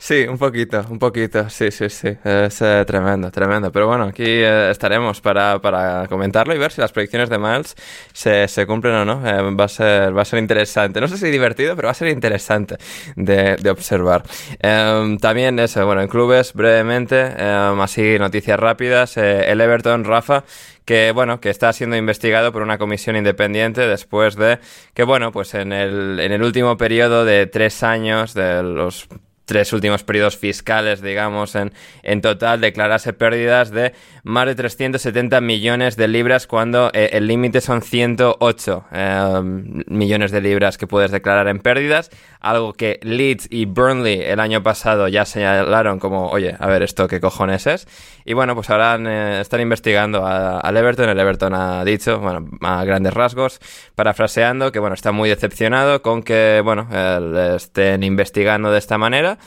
Sí, 0.00 0.26
un 0.28 0.38
poquito, 0.38 0.84
un 0.90 0.98
poquito, 1.00 1.50
sí, 1.50 1.72
sí, 1.72 1.90
sí, 1.90 2.08
es 2.22 2.62
eh, 2.62 2.84
tremendo, 2.86 3.32
tremendo. 3.32 3.72
Pero 3.72 3.88
bueno, 3.88 4.04
aquí 4.04 4.22
eh, 4.24 4.70
estaremos 4.70 5.20
para, 5.20 5.58
para, 5.60 6.06
comentarlo 6.06 6.54
y 6.54 6.58
ver 6.58 6.70
si 6.70 6.80
las 6.80 6.92
predicciones 6.92 7.28
de 7.28 7.36
Miles 7.36 7.74
se, 8.12 8.46
se 8.46 8.64
cumplen 8.64 8.94
o 8.94 9.04
no. 9.04 9.26
Eh, 9.28 9.54
va, 9.56 9.64
a 9.64 9.68
ser, 9.68 10.16
va 10.16 10.22
a 10.22 10.24
ser 10.24 10.38
interesante. 10.38 11.00
No 11.00 11.08
sé 11.08 11.18
si 11.18 11.28
divertido, 11.30 11.74
pero 11.74 11.86
va 11.86 11.90
a 11.92 11.94
ser 11.94 12.08
interesante 12.08 12.76
de, 13.16 13.56
de 13.56 13.70
observar. 13.70 14.22
Em, 14.60 15.18
también 15.18 15.58
eso, 15.58 15.84
bueno, 15.84 16.00
en 16.00 16.08
clubes, 16.08 16.52
brevemente, 16.54 17.20
em, 17.36 17.80
así 17.80 18.18
noticias 18.20 18.58
rápidas. 18.58 19.16
el 19.16 19.60
Everton, 19.60 20.04
Rafa, 20.04 20.44
que 20.84 21.10
bueno, 21.10 21.40
que 21.40 21.50
está 21.50 21.72
siendo 21.72 21.96
investigado 21.96 22.52
por 22.52 22.62
una 22.62 22.78
comisión 22.78 23.16
independiente 23.16 23.80
después 23.88 24.36
de 24.36 24.60
que 24.94 25.02
bueno, 25.02 25.32
pues 25.32 25.54
en 25.54 25.72
el, 25.72 26.20
en 26.20 26.30
el 26.32 26.42
último 26.44 26.76
periodo 26.76 27.24
de 27.24 27.46
tres 27.46 27.82
años 27.82 28.32
de 28.34 28.62
los 28.62 29.08
tres 29.48 29.72
últimos 29.72 29.87
periodos 30.04 30.36
fiscales, 30.36 31.00
digamos, 31.00 31.54
en, 31.54 31.72
en 32.02 32.20
total, 32.20 32.60
declarase 32.60 33.12
pérdidas 33.12 33.70
de 33.70 33.92
más 34.24 34.46
de 34.46 34.54
370 34.54 35.40
millones 35.40 35.96
de 35.96 36.06
libras 36.06 36.46
cuando 36.46 36.90
eh, 36.92 37.10
el 37.12 37.26
límite 37.26 37.60
son 37.60 37.82
108 37.82 38.84
eh, 38.92 39.40
millones 39.86 40.32
de 40.32 40.40
libras 40.40 40.76
que 40.76 40.86
puedes 40.86 41.10
declarar 41.10 41.48
en 41.48 41.60
pérdidas, 41.60 42.10
algo 42.40 42.72
que 42.74 43.00
Leeds 43.02 43.48
y 43.50 43.64
Burnley 43.64 44.20
el 44.22 44.40
año 44.40 44.62
pasado 44.62 45.08
ya 45.08 45.24
señalaron 45.24 45.98
como, 45.98 46.28
oye, 46.28 46.54
a 46.58 46.66
ver, 46.66 46.82
esto 46.82 47.08
qué 47.08 47.20
cojones 47.20 47.66
es. 47.66 47.86
Y 48.24 48.34
bueno, 48.34 48.54
pues 48.54 48.68
ahora 48.70 48.98
eh, 49.00 49.40
están 49.40 49.60
investigando 49.60 50.26
al 50.26 50.76
Everton, 50.76 51.08
el 51.08 51.18
Everton 51.18 51.54
ha 51.54 51.84
dicho, 51.84 52.18
bueno, 52.20 52.46
a 52.60 52.84
grandes 52.84 53.14
rasgos, 53.14 53.60
parafraseando, 53.94 54.72
que 54.72 54.78
bueno, 54.78 54.94
está 54.94 55.12
muy 55.12 55.28
decepcionado 55.28 56.02
con 56.02 56.22
que, 56.22 56.60
bueno, 56.62 56.88
estén 57.56 58.02
investigando 58.02 58.70
de 58.70 58.78
esta 58.78 58.98
manera 58.98 59.38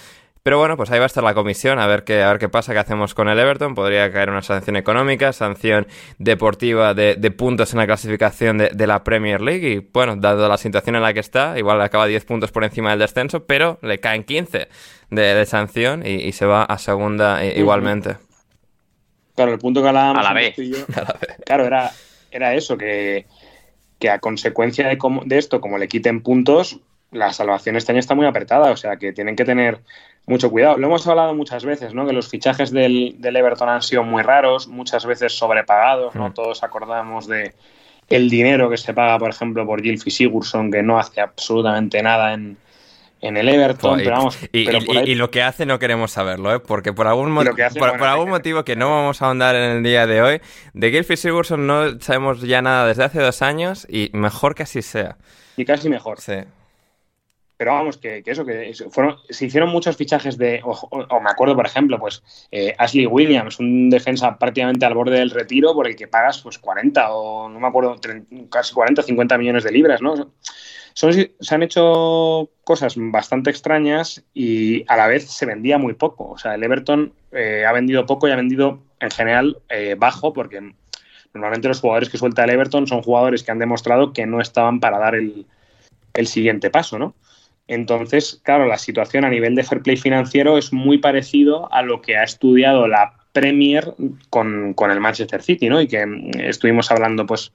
pero 0.44 0.58
bueno, 0.58 0.76
pues 0.76 0.90
ahí 0.90 0.98
va 0.98 1.06
a 1.06 1.08
estar 1.08 1.24
la 1.24 1.36
comisión, 1.36 1.78
a 1.78 1.86
ver 1.86 2.04
qué, 2.04 2.24
a 2.24 2.30
ver 2.30 2.40
qué 2.40 2.50
pasa, 2.50 2.74
qué 2.74 2.80
hacemos 2.80 3.14
con 3.14 3.30
el 3.30 3.38
Everton. 3.38 3.76
Podría 3.76 4.12
caer 4.12 4.32
una 4.32 4.42
sanción 4.42 4.76
económica, 4.76 5.34
sanción 5.34 5.86
deportiva 6.18 6.96
de, 6.96 7.16
puntos 7.32 7.74
en 7.74 7.80
la 7.80 7.86
clasificación 7.86 8.58
de, 8.58 8.88
la 8.88 9.04
Premier 9.04 9.40
League. 9.40 9.70
Y 9.70 9.78
bueno, 9.78 10.16
dado 10.16 10.50
la 10.50 10.58
situación 10.58 10.96
en 10.96 11.04
la 11.04 11.14
que 11.14 11.20
está, 11.20 11.60
igual 11.60 11.78
le 11.78 11.84
acaba 11.84 12.08
10 12.08 12.26
puntos 12.26 12.52
por 12.52 12.64
encima 12.64 12.90
del 12.90 13.00
descenso, 13.00 13.46
pero 13.46 13.78
le 13.84 14.00
caen 14.00 14.24
15 14.24 14.68
de, 15.12 15.46
sanción 15.46 16.04
y, 16.06 16.32
se 16.32 16.48
va 16.48 16.64
a 16.64 16.80
segunda 16.80 17.46
igualmente. 17.46 18.18
Claro, 19.36 19.54
el 19.54 19.60
punto 19.60 19.84
que 19.84 19.90
hablábamos 19.90 20.26
a 20.26 20.34
la 20.34 20.34
vez. 20.34 20.56
claro, 21.46 21.66
era, 21.66 21.92
era 22.32 22.56
eso, 22.56 22.78
que, 22.78 23.28
que 24.00 24.10
a 24.10 24.18
consecuencia 24.18 24.88
de, 24.88 24.98
de 25.26 25.38
esto, 25.38 25.62
como 25.62 25.78
le 25.78 25.88
quiten 25.88 26.24
puntos, 26.24 26.80
la 27.12 27.32
salvación 27.32 27.76
este 27.76 27.92
año 27.92 28.00
está 28.00 28.16
muy 28.16 28.26
apretada, 28.26 28.72
o 28.72 28.78
sea 28.78 28.96
que 28.98 29.14
tienen 29.14 29.36
que 29.36 29.46
tener 29.46 29.82
mucho 30.32 30.50
cuidado. 30.50 30.78
Lo 30.78 30.88
hemos 30.88 31.06
hablado 31.06 31.36
muchas 31.36 31.64
veces, 31.64 31.94
¿no? 31.94 32.08
Que 32.08 32.14
los 32.14 32.28
fichajes 32.28 32.72
del, 32.72 33.18
Everton 33.22 33.70
han 33.70 33.82
sido 33.82 34.04
muy 34.04 34.24
raros, 34.24 34.68
muchas 34.68 35.06
veces 35.06 35.34
sobrepagados, 35.34 36.16
¿no? 36.16 36.30
Mm. 36.30 36.34
Todos 36.34 36.64
acordamos 36.64 37.28
de 37.28 37.54
el 38.10 38.30
dinero 38.30 38.70
que 38.70 38.78
se 38.78 38.94
paga, 38.94 39.20
por 39.20 39.30
ejemplo, 39.30 39.66
por 39.66 39.82
Gilfy 39.82 40.10
Sigurdsson, 40.10 40.72
que 40.72 40.82
no 40.82 40.98
hace 40.98 41.22
absolutamente 41.22 42.02
nada 42.02 42.34
en, 42.34 42.58
el 43.22 43.48
Everton, 43.48 44.00
pero 44.00 44.12
vamos... 44.12 44.38
Y, 44.52 45.16
lo 45.16 45.30
que 45.30 45.44
hace 45.44 45.66
no 45.66 45.78
queremos 45.78 46.12
saberlo, 46.12 46.54
¿eh? 46.56 46.60
Porque 46.60 46.92
por 46.92 47.08
algún, 47.08 47.34
por, 47.36 48.04
algún 48.04 48.30
motivo 48.30 48.66
que 48.66 48.76
no 48.76 48.90
vamos 48.90 49.22
a 49.22 49.28
ahondar 49.28 49.56
en 49.56 49.78
el 49.78 49.84
día 49.84 50.08
de 50.08 50.22
hoy, 50.22 50.42
de 50.74 50.92
Gilfy 50.92 51.16
Sigurdsson 51.16 51.68
no 51.68 52.00
sabemos 52.00 52.42
ya 52.42 52.62
nada 52.62 52.88
desde 52.88 53.04
hace 53.04 53.22
dos 53.22 53.42
años 53.42 53.86
y 53.90 54.10
mejor 54.14 54.56
que 54.56 54.64
así 54.64 54.82
sea. 54.82 55.18
Y 55.56 55.66
casi 55.66 55.88
mejor. 55.88 56.20
Sí 56.20 56.34
pero 57.62 57.74
vamos, 57.74 57.98
que, 57.98 58.24
eso, 58.26 58.44
que 58.44 58.74
fueron, 58.90 59.18
se 59.30 59.46
hicieron 59.46 59.70
muchos 59.70 59.96
fichajes 59.96 60.36
de, 60.36 60.62
o, 60.64 61.22
me 61.22 61.30
acuerdo, 61.30 61.56
por 61.56 61.68
ejemplo, 61.68 62.00
pues 62.00 62.24
eh, 62.50 62.74
Ashley 62.76 63.06
Williams, 63.06 63.60
un 63.60 63.92
defensa 63.92 64.36
prácticamente 64.40 64.84
al 64.84 64.96
borde 64.96 65.20
del 65.20 65.30
retiro 65.30 65.76
por 65.76 65.86
el 65.86 65.96
que 65.96 66.08
pagas 66.08 66.42
pues 66.42 66.58
40 66.58 67.14
o 67.14 67.50
no 67.50 67.60
me 67.60 67.68
acuerdo, 67.68 67.98
casi 68.50 68.74
40, 68.74 69.04
50 69.04 69.38
millones 69.38 69.64
de 69.64 69.72
libras, 69.74 70.02
¿no? 70.02 70.32
Son, 70.96 71.14
se 71.14 71.54
han 71.56 71.62
hecho 71.62 72.50
cosas 72.64 72.96
bastante 72.98 73.52
extrañas 73.52 74.24
y 74.34 74.84
a 74.88 74.98
la 74.98 75.06
vez 75.06 75.30
se 75.30 75.46
vendía 75.46 75.78
muy 75.78 75.94
poco. 75.94 76.32
O 76.32 76.40
sea, 76.40 76.56
el 76.56 76.64
Everton 76.64 77.14
eh, 77.32 77.64
ha 77.68 77.72
vendido 77.74 78.08
poco 78.08 78.28
y 78.28 78.32
ha 78.32 78.38
vendido 78.38 78.80
en 79.00 79.12
general 79.12 79.60
eh, 79.70 79.96
bajo 80.00 80.34
porque 80.34 80.74
normalmente 81.32 81.68
los 81.68 81.80
jugadores 81.80 82.10
que 82.10 82.18
suelta 82.18 82.44
el 82.44 82.50
Everton 82.50 82.88
son 82.88 83.04
jugadores 83.04 83.44
que 83.44 83.52
han 83.52 83.60
demostrado 83.60 84.14
que 84.14 84.26
no 84.26 84.42
estaban 84.42 84.80
para 84.80 84.98
dar 84.98 85.14
el, 85.14 85.46
el 86.16 86.26
siguiente 86.26 86.72
paso, 86.72 86.98
¿no? 86.98 87.14
Entonces, 87.72 88.42
claro, 88.44 88.68
la 88.68 88.78
situación 88.78 89.24
a 89.24 89.30
nivel 89.30 89.56
de 89.56 89.64
fair 89.64 89.82
play 89.82 89.96
financiero 89.96 90.58
es 90.58 90.74
muy 90.74 90.98
parecido 90.98 91.74
a 91.74 91.82
lo 91.84 92.02
que 92.02 92.18
ha 92.18 92.24
estudiado 92.24 92.86
la 92.86 93.14
Premier 93.32 93.94
con, 94.30 94.76
el 94.78 95.00
Manchester 95.00 95.42
City, 95.42 95.70
¿no? 95.70 95.80
Y 95.80 95.88
que 95.88 96.06
mm, 96.06 96.32
estuvimos 96.42 96.92
hablando, 96.92 97.26
pues, 97.26 97.54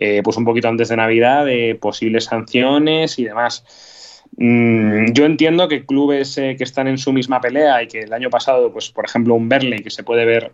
eh, 0.00 0.22
pues 0.24 0.36
un 0.36 0.44
poquito 0.44 0.66
antes 0.66 0.88
de 0.88 0.96
Navidad 0.96 1.44
de 1.44 1.78
posibles 1.80 2.24
sanciones 2.24 3.16
y 3.20 3.26
demás. 3.26 4.24
Mm, 4.38 5.12
yo 5.12 5.24
entiendo 5.24 5.68
que 5.68 5.86
clubes 5.86 6.36
eh, 6.36 6.56
que 6.58 6.64
están 6.64 6.88
en 6.88 6.98
su 6.98 7.12
misma 7.12 7.40
pelea 7.40 7.80
y 7.80 7.86
que 7.86 8.00
el 8.00 8.12
año 8.12 8.30
pasado, 8.30 8.72
pues, 8.72 8.90
por 8.90 9.04
ejemplo, 9.04 9.36
un 9.36 9.48
Berley 9.48 9.84
que 9.84 9.90
se 9.90 10.02
puede 10.02 10.24
ver 10.24 10.50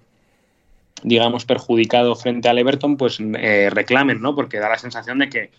digamos, 1.03 1.46
perjudicado 1.46 2.14
frente 2.14 2.51
al 2.51 2.59
Everton, 2.59 2.98
pues 2.98 3.18
eh, 3.20 3.70
reclamen, 3.70 4.20
¿no? 4.20 4.34
Porque 4.34 4.59
da 4.59 4.68
la 4.68 4.76
sensación 4.76 5.20
de 5.20 5.30
que 5.30 5.51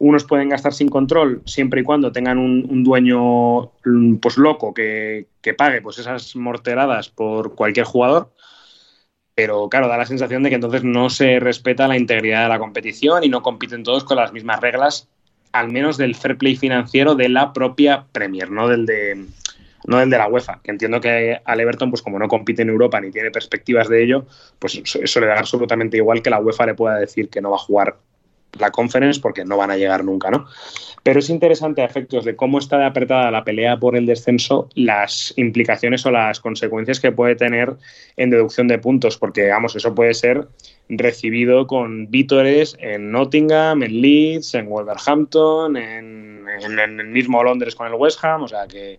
unos 0.00 0.24
pueden 0.24 0.48
gastar 0.48 0.72
sin 0.72 0.88
control 0.88 1.42
siempre 1.44 1.82
y 1.82 1.84
cuando 1.84 2.10
tengan 2.10 2.38
un, 2.38 2.82
dueño 2.82 3.72
mm, 3.84 4.16
pues 4.16 4.38
loco 4.38 4.72
que, 4.72 5.26
que, 5.42 5.52
pague 5.52 5.82
pues 5.82 5.98
esas 5.98 6.34
morteradas 6.36 7.10
por 7.10 7.54
cualquier 7.54 7.84
jugador. 7.84 8.32
Pero 9.34 9.68
claro, 9.68 9.88
da 9.88 9.98
la 9.98 10.06
sensación 10.06 10.42
de 10.42 10.48
que 10.48 10.54
entonces 10.54 10.84
no 10.84 11.10
se 11.10 11.38
respeta 11.38 11.86
la 11.86 11.98
integridad 11.98 12.44
de 12.44 12.48
la 12.48 12.58
competición 12.58 13.24
y 13.24 13.28
no 13.28 13.42
compiten 13.42 13.82
todos 13.82 14.04
con 14.04 14.16
las 14.16 14.32
mismas 14.32 14.60
reglas, 14.60 15.08
al 15.52 15.70
menos 15.70 15.98
del 15.98 16.14
fair 16.14 16.38
play 16.38 16.56
financiero 16.56 17.14
de 17.14 17.28
la 17.28 17.52
propia 17.52 18.06
Premier, 18.10 18.50
no 18.50 18.68
del 18.68 18.86
de, 18.86 19.26
no 19.86 19.98
del 19.98 20.08
de 20.08 20.16
la 20.16 20.28
UEFA, 20.28 20.60
que 20.64 20.70
entiendo 20.70 21.02
que 21.02 21.38
al 21.44 21.60
Everton, 21.60 21.90
pues 21.90 22.00
como 22.00 22.18
no 22.18 22.26
compite 22.26 22.62
en 22.62 22.70
Europa 22.70 22.98
ni 23.02 23.10
tiene 23.10 23.30
perspectivas 23.30 23.88
de 23.88 24.02
ello, 24.02 24.26
pues 24.58 24.80
eso 24.94 25.20
le 25.20 25.26
da 25.26 25.38
absolutamente 25.38 25.98
igual 25.98 26.22
que 26.22 26.30
la 26.30 26.40
UEFA 26.40 26.66
le 26.66 26.74
pueda 26.74 26.96
decir 26.96 27.28
que 27.28 27.42
no 27.42 27.50
va 27.50 27.56
a 27.56 27.60
jugar 27.60 27.98
la 28.58 28.70
conference 28.70 29.20
porque 29.20 29.44
no 29.44 29.56
van 29.56 29.70
a 29.70 29.76
llegar 29.76 30.04
nunca, 30.04 30.30
¿no? 30.30 30.46
Pero 31.02 31.20
es 31.20 31.30
interesante 31.30 31.82
a 31.82 31.86
efectos 31.86 32.24
de 32.24 32.36
cómo 32.36 32.58
está 32.58 32.78
de 32.78 32.84
apretada 32.84 33.30
la 33.30 33.44
pelea 33.44 33.78
por 33.78 33.96
el 33.96 34.06
descenso, 34.06 34.68
las 34.74 35.32
implicaciones 35.36 36.04
o 36.04 36.10
las 36.10 36.40
consecuencias 36.40 37.00
que 37.00 37.12
puede 37.12 37.36
tener 37.36 37.74
en 38.16 38.30
deducción 38.30 38.68
de 38.68 38.78
puntos, 38.78 39.16
porque, 39.16 39.44
digamos, 39.44 39.76
eso 39.76 39.94
puede 39.94 40.14
ser 40.14 40.48
recibido 40.88 41.66
con 41.66 42.10
vítores 42.10 42.76
en 42.80 43.12
Nottingham, 43.12 43.82
en 43.82 44.00
Leeds, 44.00 44.54
en 44.54 44.68
Wolverhampton, 44.68 45.76
en, 45.76 46.44
en 46.62 46.78
el 46.78 47.08
mismo 47.08 47.42
Londres 47.42 47.74
con 47.74 47.86
el 47.86 47.94
West 47.94 48.22
Ham, 48.24 48.42
o 48.42 48.48
sea 48.48 48.66
que 48.66 48.98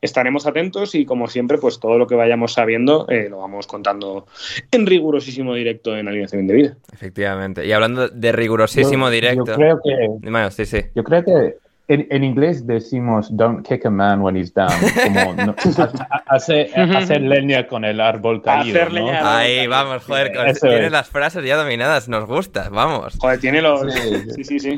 estaremos 0.00 0.46
atentos 0.46 0.94
y 0.94 1.04
como 1.04 1.28
siempre, 1.28 1.58
pues 1.58 1.80
todo 1.80 1.98
lo 1.98 2.06
que 2.06 2.14
vayamos 2.14 2.52
sabiendo 2.52 3.06
eh, 3.08 3.28
lo 3.28 3.38
vamos 3.38 3.66
contando 3.66 4.26
en 4.70 4.86
rigurosísimo 4.86 5.54
directo 5.54 5.96
en 5.96 6.08
Alineación 6.08 6.42
Indebida. 6.42 6.76
Efectivamente. 6.92 7.66
Y 7.66 7.72
hablando 7.72 8.08
de 8.08 8.32
rigurosísimo 8.32 9.10
directo... 9.10 9.46
Yo 9.46 9.54
creo 9.54 9.80
que... 9.82 10.50
sí, 10.50 10.66
sí. 10.66 10.80
Yo 10.94 11.04
creo 11.04 11.24
que 11.24 11.56
en, 11.88 12.22
inglés 12.22 12.66
decimos 12.66 13.34
don't 13.34 13.66
kick 13.66 13.86
a 13.86 13.90
man 13.90 14.20
when 14.20 14.36
he's 14.36 14.52
down. 14.52 14.70
Como 15.04 15.32
no, 15.34 15.54
hacer, 16.26 17.20
leña 17.22 17.66
con 17.66 17.84
el 17.84 18.00
árbol 18.00 18.42
caído. 18.42 18.88
¿no? 18.90 19.08
Ahí, 19.10 19.66
vamos, 19.66 20.04
joder. 20.04 20.32
tienes 20.60 20.92
las 20.92 21.08
frases 21.08 21.44
ya 21.44 21.56
dominadas, 21.56 22.08
nos 22.08 22.26
gusta, 22.26 22.68
vamos. 22.68 23.16
Joder, 23.18 23.40
tiene 23.40 23.62
los. 23.62 23.90
Sí, 24.34 24.44
sí, 24.44 24.60
sí. 24.60 24.76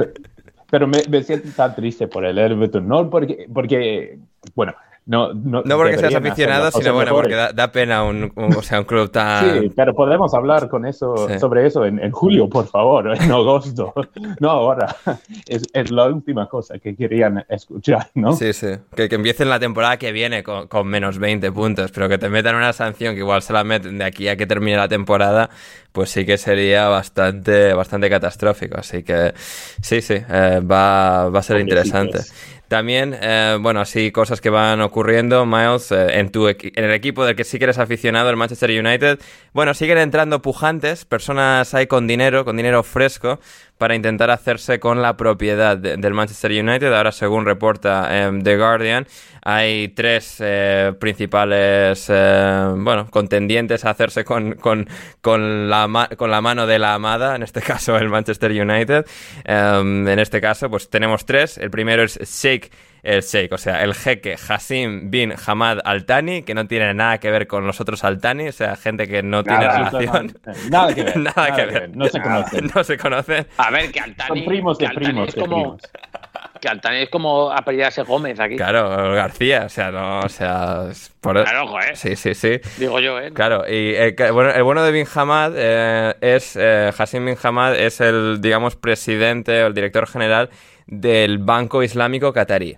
Pero 0.71 0.87
me, 0.87 1.23
siento 1.25 1.49
tan 1.57 1.75
triste 1.75 2.07
por 2.07 2.25
el 2.25 2.39
Everton, 2.39 2.87
no 2.87 3.11
porque, 3.11 3.47
porque 3.53 4.19
bueno, 4.55 4.75
no, 5.11 5.35
no, 5.35 5.63
no 5.65 5.77
porque 5.77 5.99
seas 5.99 6.15
aficionado, 6.15 6.71
sino 6.71 6.95
bueno, 6.95 7.13
porque 7.13 7.35
da, 7.35 7.73
pena 7.73 8.05
un, 8.05 8.31
o 8.37 8.63
sea, 8.63 8.79
un 8.79 8.85
club 8.85 9.11
tan... 9.11 9.63
Sí, 9.63 9.73
pero 9.75 9.93
podemos 9.93 10.33
hablar 10.35 10.69
con 10.69 10.87
eso, 10.87 11.27
sobre 11.41 11.67
eso 11.67 11.85
en, 11.85 12.13
julio, 12.13 12.49
por 12.49 12.69
favor, 12.69 13.13
en 13.21 13.33
agosto, 13.33 13.93
no 14.39 14.51
ahora. 14.51 14.95
Es, 15.49 15.65
es, 15.73 15.91
la 15.91 16.07
última 16.07 16.49
cosa 16.49 16.79
que 16.79 16.95
querían 16.95 17.45
escuchar, 17.49 18.09
¿no? 18.15 18.35
Sí, 18.35 18.53
sí. 18.53 18.69
Que, 18.95 19.09
que 19.09 19.17
empiecen 19.17 19.49
la 19.49 19.59
temporada 19.59 19.97
que 19.97 20.13
viene 20.13 20.45
con, 20.45 20.69
con, 20.69 20.87
menos 20.87 21.19
20 21.19 21.51
puntos, 21.51 21.91
pero 21.91 22.09
que 22.09 22.17
te 22.17 22.29
metan 22.29 22.55
una 22.55 22.73
sanción 22.73 23.15
que 23.15 23.21
igual 23.23 23.43
se 23.43 23.53
la 23.53 23.65
meten 23.65 23.99
de 23.99 24.05
aquí 24.05 24.29
a 24.29 24.37
que 24.37 24.47
termine 24.47 24.77
la 24.77 24.87
temporada, 24.87 25.51
pues 25.91 26.11
sí 26.11 26.25
que 26.25 26.39
sería 26.39 26.87
bastante, 26.87 27.75
bastante 27.75 28.09
catastrófico. 28.09 28.79
Así 28.79 29.03
que 29.03 29.35
sí, 29.83 30.03
sí, 30.03 30.19
eh, 30.29 30.61
va, 30.61 31.31
va 31.31 31.41
a 31.41 31.43
ser 31.43 31.59
interesante. 31.59 32.21
También, 32.71 33.17
eh, 33.21 33.59
bueno, 33.61 33.81
así 33.81 34.13
cosas 34.13 34.41
que 34.41 34.49
van 34.49 34.81
ocurriendo, 34.81 35.45
Miles, 35.45 35.91
eh, 35.91 36.21
en, 36.21 36.31
tu 36.31 36.47
en 36.47 36.57
el 36.73 36.93
equipo 36.93 37.25
del 37.25 37.35
que 37.35 37.43
sí 37.43 37.59
que 37.59 37.65
eres 37.65 37.79
aficionado, 37.79 38.31
el 38.31 38.37
Manchester 38.37 38.71
United. 38.71 39.19
Bueno, 39.53 39.75
siguen 39.75 39.99
entrando 39.99 40.41
pujantes, 40.41 41.05
personas 41.05 41.75
ahí 41.75 41.89
con 41.89 42.07
dinero, 42.07 42.45
con 42.45 42.57
dinero 42.57 42.85
fresco, 42.85 43.41
para 43.81 43.95
intentar 43.95 44.31
hacerse 44.31 44.79
con 44.79 45.01
la 45.01 45.17
propiedad 45.17 45.75
del 45.75 46.13
Manchester 46.13 46.51
United. 46.51 46.93
Ahora, 46.93 47.13
según 47.13 47.47
reporta 47.47 48.27
em, 48.27 48.43
The 48.43 48.59
Guardian, 48.59 49.07
hay 49.43 49.89
tres 49.89 50.37
eh, 50.41 50.93
principales, 51.01 52.05
eh, 52.11 52.73
bueno, 52.77 53.07
contendientes 53.11 53.87
a 53.87 53.91
hacerse 53.91 54.23
con, 54.23 54.53
con, 54.53 54.87
con, 55.23 55.71
la, 55.71 56.11
con 56.19 56.31
la 56.31 56.43
mano 56.43 56.67
de 56.67 56.79
la 56.79 56.93
amada, 56.93 57.35
en 57.35 57.43
este 57.43 57.63
caso 57.73 57.97
el 57.97 58.11
Manchester 58.11 58.51
United. 58.51 59.07
Em, 59.45 60.07
en 60.07 60.19
este 60.19 60.43
caso, 60.43 60.69
pues 60.69 60.91
tenemos 60.91 61.25
tres. 61.25 61.57
El 61.57 61.71
primero 61.71 62.03
es 62.03 62.19
Sheikh 62.19 62.71
el 63.03 63.23
Sheikh, 63.23 63.53
o 63.53 63.59
sea, 63.59 63.83
el 63.83 63.95
jeque 63.95 64.37
Hassim 64.49 65.11
bin 65.11 65.35
Hamad 65.47 65.79
Al-Thani, 65.85 66.43
que 66.43 66.55
no 66.55 66.67
tiene 66.67 66.93
nada 66.95 67.19
que 67.19 67.31
ver 67.31 67.47
con 67.47 67.67
los 67.67 67.81
otros 67.81 68.05
Al-Thani, 68.05 68.49
o 68.49 68.53
sea, 68.53 68.77
gente 68.77 69.09
que 69.09 69.23
no 69.23 69.43
tiene 69.43 69.69
relación. 69.69 70.39
Nada 70.71 70.95
que 70.95 71.03
ver. 71.05 71.17
nada, 71.37 71.57
que, 71.57 71.65
ver. 71.67 71.97
No 71.97 72.07
se 72.09 72.21
conocen. 72.21 72.71
No 72.75 72.85
se 72.85 72.99
conocen. 72.99 73.47
A 73.57 73.71
ver, 73.71 73.91
que 73.91 74.01
Al-Thani. 74.01 74.41
Son 74.41 74.49
primos 74.49 74.79
de 74.79 74.89
primos. 74.91 75.29
Es 75.29 75.35
como, 75.35 75.79
Que 76.61 76.69
Al-Thani 76.69 76.99
es 77.03 77.11
como 77.11 77.51
apellidarse 77.51 78.03
Gómez 78.03 78.39
aquí. 78.39 78.57
Claro, 78.57 79.15
García, 79.15 79.65
o 79.65 79.69
sea, 79.69 79.91
no, 79.91 80.21
o 80.21 80.29
sea. 80.29 80.89
Por... 81.21 81.43
Claro, 81.43 81.65
ojo, 81.65 81.81
¿eh? 81.81 81.95
Sí, 81.95 82.17
sí, 82.17 82.35
sí. 82.35 82.61
Digo 82.79 83.01
yo, 83.01 83.19
¿eh? 83.19 83.33
Claro, 83.33 83.65
y 83.69 83.95
el, 83.95 84.15
bueno, 84.33 84.51
el 84.51 84.63
bueno 84.63 84.83
de 84.83 84.93
bin 84.93 85.07
Hamad 85.15 85.53
eh, 85.57 86.15
es. 86.21 86.57
Eh, 86.57 86.91
Hassim 86.97 87.25
bin 87.25 87.37
Hamad 87.43 87.77
es 87.77 88.01
el, 88.01 88.41
digamos, 88.41 88.77
presidente 88.77 89.65
o 89.65 89.69
el 89.69 89.75
director 89.75 90.07
general 90.07 90.51
del 90.87 91.39
Banco 91.39 91.83
Islámico 91.83 92.33
Qatarí 92.33 92.77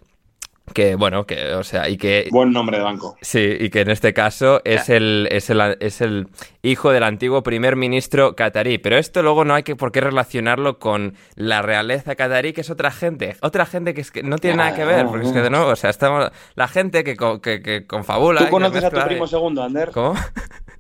que 0.75 0.95
bueno, 0.95 1.27
que 1.27 1.55
o 1.55 1.63
sea, 1.63 1.89
y 1.89 1.97
que 1.97 2.29
buen 2.31 2.53
nombre 2.53 2.79
de 2.79 2.85
banco. 2.85 3.17
Sí, 3.21 3.57
y 3.59 3.71
que 3.71 3.81
en 3.81 3.91
este 3.91 4.15
caso 4.15 4.61
es 4.65 4.89
el 4.89 5.29
es 5.31 5.51
el, 5.51 5.77
es 5.81 6.01
el 6.01 6.29
hijo 6.63 6.93
del 6.93 7.03
antiguo 7.03 7.43
primer 7.43 7.77
ministro 7.77 8.35
catarí, 8.37 8.79
pero 8.79 8.97
esto 8.97 9.23
luego 9.23 9.45
no 9.45 9.55
hay 9.55 9.65
que 9.65 9.77
por 9.77 9.93
qué 9.93 10.01
relacionarlo 10.01 10.79
con 10.79 11.15
la 11.35 11.63
realeza 11.63 12.15
catarí, 12.15 12.53
que 12.53 12.63
es 12.63 12.71
otra 12.71 12.91
gente, 12.91 13.37
otra 13.43 13.67
gente 13.67 13.93
que, 13.93 14.01
es 14.01 14.11
que 14.11 14.23
no 14.23 14.39
tiene 14.39 14.59
nada 14.59 14.75
que 14.75 14.85
ver, 14.85 15.07
porque 15.07 15.27
es 15.27 15.33
que 15.33 15.41
de 15.41 15.51
nuevo, 15.51 15.67
o 15.67 15.77
sea, 15.77 15.91
estamos 15.91 16.31
la 16.55 16.69
gente 16.69 17.05
que, 17.05 17.17
que, 17.43 17.63
que 17.63 17.87
confabula 17.87 18.45
¿Tú 18.45 18.51
conoces 18.51 18.85
a 18.85 18.91
tu 18.91 19.01
primo 19.01 19.27
segundo, 19.27 19.63
Ander? 19.63 19.91
¿Cómo? 19.91 20.15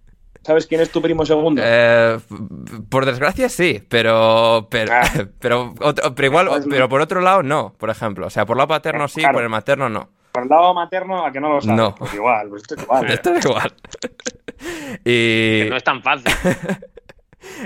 ¿Sabes 0.43 0.67
quién 0.67 0.81
es 0.81 0.91
tu 0.91 1.01
primo 1.01 1.25
segundo? 1.25 1.63
Eh, 1.65 2.19
por 2.89 3.07
desgracia 3.07 3.49
sí, 3.49 3.83
pero 3.89 4.67
pero, 4.71 4.93
ah. 4.93 5.03
pero, 5.39 5.75
igual, 6.23 6.49
pues 6.49 6.67
pero 6.69 6.89
por 6.89 7.01
otro 7.01 7.21
lado 7.21 7.43
no, 7.43 7.75
por 7.79 7.91
ejemplo. 7.91 8.27
O 8.27 8.31
sea, 8.31 8.45
por 8.45 8.57
el 8.57 8.59
lado 8.59 8.69
paterno 8.69 9.07
sí, 9.09 9.23
por 9.33 9.43
el 9.43 9.49
materno 9.49 9.89
no. 9.89 10.09
Por 10.33 10.45
el 10.45 10.49
lado 10.49 10.75
materno, 10.75 11.25
a 11.25 11.31
que 11.31 11.41
no 11.41 11.55
lo 11.55 11.61
sabes. 11.61 11.77
No. 11.77 11.95
Pues 11.95 12.15
igual, 12.15 12.49
pues 12.49 12.63
esto 12.63 12.75
es 12.75 12.83
igual. 12.83 13.07
Esto 13.11 13.35
es 13.35 13.45
igual. 13.45 13.73
y... 15.05 15.63
Que 15.63 15.67
no 15.71 15.77
es 15.77 15.85
tan 15.85 16.03
fácil. 16.03 16.33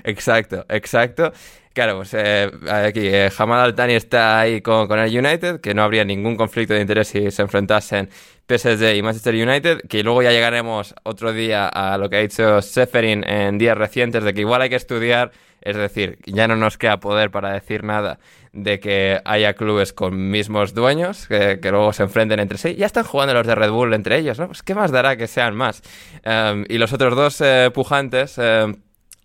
exacto, 0.04 0.66
exacto. 0.68 1.32
Claro, 1.72 1.96
pues 1.96 2.14
eh, 2.14 2.50
aquí 2.70 3.06
eh, 3.06 3.30
Hamad 3.38 3.62
Altani 3.62 3.92
está 3.92 4.40
ahí 4.40 4.62
con, 4.62 4.88
con, 4.88 4.98
el 4.98 5.16
United, 5.16 5.60
que 5.60 5.74
no 5.74 5.82
habría 5.82 6.04
ningún 6.04 6.34
conflicto 6.34 6.74
de 6.74 6.80
interés 6.80 7.08
si 7.08 7.30
se 7.30 7.42
enfrentasen 7.42 8.08
PSG 8.49 8.97
y 8.97 9.03
Manchester 9.03 9.34
United, 9.34 9.82
que 9.88 10.03
luego 10.03 10.22
ya 10.22 10.30
llegaremos 10.30 10.94
otro 11.03 11.32
día 11.32 11.68
a 11.68 11.99
lo 11.99 12.09
que 12.09 12.16
ha 12.16 12.20
dicho 12.20 12.62
Seferin 12.62 13.28
en 13.28 13.59
días 13.59 13.76
recientes, 13.76 14.22
de 14.22 14.34
que 14.34 14.40
igual 14.40 14.62
hay 14.62 14.68
que 14.68 14.76
estudiar, 14.76 15.32
es 15.61 15.76
decir, 15.76 16.18
ya 16.26 16.47
no 16.47 16.57
nos 16.57 16.78
queda 16.78 17.01
poder 17.01 17.30
para 17.30 17.53
decir 17.53 17.82
nada 17.82 18.18
de 18.53 18.80
que 18.80 19.20
haya 19.24 19.55
clubes 19.55 19.92
con 19.92 20.30
mismos 20.30 20.74
dueños, 20.74 21.26
que, 21.28 21.59
luego 21.70 21.92
se 21.92 22.05
enfrenten 22.05 22.40
entre 22.40 22.57
sí. 22.57 22.74
Ya 22.74 22.86
están 22.86 23.05
jugando 23.05 23.34
los 23.34 23.47
de 23.47 23.55
Red 23.55 23.70
Bull 23.70 23.92
entre 23.92 24.18
ellos, 24.18 24.38
¿no? 24.38 24.47
Pues 24.47 24.62
qué 24.62 24.74
más 24.74 24.90
dará 24.90 25.16
que 25.16 25.26
sean 25.26 25.55
más. 25.55 25.82
Em, 26.22 26.64
y 26.68 26.78
los 26.78 26.92
otros 26.92 27.14
dos 27.14 27.40
eh, 27.40 27.70
pujantes... 27.72 28.38
Em, 28.38 28.76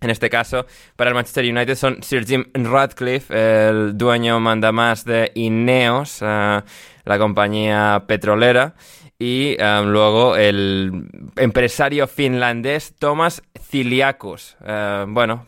en 0.02 0.10
este 0.10 0.32
caso, 0.32 0.66
para 0.96 1.12
el 1.12 1.14
Manchester 1.14 1.46
United 1.46 1.76
son 1.76 2.02
Sir 2.02 2.26
Jim 2.26 2.46
Radcliffe, 2.56 3.32
el 3.70 3.96
dueño 3.96 4.40
manda 4.40 4.72
más 4.72 5.06
de 5.06 5.32
Ineos, 5.36 6.24
eh, 6.24 6.62
la 7.06 7.18
compañía 7.20 8.06
petrolera, 8.08 8.74
y 9.22 9.56
luego 9.60 10.36
el 10.36 11.06
empresario 11.36 12.08
finlandés 12.08 12.96
Thomas 12.98 13.44
Ciliacus. 13.70 14.58
Uh, 14.62 15.06
bueno, 15.08 15.46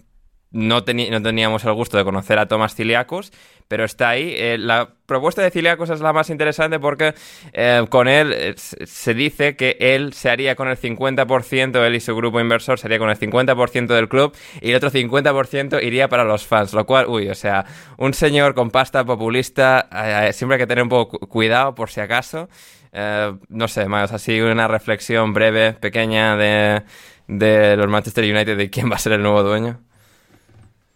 no, 0.53 0.83
teníamos 0.83 1.65
el 1.65 1.73
gusto 1.73 1.97
de 1.97 2.03
conocer 2.03 2.37
a 2.37 2.47
Thomas 2.47 2.75
Ciliacus, 2.75 3.31
pero 3.67 3.85
está 3.85 4.09
ahí. 4.09 4.35
Eh, 4.37 4.57
la 4.59 4.89
propuesta 5.07 5.41
de 5.41 5.49
Ciliacus 5.49 5.89
es 5.89 5.99
la 6.01 6.13
más 6.13 6.29
interesante 6.29 6.79
porque 6.79 7.15
eh, 7.53 7.83
con 7.89 8.07
él 8.07 8.31
eh, 8.31 8.53
se 8.55 9.15
dice 9.15 9.55
que 9.55 9.77
él 9.79 10.13
se 10.13 10.29
haría 10.29 10.55
con 10.55 10.67
el 10.67 10.77
50%, 10.77 11.83
él 11.83 11.95
y 11.95 11.99
su 11.99 12.15
grupo 12.15 12.39
inversor 12.39 12.77
se 12.77 12.85
haría 12.85 12.99
con 12.99 13.09
el 13.09 13.17
50% 13.17 13.87
del 13.87 14.07
club 14.07 14.35
y 14.61 14.69
el 14.69 14.75
otro 14.75 14.91
50% 14.91 15.81
iría 15.81 16.07
para 16.07 16.23
los 16.23 16.45
fans, 16.45 16.73
lo 16.73 16.85
cual, 16.85 17.07
uy, 17.07 17.29
o 17.29 17.35
sea, 17.35 17.65
un 17.97 18.13
señor 18.13 18.53
con 18.53 18.69
pasta 18.69 19.03
populista, 19.03 19.89
siempre 20.33 20.57
hay 20.57 20.59
que 20.59 20.67
tener 20.67 20.83
un 20.83 20.89
poco 20.89 21.17
cuidado 21.17 21.73
por 21.73 21.89
si 21.89 21.99
acaso. 21.99 22.47
Eh, 22.93 23.35
no 23.49 23.67
sé, 23.67 23.87
más 23.87 24.13
así 24.13 24.39
una 24.39 24.67
reflexión 24.67 25.33
breve, 25.33 25.73
pequeña 25.73 26.37
de, 26.37 26.83
de 27.27 27.75
los 27.75 27.87
Manchester 27.87 28.23
United 28.23 28.55
de 28.55 28.69
quién 28.69 28.89
va 28.89 28.95
a 28.95 28.99
ser 28.99 29.13
el 29.13 29.23
nuevo 29.23 29.41
dueño. 29.41 29.79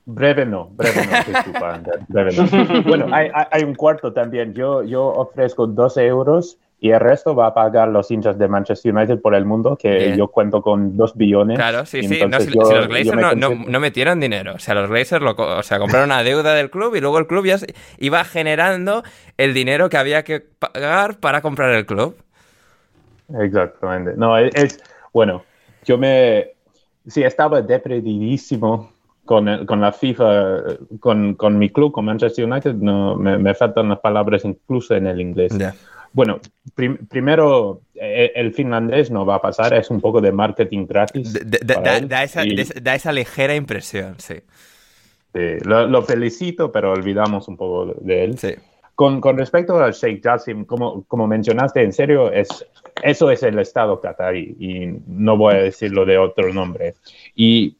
Breve 0.05 0.45
no, 0.45 0.69
breve 0.69 1.05
no, 1.05 1.33
disculpa, 1.33 1.81
breve 2.07 2.31
no. 2.33 2.81
Bueno, 2.87 3.07
hay, 3.11 3.29
hay, 3.51 3.63
un 3.63 3.75
cuarto 3.75 4.13
también. 4.13 4.53
Yo, 4.53 4.83
yo 4.83 5.05
ofrezco 5.05 5.67
12 5.67 6.05
euros 6.05 6.57
y 6.80 6.91
el 6.91 6.99
resto 6.99 7.36
va 7.36 7.47
a 7.47 7.53
pagar 7.53 7.88
los 7.88 8.11
hinchas 8.11 8.38
de 8.38 8.47
Manchester 8.47 8.93
United 8.95 9.19
por 9.19 9.34
el 9.34 9.45
mundo, 9.45 9.75
que 9.75 9.89
Bien. 9.97 10.15
yo 10.17 10.28
cuento 10.28 10.61
con 10.61 10.95
dos 10.95 11.15
billones. 11.17 11.57
Claro, 11.57 11.86
sí, 11.88 12.03
sí. 12.03 12.19
No, 12.28 12.39
si, 12.39 12.51
yo- 12.53 12.65
si 12.65 12.73
los 12.75 12.88
Glazers 12.88 13.15
no, 13.15 13.34
no- 13.34 13.63
no 13.67 13.80
metieron 13.80 14.19
dinero. 14.19 14.53
O 14.55 14.59
sea, 14.59 14.75
los 14.75 14.88
Glazers 14.89 15.23
lo, 15.23 15.32
o 15.32 15.63
sea, 15.63 15.80
compraron 15.80 16.09
una 16.09 16.21
deuda 16.23 16.53
del 16.53 16.69
club 16.69 16.95
y 16.95 17.01
luego 17.01 17.17
el 17.17 17.25
club 17.25 17.45
ya 17.45 17.57
se- 17.57 17.73
iba 17.97 18.23
generando 18.23 19.03
el 19.38 19.53
dinero 19.55 19.89
que 19.89 19.97
había 19.97 20.23
que 20.23 20.39
pagar 20.39 21.17
para 21.19 21.41
comprar 21.41 21.71
el 21.73 21.86
club. 21.88 22.15
Exactamente. 23.39 24.13
No, 24.15 24.38
es, 24.38 24.53
es- 24.55 24.80
bueno, 25.13 25.43
yo 25.84 25.97
me 25.97 26.51
sí 27.07 27.23
estaba 27.23 27.61
depredidísimo 27.61 28.91
con, 29.25 29.65
con 29.65 29.82
la 29.82 29.91
FIFA, 29.91 30.61
con, 30.99 31.34
con 31.36 31.57
mi 31.57 31.69
club, 31.69 31.91
con 31.91 32.05
Manchester 32.05 32.45
United, 32.45 32.75
no, 32.75 33.15
me, 33.15 33.38
me 33.38 33.53
faltan 33.53 33.89
las 33.89 33.99
palabras 33.99 34.45
incluso 34.45 34.95
en 34.95 35.07
el 35.07 35.19
inglés. 35.19 35.57
Ya. 35.57 35.73
Bueno, 36.13 36.39
prim- 36.75 36.97
primero, 37.07 37.81
eh, 37.95 38.31
el 38.35 38.53
finlandés 38.53 39.11
no 39.11 39.25
va 39.25 39.35
a 39.35 39.41
pasar, 39.41 39.73
es 39.73 39.89
un 39.89 40.01
poco 40.01 40.21
de 40.21 40.31
marketing 40.31 40.85
gratis. 40.87 41.33
Da, 41.65 41.99
da- 42.01 42.23
esa, 42.23 42.45
Y, 42.45 42.55
da 42.81 42.95
esa 42.95 43.11
ligera 43.11 43.55
impresión, 43.55 44.15
sí. 44.19 44.35
sí, 45.33 45.41
lo, 45.63 45.87
lo 45.87 46.01
felicito, 46.01 46.71
pero 46.71 46.91
olvidamos 46.93 47.47
un 47.47 47.57
poco 47.57 47.93
de 48.01 48.23
él. 48.23 48.37
Sí. 48.37 48.55
Con, 48.95 49.21
con 49.21 49.37
respecto 49.37 49.77
al 49.79 49.93
Sheikh 49.93 50.23
Jassim, 50.23 50.65
como, 50.65 51.03
como 51.03 51.27
mencionaste, 51.27 51.83
en 51.83 51.93
serio, 51.93 52.31
es, 52.31 52.65
eso 53.03 53.29
es 53.29 53.43
el 53.43 53.59
Estado 53.59 54.01
qatarí 54.01 54.55
y 54.59 54.87
no 55.05 55.37
voy 55.37 55.53
a 55.53 55.57
decirlo 55.59 56.03
de 56.03 56.17
otro 56.17 56.51
nombre. 56.51 56.95
Y 57.35 57.75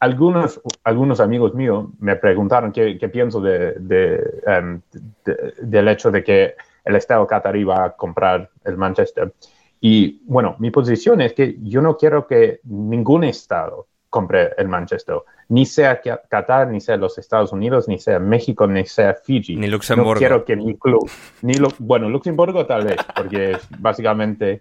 algunos, 0.00 0.60
algunos 0.82 1.20
amigos 1.20 1.54
míos 1.54 1.86
me 2.00 2.16
preguntaron 2.16 2.72
qué, 2.72 2.98
qué 2.98 3.08
pienso 3.08 3.40
de, 3.40 3.74
de, 3.78 4.20
em, 4.46 4.80
de- 5.24 5.54
del 5.62 5.86
hecho 5.86 6.10
de 6.10 6.24
que 6.24 6.54
el 6.84 6.96
Estado 6.96 7.26
qatarí 7.26 7.64
va 7.64 7.84
a 7.84 7.90
comprar 7.92 8.50
el 8.64 8.76
Manchester. 8.76 9.32
Y 9.80 10.20
bueno, 10.26 10.56
mi 10.58 10.70
posición 10.70 11.20
es 11.20 11.32
que 11.32 11.56
yo 11.62 11.80
no 11.82 11.96
quiero 11.96 12.26
que 12.26 12.60
ningún 12.64 13.24
Estado 13.24 13.88
compre 14.08 14.50
el 14.58 14.68
Manchester, 14.68 15.16
ni 15.48 15.64
sea 15.64 16.00
Qat- 16.02 16.28
Qatar, 16.28 16.68
ni 16.68 16.80
sea 16.80 16.96
los 16.98 17.16
Estados 17.18 17.50
Unidos, 17.50 17.88
ni 17.88 17.98
sea 17.98 18.18
México, 18.18 18.66
ni 18.66 18.84
sea 18.84 19.14
Fiji. 19.14 19.56
Ni 19.56 19.68
Luxemburgo. 19.68 20.14
No 20.14 20.18
quiero 20.18 20.44
que 20.44 20.54
mi 20.54 20.76
club, 20.76 21.10
ni 21.40 21.54
Lu- 21.54 21.72
bueno, 21.78 22.08
Luxemburgo 22.10 22.66
tal 22.66 22.84
vez, 22.84 22.96
porque 23.16 23.52
es 23.52 23.66
básicamente, 23.78 24.60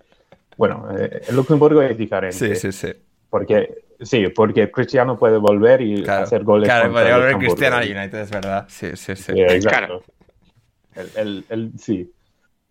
bueno, 0.58 0.88
eh, 0.98 1.22
Luxemburgo 1.34 1.82
es 1.82 1.98
diferente. 1.98 2.38
Sí, 2.38 2.56
sí, 2.56 2.72
sí. 2.72 2.94
Porque, 3.30 3.84
sí, 4.00 4.28
porque 4.30 4.72
Cristiano 4.72 5.18
puede 5.18 5.38
volver 5.38 5.82
y 5.82 6.04
Claro, 6.04 6.24
hacer 6.24 6.44
goles. 6.44 6.68
claro 6.70 6.92
podría 6.92 7.18
volver. 7.18 7.38
Cristiano 7.38 7.76
al 7.76 7.84
United, 7.92 8.20
es 8.22 8.32
verdad. 8.32 8.66
Sí, 8.70 8.96
sí, 8.96 9.16
sí. 9.18 9.34
Sí, 9.34 9.42
exacto. 9.42 9.70
Claro. 9.70 10.04
El, 11.16 11.46
el- 11.50 11.72
sí. 11.78 12.12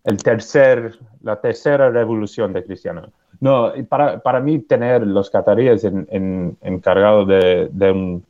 El 0.03 0.17
tercer, 0.17 0.97
la 1.21 1.39
tercera 1.39 1.89
revolución 1.91 2.53
de 2.53 2.63
Cristiano. 2.63 3.03
No, 3.39 3.71
para, 3.87 4.19
para 4.19 4.39
mí 4.39 4.59
tener 4.59 5.05
los 5.05 5.29
cataríes 5.29 5.83
en, 5.83 6.07
en, 6.09 6.57
encargados 6.61 7.27
de, 7.27 7.69
de 7.71 7.91
un... 7.91 8.25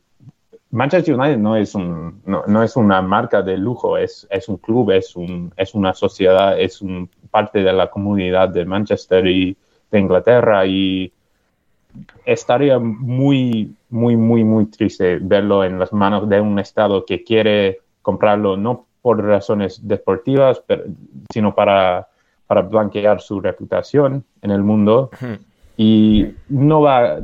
Manchester 0.70 1.14
United 1.14 1.38
no 1.38 1.56
es, 1.56 1.74
un, 1.74 2.22
no, 2.24 2.44
no 2.46 2.62
es 2.62 2.76
una 2.76 3.02
marca 3.02 3.42
de 3.42 3.58
lujo, 3.58 3.98
es, 3.98 4.26
es 4.30 4.48
un 4.48 4.56
club, 4.56 4.90
es, 4.90 5.16
un, 5.16 5.52
es 5.56 5.74
una 5.74 5.92
sociedad, 5.92 6.58
es 6.58 6.80
un, 6.80 7.10
parte 7.30 7.62
de 7.62 7.72
la 7.72 7.90
comunidad 7.90 8.48
de 8.50 8.64
Manchester 8.64 9.26
y 9.26 9.56
de 9.90 9.98
Inglaterra 9.98 10.64
y 10.66 11.12
estaría 12.24 12.78
muy, 12.78 13.74
muy, 13.90 14.16
muy, 14.16 14.44
muy 14.44 14.66
triste 14.66 15.18
verlo 15.20 15.64
en 15.64 15.78
las 15.78 15.92
manos 15.92 16.28
de 16.28 16.40
un 16.40 16.58
Estado 16.58 17.04
que 17.04 17.22
quiere 17.22 17.80
comprarlo 18.00 18.56
no 18.56 18.86
por 19.02 19.22
razones 19.22 19.86
deportivas, 19.86 20.62
pero- 20.66 20.84
sino 21.32 21.54
para, 21.54 22.06
para 22.46 22.62
blanquear 22.62 23.20
su 23.20 23.40
reputación 23.40 24.24
en 24.40 24.50
el 24.50 24.62
mundo. 24.62 25.10
Y 25.76 26.26
no 26.48 26.80
va... 26.82 27.18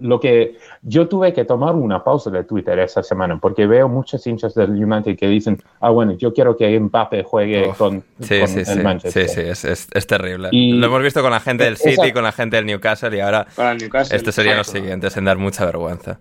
Lo 0.00 0.20
que 0.20 0.56
yo 0.82 1.08
tuve 1.08 1.32
que 1.32 1.44
tomar 1.44 1.74
una 1.74 2.04
pausa 2.04 2.30
de 2.30 2.44
Twitter 2.44 2.78
esa 2.78 3.02
semana 3.02 3.40
porque 3.40 3.66
veo 3.66 3.88
muchos 3.88 4.24
hinchas 4.24 4.54
del 4.54 4.70
United 4.70 5.18
que 5.18 5.26
dicen, 5.26 5.60
ah, 5.80 5.90
bueno, 5.90 6.12
yo 6.12 6.32
quiero 6.32 6.56
que 6.56 6.78
Mbappe 6.78 7.24
juegue 7.24 7.70
Uf, 7.70 7.76
con, 7.76 8.04
Sí, 8.20 8.38
con 8.38 8.48
sí, 8.48 8.58
el 8.60 8.66
sí, 8.66 8.78
Manchester. 8.78 9.28
sí, 9.28 9.34
sí, 9.34 9.48
es, 9.48 9.64
es- 9.64 9.88
es 9.92 10.06
terrible. 10.06 10.48
Y- 10.52 10.74
Lo 10.74 10.86
hemos 10.86 11.02
visto 11.02 11.20
con 11.22 11.32
la 11.32 11.40
gente 11.40 11.64
del 11.64 11.72
Esa- 11.74 11.90
City, 11.90 12.12
con 12.12 12.22
la 12.22 12.30
gente 12.30 12.54
del 12.54 12.66
Newcastle 12.66 13.16
y 13.16 13.18
ahora 13.18 13.48
Para 13.56 13.72
el 13.72 13.78
Newcastle. 13.78 14.16
estos 14.16 14.32
serían 14.32 14.58
los 14.58 14.68
siguientes 14.68 15.16
en 15.16 15.24
dar 15.24 15.38
mucha 15.38 15.64
vergüenza. 15.64 16.20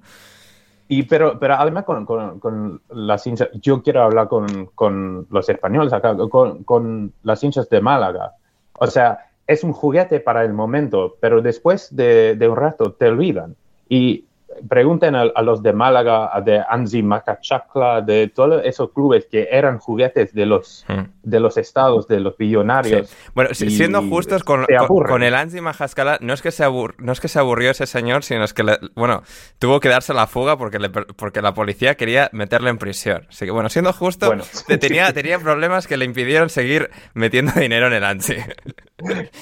Y 0.91 1.03
pero, 1.03 1.39
pero 1.39 1.53
además 1.53 1.85
con, 1.85 2.03
con, 2.03 2.39
con 2.39 2.81
las 2.89 3.25
hinchas, 3.27 3.49
yo 3.61 3.83
quiero 3.83 4.01
hablar 4.01 4.27
con, 4.27 4.65
con 4.73 5.27
los 5.29 5.47
españoles 5.47 5.93
acá, 5.93 6.17
con, 6.17 6.63
con 6.63 7.13
las 7.21 7.43
hinchas 7.43 7.69
de 7.69 7.79
Málaga. 7.79 8.33
O 8.73 8.87
sea, 8.87 9.27
es 9.45 9.63
un 9.63 9.71
juguete 9.71 10.19
para 10.19 10.43
el 10.43 10.51
momento, 10.51 11.15
pero 11.19 11.43
después 11.43 11.95
de, 11.95 12.35
de 12.35 12.49
un 12.49 12.57
rato 12.57 12.93
te 12.93 13.07
olvidan. 13.07 13.55
Y 13.87 14.25
pregunten 14.67 15.15
a, 15.15 15.21
a 15.35 15.41
los 15.41 15.61
de 15.63 15.73
Málaga, 15.73 16.29
a 16.35 16.41
de 16.41 16.61
Anzi 16.67 17.01
Macachacla, 17.03 18.01
de 18.01 18.27
todos 18.27 18.61
esos 18.65 18.91
clubes 18.91 19.27
que 19.29 19.47
eran 19.51 19.77
juguetes 19.79 20.33
de 20.33 20.45
los, 20.45 20.85
Mm. 20.87 21.01
de 21.23 21.39
los 21.39 21.57
estados, 21.57 22.07
de 22.07 22.19
los 22.19 22.35
billonarios. 22.37 23.09
Sí. 23.09 23.15
Bueno, 23.35 23.53
si- 23.53 23.69
siendo 23.69 24.01
justos 24.01 24.43
con, 24.43 24.65
con, 25.07 25.23
el 25.23 25.35
Anzi 25.35 25.61
Majascala, 25.61 26.17
no 26.21 26.33
es 26.33 26.41
que 26.41 26.51
se 26.51 26.65
abur- 26.65 26.95
no 26.97 27.11
es 27.11 27.19
que 27.19 27.27
se 27.27 27.39
aburrió 27.39 27.71
ese 27.71 27.85
señor, 27.85 28.23
sino 28.23 28.43
es 28.43 28.53
que 28.53 28.63
le- 28.63 28.79
bueno, 28.95 29.23
tuvo 29.59 29.79
que 29.79 29.89
darse 29.89 30.13
la 30.13 30.27
fuga 30.27 30.57
porque 30.57 30.79
le 30.79 30.89
porque 30.89 31.41
la 31.41 31.53
policía 31.53 31.95
quería 31.95 32.29
meterle 32.33 32.69
en 32.69 32.77
prisión. 32.77 33.25
Así 33.29 33.45
que 33.45 33.51
bueno, 33.51 33.69
siendo 33.69 33.93
justo, 33.93 34.27
Bueno. 34.27 34.43
te- 34.67 34.77
tenía, 34.77 35.13
tenía 35.13 35.39
problemas 35.39 35.87
que 35.87 35.97
le 35.97 36.05
impidieron 36.05 36.49
seguir 36.49 36.89
metiendo 37.13 37.51
dinero 37.53 37.87
en 37.87 37.93
el 37.93 38.03
Anzi. 38.03 38.35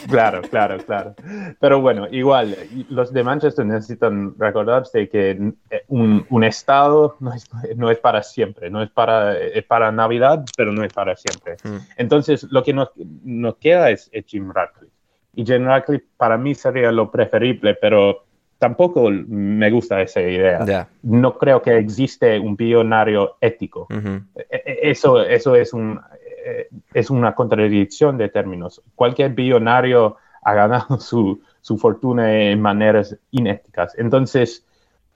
Claro, 0.08 0.42
claro, 0.44 0.78
claro. 0.86 1.16
Pero 1.60 1.82
bueno, 1.82 2.08
igual, 2.12 2.56
los 2.90 3.12
de 3.12 3.24
Manchester 3.24 3.66
necesitan 3.66 4.36
recordarse 4.38 4.97
que 5.10 5.32
eh, 5.70 5.84
un, 5.88 6.26
un 6.30 6.44
estado 6.44 7.16
no 7.20 7.34
es, 7.34 7.50
no 7.76 7.92
es 7.92 8.00
para 8.00 8.24
siempre, 8.24 8.70
no 8.70 8.82
es 8.82 8.90
para, 8.90 9.38
es 9.38 9.64
para 9.64 9.92
Navidad, 9.92 10.44
pero 10.58 10.72
no 10.72 10.84
es 10.84 10.92
para 10.92 11.16
siempre. 11.16 11.56
Mm. 11.64 11.78
Entonces, 11.98 12.48
lo 12.50 12.64
que 12.64 12.74
nos, 12.74 12.90
nos 13.24 13.58
queda 13.58 13.92
es, 13.92 14.10
es 14.12 14.26
Jim 14.26 14.52
Ratcliffe. 14.52 14.94
Y 15.36 15.46
Jim 15.46 15.66
Ratcliffe 15.66 16.06
para 16.18 16.38
mí 16.38 16.56
sería 16.56 16.92
lo 16.92 17.12
preferible, 17.12 17.76
pero 17.76 18.26
tampoco 18.58 19.10
me 19.12 19.70
gusta 19.70 20.02
esa 20.02 20.22
idea. 20.22 20.66
Ya. 20.66 20.90
No 21.04 21.38
creo 21.38 21.62
que 21.62 21.78
existe 21.78 22.40
un 22.40 22.56
billonario 22.56 23.38
ético. 23.42 23.88
Eh, 23.92 24.22
eh, 24.50 24.80
Eso, 24.84 25.22
eso 25.22 25.56
es, 25.56 25.74
un, 25.74 26.00
eh, 26.44 26.70
es 26.94 27.10
una 27.10 27.36
contradicción 27.36 28.18
de 28.18 28.30
términos. 28.30 28.82
Cualquier 28.96 29.32
billonario 29.34 30.18
ha 30.42 30.54
ganado 30.54 31.00
su, 31.00 31.42
su 31.62 31.78
fortuna 31.78 32.34
en 32.34 32.62
maneras 32.62 33.16
inéticas. 33.32 33.94
Entonces, 33.98 34.66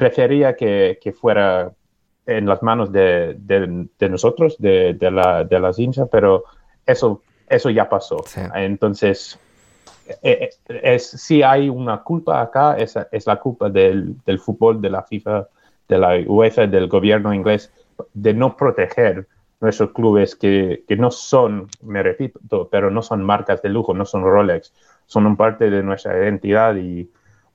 prefería 0.02 0.56
que, 0.56 0.98
que 1.00 1.12
fuera 1.12 1.72
en 2.26 2.48
las 2.48 2.64
manos 2.64 2.92
de, 2.92 3.36
de- 3.38 3.88
de 4.00 4.10
nosotros, 4.10 4.56
de, 4.58 4.96
de, 4.96 5.12
la, 5.12 5.44
de 5.44 5.60
las 5.60 5.78
hinchas, 5.78 6.08
pero 6.12 6.44
eso, 6.88 7.22
eso 7.48 7.70
ya 7.70 7.88
pasó. 7.88 8.18
Sí. 8.26 8.42
Entonces, 8.56 9.38
eh, 10.24 10.50
eh, 10.70 10.80
es, 10.96 11.06
si 11.08 11.44
hay 11.44 11.70
una 11.70 12.02
culpa 12.02 12.42
acá, 12.42 12.78
es, 12.80 12.98
es 13.12 13.28
la 13.28 13.36
culpa 13.36 13.70
del, 13.70 14.16
del 14.26 14.40
fútbol, 14.40 14.82
de 14.82 14.90
la 14.90 15.04
FIFA, 15.04 15.48
de 15.88 15.98
la 16.00 16.20
UEFA, 16.26 16.66
del 16.66 16.88
gobierno 16.88 17.32
inglés, 17.32 17.72
de 18.16 18.34
no 18.34 18.58
proteger 18.58 19.28
nuestros 19.60 19.92
clubes 19.92 20.36
que, 20.36 20.84
que 20.88 20.96
no 20.96 21.12
son, 21.12 21.68
me 21.84 22.02
repito, 22.02 22.68
pero 22.72 22.90
no 22.90 23.04
son 23.04 23.22
marcas 23.24 23.62
de 23.62 23.70
lujo, 23.70 23.94
no 23.94 24.06
son 24.06 24.24
Rolex, 24.24 24.74
son 25.06 25.28
un 25.28 25.38
parte 25.38 25.70
de 25.70 25.84
nuestra 25.84 26.18
identidad 26.18 26.76
y 26.76 27.08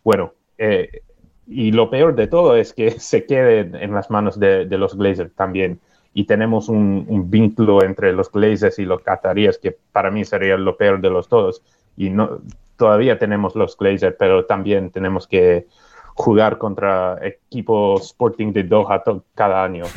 bueno, 0.04 0.32
eh, 0.58 1.02
y 1.46 1.72
lo 1.72 1.90
peor 1.90 2.14
de 2.14 2.26
todo 2.26 2.56
es 2.56 2.72
que 2.72 2.90
se 3.00 3.26
quede 3.26 3.70
en 3.82 3.92
las 3.92 4.10
manos 4.10 4.38
de, 4.38 4.66
los 4.66 4.96
Glazers 4.96 5.34
también. 5.34 5.80
Y 6.14 6.24
tenemos 6.24 6.68
un, 6.68 7.04
un 7.08 7.30
vínculo 7.30 7.82
entre 7.82 8.12
los 8.12 8.32
Glazers 8.32 8.78
y 8.78 8.86
los 8.86 9.02
cataríes 9.02 9.58
que 9.58 9.76
para 9.92 10.10
mí 10.10 10.24
sería 10.24 10.56
lo 10.56 10.76
peor 10.76 11.00
de 11.00 11.10
los 11.10 11.28
todos. 11.28 11.62
Y 11.96 12.10
no, 12.10 12.40
todavía 12.76 13.18
tenemos 13.18 13.54
los 13.54 13.76
Glazers, 13.76 14.16
pero 14.18 14.44
también 14.46 14.90
tenemos 14.90 15.26
que 15.26 15.66
jugar 16.16 16.58
contra 16.58 17.18
equipos 17.24 18.06
Sporting 18.06 18.52
de 18.52 18.64
Doha 18.64 19.02
cada 19.34 19.62
año. 19.62 19.84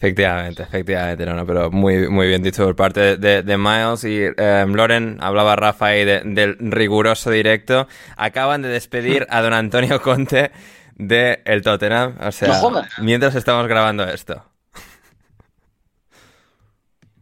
Efectivamente, 0.00 0.62
efectivamente, 0.62 1.26
no, 1.26 1.34
no, 1.34 1.44
pero 1.44 1.72
muy, 1.72 2.08
muy 2.08 2.28
bien 2.28 2.40
dicho 2.40 2.64
por 2.64 2.76
parte 2.76 3.16
de, 3.16 3.58
Miles 3.58 4.04
y 4.04 4.20
eh, 4.36 4.64
Loren, 4.68 5.18
hablaba 5.20 5.56
Rafa 5.56 5.86
ahí 5.86 6.04
de- 6.04 6.20
del 6.20 6.56
riguroso 6.60 7.30
directo. 7.32 7.88
Acaban 8.16 8.62
de 8.62 8.68
despedir 8.68 9.26
a 9.28 9.42
don 9.42 9.52
Antonio 9.54 10.00
Conte 10.00 10.52
de 10.94 11.42
el 11.44 11.62
Tottenham, 11.62 12.14
o 12.20 12.30
sea, 12.30 12.46
No 12.46 12.54
jodas. 12.54 12.88
mientras 12.98 13.34
estamos 13.34 13.66
grabando 13.66 14.04
esto. 14.04 14.44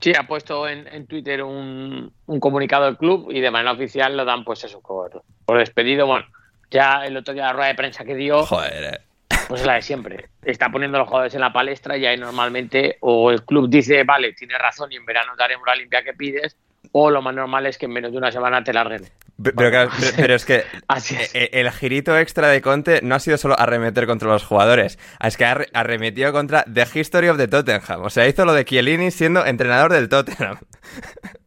Sí, 0.01 0.12
ha 0.14 0.26
puesto 0.26 0.68
en, 0.68 0.86
en 0.88 1.06
Twitter 1.06 1.43
un, 1.43 2.12
un 2.26 2.40
comunicado 2.40 2.84
del 2.84 2.98
club 2.98 3.28
y 3.30 3.40
de 3.40 3.51
manera 3.51 3.72
oficial 3.72 4.16
lo 4.16 4.24
dan 4.26 4.44
pues 4.44 4.62
eso 4.64 4.80
por, 4.82 5.22
por 5.47 5.59
despedido. 5.59 6.06
Bueno, 6.06 6.26
ya 6.70 7.05
el 7.05 7.16
otro 7.16 7.34
día 7.34 7.44
la 7.44 7.52
rueda 7.52 7.68
de 7.68 7.74
prensa 7.74 8.05
que 8.05 8.14
dio, 8.14 8.44
Joder, 8.44 8.84
eh. 8.84 9.01
pues 9.48 9.60
es 9.60 9.66
la 9.66 9.74
de 9.74 9.82
siempre. 9.82 10.28
Está 10.43 10.70
poniendo 10.70 10.98
a 10.98 11.01
los 11.01 11.09
jugadores 11.09 11.34
en 11.34 11.40
la 11.40 11.52
palestra 11.52 11.97
y 11.97 12.06
ahí 12.06 12.16
normalmente 12.16 12.98
o 13.01 13.30
el 13.30 13.44
club 13.44 13.68
dice, 13.68 14.05
vale, 14.05 14.32
tienes 14.32 14.59
razón 14.59 14.93
y 14.93 14.97
en 14.97 15.05
verano 15.05 15.32
daremos 15.36 15.66
la 15.66 15.74
limpia 15.74 16.02
que 16.02 16.12
pides, 16.12 16.56
o 16.93 17.10
lo 17.10 17.22
más 17.22 17.34
normal 17.34 17.66
es 17.66 17.78
que 17.78 17.86
en 17.86 17.93
menos 17.93 18.12
de 18.12 18.18
una 18.18 18.32
semana 18.32 18.62
te 18.64 18.72
larguen. 18.72 19.05
Pero, 19.43 19.55
pero, 19.55 19.90
pero, 20.16 20.34
es 20.34 20.47
que 20.47 20.64
e, 21.34 21.51
el 21.52 21.70
girito 21.70 22.16
extra 22.16 22.48
de 22.48 22.62
Conte 22.62 23.01
no 23.02 23.14
ha 23.14 23.20
sido 23.20 23.36
solo 23.36 23.59
arremeter 23.59 24.06
contra 24.06 24.28
los 24.28 24.44
jugadores, 24.44 24.98
es 25.22 25.36
que 25.36 25.44
ha 25.44 25.66
arremetido 25.74 26.32
contra 26.32 26.64
The 26.64 26.86
History 26.94 27.28
of 27.28 27.36
the 27.36 27.47
Tottenham. 27.47 28.02
O 28.02 28.10
sea, 28.10 28.26
hizo 28.26 28.47
lo 28.47 28.55
de 28.55 28.64
Chiellini 28.64 29.10
siendo 29.10 29.44
entrenador 29.44 29.93
del 29.93 30.09
Tottenham. 30.09 30.59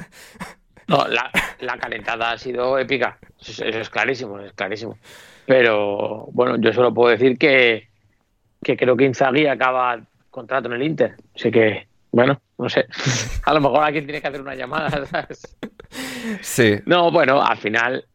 No, 0.90 1.06
la, 1.08 1.78
calentada 1.78 2.32
ha 2.32 2.38
sido 2.38 2.80
épica. 2.80 3.20
Eso, 3.40 3.64
es 3.64 3.90
clarísimo, 3.92 4.40
es 4.40 4.54
clarísimo. 4.54 4.98
Pero 5.46 6.28
bueno, 6.32 6.58
yo 6.58 6.74
solo 6.74 6.92
puedo 6.94 7.12
decir 7.12 7.38
que, 7.38 7.90
que 8.64 8.76
creo 8.76 8.98
que 8.98 9.06
Inzaghi 9.06 9.46
acaba 9.46 10.00
contrato 10.32 10.68
en 10.68 10.74
el 10.74 10.84
Inter. 10.84 11.16
Así 11.36 11.52
que, 11.52 11.88
bueno, 12.12 12.42
no 12.58 12.68
sé. 12.70 12.88
A 13.46 13.54
lo 13.54 13.62
mejor 13.62 13.84
aquí 13.84 14.02
tiene 14.02 14.20
que 14.20 14.28
hacer 14.28 14.42
una 14.42 14.56
llamada, 14.56 15.06
¿sabes? 15.06 15.56
Sí. 16.42 16.80
No, 16.88 17.12
bueno, 17.12 17.40
al 17.40 17.58
final, 17.58 18.06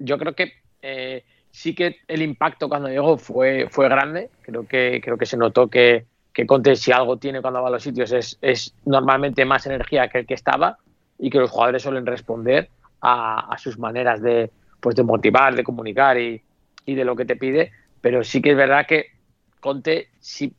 yo 0.00 0.18
creo 0.18 0.34
que 0.34 0.54
eh, 0.82 1.24
sí 1.52 1.72
que 1.72 1.98
el 2.08 2.22
impacto 2.22 2.68
cuando 2.68 2.88
llegó 2.88 3.16
fue, 3.16 3.68
fue 3.70 3.88
grande. 3.88 4.30
Creo 4.42 4.66
que, 4.66 5.00
creo 5.02 5.16
que 5.16 5.26
se 5.26 5.36
notó 5.36 5.68
que, 5.68 6.04
que 6.32 6.46
Conte, 6.46 6.74
si 6.74 6.90
algo 6.90 7.16
tiene 7.16 7.40
cuando 7.40 7.62
va 7.62 7.68
a 7.68 7.72
los 7.72 7.82
sitios, 7.84 8.10
es, 8.10 8.38
es 8.42 8.74
normalmente 8.84 9.44
más 9.44 9.66
energía 9.66 10.08
que 10.08 10.18
el 10.18 10.26
que 10.26 10.34
estaba 10.34 10.78
y 11.18 11.30
que 11.30 11.38
los 11.38 11.50
jugadores 11.50 11.82
suelen 11.82 12.06
responder 12.06 12.70
a, 13.00 13.52
a 13.52 13.58
sus 13.58 13.78
maneras 13.78 14.22
de, 14.22 14.50
pues, 14.80 14.96
de 14.96 15.02
motivar, 15.02 15.54
de 15.54 15.64
comunicar 15.64 16.18
y, 16.18 16.42
y 16.86 16.94
de 16.94 17.04
lo 17.04 17.16
que 17.16 17.24
te 17.24 17.36
pide. 17.36 17.72
Pero 18.00 18.24
sí 18.24 18.40
que 18.40 18.50
es 18.50 18.56
verdad 18.56 18.86
que 18.86 19.06
Conte 19.60 20.08
sí 20.20 20.54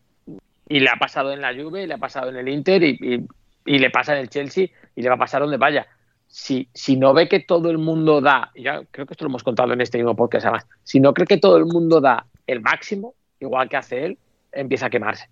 y 0.69 0.80
le 0.80 0.90
ha 0.90 0.98
pasado 0.98 1.34
en 1.34 1.41
la 1.41 1.53
Juve, 1.53 1.84
y 1.84 1.88
le 1.88 1.95
ha 1.95 1.98
pasado 1.98 2.30
en 2.30 2.38
el 2.38 2.48
Inter 2.48 2.84
y, 2.84 3.27
le 3.65 3.90
pasa 3.90 4.14
en 4.14 4.19
el 4.19 4.30
Chelsea 4.30 4.68
y 4.95 5.02
le 5.02 5.10
va 5.10 5.15
a 5.15 5.19
pasar 5.19 5.41
donde 5.41 5.57
vaya. 5.57 5.88
Si, 6.27 6.69
si 6.73 6.95
no 6.95 7.14
ve 7.14 7.27
que 7.27 7.40
todo 7.40 7.72
el 7.72 7.80
mundo 7.80 8.22
da, 8.22 8.52
ya 8.56 8.84
creo 8.91 9.07
que 9.07 9.14
esto 9.14 9.26
lo 9.26 9.30
hemos 9.30 9.44
contado 9.44 9.73
en 9.73 9.81
este 9.81 9.98
mismo 9.98 10.15
podcast 10.15 10.45
además, 10.45 10.68
si 10.84 10.99
no 10.99 11.14
cree 11.14 11.26
que 11.26 11.38
todo 11.38 11.57
el 11.57 11.65
mundo 11.65 11.99
da 11.99 12.27
el 12.45 12.61
máximo, 12.61 13.15
igual 13.40 13.68
que 13.68 13.77
hace 13.77 14.06
él, 14.06 14.18
empieza 14.52 14.86
a 14.86 14.90
quemarse. 14.91 15.27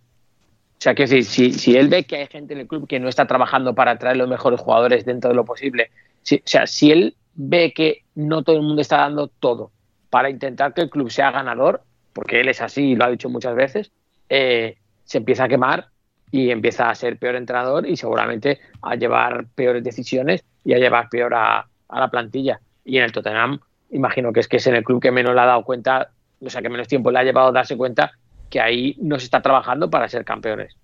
O 0.77 0.81
sea, 0.81 0.93
que 0.93 1.07
si, 1.07 1.23
si 1.23 1.75
él 1.75 1.87
ve 1.87 2.03
que 2.03 2.17
hay 2.17 2.27
gente 2.27 2.53
en 2.53 2.59
el 2.59 2.67
club 2.67 2.87
que 2.87 2.99
no 2.99 3.09
está 3.09 3.25
trabajando 3.25 3.73
para 3.73 3.97
traer 3.97 4.17
los 4.17 4.29
mejores 4.29 4.59
jugadores 4.59 5.05
dentro 5.05 5.29
de 5.29 5.35
lo 5.35 5.43
posible, 5.43 5.89
si, 6.21 6.35
o 6.35 6.41
sea, 6.45 6.67
si 6.67 6.91
él 6.91 7.15
ve 7.33 7.73
que 7.73 8.03
no 8.13 8.43
todo 8.43 8.57
el 8.57 8.61
mundo 8.61 8.81
está 8.81 8.97
dando 8.97 9.27
todo 9.27 9.71
para 10.09 10.29
intentar 10.29 10.73
que 10.73 10.81
el 10.81 10.89
club 10.89 11.09
sea 11.09 11.31
ganador, 11.31 11.81
porque 12.13 12.41
él 12.41 12.49
es 12.49 12.61
así 12.61 12.91
y 12.91 12.95
lo 12.95 13.05
ha 13.05 13.09
dicho 13.09 13.29
muchas 13.29 13.55
veces, 13.55 13.91
eh, 14.29 14.77
se 15.03 15.17
empieza 15.19 15.45
a 15.45 15.47
quemar 15.47 15.87
y 16.31 16.49
empieza 16.51 16.89
a 16.89 16.95
ser 16.95 17.17
peor 17.17 17.35
entrenador 17.35 17.87
y 17.87 17.95
seguramente 17.95 18.59
a 18.81 18.95
llevar 18.95 19.45
peores 19.55 19.83
decisiones 19.83 20.43
y 20.63 20.73
a 20.73 20.77
llevar 20.77 21.09
peor 21.09 21.33
a, 21.33 21.67
la 21.89 22.07
plantilla. 22.09 22.59
Y 22.83 22.97
en 22.97 23.05
el 23.05 23.11
Tottenham, 23.11 23.59
imagino 23.91 24.33
que 24.33 24.41
es 24.41 24.47
que 24.47 24.57
es 24.57 24.67
en 24.67 24.75
el 24.75 24.83
club 24.83 25.01
que 25.01 25.11
menos 25.11 25.33
le 25.33 25.41
ha 25.41 25.45
dado 25.45 25.63
cuenta, 25.63 26.09
o 26.41 26.49
sea, 26.49 26.61
que 26.61 26.69
menos 26.69 26.87
tiempo 26.87 27.11
le 27.11 27.19
ha 27.19 27.23
llevado 27.23 27.47
a 27.47 27.51
darse 27.53 27.77
cuenta 27.77 28.11
que 28.49 28.59
ahí 28.59 28.95
no 28.99 29.19
se 29.19 29.25
está 29.25 29.41
trabajando 29.41 29.89
para 29.89 30.07
ser 30.07 30.23
campeones. 30.25 30.75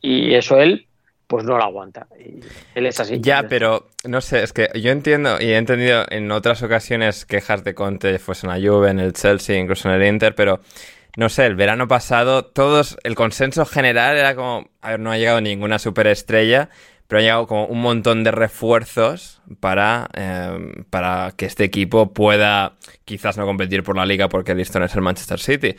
Y 0.00 0.34
eso 0.34 0.58
él, 0.58 0.86
pues 1.26 1.44
no 1.44 1.56
lo 1.56 1.62
aguanta. 1.62 2.06
Y 2.18 2.40
él 2.74 2.86
es 2.86 2.98
así. 3.00 3.20
Ya, 3.20 3.44
pero 3.48 3.88
no 4.04 4.20
sé, 4.20 4.42
es 4.42 4.52
que 4.52 4.68
yo 4.80 4.90
entiendo 4.90 5.36
y 5.40 5.46
he 5.46 5.56
entendido 5.56 6.04
en 6.08 6.30
otras 6.30 6.62
ocasiones 6.62 7.24
quejas 7.24 7.64
de 7.64 7.74
Conte, 7.74 8.18
fuese 8.18 8.46
en 8.46 8.52
la 8.52 8.68
Juve, 8.68 8.90
en 8.90 8.98
el 8.98 9.12
Chelsea, 9.12 9.58
incluso 9.58 9.88
en 9.88 10.00
el 10.00 10.08
Inter, 10.08 10.34
pero 10.34 10.60
no 11.16 11.28
sé, 11.28 11.46
el 11.46 11.56
verano 11.56 11.88
pasado, 11.88 12.44
todos, 12.44 12.96
el 13.02 13.14
consenso 13.14 13.64
general 13.64 14.16
era 14.16 14.34
como, 14.34 14.70
a 14.80 14.90
ver, 14.90 15.00
no 15.00 15.10
ha 15.10 15.18
llegado 15.18 15.40
ninguna 15.40 15.78
superestrella, 15.78 16.70
pero 17.08 17.18
ha 17.18 17.22
llegado 17.22 17.46
como 17.48 17.66
un 17.66 17.80
montón 17.80 18.22
de 18.22 18.30
refuerzos 18.30 19.42
para, 19.58 20.08
em, 20.14 20.84
para 20.90 21.32
que 21.36 21.46
este 21.46 21.64
equipo 21.64 22.12
pueda 22.12 22.76
quizás 23.04 23.36
no 23.36 23.46
competir 23.46 23.82
por 23.82 23.96
la 23.96 24.06
liga 24.06 24.28
porque 24.28 24.54
listo 24.54 24.78
no 24.78 24.84
es 24.84 24.94
el 24.94 25.00
Manchester 25.00 25.40
City, 25.40 25.74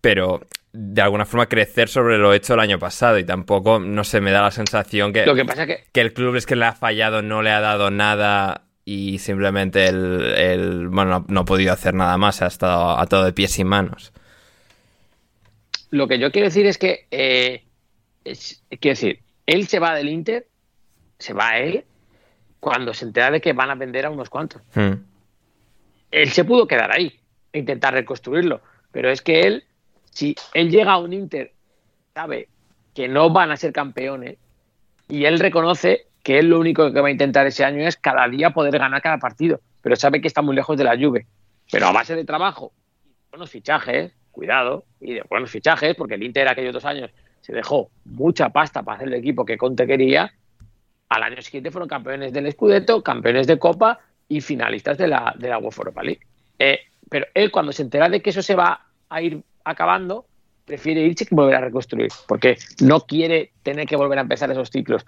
pero 0.00 0.40
de 0.72 1.02
alguna 1.02 1.26
forma 1.26 1.46
crecer 1.46 1.88
sobre 1.88 2.18
lo 2.18 2.32
hecho 2.32 2.54
el 2.54 2.60
año 2.60 2.78
pasado 2.78 3.18
y 3.18 3.24
tampoco, 3.24 3.80
no 3.80 4.04
sé, 4.04 4.20
me 4.20 4.30
da 4.30 4.42
la 4.42 4.50
sensación 4.50 5.12
que, 5.12 5.26
lo 5.26 5.34
que, 5.34 5.44
pasa 5.44 5.66
que... 5.66 5.84
que 5.92 6.00
el 6.00 6.12
club 6.12 6.36
es 6.36 6.46
que 6.46 6.56
le 6.56 6.66
ha 6.66 6.72
fallado, 6.72 7.22
no 7.22 7.42
le 7.42 7.50
ha 7.50 7.60
dado 7.60 7.90
nada 7.90 8.62
y 8.84 9.18
simplemente 9.18 9.86
el, 9.86 10.88
bueno, 10.88 11.24
no, 11.28 11.40
ha 11.40 11.44
podido 11.44 11.72
hacer 11.72 11.94
nada 11.94 12.16
más, 12.18 12.42
ha 12.42 12.46
estado 12.46 12.98
atado 12.98 13.24
de 13.24 13.32
pies 13.32 13.58
y 13.58 13.64
manos 13.64 14.12
lo 15.90 16.08
que 16.08 16.18
yo 16.18 16.30
quiero 16.30 16.46
decir 16.46 16.66
es 16.66 16.78
que, 16.78 17.06
eh, 17.10 17.64
quiero 18.24 18.92
decir, 18.92 19.20
él 19.46 19.66
se 19.66 19.78
va 19.78 19.94
del 19.94 20.08
Inter, 20.08 20.46
se 21.18 21.32
va 21.32 21.50
a 21.50 21.58
él, 21.58 21.84
cuando 22.60 22.94
se 22.94 23.04
entera 23.04 23.30
de 23.30 23.40
que 23.40 23.52
van 23.52 23.70
a 23.70 23.74
vender 23.74 24.06
a 24.06 24.10
unos 24.10 24.30
cuantos. 24.30 24.62
Hmm. 24.74 25.02
Él 26.10 26.30
se 26.30 26.44
pudo 26.44 26.66
quedar 26.66 26.92
ahí 26.92 27.20
e 27.52 27.58
intentar 27.58 27.94
reconstruirlo, 27.94 28.60
pero 28.92 29.10
es 29.10 29.22
que 29.22 29.40
él, 29.40 29.64
si 30.10 30.34
él 30.54 30.70
llega 30.70 30.92
a 30.92 30.98
un 30.98 31.12
Inter, 31.12 31.52
sabe 32.14 32.48
que 32.94 33.08
no 33.08 33.30
van 33.30 33.50
a 33.50 33.56
ser 33.56 33.72
campeones 33.72 34.36
y 35.08 35.24
él 35.24 35.38
reconoce 35.38 36.06
que 36.22 36.38
él 36.38 36.48
lo 36.48 36.60
único 36.60 36.92
que 36.92 37.00
va 37.00 37.08
a 37.08 37.10
intentar 37.10 37.46
ese 37.46 37.64
año 37.64 37.86
es 37.86 37.96
cada 37.96 38.28
día 38.28 38.50
poder 38.50 38.78
ganar 38.78 39.00
cada 39.02 39.18
partido, 39.18 39.60
pero 39.82 39.96
sabe 39.96 40.20
que 40.20 40.28
está 40.28 40.42
muy 40.42 40.54
lejos 40.54 40.76
de 40.76 40.84
la 40.84 40.94
lluvia. 40.94 41.24
Pero 41.70 41.86
a 41.86 41.92
base 41.92 42.14
de 42.14 42.24
trabajo, 42.24 42.72
buenos 43.30 43.50
fichajes, 43.50 44.12
cuidado, 44.30 44.84
y 45.00 45.14
de 45.14 45.22
buenos 45.28 45.50
fichajes, 45.50 45.94
porque 45.94 46.14
el 46.14 46.22
Inter 46.22 46.48
aquellos 46.48 46.74
dos 46.74 46.84
años 46.84 47.10
se 47.40 47.52
dejó 47.52 47.90
mucha 48.04 48.50
pasta 48.50 48.82
para 48.82 48.96
hacer 48.96 49.08
el 49.08 49.14
equipo 49.14 49.44
que 49.44 49.56
Conte 49.56 49.86
quería. 49.86 50.32
Al 51.08 51.22
año 51.22 51.40
siguiente 51.42 51.70
fueron 51.70 51.88
campeones 51.88 52.32
del 52.32 52.50
Scudetto, 52.52 53.02
campeones 53.02 53.46
de 53.46 53.58
Copa 53.58 53.98
y 54.28 54.40
finalistas 54.40 54.98
de 54.98 55.08
la, 55.08 55.34
de 55.38 55.48
la 55.48 55.58
UEFA 55.58 55.80
Europa 55.80 56.02
League. 56.02 56.20
Eh, 56.58 56.80
pero 57.08 57.26
él, 57.34 57.50
cuando 57.50 57.72
se 57.72 57.82
entera 57.82 58.08
de 58.08 58.20
que 58.20 58.30
eso 58.30 58.42
se 58.42 58.54
va 58.54 58.86
a 59.08 59.22
ir 59.22 59.42
acabando, 59.64 60.26
prefiere 60.64 61.02
irse 61.02 61.26
que 61.26 61.34
volver 61.34 61.56
a 61.56 61.60
reconstruir, 61.60 62.10
porque 62.26 62.58
no 62.80 63.00
quiere 63.00 63.52
tener 63.62 63.86
que 63.86 63.96
volver 63.96 64.18
a 64.18 64.22
empezar 64.22 64.50
esos 64.50 64.70
ciclos. 64.70 65.04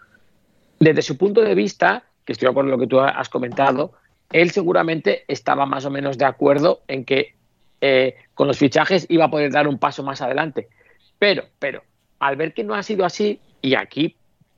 Desde 0.81 1.03
su 1.03 1.17
punto 1.17 1.41
de 1.41 1.55
vista, 1.55 2.05
que 2.25 2.33
estoy 2.33 2.47
de 2.47 2.51
acuerdo 2.51 2.71
con 2.71 2.81
lo 2.81 2.85
que 2.85 2.91
tú 2.91 3.01
has 3.01 3.29
comentado, 3.29 3.93
él 4.33 4.51
seguramente 4.51 5.25
estaba 5.29 5.67
más 5.67 5.85
o 5.85 5.91
menos 5.91 6.19
de 6.19 6.25
acuerdo 6.25 6.83
en 6.89 7.05
que 7.05 7.35
eh, 7.81 8.17
con 8.35 8.49
los 8.49 8.59
fichajes 8.59 9.07
iba 9.09 9.27
a 9.27 9.31
poder 9.31 9.53
dar 9.53 9.69
un 9.69 9.79
paso 9.79 10.03
más 10.03 10.21
adelante. 10.23 10.69
Pero, 11.19 11.45
pero, 11.59 11.83
al 12.19 12.37
ver 12.37 12.55
que 12.55 12.65
no 12.65 12.75
ha 12.75 12.83
sido 12.83 13.05
así, 13.05 13.41
y 13.61 13.75
aquí 13.75 14.17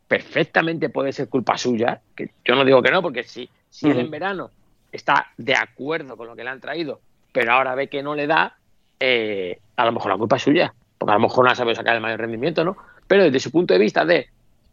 perfectamente 0.09 0.89
puede 0.89 1.13
ser 1.13 1.29
culpa 1.29 1.59
suya, 1.59 2.01
que 2.15 2.31
yo 2.45 2.55
no 2.55 2.65
digo 2.65 2.83
que 2.83 2.91
no, 2.91 3.03
porque 3.03 3.23
si, 3.25 3.49
si 3.69 3.91
él 3.91 3.99
en 3.99 4.11
verano 4.11 4.51
está 4.93 5.33
de 5.37 5.55
acuerdo 5.55 6.17
con 6.17 6.29
lo 6.29 6.37
que 6.37 6.45
le 6.45 6.51
han 6.51 6.61
traído, 6.61 7.01
pero 7.33 7.53
ahora 7.53 7.75
ve 7.75 7.89
que 7.89 8.03
no 8.03 8.15
le 8.15 8.27
da, 8.27 8.57
eh, 9.01 9.59
a 9.77 9.85
lo 9.85 9.93
mejor 9.93 10.13
la 10.13 10.19
culpa 10.19 10.37
es 10.37 10.43
suya, 10.43 10.75
porque 10.99 11.13
a 11.13 11.17
lo 11.17 11.21
mejor 11.21 11.45
no 11.45 11.51
ha 11.51 11.55
sabido 11.55 11.75
sacar 11.75 11.97
el 11.97 12.01
mayor 12.01 12.21
rendimiento, 12.21 12.65
¿no? 12.65 12.77
Pero 13.07 13.25
desde 13.25 13.41
su 13.41 13.51
punto 13.51 13.75
de 13.75 13.81
vista 13.81 14.05
de, 14.05 14.29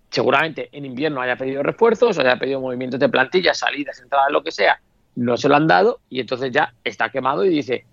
seguramente 0.09 0.69
en 0.71 0.85
invierno 0.85 1.21
haya 1.21 1.35
pedido 1.35 1.63
refuerzos, 1.63 2.17
haya 2.19 2.37
pedido 2.37 2.61
movimientos 2.61 2.99
de 2.99 3.09
plantilla, 3.09 3.53
salidas, 3.53 3.99
entradas, 3.99 4.31
lo 4.31 4.43
que 4.43 4.51
sea, 4.51 4.79
no 5.15 5.37
se 5.37 5.49
lo 5.49 5.55
han 5.55 5.67
dado 5.67 5.99
y 6.09 6.19
entonces 6.19 6.51
ya 6.51 6.73
está 6.83 7.09
quemado 7.09 7.43
y 7.45 7.49
dice, 7.49 7.85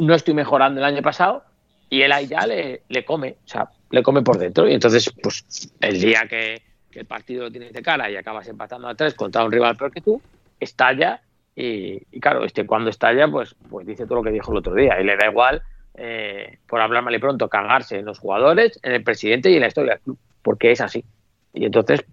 no 0.00 0.14
estoy 0.14 0.34
mejorando 0.34 0.80
el 0.80 0.84
año 0.84 1.02
pasado 1.02 1.44
y 1.88 2.02
él 2.02 2.12
ahí 2.12 2.26
ya 2.26 2.46
le, 2.46 2.82
come, 3.04 3.36
o 3.44 3.48
sea, 3.48 3.68
le 3.90 4.02
come 4.02 4.22
por 4.22 4.38
dentro. 4.38 4.66
Y 4.66 4.72
entonces, 4.72 5.12
pues 5.22 5.44
el 5.80 6.00
día 6.00 6.26
que, 6.28 6.62
el 6.92 7.04
partido 7.06 7.44
lo 7.44 7.50
tienes 7.50 7.72
de 7.72 7.82
cara 7.82 8.10
y 8.10 8.16
acabas 8.16 8.48
empatando 8.48 8.88
a 8.88 8.94
tres 8.94 9.14
contra 9.14 9.44
un 9.44 9.52
rival 9.52 9.76
peor 9.76 9.92
que 9.92 10.00
tú, 10.00 10.20
estalla 10.58 11.20
y, 11.54 12.00
claro, 12.20 12.44
este 12.44 12.66
cuando 12.66 12.90
estalla, 12.90 13.28
pues, 13.28 13.54
pues 13.68 13.86
dice 13.86 14.06
todo 14.06 14.16
lo 14.16 14.22
que 14.22 14.30
dijo 14.30 14.52
el 14.52 14.58
otro 14.58 14.74
día 14.74 15.00
y 15.00 15.04
le 15.04 15.16
da 15.16 15.26
igual, 15.26 15.62
eh, 15.94 16.58
por 16.66 16.80
hablar 16.80 17.02
mal 17.02 17.14
y 17.14 17.18
pronto, 17.18 17.48
cagarse 17.48 17.98
en 17.98 18.06
los 18.06 18.18
jugadores, 18.18 18.80
en 18.82 18.92
el 18.92 19.04
presidente 19.04 19.50
y 19.50 19.56
en 19.56 19.60
la 19.60 19.68
historia 19.68 19.94
del 19.94 20.00
club, 20.00 20.18
porque 20.42 20.72
es 20.72 20.80
así. 20.80 21.04
Y 21.52 21.66
entonces, 21.66 22.04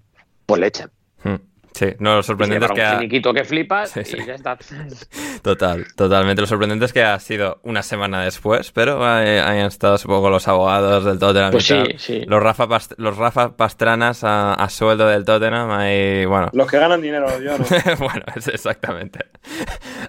pues 0.45 0.59
le 0.59 0.67
echan. 0.67 0.91
Hmm. 1.23 1.35
Sí, 1.79 1.95
no, 1.99 2.15
lo 2.17 2.23
sorprendente 2.23 2.65
es 2.65 2.71
que. 2.73 2.83
Ha... 2.83 2.99
que 3.33 3.43
flipas 3.45 3.95
y 4.13 4.25
ya 4.25 4.35
está. 4.35 4.57
Total, 5.41 5.85
totalmente. 5.95 6.41
Lo 6.41 6.47
sorprendente 6.47 6.83
es 6.83 6.91
que 6.91 7.01
ha 7.01 7.17
sido 7.19 7.61
una 7.63 7.81
semana 7.83 8.21
después, 8.21 8.73
pero 8.73 9.01
hayan 9.05 9.67
estado 9.67 9.97
supongo 9.97 10.29
los 10.29 10.49
abogados 10.49 11.05
del 11.05 11.17
Tottenham. 11.17 11.51
Pues 11.51 11.65
sí, 11.65 11.81
sí. 11.95 12.25
Los 12.27 12.43
Rafa, 12.43 12.67
los 12.97 13.15
Rafa 13.15 13.55
Pastranas 13.55 14.25
a, 14.25 14.67
sueldo 14.69 15.07
del 15.07 15.23
Tottenham, 15.23 15.71
ahí, 15.71 16.25
bueno. 16.25 16.49
Los 16.51 16.69
que 16.69 16.77
ganan 16.77 17.01
dinero, 17.01 17.27
yo 17.39 17.57
no. 17.57 17.65
bueno, 17.99 18.25
exactamente. 18.35 19.19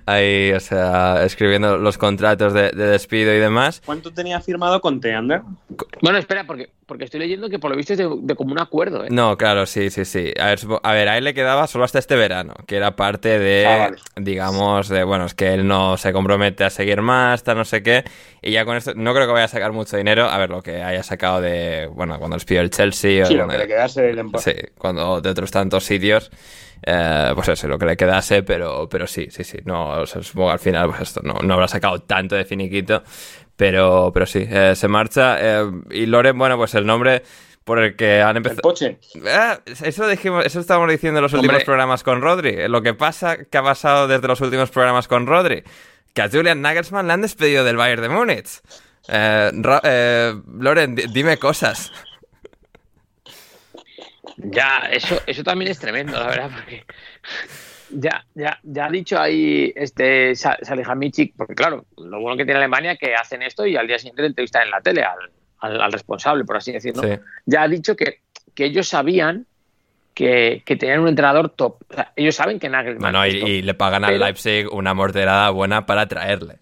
Ahí, 0.07 0.51
o 0.53 0.61
sea, 0.61 1.25
escribiendo 1.25 1.79
los 1.79 1.97
contratos 1.97 2.53
de, 2.53 2.73
despido 2.73 3.33
y 3.33 3.39
demás. 3.39 3.81
¿Cuánto 3.87 4.13
tenía 4.13 4.41
firmado 4.41 4.81
con 4.81 5.01
Teander? 5.01 5.43
Bueno, 6.03 6.19
espera, 6.19 6.45
porque, 6.45 6.71
porque 6.87 7.05
estoy 7.05 7.21
leyendo 7.21 7.49
que 7.49 7.61
por 7.61 7.71
lo 7.71 7.77
visto 7.77 7.93
es 7.93 7.99
de, 7.99 8.35
común 8.35 8.59
acuerdo, 8.59 9.05
¿eh? 9.05 9.09
No, 9.11 9.37
claro, 9.37 9.67
sí, 9.67 9.91
sí, 9.91 10.05
sí. 10.05 10.33
A 10.41 10.47
ver, 10.47 10.59
a 10.83 10.93
ver, 10.93 11.09
a 11.09 11.19
él 11.19 11.25
le 11.25 11.35
quedaba 11.35 11.60
solo 11.67 11.85
hasta 11.85 11.99
este 11.99 12.17
verano, 12.17 12.55
que 12.67 12.77
era 12.77 12.97
parte 12.97 13.39
de, 13.39 13.67
ah, 13.67 13.91
digamos, 14.17 14.89
de, 14.89 15.05
bueno, 15.05 15.27
es 15.27 15.35
que 15.35 15.55
él 15.55 15.67
no 15.67 15.97
se 15.97 16.13
compromete 16.13 16.65
a 16.65 16.71
seguir 16.71 17.03
más, 17.03 17.35
hasta 17.35 17.55
no 17.55 17.65
sé 17.65 17.83
qué, 17.83 18.05
y 18.43 18.53
ya 18.53 18.65
con 18.65 18.77
esto 18.77 18.93
no 18.95 19.15
creo 19.15 19.27
que 19.27 19.33
vaya 19.33 19.45
a 19.47 19.49
sacar 19.49 19.73
mucho 19.73 19.97
dinero, 19.97 20.29
a 20.29 20.39
ver, 20.39 20.51
lo 20.51 20.63
que 20.63 20.83
haya 20.83 21.03
sacado 21.03 21.41
de, 21.41 21.89
bueno, 21.93 22.19
cuando 22.19 22.37
despidió 22.37 22.61
el 22.61 22.71
Chelsea, 22.71 23.27
sí, 23.27 23.39
o 23.39 23.49
que 23.49 23.59
le 23.59 23.67
quedase 23.67 24.11
el 24.11 24.31
Sí, 24.39 24.53
cuando 24.79 25.21
de 25.21 25.31
otros 25.31 25.51
tantos 25.51 25.85
sitios, 25.85 26.31
eh, 26.83 27.33
pues 27.35 27.49
eso, 27.49 27.69
lo 27.69 27.79
que 27.79 27.87
le 27.87 27.97
quedase, 27.97 28.43
pero, 28.43 28.89
pero 28.89 29.07
sí, 29.07 29.29
sí, 29.31 29.45
sí. 29.45 29.59
No, 29.65 30.01
o 30.01 30.07
sea, 30.07 30.23
supongo 30.23 30.49
que 30.49 30.53
al 30.55 30.59
final 30.59 30.89
pues 30.89 31.03
esto 31.03 31.21
no, 31.23 31.35
no 31.43 31.55
habrá 31.55 31.69
sacado 31.69 32.01
tanto 32.01 32.37
de 32.37 32.45
finiquito, 32.45 33.03
pero, 33.57 34.11
pero 34.15 34.27
sí, 34.27 34.47
eh, 34.49 34.73
se 34.75 34.89
marcha. 34.89 35.37
eh, 35.41 35.71
y 35.91 36.07
Loren, 36.07 36.39
bueno, 36.39 36.57
pues 36.57 36.75
el 36.75 36.87
nombre 36.87 37.23
por 37.65 37.79
el 37.79 37.95
que 37.97 38.21
han 38.23 38.31
El 38.31 38.37
empezado... 38.39 38.63
Poche. 38.63 38.99
Ah, 39.27 39.61
eso 39.67 40.09
dijimos, 40.09 40.45
eso 40.47 40.61
estábamos 40.61 40.91
diciendo 40.91 41.19
en 41.19 41.23
los 41.23 41.33
Hombre. 41.35 41.49
últimos 41.49 41.65
programas 41.65 42.03
con 42.03 42.21
Rodri. 42.23 42.69
Lo 42.69 42.83
que 42.83 42.95
pasa, 42.95 43.45
que 43.45 43.59
ha 43.59 43.63
pasado 43.63 44.09
desde 44.09 44.27
los 44.27 44.41
últimos 44.41 44.71
programas 44.71 45.07
con 45.09 45.27
Rodri, 45.27 45.63
que 46.15 46.23
a 46.23 46.29
Julian 46.31 46.61
Nagelsmann 46.63 47.07
le 47.07 47.13
han 47.13 47.23
despedido 47.23 47.63
del 47.65 47.77
Bayern 47.77 48.03
de 48.03 48.09
Múnich. 48.09 48.61
Eh, 49.09 49.51
eh, 49.85 50.35
Loren, 50.59 50.95
di- 50.95 51.05
dime 51.13 51.37
cosas. 51.39 51.93
Ya, 54.37 54.89
eso, 54.91 55.21
eso 55.27 55.43
también 55.43 55.71
es 55.71 55.79
tremendo, 55.79 56.13
la 56.19 56.27
verdad, 56.29 56.51
porque 56.55 56.85
ya, 57.91 58.25
ya, 58.35 58.59
ya 58.63 58.87
ha 58.87 58.91
dicho 58.91 59.19
ahí 59.21 59.73
este 59.77 60.35
Sa- 60.35 60.59
Salihamidzic, 60.63 61.35
porque 61.37 61.55
claro, 61.55 61.85
lo 61.99 62.21
bueno 62.21 62.37
que 62.37 62.45
tiene 62.45 62.59
Alemania 62.59 62.93
es 62.93 62.99
que 62.99 63.15
hacen 63.15 63.43
esto 63.43 63.67
y 63.67 63.77
al 63.77 63.87
día 63.87 63.99
siguiente 63.99 64.23
le 64.23 64.29
entrevistan 64.29 64.63
en 64.63 64.71
la 64.71 64.81
tele 64.81 65.03
al, 65.03 65.31
al- 65.61 65.81
al 65.81 65.93
responsable, 65.93 66.45
por 66.45 66.57
así 66.57 66.73
decirlo. 66.73 67.03
Sí. 67.03 67.11
Ya 67.47 67.63
ha 67.63 67.69
dicho 67.69 67.95
que, 67.97 68.21
que 68.55 68.65
ellos 68.67 68.89
sabían 68.89 69.47
que, 70.15 70.63
que 70.67 70.77
tenían 70.77 71.01
un 71.01 71.09
entrenador 71.09 71.51
top. 71.51 71.77
O 71.91 71.95
sea, 71.95 72.13
ellos 72.17 72.35
saben 72.35 72.59
que 72.59 72.69
Nagelsmann 72.69 73.13
Bueno, 73.13 73.27
y, 73.27 73.31
es 73.31 73.41
top. 73.41 73.49
y 73.49 73.63
le 73.63 73.75
pagan 73.75 74.05
al 74.05 74.19
Leipzig 74.19 74.67
una 74.73 74.93
morterada 74.95 75.51
buena 75.51 75.87
para 75.87 76.07
traerle. 76.07 76.57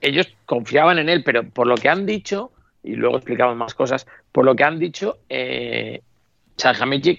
ellos 0.00 0.28
confiaban 0.46 0.98
en 0.98 1.08
él, 1.08 1.22
pero 1.24 1.48
por 1.48 1.66
lo 1.66 1.74
que 1.76 1.88
han 1.88 2.06
dicho, 2.06 2.50
y 2.82 2.94
luego 2.94 3.16
explicamos 3.16 3.56
más 3.56 3.74
cosas, 3.74 4.06
por 4.32 4.44
lo 4.44 4.54
que 4.56 4.64
han 4.64 4.78
dicho, 4.78 5.18
eh, 5.28 6.00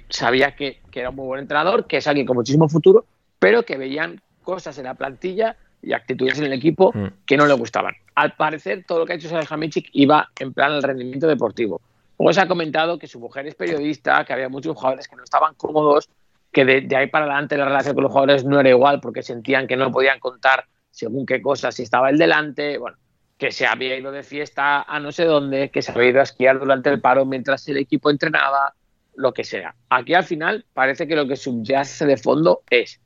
sabía 0.09 0.55
que, 0.55 0.79
que 0.91 0.99
era 0.99 1.09
un 1.09 1.15
muy 1.15 1.25
buen 1.27 1.41
entrenador, 1.41 1.87
que 1.87 1.97
es 1.97 2.07
alguien 2.07 2.25
con 2.25 2.35
muchísimo 2.37 2.67
futuro, 2.67 3.05
pero 3.39 3.63
que 3.63 3.77
veían 3.77 4.21
cosas 4.43 4.77
en 4.77 4.85
la 4.85 4.95
plantilla 4.95 5.55
y 5.81 5.93
actitudes 5.93 6.37
en 6.39 6.45
el 6.45 6.53
equipo 6.53 6.91
Mm. 6.93 7.07
que 7.25 7.37
no 7.37 7.45
le 7.45 7.53
gustaban. 7.53 7.93
Al 8.15 8.35
parecer, 8.35 8.83
todo 8.87 8.99
lo 8.99 9.05
que 9.05 9.13
ha 9.13 9.15
hecho 9.15 9.29
Salihamidzic 9.29 9.89
iba 9.93 10.29
en 10.39 10.53
plan 10.53 10.71
al 10.73 10.83
rendimiento 10.83 11.27
deportivo. 11.27 11.81
Luego 12.17 12.33
se 12.33 12.41
ha 12.41 12.47
comentado 12.47 12.99
que 12.99 13.07
su 13.07 13.19
mujer 13.19 13.47
es 13.47 13.55
periodista, 13.55 14.25
que 14.25 14.33
había 14.33 14.49
muchos 14.49 14.75
jugadores 14.75 15.07
que 15.07 15.15
no 15.15 15.23
estaban 15.23 15.53
cómodos, 15.55 16.09
que 16.51 16.65
de, 16.65 16.81
de 16.81 16.95
ahí 16.95 17.07
para 17.07 17.25
adelante 17.25 17.55
la 17.57 17.65
relación 17.65 17.93
con 17.95 18.03
los 18.03 18.11
jugadores 18.11 18.43
no 18.43 18.59
era 18.59 18.69
igual 18.69 18.99
porque 18.99 19.21
sentían 19.23 19.67
que 19.67 19.77
no 19.77 19.91
podían 19.91 20.19
contar 20.19 20.65
según 20.91 21.25
qué 21.25 21.41
cosas 21.41 21.75
si 21.75 21.83
estaba 21.83 22.09
el 22.09 22.17
delante, 22.17 22.77
bueno, 22.77 22.97
que 23.37 23.51
se 23.51 23.65
había 23.67 23.95
ido 23.95 24.11
de 24.11 24.23
fiesta 24.23 24.81
a 24.81 24.99
no 24.99 25.11
sé 25.13 25.23
dónde, 25.25 25.69
que 25.69 25.81
se 25.81 25.91
había 25.91 26.09
ido 26.09 26.19
a 26.19 26.23
esquiar 26.23 26.59
durante 26.59 26.89
el 26.89 26.99
paro 26.99 27.23
mientras 27.25 27.65
el 27.69 27.77
equipo 27.77 28.09
entrenaba, 28.09 28.73
lo 29.15 29.33
que 29.33 29.43
sea. 29.43 29.75
Aquí 29.89 30.13
al 30.13 30.23
final 30.23 30.65
parece 30.73 31.07
que 31.07 31.15
lo 31.15 31.27
que 31.27 31.35
subyace 31.35 32.05
de 32.05 32.17
fondo 32.17 32.63
es 32.69 32.99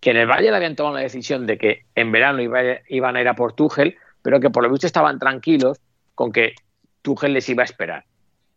que 0.00 0.10
en 0.10 0.16
el 0.16 0.26
Bayern 0.26 0.54
habían 0.56 0.74
tomado 0.76 0.96
la 0.96 1.02
decisión 1.02 1.46
de 1.46 1.58
que 1.58 1.82
en 1.94 2.10
verano 2.12 2.40
iba- 2.40 2.80
iban 2.88 3.16
a 3.16 3.20
ir 3.20 3.28
a 3.28 3.34
por 3.34 3.52
Tuchel, 3.52 3.96
pero 4.26 4.40
que 4.40 4.50
por 4.50 4.64
lo 4.64 4.70
visto 4.72 4.88
estaban 4.88 5.20
tranquilos 5.20 5.78
con 6.16 6.32
que 6.32 6.56
Tuchel 7.00 7.32
les 7.32 7.48
iba 7.48 7.62
a 7.62 7.64
esperar. 7.64 8.04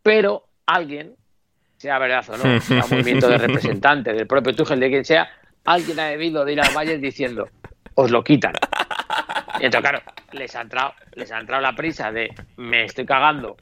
Pero 0.02 0.48
alguien, 0.66 1.14
sea 1.78 2.00
verdad 2.00 2.28
o 2.28 2.38
no, 2.38 2.60
sea 2.62 2.86
un 2.86 2.90
movimiento 2.90 3.30
de 3.30 3.38
representante 3.38 4.12
del 4.12 4.26
propio 4.26 4.56
Tuchel, 4.56 4.80
de 4.80 4.90
quien 4.90 5.06
sea, 5.06 5.30
alguien 5.66 6.00
ha 6.00 6.08
debido 6.08 6.44
de 6.44 6.54
ir 6.54 6.60
al 6.60 6.74
Bayern 6.74 7.00
diciendo, 7.00 7.48
os 7.94 8.10
lo 8.10 8.24
quitan. 8.24 8.54
Y 9.60 9.66
entonces, 9.66 9.92
claro, 9.92 10.02
les 10.32 10.56
ha 10.56 10.62
entrado, 10.62 10.94
les 11.14 11.32
ha 11.32 11.40
entrado 11.40 11.62
la 11.62 11.76
prisa 11.76 12.12
de 12.12 12.34
me 12.58 12.86
estoy 12.86 13.06
cagando 13.06 13.56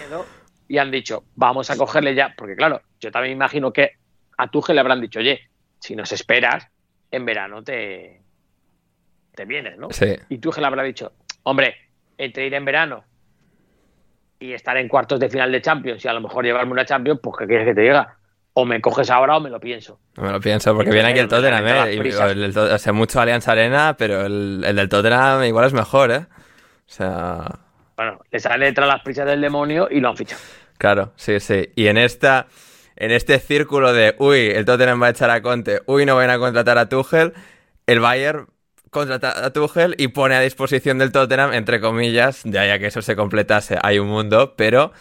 miedo, 0.00 0.26
y 0.66 0.78
han 0.78 0.90
dicho, 0.90 1.22
vamos 1.36 1.70
a 1.70 1.76
cogerle 1.76 2.16
ya, 2.16 2.34
porque 2.36 2.56
claro, 2.56 2.82
yo 2.98 3.12
también 3.12 3.36
imagino 3.36 3.72
que 3.72 3.92
a 4.38 4.48
Tuchel 4.48 4.74
le 4.74 4.80
habrán 4.80 5.00
dicho, 5.00 5.20
oye, 5.20 5.40
si 5.78 5.94
nos 5.94 6.10
esperas, 6.10 6.66
en 7.12 7.24
verano 7.24 7.62
te, 7.62 8.22
te 9.34 9.44
vienes, 9.44 9.78
¿no? 9.78 9.88
Sí. 9.90 10.14
Y 10.28 10.38
Tuchel 10.38 10.64
habrá 10.64 10.82
dicho, 10.82 11.12
hombre, 11.44 11.74
entre 12.18 12.46
ir 12.46 12.54
en 12.54 12.64
verano 12.64 13.04
y 14.38 14.52
estar 14.52 14.76
en 14.76 14.88
cuartos 14.88 15.20
de 15.20 15.28
final 15.28 15.52
de 15.52 15.60
Champions 15.62 16.04
y 16.04 16.08
a 16.08 16.12
lo 16.12 16.20
mejor 16.20 16.44
llevarme 16.44 16.72
una 16.72 16.84
Champions, 16.84 17.20
pues 17.22 17.36
¿qué 17.38 17.46
quieres 17.46 17.66
que 17.66 17.74
te 17.74 17.80
diga? 17.82 18.16
O 18.54 18.64
me 18.66 18.80
coges 18.80 19.08
ahora 19.10 19.36
o 19.36 19.40
me 19.40 19.48
lo 19.48 19.58
pienso. 19.60 19.98
No 20.16 20.24
me 20.24 20.32
lo 20.32 20.40
pienso, 20.40 20.74
porque 20.74 20.90
viene 20.90 21.08
aquí 21.08 21.20
el 21.20 21.28
Tottenham, 21.28 21.66
¿eh? 21.66 21.94
Y- 21.94 21.98
el 21.98 22.58
o 22.58 22.78
sea, 22.78 22.92
mucho 22.92 23.20
Alianza 23.20 23.52
Arena, 23.52 23.94
pero 23.96 24.26
el, 24.26 24.62
el 24.66 24.76
del 24.76 24.88
Tottenham 24.88 25.44
igual 25.44 25.66
es 25.66 25.72
mejor, 25.72 26.10
¿eh? 26.10 26.26
O 26.28 26.94
sea, 26.94 27.44
Bueno, 27.96 28.20
le 28.30 28.38
sale 28.40 28.66
detrás 28.66 28.88
las 28.88 29.00
prisas 29.02 29.26
del 29.26 29.40
demonio 29.40 29.88
y 29.90 30.00
lo 30.00 30.10
han 30.10 30.16
fichado. 30.16 30.42
claro, 30.76 31.12
sí, 31.16 31.40
sí. 31.40 31.70
Y 31.76 31.86
en 31.86 31.96
esta, 31.96 32.46
en 32.96 33.10
este 33.12 33.38
círculo 33.38 33.94
de, 33.94 34.16
uy, 34.18 34.50
el 34.50 34.66
Tottenham 34.66 35.00
va 35.00 35.06
a 35.06 35.10
echar 35.10 35.30
a 35.30 35.40
Conte, 35.40 35.80
uy, 35.86 36.04
no 36.04 36.16
van 36.16 36.28
a 36.28 36.38
contratar 36.38 36.76
a 36.76 36.90
Tuchel, 36.90 37.32
el 37.86 38.00
Bayern 38.00 38.48
contrata 38.92 39.44
a 39.44 39.50
Tuchel 39.52 39.94
y 39.98 40.08
pone 40.08 40.34
a 40.36 40.40
disposición 40.40 40.98
del 40.98 41.10
Tottenham, 41.10 41.52
entre 41.54 41.80
comillas, 41.80 42.42
de 42.44 42.58
ahí 42.58 42.70
a 42.70 42.78
que 42.78 42.86
eso 42.86 43.00
se 43.02 43.16
completase, 43.16 43.78
hay 43.82 43.98
un 43.98 44.06
mundo, 44.08 44.54
pero 44.54 44.92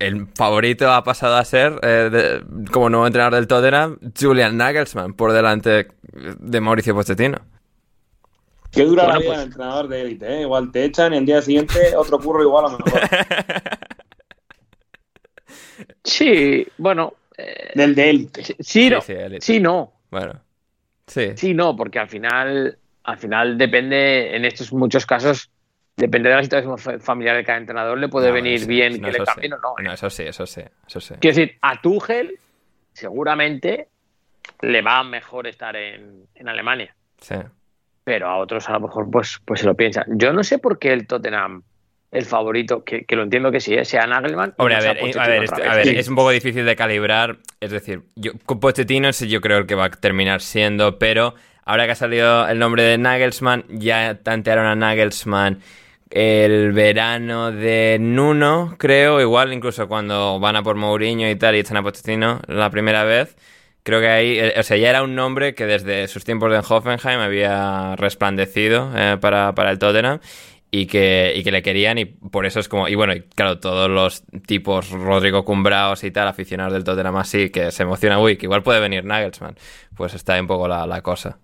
el 0.00 0.26
favorito 0.34 0.92
ha 0.92 1.04
pasado 1.04 1.36
a 1.36 1.44
ser, 1.44 1.78
eh, 1.82 2.10
de- 2.10 2.70
como 2.72 2.90
nuevo 2.90 3.06
entrenador 3.06 3.36
del 3.36 3.46
Tottenham, 3.46 3.98
Julian 4.20 4.56
Nagelsmann, 4.56 5.14
por 5.14 5.32
delante 5.32 5.86
de 6.12 6.60
Mauricio 6.60 6.92
Pochettino. 6.94 7.38
Qué 8.72 8.82
dura 8.84 9.04
Bueno, 9.04 9.14
la 9.14 9.20
vida 9.20 9.28
pues- 9.30 9.38
del 9.38 9.46
entrenador 9.46 9.88
de 9.88 10.00
élite, 10.02 10.26
¿eh? 10.34 10.40
Igual 10.42 10.72
te 10.72 10.84
echan 10.84 11.14
y 11.14 11.16
el 11.18 11.24
día 11.26 11.40
siguiente 11.40 11.96
otro 11.96 12.18
curro 12.18 12.42
igual 12.42 12.66
a 12.66 12.70
lo 12.72 12.78
mejor. 12.78 13.00
Sí, 16.04 16.66
bueno. 16.78 17.14
eh, 17.36 17.70
Del 17.74 17.94
de 17.94 18.10
élite. 18.10 18.44
sí, 18.44 18.54
sí, 18.60 18.90
no. 18.90 19.00
sí, 19.00 19.12
élite. 19.12 19.44
Sí, 19.44 19.60
no. 19.60 19.92
Bueno, 20.10 20.40
sí. 21.06 21.32
Sí, 21.36 21.54
no, 21.54 21.76
porque 21.76 21.98
al 21.98 22.08
final, 22.08 22.78
al 23.06 23.18
final 23.18 23.56
depende, 23.56 24.36
en 24.36 24.44
estos 24.44 24.72
muchos 24.72 25.06
casos, 25.06 25.50
depende 25.96 26.28
de 26.28 26.36
la 26.36 26.42
situación 26.42 26.76
fa- 26.78 26.98
familiar 26.98 27.36
de 27.36 27.44
cada 27.44 27.58
entrenador, 27.58 27.96
le 27.98 28.08
puede 28.08 28.28
No, 28.28 28.34
venir 28.34 28.60
sí, 28.60 28.66
bien 28.66 29.00
no, 29.00 29.06
que 29.06 29.12
le 29.12 29.16
eso 29.18 29.24
cambien 29.24 29.52
sí. 29.52 29.56
o 29.56 29.60
no. 29.62 29.74
¿eh? 29.78 29.82
No, 29.84 29.92
eso 29.92 30.10
sí, 30.10 30.22
eso 30.24 30.44
sí, 30.46 30.62
eso 30.86 31.00
sí. 31.00 31.14
Quiero 31.20 31.36
decir, 31.36 31.58
a 31.62 31.80
Tuchel 31.80 32.38
seguramente 32.92 33.88
le 34.62 34.82
va 34.82 35.02
mejor 35.04 35.46
estar 35.46 35.76
en, 35.76 36.24
en 36.34 36.48
Alemania, 36.48 36.94
Sí. 37.20 37.34
pero 38.04 38.28
a 38.28 38.36
otros 38.38 38.68
a 38.68 38.72
lo 38.72 38.80
mejor 38.80 39.10
pues, 39.10 39.40
pues 39.44 39.60
se 39.60 39.66
lo 39.66 39.74
piensan. 39.74 40.04
Yo 40.18 40.32
no 40.32 40.42
sé 40.44 40.58
por 40.58 40.78
qué 40.78 40.92
el 40.92 41.06
Tottenham, 41.06 41.62
el 42.12 42.24
favorito, 42.24 42.84
que, 42.84 43.04
que 43.04 43.16
lo 43.16 43.22
entiendo 43.24 43.50
que 43.50 43.60
sí, 43.60 43.74
¿eh? 43.74 43.84
sea 43.84 44.06
Nagelman. 44.06 44.54
Hombre, 44.58 44.76
a 44.76 44.80
ver, 44.80 44.96
eh, 44.98 45.12
a 45.18 45.28
ver, 45.28 45.44
este- 45.44 45.66
a 45.66 45.74
ver, 45.74 45.86
Sí. 45.86 45.96
es 45.96 46.08
un 46.08 46.14
poco 46.16 46.30
difícil 46.30 46.64
de 46.64 46.76
calibrar. 46.76 47.38
Es 47.60 47.70
decir, 47.70 48.02
yo, 48.14 48.32
con 48.46 48.60
Pochettino 48.60 49.12
sí 49.12 49.28
yo 49.28 49.40
creo 49.40 49.58
el 49.58 49.66
que 49.66 49.74
va 49.74 49.86
a 49.86 49.90
terminar 49.90 50.40
siendo, 50.40 50.98
pero 50.98 51.34
ahora 51.66 51.84
que 51.84 51.92
ha 51.92 51.96
salido 51.96 52.48
el 52.48 52.58
nombre 52.58 52.84
de 52.84 52.96
Nagelsmann, 52.96 53.64
ya 53.68 54.20
tantearon 54.22 54.66
a 54.66 54.74
Nagelsmann 54.74 55.60
el 56.10 56.72
verano 56.72 57.50
de 57.50 57.98
Nuno, 58.00 58.76
creo, 58.78 59.20
igual 59.20 59.52
incluso 59.52 59.88
cuando 59.88 60.38
van 60.38 60.56
a 60.56 60.62
por 60.62 60.76
Mourinho 60.76 61.28
y 61.28 61.36
tal 61.36 61.56
y 61.56 61.58
echan 61.58 61.76
a 61.76 61.82
Pochettino 61.82 62.40
la 62.46 62.70
primera 62.70 63.04
vez. 63.04 63.36
Creo 63.82 64.00
que 64.00 64.08
ahí, 64.08 64.38
eh, 64.38 64.54
o 64.58 64.62
sea, 64.62 64.76
ya 64.76 64.90
era 64.90 65.02
un 65.02 65.14
nombre 65.14 65.54
que 65.54 65.66
desde 65.66 66.08
sus 66.08 66.24
tiempos 66.24 66.50
de 66.50 66.58
Hoffenheim 66.58 67.20
había 67.20 67.96
resplandecido 67.96 68.92
eh, 68.96 69.16
para, 69.20 69.54
para 69.54 69.70
el 69.70 69.78
Tottenham 69.78 70.20
y 70.70 70.86
que, 70.86 71.32
y 71.36 71.42
que 71.44 71.52
le 71.52 71.62
querían 71.62 71.98
y 71.98 72.04
por 72.04 72.46
eso 72.46 72.60
es 72.60 72.68
como, 72.68 72.88
y 72.88 72.94
bueno, 72.94 73.14
y 73.14 73.22
claro, 73.22 73.58
todos 73.58 73.90
los 73.90 74.24
tipos 74.46 74.90
Rodrigo 74.90 75.44
Cumbraos 75.44 76.04
y 76.04 76.10
tal, 76.10 76.28
aficionados 76.28 76.72
del 76.72 76.84
Tottenham 76.84 77.16
así, 77.16 77.50
que 77.50 77.70
se 77.72 77.82
emocionan, 77.82 78.18
uy, 78.18 78.36
que 78.36 78.46
igual 78.46 78.62
puede 78.62 78.80
venir 78.80 79.04
Nagelsmann, 79.04 79.56
pues 79.96 80.14
está 80.14 80.34
ahí 80.34 80.40
un 80.40 80.46
poco 80.46 80.68
la 80.68 81.02
cosa. 81.02 81.38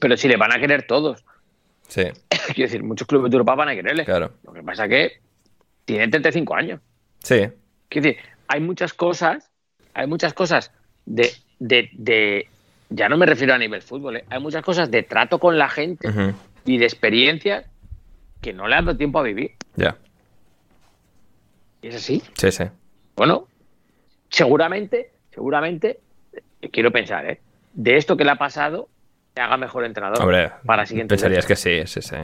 Pero 0.00 0.16
si 0.16 0.28
le 0.28 0.36
van 0.36 0.52
a 0.52 0.58
querer 0.58 0.86
todos. 0.86 1.24
Sí, 1.88 2.02
Quiero 2.54 2.62
decir, 2.70 2.82
muchos 2.82 3.06
clubes 3.06 3.30
de 3.30 3.36
Europa 3.36 3.54
van 3.54 3.68
a 3.70 3.74
quererle. 3.74 4.04
claro. 4.04 4.32
Lo 4.44 4.52
que 4.52 4.62
pasa 4.62 4.88
que 4.88 5.20
tiene 5.84 6.08
35 6.08 6.54
años. 6.54 6.80
Sí, 7.22 7.48
Quiero 7.88 8.08
decir, 8.08 8.22
hay 8.48 8.60
muchas 8.60 8.94
cosas, 8.94 9.50
hay 9.94 10.06
muchas 10.06 10.32
cosas 10.34 10.72
de, 11.04 11.30
de, 11.58 11.90
de- 11.92 12.48
ya 12.90 13.08
no 13.08 13.16
me 13.16 13.26
refiero 13.26 13.54
a 13.54 13.58
nivel 13.58 13.82
fútbol, 13.82 14.16
¿eh? 14.18 14.24
hay 14.30 14.40
muchas 14.40 14.62
cosas 14.64 14.90
de 14.90 15.02
trato 15.02 15.38
con 15.38 15.58
la 15.58 15.68
gente 15.68 16.08
y 16.64 16.78
de 16.78 16.84
experiencias 16.84 17.66
que 18.40 18.52
no 18.52 18.68
le 18.68 18.74
han 18.76 18.84
dado 18.86 18.96
tiempo 18.98 19.18
a 19.18 19.22
vivir. 19.22 19.52
ya, 19.76 19.96
Y 21.82 21.88
es 21.88 21.94
así. 21.96 22.22
sí, 22.36 22.50
sí. 22.50 22.64
Bueno, 23.16 23.46
seguramente, 24.30 25.10
seguramente, 25.32 26.00
eh, 26.60 26.70
quiero 26.70 26.90
pensar, 26.90 27.28
¿eh? 27.30 27.40
de 27.74 27.96
esto 27.96 28.16
que 28.16 28.24
le 28.24 28.30
ha 28.30 28.36
pasado, 28.36 28.88
te 29.34 29.40
haga 29.40 29.56
mejor 29.56 29.84
entrenador 29.84 30.20
Hombre, 30.20 30.50
para 30.66 30.84
siguientes 30.86 31.20
pensarías 31.20 31.46
que 31.46 31.56
sí, 31.56 31.86
sí, 31.86 32.02
sí. 32.02 32.16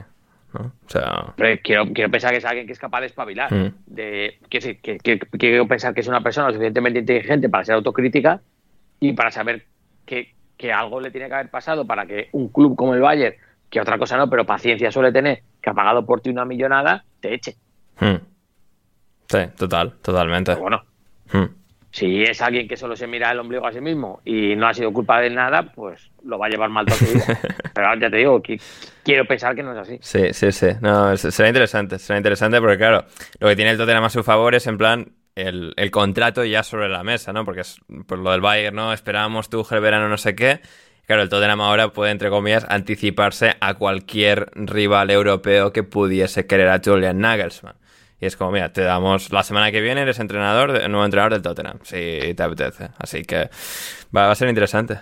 ¿no? 0.55 0.61
O 0.87 0.89
sea, 0.91 1.11
Hombre, 1.37 1.61
quiero, 1.61 1.87
quiero 1.93 2.11
pensar 2.11 2.31
que 2.33 2.39
es 2.39 2.45
alguien 2.45 2.67
que 2.67 2.73
es 2.73 2.79
capaz 2.79 3.01
de 3.01 3.07
espabilar. 3.07 3.53
Mm. 3.53 3.75
De, 3.87 4.39
quiero, 4.49 4.67
decir, 4.67 4.81
que, 4.81 4.99
que- 4.99 5.19
quiero 5.19 5.67
pensar 5.69 5.95
que 5.95 6.01
es 6.01 6.09
una 6.09 6.23
persona 6.23 6.49
suficientemente 6.49 6.99
inteligente 7.01 7.49
para 7.49 7.65
ser 7.65 7.75
autocrítica 7.75 8.41
y 9.01 9.13
para 9.13 9.31
saber 9.31 9.65
que, 10.07 10.35
que 10.57 10.73
algo 10.73 11.01
le 11.01 11.11
tiene 11.11 11.29
que 11.29 11.35
haber 11.35 11.51
pasado 11.51 11.87
para 11.87 12.07
que 12.07 12.29
un 12.33 12.49
club 12.49 12.77
como 12.77 12.95
el 12.95 13.01
Bayern, 13.01 13.37
que 13.71 13.81
otra 13.81 13.99
cosa 13.99 14.17
no, 14.17 14.29
pero 14.31 14.45
paciencia 14.47 14.91
suele 14.91 15.13
tener, 15.13 15.43
que 15.63 15.71
ha 15.71 15.75
pagado 15.75 16.05
por 16.07 16.21
ti 16.21 16.31
una 16.31 16.45
millonada, 16.45 17.05
te 17.21 17.35
eche. 17.35 17.57
hmm. 18.01 18.17
sí, 19.29 19.39
total, 19.57 19.93
totalmente. 20.03 20.53
Pero 20.53 20.63
bueno, 20.63 20.83
Hmm. 21.31 21.45
Si 21.99 22.23
es 22.23 22.41
alguien 22.41 22.69
que 22.69 22.77
solo 22.77 22.95
se 22.95 23.09
mira 23.09 23.33
el 23.33 23.41
ombligo 23.41 23.67
a 23.67 23.73
sí 23.73 23.81
mismo 23.81 24.21
y 24.25 24.55
no 24.55 24.69
ha 24.69 24.73
sido 24.73 24.93
culpa 24.93 25.21
de 25.21 25.31
nada, 25.31 25.65
pues 25.75 26.13
lo 26.23 26.39
va 26.39 26.47
a 26.47 26.49
llevar 26.49 26.71
mal 26.71 26.87
toda 26.87 26.97
su 26.97 27.07
vida. 27.07 27.25
Pero 27.75 27.89
ya 28.01 28.09
te 28.09 28.19
digo, 28.19 28.41
que 28.41 28.61
quiero 29.03 29.25
pensar 29.25 29.57
que 29.57 29.65
no 29.65 29.73
es 29.73 29.79
así. 29.79 29.99
Sí, 30.01 30.33
sí, 30.33 30.53
sí. 30.53 30.69
No, 30.81 31.17
será 31.17 31.49
interesante, 31.49 31.99
será 31.99 32.19
interesante 32.19 32.61
porque, 32.61 32.77
claro, 32.77 33.05
lo 33.41 33.49
que 33.49 33.57
tiene 33.57 33.73
el 33.73 33.79
Tottenham 33.79 34.05
a 34.05 34.11
su 34.11 34.23
favor 34.23 34.55
es, 34.55 34.69
en 34.69 34.79
plan, 34.79 35.13
el, 35.35 35.75
el 35.77 35.91
contrato 35.91 36.45
ya 36.45 36.63
sobre 36.63 36.89
la 36.89 37.03
mesa, 37.03 37.33
¿no? 37.33 37.45
Porque 37.45 37.63
es 37.63 37.81
por 38.07 38.21
lo 38.21 38.31
del 38.31 38.43
Bayern, 38.43 38.77
¿no? 38.77 38.93
Esperábamos 38.93 39.51
tú, 39.51 39.67
el 39.69 39.81
verano, 39.81 40.09
no 40.09 40.19
sé 40.19 40.37
qué. 40.37 40.61
Claro, 41.05 41.23
el 41.23 41.29
Tottenham 41.29 41.63
ahora 41.63 41.89
puede, 41.89 42.13
entre 42.13 42.31
comillas, 42.31 42.65
anticiparse 42.69 43.57
a 43.61 43.75
cualquier 43.75 44.53
rival 44.55 45.11
europeo 45.11 45.73
que 45.73 45.83
pudiese 45.83 46.47
querer 46.47 46.69
a 46.69 46.81
Julian 46.85 47.19
Nagelsmann. 47.19 47.75
Y 48.21 48.27
es 48.27 48.37
como, 48.37 48.51
mira, 48.51 48.73
te 48.73 48.83
damos 48.83 49.33
la 49.33 49.45
semana 49.45 49.71
que 49.71 49.81
viene, 49.81 50.01
eres 50.03 50.19
entrenador, 50.19 50.73
nuevo 50.89 51.05
entrenador 51.05 51.35
del 51.35 51.43
Tottenham, 51.43 51.79
si 51.83 52.35
te 52.35 52.43
apetece. 52.43 52.89
Así 52.99 53.23
que 53.23 53.49
va, 54.15 54.31
a 54.31 54.35
ser 54.35 54.49
interesante 54.49 54.99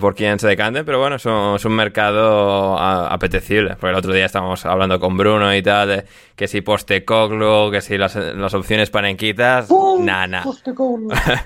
por 0.00 0.14
quién 0.14 0.38
se 0.38 0.46
decante, 0.46 0.84
pero 0.84 1.00
bueno, 1.00 1.16
es 1.16 1.26
un, 1.26 1.72
mercado 1.72 2.78
apetecible. 2.78 3.70
Porque 3.70 3.88
el 3.88 3.96
otro 3.96 4.12
día 4.12 4.26
estábamos 4.26 4.64
hablando 4.66 5.00
con 5.00 5.16
Bruno 5.16 5.52
y 5.54 5.62
tal, 5.62 5.88
de 5.88 6.04
que 6.36 6.46
si 6.46 6.60
Postecoglu, 6.60 7.72
que 7.72 7.80
si 7.80 7.98
las, 7.98 8.14
las 8.14 8.54
opciones 8.54 8.88
panenquitas, 8.90 9.68
nada, 9.98 10.26
nada. 10.28 10.44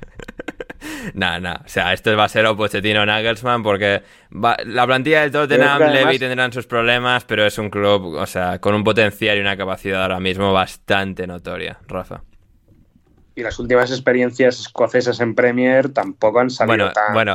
Nada, 1.14 1.40
nada. 1.40 1.62
O 1.64 1.68
sea, 1.68 1.92
esto 1.92 2.16
va 2.16 2.24
a 2.24 2.28
ser 2.28 2.46
o 2.46 2.56
Pochettino 2.56 3.04
Nagelsmann 3.04 3.62
porque 3.62 4.02
la 4.30 4.86
plantilla 4.86 5.22
del 5.22 5.30
Tottenham, 5.30 5.92
Levy 5.92 6.18
tendrán 6.18 6.52
sus 6.52 6.66
problemas, 6.66 7.24
pero 7.24 7.44
es 7.46 7.58
un 7.58 7.70
club, 7.70 8.14
o 8.14 8.26
sea, 8.26 8.58
con 8.58 8.74
un 8.74 8.84
potencial 8.84 9.36
y 9.36 9.40
una 9.40 9.56
capacidad 9.56 10.02
ahora 10.02 10.20
mismo 10.20 10.52
bastante 10.52 11.26
notoria, 11.26 11.78
Rafa. 11.86 12.22
Y 13.36 13.42
las 13.42 13.58
últimas 13.58 13.90
experiencias 13.90 14.60
escocesas 14.60 15.18
en 15.20 15.34
Premier 15.34 15.88
tampoco 15.88 16.38
han 16.38 16.50
salido 16.50 16.92
tan, 16.92 17.12
bueno, 17.12 17.34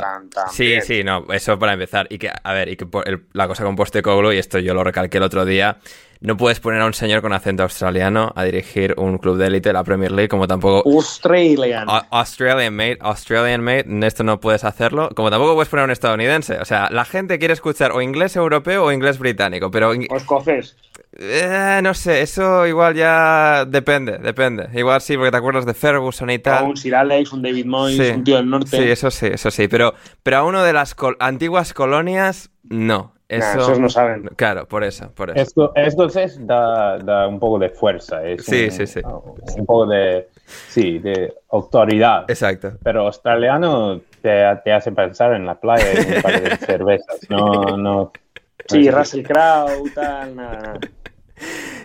Sí, 0.50 0.80
sí, 0.80 1.04
no, 1.04 1.26
eso 1.30 1.58
para 1.58 1.74
empezar. 1.74 2.06
Y 2.08 2.18
que, 2.18 2.30
a 2.30 2.52
ver, 2.54 2.68
y 2.70 2.76
que 2.76 2.86
la 3.32 3.46
cosa 3.46 3.64
con 3.64 3.76
Postecoglou, 3.76 4.32
y 4.32 4.38
esto 4.38 4.58
yo 4.58 4.72
lo 4.72 4.82
recalqué 4.82 5.18
el 5.18 5.24
otro 5.24 5.44
día, 5.44 5.78
no 6.20 6.36
puedes 6.36 6.60
poner 6.60 6.80
a 6.82 6.86
un 6.86 6.94
señor 6.94 7.22
con 7.22 7.32
acento 7.32 7.62
australiano 7.62 8.32
a 8.34 8.44
dirigir 8.44 8.94
un 8.98 9.18
club 9.18 9.36
de 9.38 9.46
élite, 9.46 9.72
la 9.72 9.84
Premier 9.84 10.12
League, 10.12 10.28
como 10.28 10.46
tampoco... 10.46 10.88
Australian. 10.88 11.86
Australian 12.10 12.74
mate, 12.74 12.98
Australian 13.00 13.62
mate, 13.62 14.06
esto 14.06 14.22
no 14.22 14.40
puedes 14.40 14.64
hacerlo, 14.64 15.10
como 15.14 15.30
tampoco 15.30 15.54
puedes 15.54 15.68
poner 15.68 15.82
a 15.82 15.84
un 15.84 15.90
estadounidense. 15.90 16.58
O 16.58 16.64
sea, 16.64 16.88
la 16.90 17.04
gente 17.04 17.38
quiere 17.38 17.54
escuchar 17.54 17.92
o 17.92 18.02
inglés 18.02 18.36
europeo 18.36 18.84
o 18.84 18.92
inglés 18.92 19.18
británico, 19.18 19.70
pero... 19.70 19.90
O 19.90 20.16
escocés. 20.16 20.76
Eh, 21.18 21.80
no 21.82 21.92
sé, 21.92 22.22
eso 22.22 22.66
igual 22.66 22.94
ya 22.94 23.64
depende, 23.66 24.18
depende. 24.18 24.68
Igual 24.74 25.00
sí, 25.00 25.16
porque 25.16 25.32
te 25.32 25.36
acuerdas 25.36 25.66
de 25.66 25.74
Ferguson 25.74 26.30
y 26.30 26.38
tal. 26.38 26.64
O 26.64 26.68
un 26.68 26.76
Sir 26.76 26.94
Alex, 26.94 27.32
un 27.32 27.42
David 27.42 27.66
Moyes, 27.66 28.16
un 28.16 28.24
tío 28.24 28.36
del 28.36 28.48
norte. 28.48 28.76
Sí, 28.76 28.82
eso 28.82 29.10
sí, 29.10 29.26
eso 29.26 29.50
sí. 29.50 29.66
Pero, 29.66 29.94
pero 30.22 30.38
a 30.38 30.44
uno 30.44 30.62
de 30.62 30.72
las 30.72 30.94
antiguas 31.18 31.74
colonias, 31.74 32.50
no. 32.62 33.14
Eso, 33.28 33.60
esos 33.60 33.78
no 33.78 33.88
saben. 33.88 34.28
Claro, 34.34 34.66
por 34.66 34.82
eso. 34.82 35.12
Por 35.12 35.30
eso. 35.30 35.72
Esto, 35.76 36.06
es 36.06 36.46
da, 36.46 37.28
un 37.28 37.38
poco 37.38 37.60
de 37.60 37.68
fuerza. 37.68 38.22
sí, 38.38 38.70
sí, 38.70 38.86
sí. 38.88 39.00
Un 39.04 39.66
poco 39.66 39.86
de, 39.86 40.28
sí, 40.68 40.98
de 40.98 41.32
autoridad. 41.50 42.24
Exacto. 42.28 42.72
Pero 42.82 43.06
australiano 43.06 44.00
te, 44.20 44.42
te 44.64 44.72
hace 44.72 44.90
pensar 44.90 45.34
en 45.34 45.46
la 45.46 45.54
playa 45.54 45.92
y 45.92 46.16
un 46.16 46.22
par 46.22 46.40
de 46.42 46.56
cervezas. 46.66 47.20
No, 47.28 47.76
no. 47.76 48.12
Sí, 48.66 48.90
Russell 48.90 49.22
Crowe, 49.22 49.90
tal, 49.94 50.34
nada. 50.34 50.78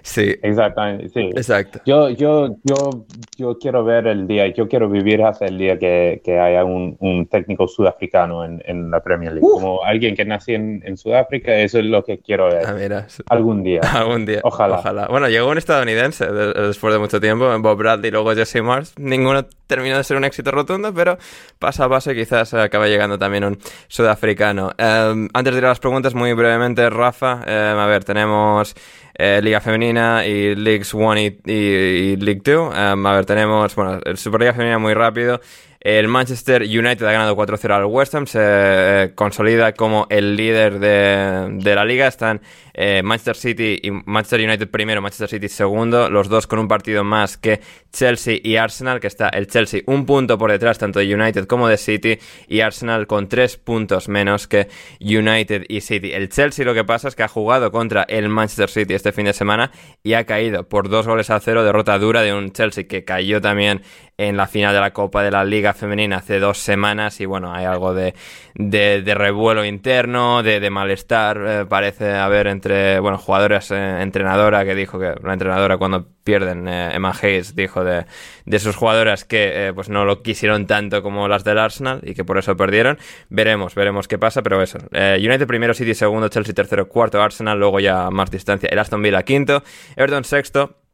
Sí. 0.06 0.36
Exactamente, 0.44 1.10
sí. 1.10 1.32
Exacto. 1.36 1.80
Yo, 1.86 2.10
yo, 2.10 2.56
yo, 2.64 3.06
yo 3.38 3.58
quiero 3.58 3.84
ver 3.84 4.06
el 4.06 4.28
día, 4.28 4.48
yo 4.54 4.68
quiero 4.68 4.88
vivir 4.88 5.24
hasta 5.24 5.46
el 5.46 5.58
día 5.58 5.80
que, 5.80 6.22
que 6.24 6.40
haya 6.40 6.64
un, 6.64 6.96
un, 7.00 7.26
técnico 7.28 7.68
sudafricano 7.68 8.46
en, 8.46 8.62
en 8.66 8.92
la 8.92 9.02
Premier 9.02 9.34
League. 9.34 9.48
Como 9.50 9.84
alguien 9.84 10.16
que 10.16 10.24
nació 10.24 10.56
en, 10.56 10.84
en, 10.86 10.96
Sudáfrica, 10.96 11.56
eso 11.56 11.80
es 11.80 11.86
lo 11.86 12.04
que 12.04 12.20
quiero 12.20 12.46
ver. 12.46 12.94
Ah, 12.94 13.08
Algún 13.30 13.64
día. 13.64 13.82
Algún 13.94 14.26
día. 14.26 14.42
Ojalá. 14.44 14.80
Ojalá. 14.80 15.08
Bueno, 15.08 15.28
llegó 15.28 15.50
un 15.50 15.58
estadounidense 15.58 16.26
después 16.28 16.94
de 16.94 17.00
mucho 17.00 17.20
tiempo, 17.20 17.48
Bob 17.60 17.78
Bradley 17.78 18.10
y 18.10 18.12
luego 18.12 18.34
Jesse 18.36 18.62
Mars. 18.62 18.94
Ninguno 18.98 19.46
terminó 19.68 19.98
de 19.98 20.04
ser 20.04 20.18
un 20.18 20.24
éxito 20.24 20.52
rotundo, 20.52 20.94
pero 20.94 21.18
paso 21.58 21.84
a 21.84 21.90
paso 21.90 22.14
quizás 22.14 22.54
acabe 22.54 22.90
llegando 22.90 23.18
también 23.18 23.44
un 23.44 23.58
sudafricano. 23.88 24.72
Em, 24.78 25.28
antes 25.34 25.54
de 25.54 25.60
ir 25.60 25.66
a 25.66 25.70
las 25.70 25.80
preguntas, 25.80 26.14
muy 26.14 26.34
brevemente, 26.34 26.90
Rafa, 26.90 27.42
em, 27.46 27.78
a 27.78 27.86
ver, 27.88 28.04
tenemos 28.04 28.76
eh, 29.18 29.40
Liga 29.42 29.62
Femenina 29.62 30.26
y 30.26 30.56
Leagues 30.56 30.94
1 30.94 31.20
y, 31.20 31.40
y, 31.46 32.16
League 32.18 32.42
2. 32.44 32.76
Em, 32.76 33.06
a 33.06 33.14
ver, 33.14 33.26
tenemos, 33.26 33.74
bueno, 33.76 34.00
el 34.04 34.18
Superliga 34.18 34.54
Femenina 34.54 34.78
muy 34.78 34.94
rápido. 34.94 35.40
El 35.86 36.08
Manchester 36.08 36.64
United 36.64 37.06
ha 37.06 37.12
ganado 37.12 37.38
4-0 37.38 37.72
al 37.72 37.86
West 37.86 38.16
Ham, 38.16 38.26
se 38.26 38.40
eh, 38.42 39.12
consolida 39.14 39.74
como 39.74 40.08
el 40.10 40.36
líder 40.36 40.80
de, 40.80 41.76
la 41.76 41.86
liga. 41.86 42.08
Están 42.08 42.42
eh, 42.74 43.04
Manchester 43.04 43.36
City 43.36 43.80
y 43.84 43.92
Manchester 43.92 44.42
United 44.42 44.68
primero, 44.68 45.04
Manchester 45.04 45.30
City 45.30 45.48
segundo, 45.48 46.10
los 46.10 46.28
dos 46.28 46.48
con 46.48 46.58
un 46.58 46.68
partido 46.68 47.04
más 47.04 47.38
que 47.38 47.62
Chelsea 47.94 48.40
y 48.44 48.56
Arsenal, 48.56 49.00
que 49.00 49.06
está 49.06 49.30
el 49.30 49.46
Chelsea 49.46 49.82
un 49.86 50.08
punto 50.08 50.40
por 50.40 50.50
detrás 50.50 50.80
tanto 50.80 50.98
de 50.98 51.14
United 51.14 51.46
como 51.46 51.68
de 51.68 51.78
City 51.78 52.18
y 52.48 52.62
Arsenal 52.62 53.06
con 53.06 53.30
tres 53.30 53.56
puntos 53.58 54.10
menos 54.10 54.48
que 54.48 54.68
United 55.00 55.66
y 55.70 55.82
City. 55.82 56.14
El 56.14 56.30
Chelsea 56.30 56.66
lo 56.66 56.74
que 56.74 56.84
pasa 56.84 57.10
es 57.10 57.16
que 57.16 57.22
ha 57.22 57.28
jugado 57.28 57.72
contra 57.72 58.08
el 58.10 58.28
Manchester 58.28 58.72
City 58.72 58.96
este 58.96 59.12
fin 59.12 59.26
de 59.26 59.34
semana 59.34 59.72
y 60.02 60.14
ha 60.14 60.26
caído 60.26 60.68
por 60.68 60.90
dos 60.90 61.06
goles 61.06 61.30
a 61.30 61.40
cero, 61.40 61.64
derrota 61.64 62.00
dura 62.00 62.24
de 62.24 62.34
un 62.34 62.52
Chelsea 62.54 62.88
que 62.88 63.04
cayó 63.04 63.40
también 63.40 63.84
en 64.18 64.38
la 64.38 64.48
final 64.48 64.74
de 64.74 64.80
la 64.80 64.92
Copa 64.92 65.24
de 65.24 65.32
la 65.32 65.44
Liga 65.44 65.74
Femenina 65.74 66.18
hace 66.18 66.40
dos 66.40 66.58
semanas 66.58 67.20
y 67.20 67.26
bueno, 67.26 67.54
hay 67.54 67.66
algo 67.66 67.94
de, 67.94 68.14
de, 68.54 69.16
revuelo 69.16 69.66
interno, 69.66 70.42
de, 70.42 70.60
de 70.60 70.70
malestar, 70.70 71.42
eh, 71.46 71.66
parece 71.68 72.14
haber 72.14 72.48
entre, 72.48 73.00
bueno, 73.00 73.18
jugadores, 73.18 73.72
eh, 73.72 74.02
entrenadora 74.02 74.64
que 74.64 74.74
dijo 74.76 75.00
que 75.00 75.16
la 75.22 75.34
entrenadora 75.34 75.78
cuando 75.78 76.08
pierden, 76.24 76.68
eh, 76.68 76.92
Emma 76.94 77.14
Hayes 77.22 77.56
dijo 77.56 77.84
de, 77.84 78.06
de 78.46 78.60
sus 78.60 78.76
jugadoras 78.76 79.26
que 79.26 79.72
pues 79.76 79.90
no 79.90 80.06
lo 80.06 80.22
quisieron 80.22 80.66
tanto 80.66 81.04
como 81.04 81.28
las 81.28 81.44
del 81.44 81.60
Arsenal 81.60 82.00
y 82.04 82.14
que 82.14 82.24
por 82.24 82.38
eso 82.38 82.56
perdieron. 82.56 82.98
Veremos, 83.30 83.76
veremos 83.76 84.08
qué 84.08 84.18
pasa, 84.18 84.42
pero 84.42 84.62
eso. 84.62 84.80
United 84.92 85.46
primero, 85.46 85.74
City 85.74 85.94
segundo, 85.94 86.30
Chelsea 86.30 86.54
tercero, 86.56 86.88
cuarto, 86.88 87.22
Arsenal, 87.22 87.60
luego 87.60 87.80
ya 87.80 88.10
más 88.10 88.32
distancia, 88.32 88.70
el 88.72 88.80
Aston 88.80 89.02
Villa 89.02 89.24
quinto, 89.24 89.64
Everton 89.96 90.24
sexto. 90.24 90.85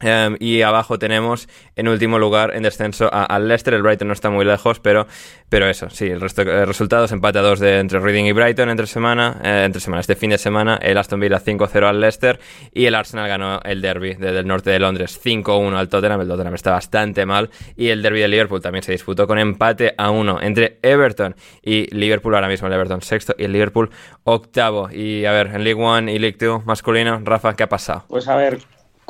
Em, 0.00 0.36
y 0.40 0.62
abajo 0.62 0.98
tenemos 0.98 1.48
en 1.76 1.88
último 1.88 2.18
lugar 2.18 2.54
en 2.54 2.62
descenso 2.62 3.10
al 3.12 3.48
Leicester. 3.48 3.74
El 3.74 3.82
Brighton 3.82 4.08
no 4.08 4.14
está 4.14 4.30
muy 4.30 4.44
lejos, 4.44 4.80
pero, 4.80 5.06
pero 5.48 5.68
eso, 5.68 5.90
sí, 5.90 6.06
el 6.06 6.20
resto 6.20 6.44
de 6.44 6.64
resultados 6.64 7.12
empatados 7.12 7.60
de 7.60 7.78
entre 7.78 8.00
Reading 8.00 8.24
y 8.24 8.32
Brighton 8.32 8.70
entre 8.70 8.86
semana, 8.86 9.40
eh, 9.44 9.64
entre 9.66 9.80
semana, 9.80 10.00
este 10.00 10.16
fin 10.16 10.30
de 10.30 10.38
semana, 10.38 10.78
el 10.80 10.96
Aston 10.96 11.20
Villa 11.20 11.40
5-0 11.40 11.86
al 11.86 12.00
Leicester 12.00 12.40
y 12.72 12.86
el 12.86 12.94
Arsenal 12.94 13.28
ganó 13.28 13.60
el 13.62 13.82
derby 13.82 14.14
del 14.14 14.46
norte 14.46 14.70
de 14.70 14.78
Londres 14.78 15.20
5-1 15.22 15.76
al 15.76 15.88
Tottenham. 15.88 16.20
El 16.22 16.28
Tottenham 16.28 16.54
está 16.54 16.72
bastante 16.72 17.26
mal 17.26 17.50
y 17.76 17.88
el 17.88 18.02
derby 18.02 18.20
de 18.20 18.28
Liverpool 18.28 18.60
también 18.60 18.82
se 18.82 18.92
disputó 18.92 19.26
con 19.26 19.38
empate 19.38 19.94
a 19.98 20.10
1 20.10 20.40
entre 20.42 20.78
Everton 20.82 21.36
y 21.62 21.94
Liverpool 21.94 22.34
ahora 22.34 22.48
mismo, 22.48 22.68
el 22.68 22.74
Everton 22.74 23.02
sexto 23.02 23.34
y 23.36 23.44
el 23.44 23.52
Liverpool 23.52 23.90
octavo. 24.24 24.90
Y 24.90 25.24
a 25.26 25.32
ver, 25.32 25.48
en 25.48 25.64
League 25.64 25.82
One 25.82 26.12
y 26.12 26.18
League 26.18 26.38
Two 26.38 26.62
masculino, 26.64 27.20
Rafa, 27.22 27.54
¿qué 27.54 27.64
ha 27.64 27.68
pasado? 27.68 28.04
Pues 28.08 28.28
a 28.28 28.36
ver, 28.36 28.60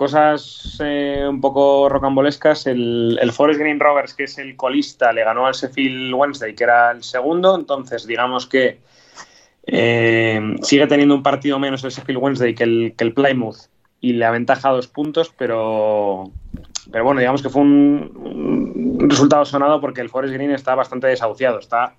cosas 0.00 0.78
eh, 0.82 1.26
un 1.28 1.42
poco 1.42 1.86
rocambolescas. 1.90 2.66
El, 2.66 3.18
el, 3.20 3.32
Forest 3.32 3.60
Green 3.60 3.78
Rovers, 3.78 4.14
que 4.14 4.24
es 4.24 4.38
el 4.38 4.56
colista, 4.56 5.12
le 5.12 5.22
ganó 5.22 5.46
al 5.46 5.52
Sheffield 5.52 6.14
Wednesday, 6.14 6.54
que 6.54 6.64
era 6.64 6.90
el 6.92 7.02
segundo. 7.02 7.54
Entonces, 7.54 8.06
digamos 8.06 8.46
que 8.46 8.80
eh, 9.66 10.56
sigue 10.62 10.86
teniendo 10.86 11.14
un 11.14 11.22
partido 11.22 11.58
menos 11.58 11.84
el 11.84 11.90
Sheffield 11.90 12.18
Wednesday 12.18 12.54
que 12.54 12.64
el, 12.64 12.94
que 12.96 13.04
el 13.04 13.12
Plymouth 13.12 13.68
y 14.00 14.14
le 14.14 14.24
aventaja 14.24 14.70
dos 14.70 14.86
puntos, 14.86 15.34
pero, 15.36 16.30
pero 16.90 17.04
bueno, 17.04 17.20
digamos 17.20 17.42
que 17.42 17.50
fue 17.50 17.60
un, 17.60 19.06
resultado 19.06 19.44
sonado 19.44 19.82
porque 19.82 20.00
el 20.00 20.08
Forest 20.08 20.32
Green 20.32 20.52
está 20.52 20.74
bastante 20.74 21.08
desahuciado. 21.08 21.58
Está 21.58 21.96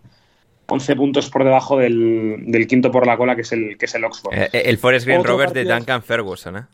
11 0.66 0.96
puntos 0.96 1.30
por 1.30 1.44
debajo 1.44 1.78
del, 1.78 2.46
del, 2.48 2.66
quinto 2.66 2.92
por 2.92 3.06
la 3.06 3.16
cola, 3.16 3.36
que 3.36 3.42
es 3.42 3.52
el, 3.52 3.78
que 3.78 3.86
es 3.86 3.94
el 3.94 4.06
Oxford. 4.06 4.34
Eh, 4.34 4.50
el 4.54 4.80
Forest 4.80 5.06
Green 5.06 5.24
Rovers 5.24 5.54
de 5.54 5.66
Duncan 5.66 6.02
Ferguson, 6.02 6.58
¿eh? 6.58 6.66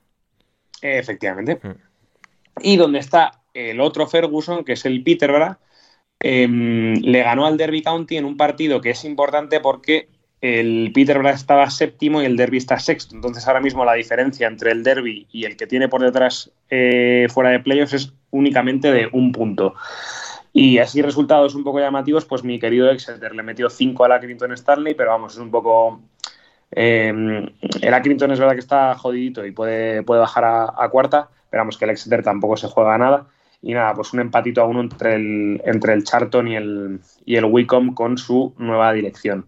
Efectivamente. 0.82 1.60
Mm. 1.62 1.76
Y 2.62 2.78
donde 2.78 3.00
está 3.00 3.42
el 3.54 3.80
otro 3.80 4.08
Ferguson, 4.08 4.64
que 4.64 4.74
es 4.74 4.86
el 4.86 5.04
Peterborough, 5.04 5.58
em, 6.20 6.96
le 6.96 7.24
ganó 7.24 7.46
al 7.46 7.58
Derby 7.58 7.82
County 7.82 8.18
en 8.18 8.26
un 8.26 8.38
partido 8.38 8.82
que 8.82 8.92
es 8.92 9.04
importante 9.06 9.60
porque 9.60 10.10
el 10.42 10.92
Peterborough 10.94 11.34
estaba 11.34 11.70
séptimo 11.70 12.22
y 12.22 12.26
el 12.26 12.38
Derby 12.38 12.58
está 12.58 12.80
sexto. 12.80 13.16
Entonces 13.16 13.48
ahora 13.48 13.60
mismo 13.60 13.86
la 13.86 13.94
diferencia 13.94 14.48
entre 14.48 14.72
el 14.72 14.84
Derby 14.84 15.28
y 15.32 15.46
el 15.46 15.58
que 15.58 15.68
tiene 15.68 15.88
por 15.88 16.02
detrás 16.02 16.52
eh, 16.70 17.28
fuera 17.30 17.50
de 17.50 17.60
playoffs 17.60 17.94
es 17.94 18.14
únicamente 18.32 18.92
de 18.92 19.10
un 19.12 19.32
punto. 19.32 19.74
Y 20.54 20.80
así 20.80 21.02
resultados 21.02 21.56
un 21.56 21.64
poco 21.64 21.80
llamativos, 21.80 22.26
pues 22.26 22.44
mi 22.44 22.60
querido 22.60 22.90
Exeter 22.90 23.36
le 23.36 23.44
metió 23.44 23.70
5 23.70 24.04
a 24.06 24.08
la 24.08 24.20
Clinton 24.20 24.54
Stanley, 24.54 24.96
pero 24.96 25.12
vamos, 25.12 25.34
es 25.34 25.40
un 25.40 25.52
poco 25.52 26.02
eh, 26.72 27.50
el 27.82 27.94
Accrington 27.94 28.32
es 28.32 28.40
verdad 28.40 28.54
que 28.54 28.60
está 28.60 28.96
jodidito 28.96 29.46
y 29.46 29.52
puede, 29.52 30.04
puede 30.04 30.22
bajar 30.22 30.44
a, 30.46 30.90
cuarta, 30.90 31.30
pero 31.50 31.62
vamos 31.62 31.78
que 31.78 31.86
el 31.86 31.92
Exeter 31.92 32.24
tampoco 32.24 32.58
se 32.58 32.68
juega 32.68 32.98
nada. 32.98 33.28
Y 33.62 33.74
nada, 33.74 33.94
pues 33.96 34.14
un 34.14 34.20
empatito 34.20 34.62
a 34.62 34.66
uno 34.66 34.82
entre 34.82 35.16
el, 35.16 35.62
entre 35.66 35.94
el 35.94 36.04
Charlton 36.04 36.48
y 36.48 36.56
el, 36.56 37.00
y 37.26 37.36
el 37.38 37.46
Wicom 37.46 37.96
con 37.96 38.18
su 38.18 38.54
nueva 38.58 38.94
dirección. 38.94 39.48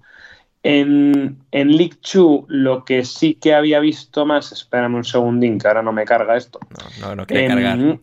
En, 0.64 1.38
en 1.52 1.78
League 1.78 1.98
2 2.14 2.46
lo 2.48 2.84
que 2.84 3.06
sí 3.06 3.36
que 3.36 3.54
había 3.54 3.80
visto 3.80 4.26
más, 4.26 4.52
espérame 4.52 4.96
un 4.96 5.06
segundín 5.06 5.58
que 5.60 5.68
ahora 5.68 5.84
no 5.84 5.94
me 5.94 6.06
carga 6.06 6.36
esto. 6.36 6.60
No, 7.00 7.08
no, 7.10 7.16
no 7.18 7.26
quiere 7.28 7.46
Em, 7.46 7.50
cargar. 7.52 8.00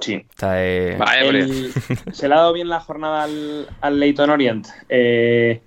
Sí. 0.00 0.14
Está 0.30 0.52
ahí. 0.52 0.96
Vale, 0.96 1.22
hombre. 1.22 1.40
El- 1.40 1.72
se 2.12 2.28
le 2.28 2.34
ha 2.34 2.38
dado 2.38 2.52
bien 2.52 2.68
la 2.68 2.80
jornada 2.80 3.24
al, 3.24 3.66
al 3.80 4.00
Leyton 4.00 4.30
Orient, 4.30 4.66
eh, 4.88 5.60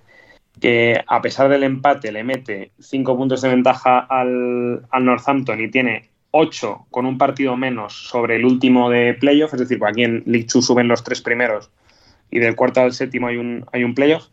que 0.60 1.04
a 1.08 1.22
pesar 1.22 1.50
del 1.50 1.64
empate 1.64 2.12
le 2.12 2.24
mete 2.24 2.72
5 2.80 3.18
puntos 3.18 3.42
de 3.42 3.50
ventaja 3.50 4.00
al, 4.00 4.88
Northampton 5.02 5.62
y 5.62 5.70
tiene 5.70 6.10
8 6.32 6.88
con 6.90 7.06
un 7.06 7.18
partido 7.18 7.56
menos 7.56 8.08
sobre 8.10 8.38
el 8.38 8.46
último 8.46 8.90
de 8.90 9.14
playoff, 9.14 9.54
es 9.54 9.60
decir, 9.60 9.80
aquí 9.86 10.04
en 10.04 10.24
League 10.26 10.48
2 10.52 10.66
suben 10.66 10.88
los 10.88 11.04
tres 11.04 11.22
primeros 11.22 11.70
y 12.32 12.40
del 12.40 12.56
cuarto 12.56 12.82
al 12.82 12.94
séptimo 12.94 13.28
hay 13.28 13.38
un, 13.38 13.66
hay 13.72 13.84
un 13.84 13.96
playoff. 13.96 14.28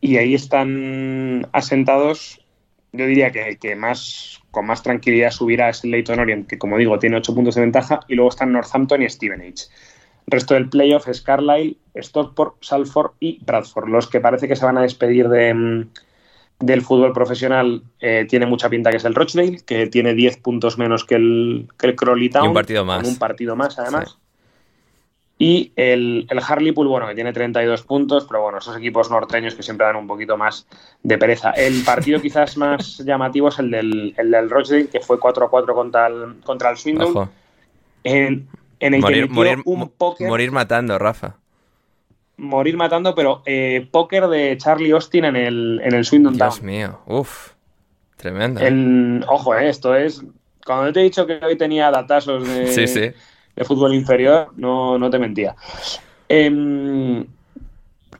Y 0.00 0.18
ahí 0.18 0.34
están 0.34 1.48
asentados, 1.52 2.44
yo 2.92 3.06
diría 3.06 3.30
que, 3.30 3.56
que 3.56 3.74
más 3.74 4.42
con 4.50 4.66
más 4.66 4.82
tranquilidad 4.82 5.30
subirá 5.30 5.70
es 5.70 5.82
el 5.82 5.90
Leyton 5.90 6.20
Orient, 6.20 6.46
que 6.46 6.58
como 6.58 6.78
digo, 6.78 6.98
tiene 6.98 7.16
8 7.16 7.34
puntos 7.34 7.54
de 7.56 7.62
ventaja, 7.62 8.00
y 8.06 8.14
luego 8.14 8.30
están 8.30 8.52
Northampton 8.52 9.02
y 9.02 9.10
Stevenage. 9.10 9.64
El 10.26 10.30
resto 10.30 10.54
del 10.54 10.68
playoff 10.68 11.08
es 11.08 11.20
Carlisle, 11.20 11.76
Stockport, 11.96 12.56
Salford 12.62 13.12
y 13.20 13.38
Bradford. 13.44 13.88
Los 13.88 14.08
que 14.08 14.20
parece 14.20 14.48
que 14.48 14.56
se 14.56 14.64
van 14.64 14.78
a 14.78 14.82
despedir 14.82 15.28
de, 15.28 15.52
mm, 15.52 15.88
del 16.60 16.82
fútbol 16.82 17.12
profesional 17.12 17.82
eh, 18.00 18.26
tiene 18.28 18.46
mucha 18.46 18.68
pinta 18.68 18.90
que 18.90 18.96
es 18.96 19.04
el 19.04 19.14
Rochdale, 19.14 19.60
que 19.66 19.86
tiene 19.86 20.14
10 20.14 20.38
puntos 20.38 20.78
menos 20.78 21.04
que 21.04 21.16
el, 21.16 21.68
que 21.78 21.88
el 21.88 21.96
Crawley 21.96 22.30
Town. 22.30 22.44
Y 22.44 22.48
un 22.48 22.54
partido 22.54 22.84
más. 22.84 23.02
Con 23.02 23.10
un 23.10 23.18
partido 23.18 23.56
más, 23.56 23.78
además. 23.78 24.18
Y 25.36 25.72
el, 25.74 26.26
el 26.30 26.38
Hartlepool, 26.38 26.86
bueno, 26.86 27.08
que 27.08 27.14
tiene 27.14 27.32
32 27.32 27.82
puntos, 27.82 28.24
pero 28.24 28.42
bueno, 28.42 28.58
esos 28.58 28.76
equipos 28.76 29.10
norteños 29.10 29.54
que 29.54 29.64
siempre 29.64 29.86
dan 29.86 29.96
un 29.96 30.06
poquito 30.06 30.36
más 30.36 30.66
de 31.02 31.18
pereza. 31.18 31.50
El 31.50 31.82
partido 31.82 32.20
quizás 32.22 32.56
más 32.56 32.98
llamativo 32.98 33.48
es 33.48 33.58
el 33.58 33.70
del, 33.70 34.14
el 34.16 34.30
del 34.30 34.48
Rochdale, 34.48 34.88
que 34.88 35.00
fue 35.00 35.18
4 35.18 35.46
a 35.46 35.50
4 35.50 35.74
contra 35.74 36.06
el, 36.06 36.36
contra 36.44 36.70
el 36.70 36.76
Swindon, 36.76 37.28
en, 38.04 38.46
en 38.80 38.94
el 38.94 39.00
Morir, 39.00 39.26
que 39.28 39.32
morir, 39.32 39.62
un 39.64 39.88
póker, 39.88 40.28
morir 40.28 40.50
matando, 40.52 40.98
Rafa. 40.98 41.36
morir 42.36 42.76
matando, 42.76 43.14
pero 43.14 43.42
eh, 43.46 43.88
póker 43.90 44.26
de 44.28 44.56
Charlie 44.58 44.90
Austin 44.92 45.24
en 45.26 45.36
el, 45.36 45.80
en 45.84 45.94
el 45.94 46.04
Swindon 46.04 46.34
Dios 46.34 46.56
Town. 46.56 46.66
mío. 46.66 47.00
Uf. 47.06 47.52
Tremendo. 48.16 48.60
En- 48.60 49.24
ojo, 49.28 49.54
eh, 49.54 49.68
esto 49.68 49.94
es... 49.94 50.24
Cuando 50.64 50.92
te 50.92 51.00
he 51.00 51.04
dicho 51.04 51.26
que 51.26 51.38
hoy 51.44 51.56
tenía 51.58 51.90
datazos 51.90 52.48
de, 52.48 52.66
Sí, 52.72 52.86
sí. 52.86 53.10
de 53.54 53.64
fútbol 53.64 53.94
inferior, 53.94 54.50
no, 54.56 54.98
no 54.98 55.10
te 55.10 55.18
mentía. 55.18 55.54
Em, 56.28 57.26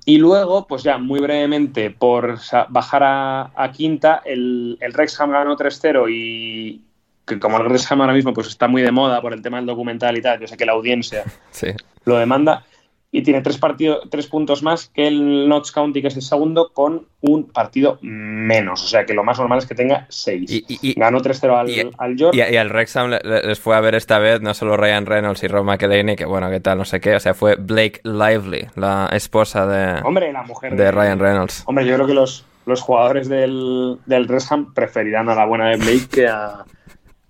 y 0.05 0.19
luego, 0.19 0.67
pues 0.67 0.83
ya 0.83 0.99
muy 0.99 1.21
brevemente, 1.21 1.91
por 1.91 2.39
bajar 2.69 3.03
a, 3.03 3.51
a 3.57 3.73
quinta, 3.73 4.21
el, 4.27 4.77
el 4.81 4.93
Wrexham 4.93 5.31
ganó 5.31 5.57
3-0 5.57 6.11
y 6.13 6.83
que 7.27 7.39
como 7.39 7.57
el 7.59 7.65
Wrexham 7.67 8.01
ahora 8.01 8.13
mismo 8.13 8.33
pues 8.35 8.49
está 8.49 8.69
muy 8.69 8.83
de 8.83 8.93
moda 8.93 9.21
por 9.23 9.33
el 9.33 9.43
tema 9.43 9.57
del 9.59 9.67
documental 9.67 10.17
y 10.17 10.23
tal, 10.23 10.41
yo 10.41 10.47
sé 10.47 10.57
que 10.57 10.67
la 10.67 10.73
audiencia 10.73 11.25
Sí. 11.51 11.69
lo 12.05 12.17
demanda, 12.19 12.65
y 13.11 13.23
tiene 13.23 13.43
tres, 13.43 13.59
partidos, 13.59 14.09
tres 14.11 14.27
puntos 14.27 14.65
más 14.65 14.91
que 14.93 15.07
el 15.07 15.49
Notts 15.49 15.71
County, 15.71 16.03
que 16.03 16.09
es 16.09 16.17
el 16.17 16.23
segundo, 16.23 16.73
con 16.73 17.07
un 17.21 17.45
partido 17.45 17.97
menos. 18.03 18.83
O 18.83 18.87
sea 18.89 19.07
que 19.07 19.15
lo 19.15 19.23
más 19.23 19.39
normal 19.39 19.59
es 19.61 19.67
que 19.67 19.77
tenga 19.77 20.05
seis. 20.09 20.51
Y, 20.51 20.65
y- 20.67 20.79
y- 20.83 20.95
Ganó 20.95 21.21
3-0 21.21 21.57
al, 21.57 21.71
y- 21.71 21.89
al 21.97 22.17
York. 22.17 22.35
y- 22.35 22.41
al 22.57 22.71
Wrexham 22.71 23.11
le- 23.11 23.21
le- 23.23 23.43
les 23.47 23.61
fue 23.61 23.77
a 23.77 23.81
ver 23.81 23.95
esta 23.95 24.19
vez 24.19 24.41
no 24.41 24.53
solo 24.53 24.77
Ryan 24.77 25.07
Reynolds 25.07 25.45
y 25.45 25.47
Rob 25.47 25.65
McElhenney, 25.65 26.17
que 26.17 26.25
bueno, 26.25 26.51
qué 26.51 26.59
tal, 26.59 26.77
no 26.79 26.85
sé 26.85 26.99
qué. 27.01 27.15
O 27.15 27.21
sea, 27.21 27.35
fue 27.35 27.55
Blake 27.55 28.01
Lively, 28.03 28.67
la 28.75 29.09
esposa 29.13 29.65
de, 29.65 30.01
Hombre, 30.03 30.33
la 30.33 30.43
mujer 30.43 30.75
de 30.75 30.91
Ryan 30.91 31.21
Reynolds. 31.21 31.63
Hombre, 31.67 31.87
yo 31.87 31.95
creo 31.95 32.09
que 32.09 32.15
los, 32.15 32.45
los 32.67 32.81
jugadores 32.81 33.29
del, 33.29 33.97
del 34.07 34.27
preferirán 34.75 35.29
a 35.29 35.37
la 35.37 35.45
buena 35.47 35.69
de 35.71 35.77
Blake 35.77 36.09
que 36.11 36.27
a, 36.27 36.65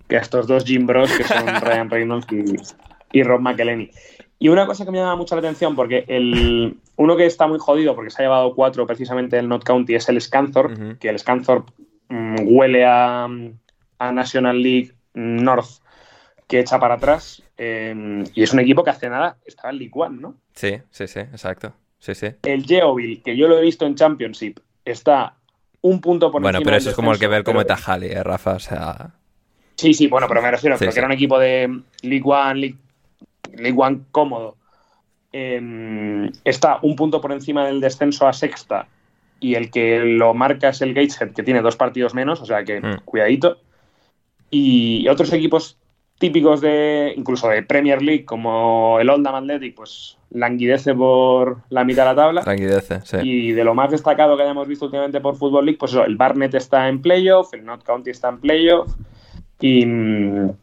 que 0.07 0.17
a 0.17 0.21
estos 0.21 0.47
dos 0.47 0.63
Jim 0.65 0.85
Bros 0.85 1.11
que 1.11 1.23
son 1.23 1.45
Ryan 1.61 1.89
Reynolds 1.89 2.27
y, 2.31 3.17
y 3.19 3.23
Rob 3.23 3.41
McElhenney. 3.41 3.91
Y 4.37 4.49
una 4.49 4.65
cosa 4.65 4.83
que 4.85 4.91
me 4.91 4.97
llama 4.97 5.15
mucho 5.15 5.35
la 5.35 5.39
atención, 5.39 5.75
porque 5.75 6.03
el, 6.07 6.77
uno 6.97 7.15
que 7.15 7.25
está 7.25 7.47
muy 7.47 7.57
jodido, 7.59 7.95
porque 7.95 8.09
se 8.11 8.21
ha 8.21 8.25
llevado 8.25 8.53
cuatro 8.53 8.85
precisamente 8.85 9.37
del 9.37 9.47
Not 9.47 9.63
County, 9.63 9.95
es 9.95 10.09
el 10.09 10.19
Scanthorpe, 10.19 10.97
que 10.99 11.07
el 11.09 11.17
Scanthorpe 11.19 11.71
mm, 12.09 12.35
huele 12.45 12.85
a, 12.85 13.27
a 13.99 14.11
National 14.11 14.61
League 14.61 14.91
North 15.13 15.81
que 16.47 16.59
echa 16.59 16.77
para 16.79 16.95
atrás. 16.95 17.41
eh, 17.57 18.23
y 18.35 18.43
es 18.43 18.53
un 18.53 18.59
equipo 18.59 18.83
que 18.83 18.89
hace 18.91 19.09
nada 19.09 19.37
estaba 19.45 19.71
en 19.71 19.79
League 19.79 19.93
One, 19.95 20.17
¿no? 20.21 20.35
Sí, 20.53 20.77
sí, 20.91 21.07
sí, 21.07 21.19
exacto. 21.21 21.73
Sí, 21.97 22.13
sí. 22.13 22.27
El 22.43 22.65
Yeovil, 22.65 23.23
que 23.23 23.35
yo 23.35 23.47
lo 23.47 23.57
he 23.57 23.61
visto 23.61 23.85
en 23.85 23.95
Championship, 23.95 24.59
está 24.83 25.33
un 25.81 26.01
punto 26.01 26.29
por 26.31 26.41
Bueno, 26.41 26.57
encima 26.59 26.65
pero 26.67 26.75
del 26.75 26.81
eso 26.81 26.89
es 26.91 26.95
como 26.95 27.13
el 27.13 27.19
que 27.19 27.27
ver 27.27 27.43
como 27.43 27.59
pero- 27.59 27.67
Tajali, 27.67 28.07
¿eh, 28.07 28.21
Rafa? 28.21 28.51
O 28.55 28.59
sea, 28.59 29.11
Sí, 29.75 29.93
sí, 29.93 30.07
bueno, 30.07 30.27
pero 30.27 30.41
me 30.41 30.51
refiero, 30.51 30.75
Sí, 30.75 30.79
creo 30.79 30.91
sí. 30.91 30.95
que 30.95 30.99
era 30.99 31.07
un 31.07 31.13
equipo 31.13 31.37
de 31.39 31.81
League 32.01 32.23
One, 32.25 32.55
League, 32.55 32.77
League 33.57 33.77
One 33.77 33.99
cómodo. 34.11 34.55
Eh, 35.33 36.31
está 36.45 36.79
un 36.81 36.95
punto 36.95 37.19
por 37.19 37.31
encima 37.33 37.65
del 37.65 37.81
descenso 37.81 38.27
a 38.27 38.33
sexta 38.33 38.87
y 39.39 39.55
el 39.55 39.69
que 39.69 39.99
lo 39.99 40.33
marca 40.33 40.69
es 40.69 40.81
el 40.81 40.93
Gateshead, 40.93 41.31
que 41.33 41.43
tiene 41.43 41.61
dos 41.61 41.75
partidos 41.75 42.13
menos, 42.13 42.41
o 42.41 42.45
sea 42.45 42.63
que 42.63 42.79
Mm. 42.79 43.01
cuidadito. 43.03 43.57
Y 44.49 45.07
otros 45.09 45.33
equipos 45.33 45.77
típicos 46.17 46.61
de, 46.61 47.13
incluso 47.17 47.49
de 47.49 47.61
Premier 47.63 48.01
League, 48.01 48.23
como 48.23 48.97
el 49.01 49.09
Oldham 49.09 49.35
Athletic, 49.35 49.75
pues 49.75 50.17
languidece 50.29 50.93
por 50.95 51.57
la 51.69 51.83
mitad 51.83 52.03
de 52.03 52.09
la 52.11 52.15
tabla. 52.15 52.41
tranquilece, 52.41 53.01
sí. 53.03 53.17
Y 53.21 53.51
de 53.51 53.63
lo 53.65 53.75
más 53.75 53.91
destacado 53.91 54.37
que 54.37 54.43
hayamos 54.43 54.67
visto 54.67 54.85
últimamente 54.85 55.19
por 55.19 55.35
Football 55.35 55.65
League, 55.65 55.77
pues 55.77 55.91
eso, 55.91 56.05
el 56.05 56.15
Barnet 56.15 56.53
está 56.55 56.87
en 56.87 57.01
playoff, 57.01 57.53
el 57.53 57.65
Not 57.65 57.83
County 57.83 58.11
está 58.11 58.29
en 58.29 58.39
playoff 58.39 58.89
y, 59.59 59.85
mm, 59.85 60.57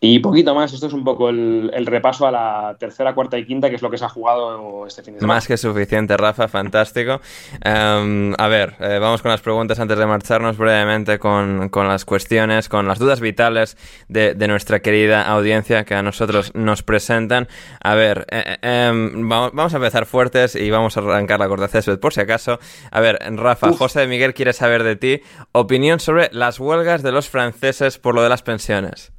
y 0.00 0.18
poquito 0.18 0.54
más. 0.54 0.72
Esto 0.72 0.86
es 0.86 0.92
un 0.92 1.04
poco 1.04 1.28
el, 1.28 1.70
el 1.74 1.86
repaso 1.86 2.26
a 2.26 2.30
la 2.30 2.76
tercera, 2.78 3.14
cuarta 3.14 3.38
y 3.38 3.46
quinta, 3.46 3.68
que 3.70 3.76
es 3.76 3.82
lo 3.82 3.90
que 3.90 3.98
se 3.98 4.04
ha 4.04 4.08
jugado 4.08 4.86
este 4.86 5.02
fin 5.02 5.14
de 5.14 5.20
semana. 5.20 5.34
Más 5.34 5.46
que 5.46 5.56
suficiente, 5.56 6.16
Rafa, 6.16 6.48
fantástico. 6.48 7.20
Em, 7.62 8.34
a 8.38 8.48
ver, 8.48 8.74
eh, 8.80 8.98
vamos 9.00 9.22
con 9.22 9.30
las 9.30 9.40
preguntas 9.40 9.78
antes 9.80 9.98
de 9.98 10.06
marcharnos 10.06 10.56
brevemente 10.56 11.18
con, 11.18 11.68
con 11.68 11.88
las 11.88 12.04
cuestiones, 12.04 12.68
con 12.68 12.86
las 12.86 12.98
dudas 12.98 13.20
vitales 13.20 13.76
de, 14.08 14.34
de 14.34 14.48
nuestra 14.48 14.80
querida 14.80 15.22
audiencia 15.22 15.84
que 15.84 15.94
a 15.94 16.02
nosotros 16.02 16.52
nos 16.54 16.82
presentan. 16.82 17.48
A 17.82 17.94
ver, 17.94 18.26
eh, 18.30 18.58
eh, 18.62 18.88
em, 18.88 19.28
vamos, 19.28 19.52
vamos 19.52 19.74
a 19.74 19.76
empezar 19.76 20.06
fuertes 20.06 20.54
y 20.54 20.70
vamos 20.70 20.96
a 20.96 21.00
arrancar 21.00 21.40
la 21.40 21.48
corta 21.48 21.68
césped 21.68 21.98
por 21.98 22.12
si 22.12 22.20
acaso. 22.20 22.58
A 22.90 23.00
ver, 23.00 23.18
Rafa, 23.36 23.70
Uf. 23.70 23.78
José 23.78 24.00
de 24.00 24.06
Miguel 24.06 24.34
quiere 24.34 24.52
saber 24.52 24.82
de 24.82 24.96
ti 24.96 25.20
opinión 25.52 26.00
sobre 26.00 26.28
las 26.32 26.60
huelgas 26.60 27.02
de 27.02 27.12
los 27.12 27.28
franceses 27.28 27.98
por 27.98 28.14
lo 28.14 28.22
de 28.22 28.28
las 28.28 28.42
pensiones. 28.42 29.12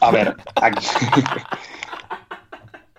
A 0.00 0.10
ver, 0.10 0.36
aquí... 0.56 0.86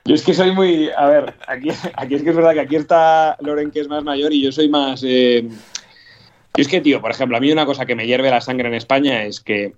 Yo 0.06 0.16
es 0.16 0.24
que 0.24 0.34
soy 0.34 0.52
muy. 0.54 0.90
A 0.98 1.06
ver, 1.08 1.34
aquí, 1.48 1.68
aquí 1.96 2.16
es 2.16 2.24
que 2.24 2.30
es 2.30 2.36
verdad 2.36 2.54
que 2.54 2.62
aquí 2.62 2.78
está 2.78 3.36
Loren, 3.42 3.72
que 3.72 3.82
es 3.82 3.90
más 3.90 4.04
mayor, 4.06 4.32
y 4.32 4.42
yo 4.42 4.54
soy 4.54 4.70
más. 4.70 5.02
eh, 5.06 5.46
Yo 5.46 6.62
es 6.62 6.68
que, 6.70 6.80
tío, 6.80 7.02
por 7.02 7.12
ejemplo, 7.12 7.36
a 7.36 7.42
mí 7.42 7.52
una 7.52 7.66
cosa 7.66 7.86
que 7.86 7.94
me 7.96 8.08
hierve 8.08 8.30
la 8.30 8.40
sangre 8.40 8.70
en 8.70 8.76
España 8.76 9.24
es 9.24 9.42
que 9.42 9.74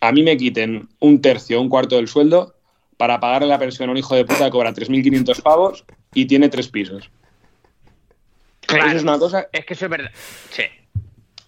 a 0.00 0.10
mí 0.10 0.22
me 0.22 0.38
quiten 0.38 0.88
un 1.00 1.20
tercio, 1.20 1.60
un 1.60 1.68
cuarto 1.68 1.96
del 1.96 2.08
sueldo 2.08 2.54
para 2.96 3.20
pagarle 3.20 3.48
la 3.48 3.58
pensión 3.58 3.90
a 3.90 3.92
un 3.92 3.98
hijo 3.98 4.14
de 4.14 4.24
puta 4.24 4.46
que 4.46 4.50
cobra 4.50 4.72
3.500 4.72 5.42
pavos 5.42 5.84
y 6.14 6.24
tiene 6.24 6.48
tres 6.48 6.68
pisos. 6.68 7.10
Claro. 8.62 8.86
Eso 8.86 8.96
es 8.96 9.02
una 9.02 9.18
cosa 9.18 9.48
Es 9.52 9.66
que 9.66 9.74
eso 9.74 9.84
es 9.84 9.90
verdad. 9.90 10.10
Sí. 10.50 10.62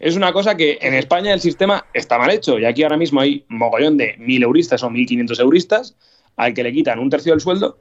Es 0.07 0.17
una 0.17 0.33
cosa 0.33 0.55
que 0.57 0.79
en 0.83 0.93
España 0.95 1.33
el 1.33 1.41
sistema 1.41 1.87
está 1.95 2.19
mal 2.19 2.31
hecho. 2.31 2.59
Y 2.59 2.65
aquí 2.67 2.83
ahora 2.83 2.97
mismo 2.99 3.21
hay 3.21 3.45
mogollón 3.49 3.97
de 3.97 4.17
1.000 4.19 4.43
euristas 4.43 4.83
o 4.83 4.91
1.500 4.91 5.41
euristas 5.41 5.97
al 6.37 6.53
que 6.53 6.63
le 6.63 6.73
quitan 6.73 6.99
un 6.99 7.09
tercio 7.09 7.33
del 7.33 7.41
sueldo 7.41 7.79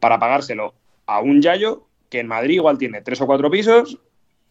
para 0.00 0.18
pagárselo 0.18 0.74
a 1.06 1.20
un 1.20 1.42
yayo 1.42 1.86
que 2.08 2.20
en 2.20 2.28
Madrid 2.28 2.54
igual 2.54 2.78
tiene 2.78 3.02
tres 3.02 3.20
o 3.20 3.26
cuatro 3.26 3.50
pisos 3.50 3.98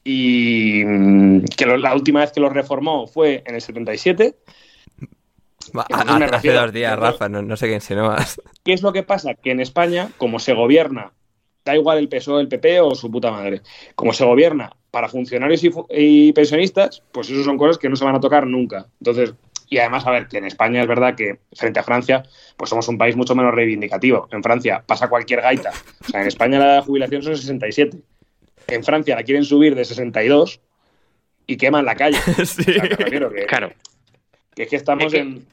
y 0.03 0.83
mm, 0.85 1.45
que 1.57 1.65
lo- 1.65 1.77
la 1.77 1.95
última 1.95 2.19
vez 2.19 2.31
que 2.31 2.39
lo 2.41 2.49
reformó 2.49 3.07
fue 3.07 3.43
en 3.45 3.55
el 3.55 3.61
77. 3.61 4.35
Va, 5.75 5.85
Entonces 5.89 6.15
ha- 6.15 6.19
me 6.19 6.25
hace 6.25 6.51
dos 6.53 6.73
días, 6.73 6.97
Rafa, 6.99 7.27
no, 7.29 7.41
no 7.41 7.57
sé 7.57 7.67
qué 7.67 7.73
insinúas. 7.73 8.39
¿Qué 8.63 8.73
es 8.73 8.81
lo 8.83 8.93
que 8.93 9.03
pasa? 9.03 9.33
Que 9.33 9.51
en 9.51 9.59
España, 9.61 10.09
como 10.17 10.37
se 10.39 10.53
gobierna, 10.53 11.11
da 11.63 11.75
igual 11.75 11.97
el 11.97 12.07
PSOE, 12.07 12.41
el 12.41 12.47
PP 12.47 12.81
o 12.81 12.93
su 12.93 13.09
puta 13.09 13.31
madre, 13.31 13.61
como 13.95 14.13
se 14.13 14.23
gobierna 14.25 14.71
para 14.95 15.09
funcionarios 15.09 15.61
y, 15.89 16.31
pensionistas, 16.31 17.03
pues 17.11 17.29
eso 17.29 17.43
son 17.43 17.57
cosas 17.57 17.77
que 17.77 17.89
no 17.89 17.97
se 17.97 18.05
van 18.05 18.15
a 18.15 18.21
tocar 18.21 18.47
nunca. 18.47 18.85
Entonces, 19.01 19.33
y 19.67 19.77
además, 19.77 20.07
a 20.07 20.11
ver, 20.11 20.29
que 20.29 20.37
en 20.37 20.45
España 20.45 20.81
es 20.81 20.87
verdad 20.87 21.15
que 21.15 21.39
frente 21.51 21.81
a 21.81 21.83
Francia, 21.83 22.23
pues 22.55 22.69
somos 22.69 22.87
un 22.87 22.97
país 22.97 23.17
mucho 23.17 23.35
menos 23.35 23.53
reivindicativo. 23.53 24.29
En 24.31 24.41
Francia 24.41 24.85
pasa 24.87 25.09
cualquier 25.09 25.41
gaita. 25.41 25.71
O 25.99 26.11
sea, 26.11 26.21
en 26.21 26.27
España 26.27 26.59
la 26.59 26.81
jubilación 26.81 27.23
son 27.23 27.35
67. 27.35 27.97
En 28.67 28.85
Francia 28.85 29.17
la 29.17 29.23
quieren 29.23 29.43
subir 29.43 29.75
de 29.75 29.83
62 29.83 30.61
y 31.45 31.57
queman 31.57 31.83
la 31.83 31.95
calle. 31.95 32.17
O 32.41 32.45
sí. 32.45 32.63
sea, 32.63 32.83
me 32.83 32.89
refiero 32.91 33.29
que, 33.33 33.45
Claro. 33.47 33.73
que 34.55 34.63
es 34.63 34.69
que 34.69 34.77
estamos 34.77 35.07
Es 35.07 35.11
que- 35.11 35.19
en, 35.19 35.45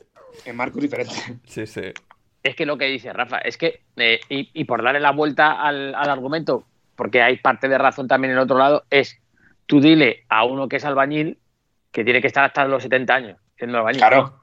en 0.44 0.54
marcos 0.54 0.80
diferentes. 0.80 1.20
sí, 1.48 1.66
sí. 1.66 1.80
es 2.44 2.54
que 2.54 2.64
lo 2.64 2.78
que 2.78 2.84
dice 2.84 3.12
Rafa, 3.12 3.38
es 3.38 3.56
que, 3.58 3.80
eh, 3.96 4.20
y, 4.28 4.50
y, 4.54 4.64
por 4.66 4.84
darle 4.84 5.00
la 5.00 5.10
vuelta 5.10 5.50
al, 5.60 5.96
al, 5.96 6.10
argumento, 6.10 6.64
porque 6.94 7.22
hay 7.22 7.38
parte 7.38 7.66
de 7.66 7.76
razón 7.76 8.06
también 8.06 8.30
en 8.30 8.36
el 8.38 8.44
otro 8.44 8.56
lado, 8.58 8.84
es 8.88 9.18
tú 9.72 9.80
dile 9.80 10.26
a 10.28 10.44
uno 10.44 10.68
que 10.68 10.76
es 10.76 10.84
albañil 10.84 11.38
que 11.90 12.04
tiene 12.04 12.20
que 12.20 12.26
estar 12.26 12.44
hasta 12.44 12.66
los 12.66 12.82
70 12.82 13.14
años 13.14 13.38
siendo 13.56 13.78
albañil. 13.78 14.00
Claro. 14.00 14.38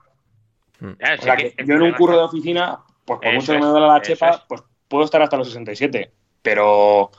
claro 0.79 1.19
o 1.19 1.21
sea, 1.21 1.35
que, 1.35 1.51
que 1.51 1.65
yo 1.67 1.75
en 1.75 1.83
un 1.83 1.91
curro 1.91 2.17
de 2.17 2.23
oficina, 2.23 2.79
pues 3.05 3.19
por 3.19 3.33
mucho 3.35 3.53
que 3.53 3.59
me 3.59 3.65
duele 3.67 3.85
la 3.85 4.01
chepa, 4.01 4.29
es. 4.31 4.39
pues 4.47 4.63
puedo 4.87 5.05
estar 5.05 5.21
hasta 5.21 5.37
los 5.37 5.47
67, 5.49 6.11
pero 6.41 7.11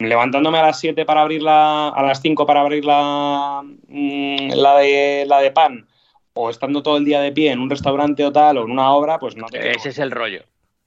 levantándome 0.00 0.58
a 0.58 0.62
las 0.62 0.80
7 0.80 1.04
para 1.04 1.22
abrir 1.22 1.40
la, 1.40 1.90
a 1.90 2.02
las 2.02 2.20
5 2.20 2.44
para 2.46 2.62
abrir 2.62 2.84
la, 2.84 3.62
mmm, 3.62 4.48
la, 4.52 4.78
de, 4.78 5.24
la 5.28 5.38
de 5.38 5.52
pan, 5.52 5.86
o 6.34 6.50
estando 6.50 6.82
todo 6.82 6.96
el 6.96 7.04
día 7.04 7.20
de 7.20 7.30
pie 7.30 7.52
en 7.52 7.60
un 7.60 7.70
restaurante 7.70 8.24
o 8.24 8.32
tal, 8.32 8.58
o 8.58 8.64
en 8.64 8.72
una 8.72 8.90
obra, 8.90 9.20
pues 9.20 9.36
no 9.36 9.46
te 9.46 9.70
Ese 9.70 9.90
es 9.90 10.00
el 10.00 10.10
rollo. 10.10 10.42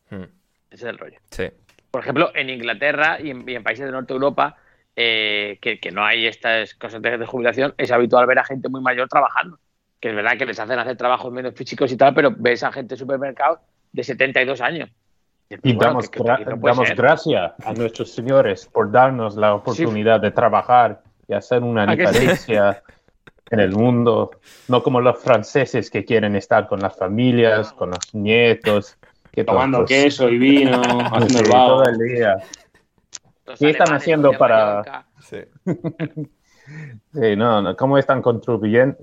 Hmm. 0.10 0.24
Ese 0.72 0.84
es 0.84 0.90
el 0.90 0.98
rollo. 0.98 1.20
Sí. 1.32 1.46
Por 1.90 2.02
ejemplo, 2.02 2.32
en 2.36 2.50
Inglaterra 2.50 3.18
y 3.22 3.30
en, 3.30 3.48
y 3.48 3.56
en 3.56 3.64
países 3.64 3.86
de 3.86 3.94
Norte 3.94 4.14
de 4.14 4.16
Europa, 4.16 4.58
eh, 5.02 5.60
que, 5.62 5.80
que, 5.80 5.92
no 5.92 6.04
hay 6.04 6.28
estas 6.28 6.74
cosas 6.74 7.02
de, 7.02 7.18
de, 7.18 7.26
jubilación, 7.26 7.74
es 7.78 7.90
habitual 7.90 8.28
ver 8.28 8.40
a 8.40 8.44
gente 8.44 8.68
muy 8.68 8.82
mayor 8.82 9.08
trabajando. 9.08 9.58
Que 10.02 10.10
es 10.10 10.16
verdad 10.16 10.38
que 10.38 10.46
les 10.46 10.60
hacen 10.60 10.78
hacer 10.78 10.98
trabajos 10.98 11.32
menos 11.32 11.54
físicos 11.56 11.90
y 11.94 11.96
tal, 11.96 12.14
pero 12.14 12.36
ves 12.38 12.64
a 12.64 12.72
gente 12.74 12.96
en 12.96 13.00
supermercados 13.00 13.60
de 13.94 14.04
72 14.04 14.60
años. 14.60 14.90
Y 15.50 15.72
bueno, 15.72 15.92
damos, 15.92 16.10
que, 16.10 16.20
que, 16.20 16.26
no 16.26 16.58
damos 16.58 16.90
gracias 16.98 17.54
a 17.66 17.74
nuestros 17.74 18.12
señores 18.12 18.66
por 18.66 18.92
darnos 18.92 19.38
la 19.38 19.56
oportunidad 19.56 20.18
sí. 20.18 20.22
de 20.24 20.32
trabajar 20.32 21.02
y 21.30 21.34
hacer 21.34 21.64
una 21.64 21.86
diferencia 21.86 22.84
sí? 22.86 22.94
en 23.52 23.62
el 23.62 23.72
mundo, 23.72 24.32
no 24.68 24.84
como 24.84 25.00
los 25.00 25.18
franceses 25.18 25.90
que 25.90 26.04
quieren 26.04 26.36
estar 26.36 26.68
con 26.68 26.82
las 26.82 26.98
familias, 26.98 27.72
con 27.72 27.92
los 27.92 28.14
nietos. 28.14 28.98
Que 29.32 29.46
Tomando 29.46 29.86
queso 29.86 30.28
y 30.28 30.38
vino, 30.38 30.82
haciendo 31.14 31.46
sí, 31.46 31.50
todo 31.50 31.86
el 31.86 31.98
día. 32.00 32.38
¿Qué 33.58 33.70
están 33.70 33.94
haciendo 33.94 34.32
para...? 34.34 35.06
Sí, 37.12 37.36
no, 37.36 37.62
no, 37.64 37.76
¿cómo 37.76 37.98
están 37.98 38.22
contribuyendo, 38.22 38.96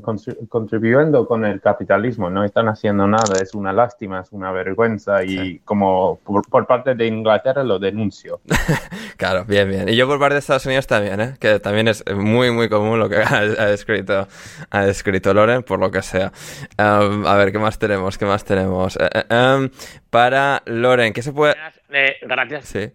contribuyendo 0.48 1.26
con 1.26 1.44
el 1.44 1.60
capitalismo? 1.60 2.30
No 2.30 2.44
están 2.44 2.68
haciendo 2.68 3.08
nada, 3.08 3.40
es 3.42 3.54
una 3.54 3.72
lástima, 3.72 4.20
es 4.20 4.30
una 4.30 4.52
vergüenza 4.52 5.24
y 5.24 5.36
sí. 5.36 5.60
como 5.64 6.20
por, 6.20 6.48
por, 6.48 6.66
parte 6.68 6.94
de 6.94 7.06
Inglaterra 7.06 7.64
lo 7.64 7.80
denuncio. 7.80 8.40
claro, 9.16 9.44
bien, 9.44 9.68
bien. 9.68 9.88
Y 9.88 9.96
yo 9.96 10.06
por 10.06 10.20
parte 10.20 10.34
de 10.34 10.38
Estados 10.38 10.64
Unidos 10.66 10.86
también, 10.86 11.20
¿eh? 11.20 11.34
que 11.40 11.58
también 11.58 11.88
es 11.88 12.04
muy, 12.14 12.52
muy 12.52 12.68
común 12.68 13.00
lo 13.00 13.08
que 13.08 13.16
ha, 13.22 13.38
ha 13.38 13.70
escrito, 13.70 14.28
ha 14.70 14.86
escrito 14.86 15.34
Loren, 15.34 15.64
por 15.64 15.80
lo 15.80 15.90
que 15.90 16.02
sea. 16.02 16.32
Um, 16.78 17.26
a 17.26 17.34
ver, 17.34 17.50
¿qué 17.50 17.58
más 17.58 17.78
tenemos? 17.80 18.16
¿Qué 18.16 18.26
más 18.26 18.44
tenemos? 18.44 18.96
Uh, 18.96 19.34
um, 19.34 19.70
para 20.10 20.62
Loren, 20.66 21.12
¿qué 21.12 21.22
se 21.22 21.32
puede...? 21.32 21.56
Eh, 21.90 22.16
gracias. 22.22 22.66
Sí 22.66 22.92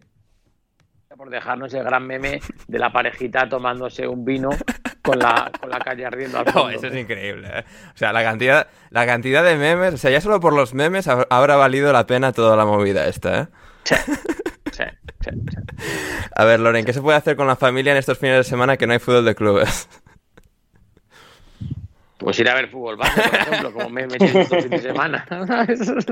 por 1.22 1.30
dejarnos 1.30 1.72
el 1.76 1.84
gran 1.84 2.08
meme 2.08 2.42
de 2.68 2.80
la 2.80 2.92
parejita 2.92 3.48
tomándose 3.48 4.08
un 4.08 4.26
vino 4.26 4.50
con 5.04 5.20
la, 5.20 5.52
con 5.62 5.70
la 5.70 5.78
calle 5.78 6.04
ardiendo 6.04 6.40
al 6.40 6.46
fondo. 6.52 6.72
No, 6.72 6.76
eso 6.76 6.88
es 6.88 6.96
increíble. 6.96 7.48
¿eh? 7.48 7.64
O 7.94 7.98
sea, 7.98 8.12
la 8.12 8.24
cantidad, 8.24 8.66
la 8.90 9.06
cantidad 9.06 9.44
de 9.44 9.56
memes, 9.56 9.94
o 9.94 9.98
sea, 9.98 10.10
ya 10.10 10.20
solo 10.20 10.40
por 10.40 10.54
los 10.54 10.74
memes 10.74 11.08
habrá 11.08 11.58
valido 11.58 11.94
la 11.94 12.08
pena 12.08 12.32
toda 12.32 12.56
la 12.58 12.66
movida 12.66 13.06
esta, 13.06 13.42
¿eh? 13.42 13.48
Sí. 13.84 13.96
Sí, 14.72 14.84
sí, 15.20 15.30
sí. 15.30 15.86
A 16.36 16.44
ver, 16.44 16.60
Loren, 16.60 16.86
¿qué 16.86 16.94
se 16.94 17.04
puede 17.04 17.20
hacer 17.20 17.36
con 17.36 17.46
la 17.46 17.56
familia 17.56 17.92
en 17.92 18.00
estos 18.00 18.18
fines 18.18 18.38
de 18.38 18.44
semana 18.44 18.78
que 18.78 18.88
no 18.88 18.94
hay 18.94 19.00
fútbol 19.00 19.24
de 19.24 19.36
clubes? 19.36 19.90
Pues 22.22 22.40
ir 22.40 22.48
a 22.48 22.54
ver 22.54 22.70
fútbol 22.70 22.98
base, 22.98 23.20
por 23.20 23.40
ejemplo, 23.40 23.74
como 23.74 23.90
me 23.90 24.02
he 24.04 24.08
metido 24.08 24.42
estos 24.42 24.64
fines 24.64 24.84
de 24.84 24.90
semana. 24.90 25.26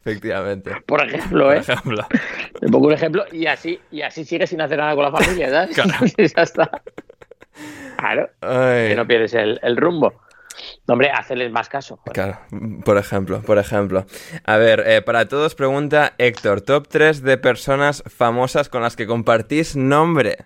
Efectivamente. 0.00 0.72
Por 0.84 1.06
ejemplo, 1.06 1.44
Por 1.46 1.54
¿eh? 1.54 1.58
ejemplo. 1.60 2.06
Te 2.58 2.68
pongo 2.68 2.88
un 2.88 2.92
ejemplo 2.92 3.24
y 3.30 3.46
así, 3.46 3.78
y 3.92 4.02
así 4.02 4.24
sigues 4.24 4.50
sin 4.50 4.60
hacer 4.60 4.78
nada 4.78 4.96
con 4.96 5.04
la 5.04 5.12
familia, 5.12 5.48
¿sabes? 5.50 5.76
Claro. 5.76 6.06
ya 6.18 6.42
está. 6.42 6.82
Claro. 7.96 8.28
Ay. 8.40 8.88
Que 8.88 8.94
no 8.96 9.06
pierdes 9.06 9.34
el, 9.34 9.60
el 9.62 9.76
rumbo. 9.76 10.20
No, 10.88 10.94
hombre, 10.94 11.10
hacerles 11.10 11.52
más 11.52 11.68
caso. 11.68 11.98
Joder. 11.98 12.12
Claro, 12.12 12.38
por 12.84 12.98
ejemplo, 12.98 13.40
por 13.42 13.58
ejemplo. 13.58 14.06
A 14.44 14.56
ver, 14.56 14.82
eh, 14.84 15.00
para 15.00 15.28
todos 15.28 15.54
pregunta 15.54 16.14
Héctor, 16.18 16.60
top 16.62 16.88
3 16.88 17.22
de 17.22 17.38
personas 17.38 18.02
famosas 18.08 18.68
con 18.68 18.82
las 18.82 18.96
que 18.96 19.06
compartís 19.06 19.76
nombre. 19.76 20.38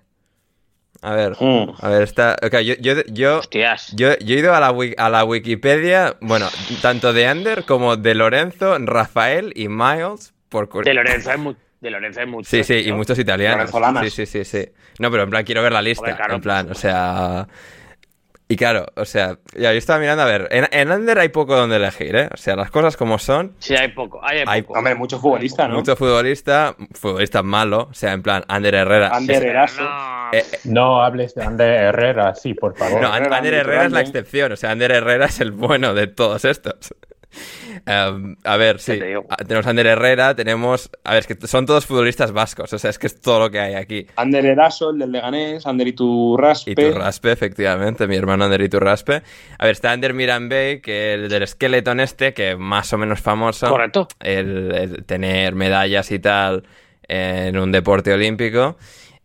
A 1.06 1.14
ver, 1.14 1.32
Mm. 1.38 1.70
a 1.80 1.88
ver, 1.90 2.02
está. 2.02 2.34
Okay, 2.42 2.64
yo, 2.64 2.74
yo, 2.80 2.94
yo, 3.08 3.38
Hostias. 3.40 3.92
yo, 3.94 4.16
yo 4.20 4.36
he 4.36 4.38
ido 4.38 4.54
a 4.54 4.60
la, 4.60 4.70
wi- 4.72 4.94
a 4.96 5.10
la 5.10 5.22
Wikipedia, 5.24 6.16
bueno, 6.22 6.48
tanto 6.80 7.12
de 7.12 7.26
Ander 7.26 7.64
como 7.64 7.96
de 7.98 8.14
Lorenzo, 8.14 8.74
Rafael 8.78 9.52
y 9.54 9.68
Miles. 9.68 10.32
Por 10.48 10.68
De 10.84 10.94
Lorenzo 10.94 11.30
hay, 11.30 11.36
mu 11.38 11.52
de 11.80 11.90
Lorenzo 11.90 12.20
hay 12.20 12.26
muchos. 12.26 12.48
Sí, 12.48 12.64
sí, 12.64 12.82
y 12.86 12.92
muchos 12.92 13.18
italianos. 13.18 13.70
Sí, 14.02 14.08
sí, 14.10 14.24
sí, 14.26 14.44
sí. 14.46 14.68
No, 14.98 15.10
pero 15.10 15.24
en 15.24 15.30
plan 15.30 15.44
quiero 15.44 15.62
ver 15.62 15.72
la 15.72 15.82
lista. 15.82 16.00
Joder, 16.02 16.16
claro, 16.16 16.34
en 16.36 16.40
plan, 16.40 16.66
pues, 16.66 16.78
o 16.78 16.80
sea. 16.80 17.48
Y 18.46 18.56
claro, 18.56 18.84
o 18.96 19.06
sea, 19.06 19.38
ya 19.54 19.72
yo 19.72 19.78
estaba 19.78 19.98
mirando, 19.98 20.22
a 20.22 20.26
ver, 20.26 20.48
en, 20.50 20.68
en 20.70 20.92
Ander 20.92 21.18
hay 21.18 21.30
poco 21.30 21.56
donde 21.56 21.76
elegir, 21.76 22.14
¿eh? 22.14 22.28
O 22.32 22.36
sea, 22.36 22.56
las 22.56 22.70
cosas 22.70 22.94
como 22.94 23.18
son. 23.18 23.54
Sí, 23.58 23.74
hay 23.74 23.88
poco. 23.88 24.20
Hay, 24.22 24.44
Hay- 24.46 24.60
poco. 24.62 24.78
Hombre, 24.78 24.94
mucho 24.94 25.18
futbolista, 25.18 25.66
¿no? 25.66 25.76
Mucho 25.76 25.96
futbolista, 25.96 26.76
futbolista 26.92 27.42
malo, 27.42 27.88
o 27.90 27.94
sea, 27.94 28.12
en 28.12 28.22
plan, 28.22 28.44
Ander 28.46 28.74
Herrera. 28.74 29.08
Ander 29.16 29.40
Sí, 29.42 29.48
Eraso. 29.48 29.82
No, 29.82 30.30
Eh, 30.32 30.44
No 30.64 31.02
hables 31.02 31.34
de 31.34 31.42
Ander 31.42 31.70
Herrera, 31.70 32.34
sí, 32.34 32.52
por 32.52 32.76
favor. 32.76 33.00
No, 33.00 33.16
Herrera, 33.16 33.36
Ander 33.38 33.54
Herrera 33.54 33.86
es 33.86 33.92
la 33.92 34.00
excepción, 34.02 34.52
o 34.52 34.56
sea, 34.56 34.72
Ander 34.72 34.92
Herrera 34.92 35.24
es 35.24 35.40
el 35.40 35.52
bueno 35.52 35.94
de 35.94 36.06
todos 36.06 36.44
estos. 36.44 36.94
Um, 37.86 38.36
a 38.44 38.56
ver, 38.56 38.80
sí, 38.80 38.98
te 38.98 39.16
tenemos 39.46 39.66
a 39.66 39.70
Ander 39.70 39.86
Herrera, 39.86 40.34
tenemos... 40.34 40.90
A 41.04 41.12
ver, 41.14 41.20
es 41.20 41.26
que 41.26 41.46
son 41.46 41.66
todos 41.66 41.86
futbolistas 41.86 42.32
vascos, 42.32 42.72
o 42.72 42.78
sea, 42.78 42.90
es 42.90 42.98
que 42.98 43.06
es 43.06 43.20
todo 43.20 43.40
lo 43.40 43.50
que 43.50 43.60
hay 43.60 43.74
aquí. 43.74 44.06
Ander 44.16 44.46
Eraso, 44.46 44.90
el 44.90 44.98
del 44.98 45.12
Leganés, 45.12 45.66
Ander 45.66 45.88
Iturraspe. 45.88 46.72
Iturraspe, 46.72 47.32
efectivamente, 47.32 48.06
mi 48.06 48.16
hermano 48.16 48.44
Ander 48.44 48.62
Iturraspe. 48.62 49.22
A 49.58 49.64
ver, 49.64 49.72
está 49.72 49.92
Ander 49.92 50.14
Mirambey, 50.14 50.80
que 50.80 51.14
el 51.14 51.28
del 51.28 51.46
Skeleton 51.46 52.00
este, 52.00 52.34
que 52.34 52.56
más 52.56 52.92
o 52.92 52.98
menos 52.98 53.20
famoso. 53.20 53.68
Correcto. 53.68 54.08
El, 54.20 54.72
el 54.72 55.04
tener 55.04 55.54
medallas 55.54 56.10
y 56.10 56.18
tal 56.18 56.64
en 57.08 57.58
un 57.58 57.72
deporte 57.72 58.12
olímpico. 58.12 58.76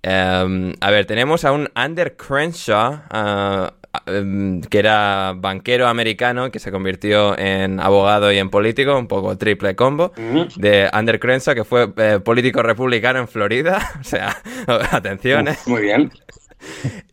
Um, 0.02 0.74
a 0.80 0.92
ver, 0.92 1.06
tenemos 1.06 1.44
a 1.44 1.52
un 1.52 1.70
Ander 1.76 2.16
Crenshaw, 2.16 2.94
uh, 2.94 3.18
um, 3.18 3.70
que 4.06 4.80
era 4.80 5.34
banquero 5.36 5.88
americano, 5.88 6.52
que 6.52 6.60
se 6.60 6.72
convirtió 6.72 7.38
en 7.38 7.80
abogado 7.80 8.32
y 8.32 8.38
en 8.38 8.50
político, 8.50 8.98
un 8.98 9.08
poco 9.08 9.38
triple 9.38 9.76
combo. 9.76 10.12
De 10.56 10.90
Ander 10.92 11.20
Crenshaw, 11.20 11.56
que 11.56 11.64
fue 11.64 11.92
eh, 11.98 12.20
político 12.24 12.62
republicano 12.62 13.20
en 13.20 13.28
Florida. 13.28 13.80
O 14.00 14.04
sea, 14.04 14.42
atención, 14.92 15.48
¿eh? 15.50 15.58
Muy 15.68 15.82
bien. 15.82 16.12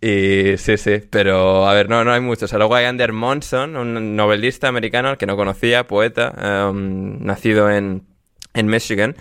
Y 0.01 0.57
sí, 0.57 0.77
sí, 0.77 1.03
pero 1.11 1.67
a 1.67 1.75
ver, 1.75 1.89
no, 1.89 2.05
no 2.05 2.13
hay 2.13 2.21
muchos. 2.21 2.45
O 2.45 2.49
sea, 2.49 2.59
luego 2.59 2.75
hay 2.75 2.87
Ander 2.87 3.13
Monson, 3.13 3.77
un 3.77 4.17
novelista 4.17 4.69
americano 4.69 5.09
al 5.09 5.19
que 5.19 5.27
no 5.27 5.37
conocía, 5.37 5.87
poeta, 5.87 6.69
um, 6.71 7.19
nacido 7.25 7.71
en, 7.71 8.05
en 8.55 8.67
Michigan, 8.67 9.17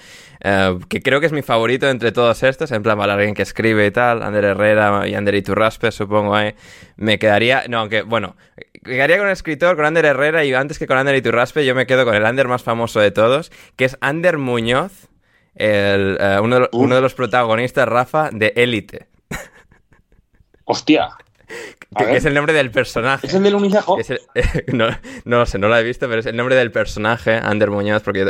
eh, 0.47 0.77
que 0.89 1.01
creo 1.01 1.19
que 1.19 1.25
es 1.25 1.31
mi 1.31 1.41
favorito 1.41 1.89
entre 1.89 2.11
todos 2.11 2.43
estos, 2.43 2.71
en 2.71 2.83
plan, 2.83 2.99
para 2.99 3.13
alguien 3.15 3.33
que 3.33 3.41
escribe 3.41 3.87
y 3.87 3.89
tal, 3.89 4.21
Ander 4.21 4.43
Herrera 4.43 5.07
y 5.07 5.15
Ander 5.15 5.33
Iturraspe, 5.33 5.91
supongo, 5.91 6.35
ahí. 6.35 6.53
Me 6.97 7.17
quedaría, 7.17 7.63
no, 7.67 7.79
aunque, 7.79 8.03
bueno, 8.03 8.35
quedaría 8.83 9.17
con 9.17 9.25
el 9.25 9.33
escritor, 9.33 9.75
con 9.75 9.85
Ander 9.85 10.05
Herrera, 10.05 10.45
y 10.45 10.53
antes 10.53 10.77
que 10.77 10.85
con 10.85 10.99
Ander 10.99 11.15
Iturraspe, 11.15 11.65
yo 11.65 11.73
me 11.73 11.87
quedo 11.87 12.05
con 12.05 12.13
el 12.13 12.23
Ander 12.27 12.47
más 12.47 12.61
famoso 12.61 12.99
de 12.99 13.09
todos, 13.09 13.51
que 13.75 13.85
es 13.85 13.97
Ander 14.01 14.37
Muñoz, 14.37 15.09
el, 15.55 16.17
eh, 16.19 16.39
uno, 16.39 16.59
de, 16.59 16.69
uno 16.73 16.93
de 16.93 17.01
los 17.01 17.15
protagonistas, 17.15 17.87
Rafa, 17.87 18.29
de 18.31 18.53
Élite. 18.55 19.07
Hostia. 20.65 21.09
Que, 21.97 22.17
es 22.17 22.25
el 22.25 22.33
nombre 22.33 22.53
del 22.53 22.71
personaje. 22.71 23.27
¿Es 23.27 23.33
el 23.33 23.43
del 23.43 23.55
Unicejo? 23.55 23.97
El- 23.99 24.19
no, 24.77 24.87
no 25.23 25.37
lo 25.39 25.45
sé, 25.45 25.57
no 25.59 25.67
lo 25.69 25.77
he 25.77 25.83
visto, 25.83 26.07
pero 26.07 26.19
es 26.19 26.25
el 26.25 26.35
nombre 26.35 26.55
del 26.55 26.71
personaje, 26.71 27.35
Ander 27.41 27.71
Muñoz, 27.71 28.03
porque, 28.03 28.25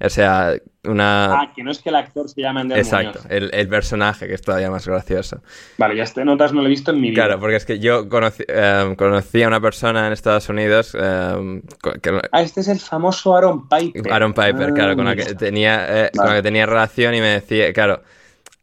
o 0.00 0.08
sea, 0.08 0.54
una... 0.84 1.24
Ah, 1.40 1.52
que 1.54 1.62
no 1.64 1.70
es 1.72 1.80
que 1.80 1.88
el 1.88 1.96
actor 1.96 2.28
se 2.28 2.40
llame 2.40 2.60
Ander 2.60 2.78
Exacto, 2.78 3.18
Muñoz. 3.20 3.26
el, 3.32 3.50
el 3.52 3.68
personaje, 3.68 4.28
que 4.28 4.34
es 4.34 4.42
todavía 4.42 4.70
más 4.70 4.86
gracioso. 4.86 5.42
Vale, 5.76 5.96
ya 5.96 6.04
este 6.04 6.24
notas 6.24 6.52
no 6.52 6.60
lo 6.60 6.66
he 6.66 6.70
visto 6.70 6.92
en 6.92 7.00
mi 7.00 7.10
vida. 7.10 7.24
Claro, 7.24 7.40
porque 7.40 7.56
es 7.56 7.64
que 7.66 7.78
yo 7.80 8.08
conocí, 8.08 8.44
eh, 8.46 8.94
conocí 8.96 9.42
a 9.42 9.48
una 9.48 9.60
persona 9.60 10.06
en 10.06 10.12
Estados 10.12 10.48
Unidos, 10.48 10.96
eh, 10.98 11.62
que- 12.02 12.20
Ah, 12.32 12.42
este 12.42 12.60
es 12.60 12.68
el 12.68 12.78
famoso 12.78 13.34
Aaron 13.36 13.68
Piper. 13.68 14.12
Aaron 14.12 14.32
Piper, 14.34 14.68
Ah, 14.70 14.74
claro, 14.74 14.94
con 14.96 15.04
la 15.06 15.16
que 15.16 15.34
tenía, 15.34 16.04
eh, 16.06 16.10
con 16.16 16.26
la 16.26 16.34
que 16.36 16.42
tenía 16.42 16.64
relación 16.66 17.14
y 17.14 17.20
me 17.20 17.28
decía, 17.28 17.72
claro, 17.72 18.02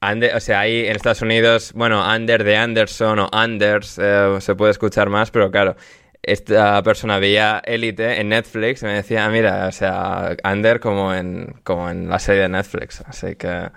Ander- 0.01 0.35
o 0.35 0.39
sea, 0.39 0.59
ahí 0.61 0.85
en 0.85 0.95
Estados 0.95 1.21
Unidos, 1.21 1.71
bueno, 1.73 2.03
Ander 2.03 2.43
de 2.43 2.55
Anderson 2.57 3.19
o 3.19 3.29
Anders 3.31 3.97
eh, 4.01 4.37
se 4.39 4.55
puede 4.55 4.71
escuchar 4.71 5.09
más, 5.09 5.31
pero 5.31 5.49
claro, 5.51 5.75
esta 6.21 6.81
persona 6.83 7.19
veía 7.19 7.61
Elite 7.65 8.19
en 8.19 8.29
Netflix 8.29 8.83
y 8.83 8.85
me 8.85 8.93
decía, 8.93 9.25
"Ah, 9.25 9.29
mira, 9.29 9.67
o 9.67 9.71
sea, 9.71 10.35
Ander 10.43 10.79
como 10.79 11.13
en, 11.13 11.55
como 11.63 11.89
en 11.89 12.09
la 12.09 12.19
serie 12.19 12.43
de 12.43 12.49
Netflix, 12.49 13.01
así 13.07 13.35
que 13.35 13.69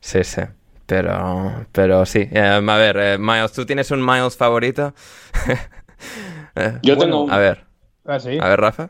sí, 0.00 0.24
sí. 0.24 0.42
Pero, 0.86 1.64
pero 1.72 2.04
sí, 2.04 2.28
Eh, 2.30 2.40
a 2.40 2.76
ver, 2.76 2.96
eh, 2.98 3.16
Miles, 3.18 3.52
¿tú 3.52 3.64
tienes 3.64 3.90
un 3.90 4.04
Miles 4.04 4.36
favorito? 4.36 4.94
Eh, 6.54 6.78
Yo 6.82 6.96
Bueno, 6.96 7.12
tengo 7.12 7.24
un... 7.24 7.30
a 7.32 7.38
ver, 7.38 7.64
Ah, 8.04 8.20
sí. 8.20 8.36
a 8.38 8.48
ver, 8.48 8.60
Rafa. 8.60 8.88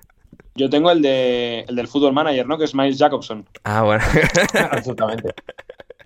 Yo 0.54 0.70
tengo 0.70 0.90
el, 0.90 1.02
de, 1.02 1.60
el 1.68 1.76
del 1.76 1.88
Football 1.88 2.12
Manager, 2.14 2.46
¿no? 2.46 2.56
Que 2.56 2.64
es 2.64 2.74
Miles 2.74 2.98
Jacobson. 2.98 3.46
Ah, 3.64 3.82
bueno. 3.82 4.02
Absolutamente. 4.70 5.34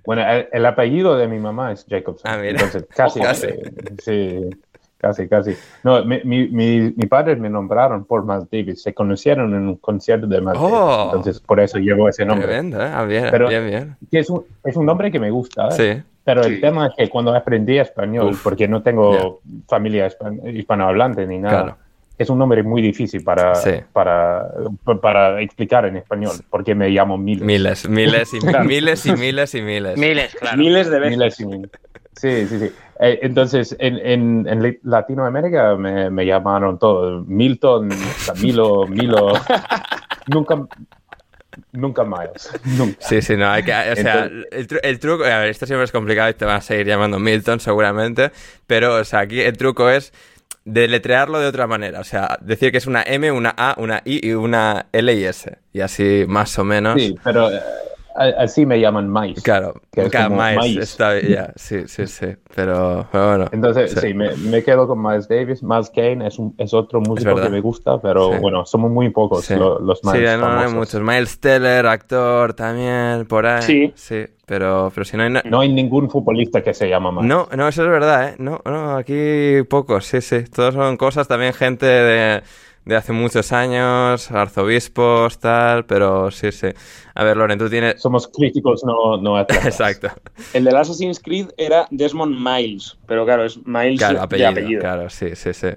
Bueno, 0.06 0.22
el, 0.28 0.48
el 0.52 0.66
apellido 0.66 1.16
de 1.16 1.28
mi 1.28 1.38
mamá 1.38 1.72
es 1.72 1.84
Jacobson. 1.88 2.30
Ah, 2.30 2.36
mira. 2.38 2.50
Entonces, 2.52 2.86
casi. 2.94 3.20
Casi. 3.26 3.46
eh, 3.48 3.72
sí, 3.98 4.50
casi, 4.98 5.28
casi. 5.28 5.54
No, 5.82 6.04
mi, 6.04 6.20
mi, 6.24 6.48
mi, 6.48 6.80
mi 6.96 7.06
padres 7.06 7.38
me 7.38 7.50
nombraron 7.50 8.04
por 8.04 8.24
Miles 8.24 8.48
Davis. 8.50 8.82
Se 8.82 8.94
conocieron 8.94 9.54
en 9.54 9.68
un 9.68 9.76
concierto 9.76 10.26
de 10.26 10.40
Miles 10.40 10.56
Oh. 10.58 10.70
Davis. 10.70 11.14
Entonces, 11.16 11.40
por 11.40 11.60
eso 11.60 11.78
llevo 11.78 12.08
ese 12.08 12.24
nombre. 12.24 12.46
Tremendo, 12.46 12.80
¿eh? 12.82 12.90
Ah, 12.92 13.04
bien, 13.04 13.26
Pero- 13.30 13.48
bien, 13.48 13.66
bien. 13.66 13.96
Que 14.10 14.20
es, 14.20 14.30
un, 14.30 14.44
es 14.64 14.76
un 14.76 14.86
nombre 14.86 15.10
que 15.10 15.18
me 15.20 15.30
gusta. 15.30 15.68
¿eh? 15.68 15.72
Sí. 15.96 16.02
Pero 16.24 16.42
Sí. 16.42 16.54
el 16.54 16.60
tema 16.60 16.88
es 16.88 16.92
que 16.96 17.08
cuando 17.08 17.32
aprendí 17.34 17.78
español, 17.78 18.30
Uf. 18.32 18.42
porque 18.42 18.66
no 18.66 18.82
tengo 18.82 19.40
familia 19.68 20.08
hispan- 20.08 20.40
hispanohablante 20.56 21.24
ni 21.26 21.38
nada, 21.38 21.62
Claro. 21.62 21.76
Es 22.18 22.30
un 22.30 22.38
nombre 22.38 22.62
muy 22.62 22.80
difícil 22.82 23.22
para, 23.22 23.54
Sí. 23.54 23.70
para, 23.92 24.46
para 25.02 25.40
explicar 25.42 25.84
en 25.86 25.96
español, 25.96 26.32
porque 26.50 26.74
me 26.74 26.88
llamo 26.88 27.18
Miles. 27.18 27.42
Miles, 27.44 27.88
miles 27.88 28.34
y 28.34 28.38
Claro. 28.38 28.64
miles 28.64 29.04
y 29.06 29.12
miles 29.12 29.54
y 29.54 29.62
miles. 29.62 29.98
Miles, 29.98 30.34
claro. 30.40 30.56
Miles 30.56 30.90
de 30.90 30.98
veces. 30.98 31.16
Miles 31.18 31.40
y 31.40 31.46
miles. 31.46 31.70
Sí, 32.14 32.46
sí, 32.46 32.58
sí. 32.58 32.72
Eh, 32.98 33.18
entonces, 33.22 33.76
en, 33.78 33.96
en, 33.98 34.46
en 34.48 34.78
Latinoamérica 34.84 35.76
me, 35.76 36.08
me 36.08 36.24
llamaron 36.24 36.78
todo. 36.78 37.22
Milton, 37.26 37.90
Camilo, 38.26 38.86
Milo. 38.86 39.32
nunca, 40.28 40.66
nunca 41.72 42.04
Miles. 42.04 42.50
Nunca. 42.64 42.96
Sí, 43.00 43.20
sí, 43.22 43.36
no, 43.36 43.48
hay 43.48 43.62
que, 43.62 43.72
o 43.72 43.96
sea, 43.96 44.24
Entonces- 44.24 44.46
el, 44.52 44.66
tru- 44.68 44.80
el 44.82 44.98
truco, 44.98 45.24
a 45.24 45.38
ver, 45.40 45.48
esto 45.50 45.66
siempre 45.66 45.84
es 45.84 45.92
complicado 45.92 46.30
y 46.30 46.34
te 46.34 46.44
van 46.46 46.56
a 46.56 46.60
seguir 46.62 46.86
llamando 46.86 47.18
Milton 47.18 47.60
seguramente, 47.60 48.30
pero, 48.66 48.94
o 48.96 49.04
sea, 49.04 49.20
aquí 49.20 49.40
el 49.40 49.56
truco 49.56 49.90
es 49.90 50.12
deletrearlo 50.64 51.38
de 51.38 51.46
otra 51.46 51.66
manera, 51.66 52.00
o 52.00 52.04
sea, 52.04 52.38
decir 52.40 52.72
que 52.72 52.78
es 52.78 52.86
una 52.86 53.02
M, 53.02 53.30
una 53.30 53.54
A, 53.56 53.76
una 53.78 54.02
I 54.04 54.28
y 54.28 54.32
una 54.32 54.86
L 54.92 55.14
y 55.14 55.24
S, 55.24 55.58
y 55.72 55.80
así 55.80 56.24
más 56.26 56.58
o 56.58 56.64
menos. 56.64 57.00
Sí, 57.00 57.14
pero 57.22 57.50
eh, 57.50 57.60
así 58.16 58.64
me 58.66 58.80
llaman 58.80 59.12
Miles. 59.12 59.42
Claro, 59.42 59.74
Que 59.92 60.02
es 60.02 60.10
claro, 60.10 60.30
como 60.30 60.42
Miles, 60.42 60.56
maíz. 60.58 60.76
está 60.78 61.12
bien, 61.12 61.28
ya, 61.28 61.52
sí, 61.56 61.86
sí, 61.86 62.06
sí, 62.06 62.26
pero, 62.54 63.06
pero 63.12 63.28
bueno. 63.28 63.44
Entonces, 63.52 63.92
Sí. 63.92 64.00
sí, 64.00 64.14
me, 64.14 64.34
me 64.36 64.62
quedo 64.64 64.86
con 64.86 65.02
Miles 65.02 65.28
Davis. 65.28 65.62
Miles 65.62 65.90
Kane 65.90 66.26
es, 66.26 66.38
un, 66.38 66.54
es 66.58 66.72
otro 66.74 67.00
músico 67.00 67.34
que 67.36 67.48
me 67.48 67.60
gusta, 67.60 68.00
pero 68.00 68.32
Sí. 68.32 68.38
bueno, 68.40 68.64
somos 68.66 68.90
muy 68.90 69.10
pocos 69.10 69.44
Sí, 69.44 69.54
lo- 69.54 69.78
los 69.78 70.00
Sí, 70.00 70.08
Miles 70.12 70.38
no, 70.38 70.52
no 70.52 70.60
hay 70.60 70.72
muchos. 70.72 71.00
Miles 71.00 71.38
Teller, 71.40 71.86
actor 71.86 72.54
también, 72.54 73.26
por 73.26 73.46
ahí. 73.46 73.62
Sí. 73.62 73.92
Sí, 73.94 74.24
pero, 74.46 74.90
pero 74.94 75.04
si 75.04 75.16
no 75.16 75.22
hay... 75.24 75.30
na- 75.30 75.42
No 75.44 75.60
hay 75.60 75.72
ningún 75.72 76.08
futbolista 76.10 76.62
que 76.62 76.72
se 76.74 76.88
llama 76.88 77.10
Miles. 77.12 77.26
No, 77.28 77.48
no, 77.56 77.68
eso 77.68 77.82
es 77.84 77.88
verdad, 77.90 78.28
¿eh? 78.30 78.34
No, 78.38 78.60
no, 78.64 78.96
aquí 78.96 79.62
pocos, 79.68 80.06
sí, 80.06 80.20
sí. 80.20 80.44
Todos 80.44 80.74
son 80.74 80.96
cosas 80.96 81.26
también 81.28 81.52
gente 81.52 81.86
de, 81.86 82.42
de 82.86 82.96
hace 82.96 83.12
muchos 83.12 83.52
años, 83.52 84.30
arzobispos, 84.30 85.38
tal, 85.38 85.84
pero 85.86 86.30
sí, 86.30 86.52
sí. 86.52 86.68
A 87.14 87.24
ver, 87.24 87.36
Loren, 87.36 87.58
tú 87.58 87.68
tienes... 87.68 88.00
Somos 88.00 88.28
críticos, 88.28 88.84
no, 88.84 89.16
no 89.18 89.36
atletas. 89.36 89.66
Exacto. 89.66 90.08
El 90.54 90.64
del 90.64 90.76
Assassin's 90.76 91.20
Creed 91.20 91.48
era 91.58 91.86
Desmond 91.90 92.36
Miles, 92.38 92.96
pero 93.06 93.24
claro, 93.24 93.44
es 93.44 93.58
Miles 93.66 93.98
Claro, 93.98 94.26
de 94.26 94.46
apellido, 94.46 94.80
claro, 94.80 95.10
sí, 95.10 95.34
sí, 95.34 95.52
sí. 95.52 95.68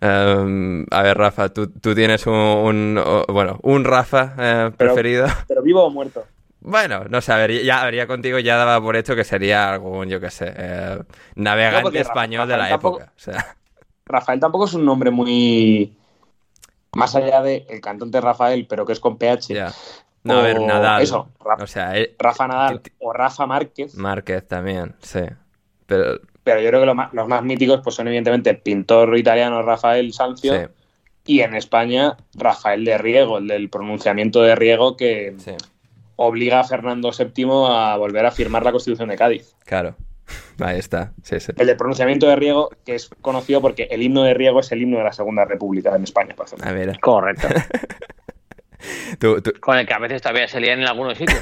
Em, 0.00 0.84
a 0.90 1.02
ver, 1.02 1.16
Rafa, 1.16 1.48
tú, 1.48 1.68
tú 1.68 1.94
tienes 1.94 2.26
un, 2.26 3.00
bueno, 3.28 3.58
un 3.62 3.84
Rafa 3.84 4.34
eh, 4.38 4.70
Pero- 4.76 4.94
preferido. 4.94 5.26
Pero 5.48 5.62
vivo 5.62 5.84
o 5.84 5.90
muerto. 5.90 6.24
Bueno, 6.60 7.04
no 7.08 7.20
sé, 7.20 7.32
a 7.32 7.36
ver, 7.38 7.62
ya 7.64 7.82
habría 7.82 8.06
contigo 8.06 8.38
ya 8.38 8.56
daba 8.56 8.80
por 8.80 8.94
hecho 8.96 9.16
que 9.16 9.24
sería 9.24 9.72
algún, 9.72 10.08
yo 10.08 10.20
qué 10.20 10.30
sé, 10.30 10.52
eh, 10.56 10.98
navegante 11.34 11.98
español 12.00 12.46
de 12.46 12.56
la 12.56 12.68
tampoco- 12.68 12.98
época. 13.00 13.12
O 13.16 13.20
sea, 13.20 13.56
Rafael 14.04 14.38
tampoco 14.38 14.66
es 14.66 14.74
un 14.74 14.84
nombre 14.84 15.10
muy. 15.10 15.96
Más 16.94 17.14
allá 17.16 17.42
de 17.42 17.66
el 17.70 17.80
cantante 17.80 18.20
Rafael, 18.20 18.66
pero 18.68 18.84
que 18.84 18.92
es 18.92 19.00
con 19.00 19.16
PH. 19.16 19.54
No, 20.24 20.38
a 20.38 20.42
ver, 20.42 20.58
O 20.58 20.66
Nadal. 20.66 21.02
Eso, 21.02 21.28
Ra- 21.44 21.56
O 21.62 21.66
sea, 21.66 21.94
Rafa 22.18 22.46
Nadal 22.46 22.80
o 23.00 23.12
Rafa 23.12 23.46
Márquez. 23.46 23.94
Márquez 23.96 24.46
también, 24.46 24.94
sí. 25.00 25.20
Pero, 25.86 26.20
Pero 26.44 26.60
yo 26.60 26.68
creo 26.68 26.80
que 26.80 26.86
lo 26.86 26.94
más- 26.94 27.12
los 27.12 27.26
más 27.28 27.42
míticos 27.42 27.80
pues 27.82 27.96
son 27.96 28.06
evidentemente 28.08 28.50
el 28.50 28.58
pintor 28.58 29.16
italiano 29.16 29.62
Rafael 29.62 30.12
Sanzio 30.12 30.54
sí, 30.54 30.66
y 31.26 31.40
en 31.40 31.54
España 31.54 32.16
Rafael 32.34 32.84
de 32.84 32.98
Riego, 32.98 33.38
el 33.38 33.48
del 33.48 33.68
pronunciamiento 33.70 34.42
de 34.42 34.54
Riego 34.54 34.96
que 34.96 35.34
sí, 35.38 35.52
obliga 36.16 36.60
a 36.60 36.64
Fernando 36.64 37.10
VII 37.10 37.46
a 37.68 37.96
volver 37.96 38.26
a 38.26 38.30
firmar 38.30 38.64
la 38.64 38.70
Constitución 38.72 39.08
de 39.08 39.16
Cádiz. 39.16 39.54
claro. 39.64 39.96
Ahí 40.60 40.78
está, 40.78 41.12
sí, 41.22 41.40
sí. 41.40 41.52
El 41.56 41.66
del 41.66 41.76
pronunciamiento 41.76 42.26
de 42.26 42.36
Riego, 42.36 42.70
que 42.84 42.94
es 42.94 43.10
conocido 43.20 43.60
porque 43.60 43.88
el 43.90 44.02
himno 44.02 44.22
de 44.22 44.34
Riego 44.34 44.60
es 44.60 44.70
el 44.72 44.82
himno 44.82 44.98
de 44.98 45.04
la 45.04 45.12
Segunda 45.12 45.44
República 45.44 45.94
en 45.96 46.04
España, 46.04 46.34
por 46.34 46.46
ejemplo. 46.46 46.66
Ah, 46.68 46.72
mira. 46.72 46.92
Correcto. 47.00 47.48
Tú, 49.20 49.40
tú, 49.40 49.52
Con 49.60 49.78
el 49.78 49.86
que 49.86 49.94
a 49.94 49.98
veces 50.00 50.20
todavía 50.22 50.48
se 50.48 50.58
lían 50.60 50.80
en 50.80 50.88
algunos 50.88 51.16
sitios. 51.16 51.38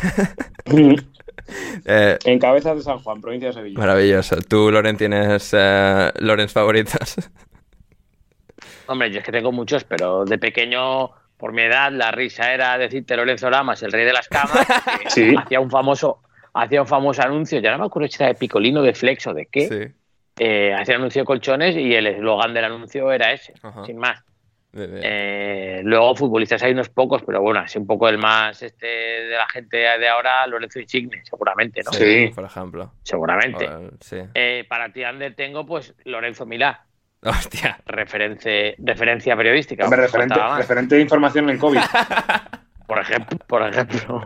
eh, 1.86 2.18
En 2.24 2.38
Cabezas 2.38 2.76
de 2.76 2.82
San 2.82 2.98
Juan, 2.98 3.20
provincia 3.22 3.48
de 3.48 3.54
Sevilla. 3.54 3.78
maravilloso. 3.78 4.36
¿Tú, 4.42 4.70
Loren, 4.70 4.98
tienes 4.98 5.50
eh, 5.56 6.12
Lorens 6.18 6.52
favoritos? 6.52 7.16
Hombre, 8.86 9.10
yo 9.10 9.20
es 9.20 9.24
que 9.24 9.32
tengo 9.32 9.52
muchos, 9.52 9.84
pero 9.84 10.24
de 10.26 10.36
pequeño, 10.36 11.10
por 11.38 11.52
mi 11.54 11.62
edad, 11.62 11.90
la 11.92 12.10
risa 12.10 12.52
era 12.52 12.76
decirte 12.76 13.16
Lorenzo 13.16 13.48
Lamas, 13.48 13.82
el 13.82 13.92
rey 13.92 14.04
de 14.04 14.12
las 14.12 14.28
camas, 14.28 14.66
que 15.02 15.08
Sí. 15.10 15.34
hacía 15.34 15.60
un 15.60 15.70
famoso 15.70 16.22
hacía 16.54 16.80
un 16.82 16.86
famoso 16.88 17.22
anuncio, 17.22 17.60
ya 17.60 17.72
no 17.72 17.78
me 17.78 17.86
acuerdo 17.86 18.08
si 18.08 18.16
era 18.22 18.28
de 18.28 18.34
Picolino, 18.38 18.82
de 18.82 18.94
Flex 18.94 19.26
o 19.28 19.34
de 19.34 19.46
qué, 19.46 19.68
Sí. 19.68 19.94
eh, 20.38 20.74
hacía 20.78 20.94
un 20.96 21.02
anuncio 21.02 21.22
de 21.22 21.26
colchones 21.26 21.76
y 21.76 21.94
el 21.94 22.06
eslogan 22.06 22.52
del 22.54 22.64
anuncio 22.64 23.10
era 23.12 23.32
ese, 23.32 23.54
Ajá. 23.62 23.84
sin 23.84 23.96
más. 23.98 24.22
Eh, 24.72 25.80
luego 25.82 26.14
futbolistas 26.14 26.62
hay 26.62 26.70
unos 26.72 26.88
pocos, 26.90 27.22
pero 27.26 27.40
bueno, 27.42 27.58
así 27.58 27.76
un 27.76 27.88
poco 27.88 28.08
el 28.08 28.18
más 28.18 28.62
este 28.62 28.86
de 28.86 29.36
la 29.36 29.48
gente 29.48 29.78
de 29.78 30.08
ahora, 30.08 30.46
Lorenzo 30.46 30.78
Insigne, 30.78 31.22
seguramente, 31.24 31.82
¿no? 31.84 31.92
Sí. 31.92 32.30
Por 32.32 32.44
ejemplo. 32.44 32.92
Seguramente. 33.02 33.68
Sí. 34.00 34.18
Eh, 34.32 34.64
para 34.68 34.92
ti, 34.92 35.02
Ander, 35.02 35.34
tengo 35.34 35.66
pues 35.66 35.92
Lorenzo 36.04 36.46
Milá, 36.46 36.84
Hostia. 37.22 37.80
reference, 37.84 38.76
referencia 38.78 39.36
periodística. 39.36 39.84
Hombre, 39.84 40.02
referente, 40.02 40.36
referente 40.56 40.94
de 40.94 41.00
información 41.02 41.46
en 41.46 41.50
el 41.56 41.58
COVID. 41.58 41.80
por 42.86 43.00
ejemplo, 43.00 43.38
por 43.48 43.62
ejemplo. 43.68 44.22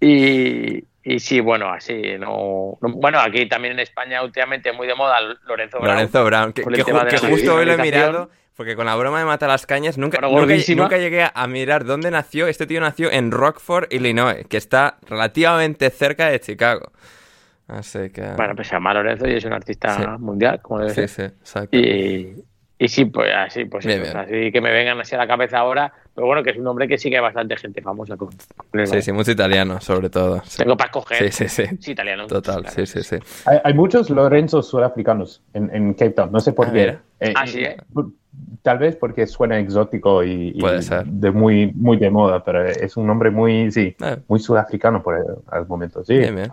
Y, 0.00 0.84
y 1.08 1.20
sí, 1.20 1.40
bueno, 1.40 1.68
así, 1.70 2.02
no, 2.18 2.76
no- 2.80 2.88
Bueno, 2.94 3.20
aquí 3.20 3.46
también 3.48 3.74
en 3.74 3.80
España 3.80 4.22
últimamente 4.22 4.72
muy 4.72 4.86
de 4.86 4.94
moda 4.94 5.20
Lorenzo 5.46 5.78
Brown. 5.78 5.94
Lorenzo 5.94 6.24
Brown, 6.24 6.52
que, 6.52 6.64
ju- 6.64 7.28
justo 7.30 7.54
hoy 7.54 7.64
lo 7.64 7.72
he 7.74 7.78
mirado, 7.78 8.28
porque 8.56 8.74
con 8.74 8.86
la 8.86 8.96
broma 8.96 9.18
de 9.20 9.24
Mata 9.26 9.46
las 9.46 9.66
Cañas 9.66 9.98
nunca, 9.98 10.20
nunca, 10.20 10.46
nunca 10.74 10.96
llegué 10.98 11.26
a 11.32 11.46
mirar 11.46 11.84
dónde 11.84 12.10
nació. 12.10 12.46
Este 12.48 12.66
tío 12.66 12.80
nació 12.80 13.12
en 13.12 13.30
Rockford, 13.30 13.86
Illinois, 13.92 14.46
que 14.48 14.56
está 14.56 14.96
relativamente 15.08 15.90
cerca 15.90 16.28
de 16.28 16.40
Chicago. 16.40 16.90
Así 17.68 18.10
que... 18.10 18.22
Bueno, 18.36 18.54
pues 18.54 18.68
se 18.68 18.74
llama 18.76 18.94
Lorenzo 18.94 19.26
y 19.28 19.34
es 19.34 19.44
un 19.44 19.52
artista 19.52 19.96
Sí. 19.96 20.04
mundial, 20.20 20.60
como 20.62 20.80
debe 20.80 20.90
sí, 20.90 21.08
ser. 21.08 21.30
sí, 21.30 21.36
exacto. 21.40 21.76
Y, 21.76 22.44
y 22.78 22.88
sí, 22.88 23.06
pues 23.06 23.30
así, 23.34 23.64
pues 23.64 23.86
Bien, 23.86 24.02
eso, 24.02 24.12
bien. 24.12 24.24
así 24.24 24.52
que 24.52 24.60
me 24.60 24.70
vengan 24.70 25.00
así 25.00 25.14
a 25.14 25.18
la 25.18 25.26
cabeza 25.26 25.58
ahora. 25.58 25.92
Pero 26.14 26.26
bueno, 26.26 26.42
que 26.42 26.50
es 26.50 26.56
un 26.56 26.64
nombre 26.64 26.88
que 26.88 26.96
sí 26.96 27.10
que 27.10 27.16
hay 27.16 27.22
bastante 27.22 27.56
gente 27.58 27.82
famosa 27.82 28.16
con, 28.16 28.30
con 28.70 28.86
Sí, 28.86 29.02
sí, 29.02 29.12
mucho 29.12 29.30
italiano, 29.32 29.80
sobre 29.82 30.08
todo. 30.08 30.42
Sí, 30.46 30.58
Tengo 30.58 30.74
para 30.76 30.88
escoger. 30.88 31.30
sí, 31.30 31.46
sí. 31.46 31.48
sí. 31.66 31.76
Sí, 31.78 31.92
italiano. 31.92 32.26
Total, 32.26 32.62
claro. 32.62 32.74
sí, 32.74 32.86
sí, 32.86 33.02
sí. 33.02 33.16
Hay, 33.44 33.58
hay 33.62 33.74
muchos 33.74 34.08
Lorenzos 34.08 34.66
sudafricanos 34.68 35.42
en, 35.52 35.74
en 35.74 35.92
Cape 35.92 36.10
Town, 36.12 36.32
no 36.32 36.40
sé 36.40 36.52
por 36.54 36.68
Ah, 36.68 36.72
qué. 36.72 36.98
Eh, 37.20 37.32
Ah, 37.36 37.46
sí, 37.46 37.60
¿eh? 37.64 37.76
Tal 38.62 38.78
vez 38.78 38.96
porque 38.96 39.26
suena 39.26 39.58
exótico 39.58 40.24
y, 40.24 40.52
y 40.54 40.60
Puede 40.60 40.82
ser. 40.82 41.04
de 41.06 41.30
muy, 41.30 41.72
muy 41.74 41.96
de 41.98 42.10
moda, 42.10 42.42
pero 42.44 42.66
es 42.66 42.96
un 42.96 43.06
nombre 43.06 43.30
muy, 43.30 43.70
sí, 43.70 43.94
Eh, 44.02 44.16
muy 44.28 44.40
sudafricano 44.40 45.02
por 45.02 45.16
el, 45.16 45.24
al 45.50 45.66
momento. 45.66 46.02
Sí. 46.04 46.16
bien, 46.18 46.34
bien. 46.34 46.50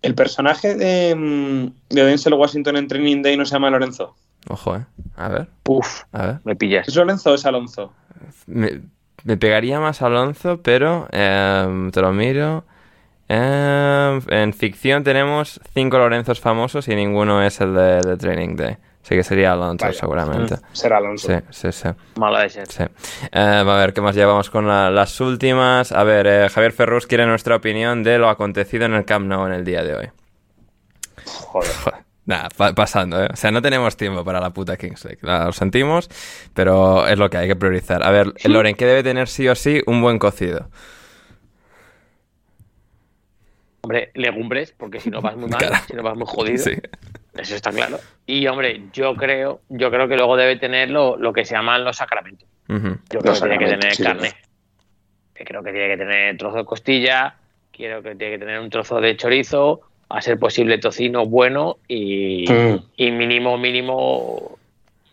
El 0.00 0.14
personaje 0.14 0.74
de, 0.74 1.14
mm, 1.14 1.94
de 1.94 2.04
Denzel 2.04 2.34
Washington 2.34 2.76
en 2.78 2.88
Training 2.88 3.22
Day 3.22 3.36
no 3.36 3.44
se 3.44 3.52
llama 3.54 3.70
Lorenzo. 3.70 4.16
Ojo, 4.48 4.76
¿eh? 4.76 4.84
A 5.16 5.28
ver, 5.28 5.48
Uf, 5.68 6.02
a 6.12 6.26
ver. 6.26 6.40
me 6.44 6.56
pillas. 6.56 6.88
¿Es 6.88 6.96
Lorenzo 6.96 7.30
o 7.30 7.34
es 7.34 7.46
Alonso? 7.46 7.92
Me, 8.46 8.80
me 9.24 9.36
pegaría 9.36 9.78
más 9.80 10.02
Alonso, 10.02 10.60
pero 10.62 11.06
em, 11.12 11.90
te 11.90 12.00
lo 12.00 12.12
miro. 12.12 12.64
Em, 13.28 14.20
en 14.28 14.52
ficción 14.52 15.04
tenemos 15.04 15.60
cinco 15.74 15.96
Lorenzos 15.98 16.40
famosos 16.40 16.88
y 16.88 16.94
ninguno 16.96 17.42
es 17.42 17.60
el 17.60 17.74
de, 17.74 18.00
de 18.00 18.16
Training 18.16 18.56
Day. 18.56 18.76
Así 19.04 19.16
que 19.16 19.24
sería 19.24 19.52
Alonso, 19.52 19.84
Vaya. 19.86 19.98
seguramente. 19.98 20.56
Será 20.72 20.98
Alonso. 20.98 21.28
Sí, 21.28 21.34
sí, 21.50 21.72
sí. 21.72 21.88
Malo 22.16 22.38
de 22.38 22.48
ser. 22.50 22.68
sí. 22.68 22.84
Eh, 23.32 23.38
a 23.40 23.62
ver, 23.64 23.92
¿qué 23.92 24.00
más 24.00 24.14
llevamos 24.14 24.48
con 24.50 24.68
la- 24.68 24.90
las 24.90 25.20
últimas? 25.20 25.90
A 25.92 26.04
ver, 26.04 26.26
eh, 26.28 26.48
Javier 26.48 26.72
Ferrus 26.72 27.06
quiere 27.06 27.26
nuestra 27.26 27.56
opinión 27.56 28.02
de 28.04 28.18
lo 28.18 28.28
acontecido 28.28 28.84
en 28.84 28.94
el 28.94 29.04
Camp 29.04 29.26
Nou 29.26 29.46
en 29.46 29.54
el 29.54 29.64
día 29.64 29.82
de 29.82 29.94
hoy. 29.96 30.10
Joder. 31.26 31.70
Joder, 31.84 32.00
Nada, 32.24 32.48
pa- 32.56 32.72
pasando, 32.72 33.20
¿eh? 33.22 33.28
O 33.32 33.36
sea, 33.36 33.50
no 33.50 33.60
tenemos 33.62 33.96
tiempo 33.96 34.24
para 34.24 34.38
la 34.40 34.50
puta 34.50 34.76
Kings 34.76 35.04
League. 35.04 35.18
Nada, 35.22 35.46
lo 35.46 35.52
sentimos, 35.52 36.08
pero 36.54 37.06
es 37.08 37.18
lo 37.18 37.28
que 37.30 37.36
hay 37.38 37.48
que 37.48 37.56
priorizar. 37.56 38.04
A 38.04 38.10
ver, 38.10 38.32
Loren, 38.44 38.76
¿qué 38.76 38.86
debe 38.86 39.02
tener 39.02 39.26
sí 39.28 39.48
o 39.48 39.54
sí 39.56 39.82
un 39.86 40.00
buen 40.02 40.18
cocido? 40.20 40.68
Hombre, 43.82 44.10
legumbres, 44.14 44.72
porque 44.76 45.00
si 45.00 45.10
no 45.10 45.20
vas 45.20 45.36
muy 45.36 45.48
mal, 45.50 45.58
Claro. 45.58 45.76
si 45.88 45.94
no 45.94 46.02
vas 46.02 46.16
muy 46.16 46.26
jodido. 46.26 46.58
Sí. 46.58 46.72
Eso 47.34 47.56
está 47.56 47.70
claro. 47.72 47.98
Y 48.26 48.46
hombre, 48.46 48.82
yo 48.92 49.14
creo, 49.16 49.62
yo 49.68 49.90
creo 49.90 50.06
que 50.06 50.16
luego 50.16 50.36
debe 50.36 50.56
tener 50.56 50.90
lo, 50.90 51.16
lo 51.16 51.32
que 51.32 51.44
se 51.44 51.54
llaman 51.54 51.82
los 51.84 51.96
sacramentos. 51.96 52.48
Yo 52.68 53.20
creo 53.20 53.34
que 53.34 53.40
tiene 53.40 53.58
que 53.58 53.66
tener 53.66 53.96
carne. 53.98 54.32
Creo 55.34 55.62
que 55.62 55.72
tiene 55.72 55.88
que 55.88 55.96
tener 55.96 56.36
trozo 56.38 56.58
de 56.58 56.64
costilla, 56.64 57.34
quiero 57.72 58.00
que 58.02 58.14
tiene 58.14 58.34
que 58.34 58.38
tener 58.38 58.60
un 58.60 58.70
trozo 58.70 59.00
de 59.00 59.16
chorizo, 59.16 59.80
a 60.12 60.20
ser 60.20 60.38
posible 60.38 60.78
tocino 60.78 61.24
bueno 61.24 61.78
y, 61.88 62.44
y 62.96 63.10
mínimo, 63.10 63.56
mínimo. 63.56 64.58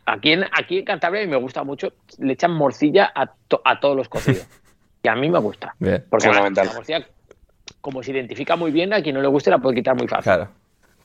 Aquí 0.06 0.34
en, 0.34 0.46
aquí 0.52 0.80
en 0.80 0.86
Cantabria 0.86 1.26
me 1.28 1.38
gusta 1.38 1.64
mucho, 1.64 1.94
le 2.18 2.34
echan 2.34 2.52
morcilla 2.52 3.12
a, 3.16 3.32
a 3.64 3.80
todos 3.80 3.96
los 3.96 4.10
cocidos. 4.10 4.46
y 5.04 5.08
a 5.08 5.16
mí 5.16 5.30
me 5.30 5.40
gusta. 5.40 5.76
Porque 6.10 6.28
la, 6.28 6.50
la, 6.50 6.74
morcilla, 6.74 7.08
como 7.80 8.04
se 8.04 8.12
identifica 8.12 8.56
muy 8.56 8.72
bien, 8.72 8.94
a 8.94 9.02
quien 9.02 9.16
no 9.16 9.22
le 9.22 9.28
guste 9.28 9.50
la 9.50 9.60
puede 9.60 9.76
quitar 9.76 9.96
muy 9.96 10.08
fácil. 10.08 10.24
Claro. 10.24 10.50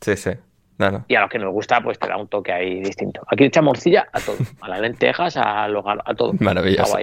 Sí, 0.00 0.16
sí. 0.16 0.30
Y 1.06 1.14
a 1.14 1.20
los 1.20 1.30
que 1.30 1.38
nos 1.38 1.52
gusta, 1.52 1.80
pues 1.80 1.98
te 1.98 2.08
da 2.08 2.16
un 2.16 2.26
toque 2.26 2.52
ahí 2.52 2.80
distinto. 2.80 3.22
Aquí 3.30 3.44
le 3.44 3.46
echa 3.46 3.62
morcilla 3.62 4.08
a 4.12 4.18
todo, 4.18 4.36
a 4.60 4.68
las 4.68 4.80
lentejas, 4.80 5.36
a, 5.36 5.66
a 5.66 6.14
todo. 6.14 6.32
Maravilloso. 6.40 6.98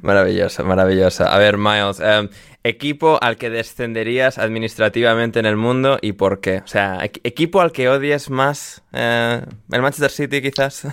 Maravilloso, 0.00 0.64
maravilloso. 0.64 1.24
A 1.26 1.36
ver, 1.36 1.58
Miles, 1.58 2.00
em, 2.00 2.28
equipo 2.68 3.18
al 3.20 3.36
que 3.36 3.50
descenderías 3.50 4.38
administrativamente 4.38 5.40
en 5.40 5.46
el 5.46 5.56
mundo 5.56 5.98
y 6.00 6.12
por 6.12 6.40
qué. 6.40 6.58
O 6.58 6.66
sea, 6.66 6.98
equipo 7.02 7.60
al 7.60 7.72
que 7.72 7.88
odies 7.88 8.30
más, 8.30 8.82
eh, 8.92 9.42
el 9.72 9.82
Manchester 9.82 10.10
City 10.10 10.42
quizás. 10.42 10.86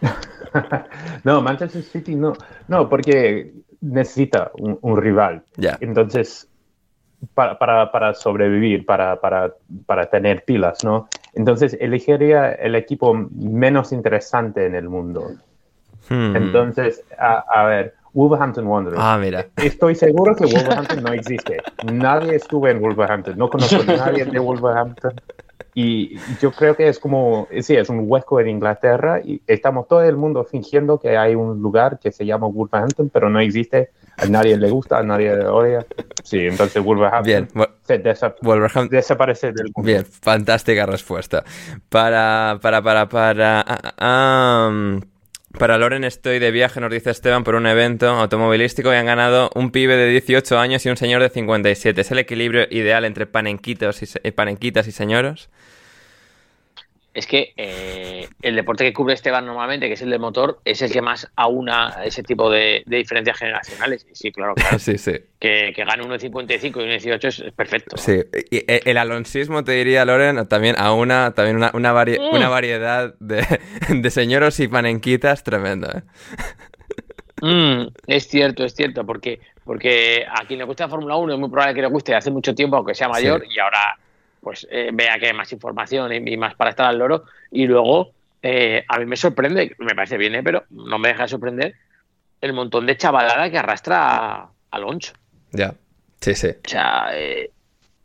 no, 1.24 1.42
Manchester 1.42 1.82
City 1.82 2.14
no. 2.14 2.32
No, 2.66 2.88
porque 2.88 3.52
necesita 3.80 4.50
un, 4.54 4.96
rival. 4.96 5.42
Ya. 5.56 5.76
Entonces, 5.80 6.48
para, 7.34 7.58
para, 7.58 7.92
para 7.92 8.14
sobrevivir, 8.14 8.86
para, 8.86 9.20
para, 9.20 9.54
para, 9.86 10.06
tener 10.06 10.44
pilas, 10.44 10.82
¿no? 10.84 11.08
Entonces 11.34 11.76
elegiría 11.80 12.52
el 12.52 12.74
equipo 12.74 13.14
menos 13.14 13.92
interesante 13.92 14.66
en 14.66 14.74
el 14.74 14.88
mundo. 14.88 15.32
Hmm. 16.08 16.36
Entonces, 16.36 17.04
a, 17.18 17.38
a, 17.38 17.66
ver, 17.66 17.94
Wolverhampton 18.12 18.66
Wanderers. 18.66 19.00
Ah, 19.02 19.18
mira. 19.20 19.46
Estoy 19.56 19.94
seguro 19.94 20.34
que 20.34 20.46
Wolverhampton 20.46 21.02
no 21.02 21.12
existe. 21.12 21.58
Nadie 21.92 22.36
estuvo 22.36 22.68
en 22.68 22.80
Wolverhampton. 22.80 23.36
No 23.36 23.48
conozco 23.48 23.82
a 23.82 23.96
nadie 23.96 24.24
de 24.24 24.38
Wolverhampton. 24.38 25.12
Y 25.74 26.18
yo 26.40 26.50
creo 26.50 26.74
que 26.74 26.88
es 26.88 26.98
como, 26.98 27.46
sí, 27.60 27.76
es 27.76 27.88
un 27.88 28.04
hueco 28.06 28.40
en 28.40 28.48
Inglaterra 28.48 29.20
y 29.22 29.40
estamos 29.46 29.86
todo 29.86 30.02
el 30.02 30.16
mundo 30.16 30.44
fingiendo 30.44 30.98
que 30.98 31.16
hay 31.16 31.36
un 31.36 31.62
lugar 31.62 32.00
que 32.00 32.10
se 32.10 32.26
llama 32.26 32.48
Wolverhampton, 32.48 33.10
pero 33.10 33.30
no 33.30 33.38
existe 33.38 33.90
a 34.16 34.26
nadie 34.26 34.56
le 34.56 34.68
gusta, 34.70 34.98
a 34.98 35.02
nadie 35.04 35.36
le 35.36 35.46
odia. 35.46 35.86
Sí, 36.24 36.40
entonces 36.40 36.82
Wolverhampton, 36.82 37.48
Bien. 37.86 38.88
desaparece 38.90 39.52
del 39.52 39.70
mundo. 39.74 39.86
Bien, 39.86 40.04
fantástica 40.04 40.84
respuesta. 40.84 41.44
Para, 41.88 42.58
para, 42.60 42.82
para, 42.82 43.08
para... 43.08 43.64
Ah, 43.98 44.98
para 45.58 45.76
Loren 45.76 46.04
estoy 46.04 46.38
de 46.38 46.50
viaje, 46.50 46.80
nos 46.80 46.90
dice 46.90 47.10
Esteban, 47.10 47.42
por 47.42 47.56
un 47.56 47.66
evento 47.66 48.08
automovilístico 48.08 48.92
y 48.92 48.96
han 48.96 49.06
ganado 49.06 49.50
un 49.54 49.70
pibe 49.70 49.96
de 49.96 50.08
18 50.08 50.58
años 50.58 50.86
y 50.86 50.88
un 50.88 50.96
señor 50.96 51.20
de 51.20 51.30
57. 51.30 52.00
¿Es 52.00 52.10
el 52.10 52.18
equilibrio 52.18 52.66
ideal 52.70 53.04
entre 53.04 53.26
panenquitos 53.26 54.00
y, 54.02 54.30
panenquitas 54.30 54.86
y 54.86 54.92
señoros? 54.92 55.50
Es 57.18 57.26
que 57.26 57.52
eh, 57.56 58.28
el 58.42 58.54
deporte 58.54 58.84
que 58.84 58.92
cubre 58.92 59.12
Esteban 59.12 59.44
normalmente, 59.44 59.88
que 59.88 59.94
es 59.94 60.02
el 60.02 60.10
de 60.10 60.20
motor, 60.20 60.60
es 60.64 60.82
el 60.82 60.92
que 60.92 61.02
más 61.02 61.28
aúna 61.34 61.96
ese 62.04 62.22
tipo 62.22 62.48
de, 62.48 62.84
diferencias 62.86 63.36
generacionales. 63.36 64.06
Sí, 64.12 64.30
claro, 64.30 64.54
claro. 64.54 64.78
sí, 64.78 64.98
sí. 64.98 65.14
Que, 65.40 65.72
que 65.74 65.84
gane 65.84 66.04
1,55 66.04 66.62
y 66.62 67.08
1,18 67.08 67.24
es, 67.24 67.40
es 67.40 67.52
perfecto. 67.52 67.96
Sí, 67.96 68.20
y 68.52 68.58
eh, 68.58 68.82
el 68.84 68.98
alonsismo, 68.98 69.64
te 69.64 69.72
diría, 69.72 70.04
Loren, 70.04 70.46
también 70.46 70.76
aúna 70.78 71.32
también 71.34 71.56
una, 71.56 71.72
una, 71.74 71.92
mm. 71.92 72.34
una 72.34 72.48
variedad 72.48 73.14
de, 73.18 73.44
de, 73.88 74.10
señoros 74.10 74.60
y 74.60 74.68
panenquitas 74.68 75.42
tremendo. 75.42 75.88
¿eh? 75.90 76.02
Mm, 77.42 77.88
es 78.06 78.28
cierto, 78.28 78.64
es 78.64 78.76
cierto, 78.76 79.04
porque, 79.04 79.40
porque 79.64 80.24
a 80.30 80.46
quien 80.46 80.60
le 80.60 80.64
gusta 80.64 80.84
la 80.84 80.90
Fórmula 80.90 81.16
1 81.16 81.32
es 81.32 81.40
muy 81.40 81.50
probable 81.50 81.74
que 81.74 81.82
le 81.82 81.88
guste 81.88 82.14
hace 82.14 82.30
mucho 82.30 82.54
tiempo, 82.54 82.76
aunque 82.76 82.94
sea 82.94 83.08
mayor, 83.08 83.44
y 83.50 83.58
ahora 83.58 83.98
pues 84.40 84.66
eh, 84.70 84.90
vea 84.92 85.18
que 85.18 85.26
hay 85.26 85.32
más 85.32 85.52
información 85.52 86.12
y, 86.12 86.36
más 86.36 86.54
para 86.54 86.70
estar 86.70 86.86
al 86.86 86.98
loro. 86.98 87.24
Y 87.50 87.66
luego, 87.66 88.12
eh, 88.42 88.84
a 88.88 88.98
mí 88.98 89.06
me 89.06 89.16
sorprende, 89.16 89.74
me 89.78 89.94
parece 89.94 90.16
bien, 90.16 90.34
¿eh? 90.34 90.42
pero 90.42 90.64
no 90.70 90.98
me 90.98 91.08
deja 91.08 91.24
de 91.24 91.28
sorprender 91.28 91.74
el 92.40 92.52
montón 92.52 92.86
de 92.86 92.96
chavalada 92.96 93.50
que 93.50 93.58
arrastra 93.58 94.48
Alonso. 94.70 95.12
Ya, 95.52 95.74
sí, 96.20 96.34
sí. 96.34 96.48
O 96.48 96.68
sea, 96.68 97.10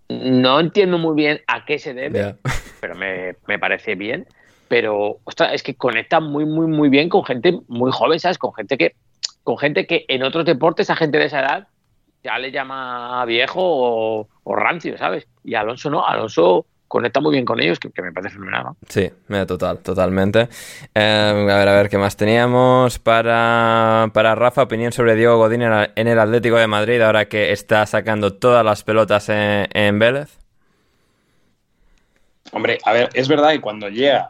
no 0.10 0.60
entiendo 0.60 0.97
muy 0.97 1.15
bien 1.15 1.41
a 1.47 1.65
qué 1.65 1.80
se 1.80 1.93
debe, 1.93 2.35
pero 2.81 2.95
me, 2.95 3.60
parece 3.60 3.95
bien. 3.95 4.27
Pero, 4.68 5.19
ostras, 5.23 5.53
es 5.53 5.61
que 5.61 5.76
conecta 5.76 6.19
muy, 6.19 6.45
muy, 6.45 6.68
muy 6.68 6.89
bien 6.89 7.10
con 7.10 7.23
gente 7.23 7.60
muy 7.68 7.91
joven, 7.91 8.19
¿sabes? 8.19 8.38
Con 8.38 8.53
gente 8.53 8.77
que, 8.77 8.95
con 9.43 9.57
gente 9.57 9.85
que 9.85 10.05
en 10.07 10.23
otros 10.23 10.45
deportes, 10.45 10.89
a 10.89 10.95
gente 10.95 11.19
de 11.19 11.26
esa 11.26 11.41
edad, 11.41 11.68
ya 12.23 12.39
le 12.39 12.51
llama 12.51 13.25
viejo 13.25 13.61
o, 13.61 14.55
rancio, 14.55 14.97
¿sabes? 14.97 15.27
Y 15.43 15.55
Alonso 15.55 15.89
no, 15.89 16.05
Alonso 16.05 16.65
conecta 16.87 17.19
muy 17.19 17.31
bien 17.31 17.43
con 17.43 17.59
ellos, 17.59 17.79
que, 17.79 17.89
me 18.01 18.11
parece 18.11 18.35
fenomenal. 18.35 18.63
¿no? 18.63 18.77
Sí, 18.87 19.11
total, 19.47 19.79
totalmente. 19.79 20.47
Em, 20.93 21.49
a 21.49 21.57
ver, 21.57 21.67
a 21.67 21.73
ver, 21.73 21.89
¿qué 21.89 21.97
más 21.97 22.15
teníamos? 22.15 22.99
Para, 22.99 24.11
para 24.13 24.35
Rafa, 24.35 24.63
opinión 24.63 24.91
sobre 24.91 25.15
Diego 25.15 25.37
Godín 25.37 25.63
en 25.63 26.07
el 26.07 26.19
Atlético 26.19 26.57
de 26.57 26.67
Madrid, 26.67 27.01
ahora 27.01 27.25
que 27.25 27.51
está 27.51 27.85
sacando 27.87 28.33
todas 28.33 28.63
las 28.63 28.83
pelotas 28.83 29.29
en, 29.29 29.67
en 29.73 29.99
Vélez. 29.99 30.37
Hombre, 32.51 32.77
a 32.85 32.93
ver, 32.93 33.09
es 33.13 33.27
verdad 33.27 33.51
que 33.51 33.61
cuando 33.61 33.89
llega 33.89 34.29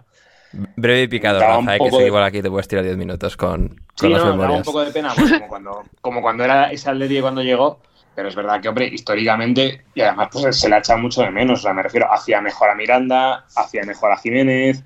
Breve 0.76 1.04
y 1.04 1.08
picado, 1.08 1.40
Rafa, 1.40 1.78
que 1.80 1.90
seguir 1.90 2.08
igual 2.08 2.24
aquí 2.24 2.42
te 2.42 2.50
puedes 2.50 2.68
tirar 2.68 2.84
10 2.84 2.98
minutos 2.98 3.36
con, 3.36 3.82
sí, 3.96 4.08
las 4.08 4.24
no, 4.24 4.32
memorias. 4.32 4.60
un 4.60 4.64
poco 4.64 4.86
de 4.86 4.92
pena, 4.92 5.12
pues, 5.16 5.32
como, 5.32 5.48
cuando, 5.48 5.84
como 6.02 6.22
cuando 6.22 6.44
era 6.44 6.72
ese 6.72 6.90
Atleti 6.90 7.22
cuando 7.22 7.42
llegó, 7.42 7.80
pero 8.16 8.30
es 8.30 8.36
verdad 8.36 8.62
que, 8.62 8.70
hombre, 8.70 8.88
históricamente, 8.88 9.86
y 9.96 10.02
además 10.02 10.30
pues, 10.32 10.60
se 10.60 10.70
le 10.70 10.76
ha 10.76 10.80
echado 10.80 11.00
mucho 11.00 11.22
de 11.22 11.32
menos, 11.32 11.60
o 11.60 11.64
sea, 11.64 11.74
me 11.74 11.82
refiero, 11.82 12.12
hacía 12.12 12.42
mejor 12.42 12.70
a 12.70 12.76
Miranda, 12.76 13.46
hacía 13.56 13.84
mejor 13.84 14.12
a 14.12 14.18
Jiménez, 14.18 14.84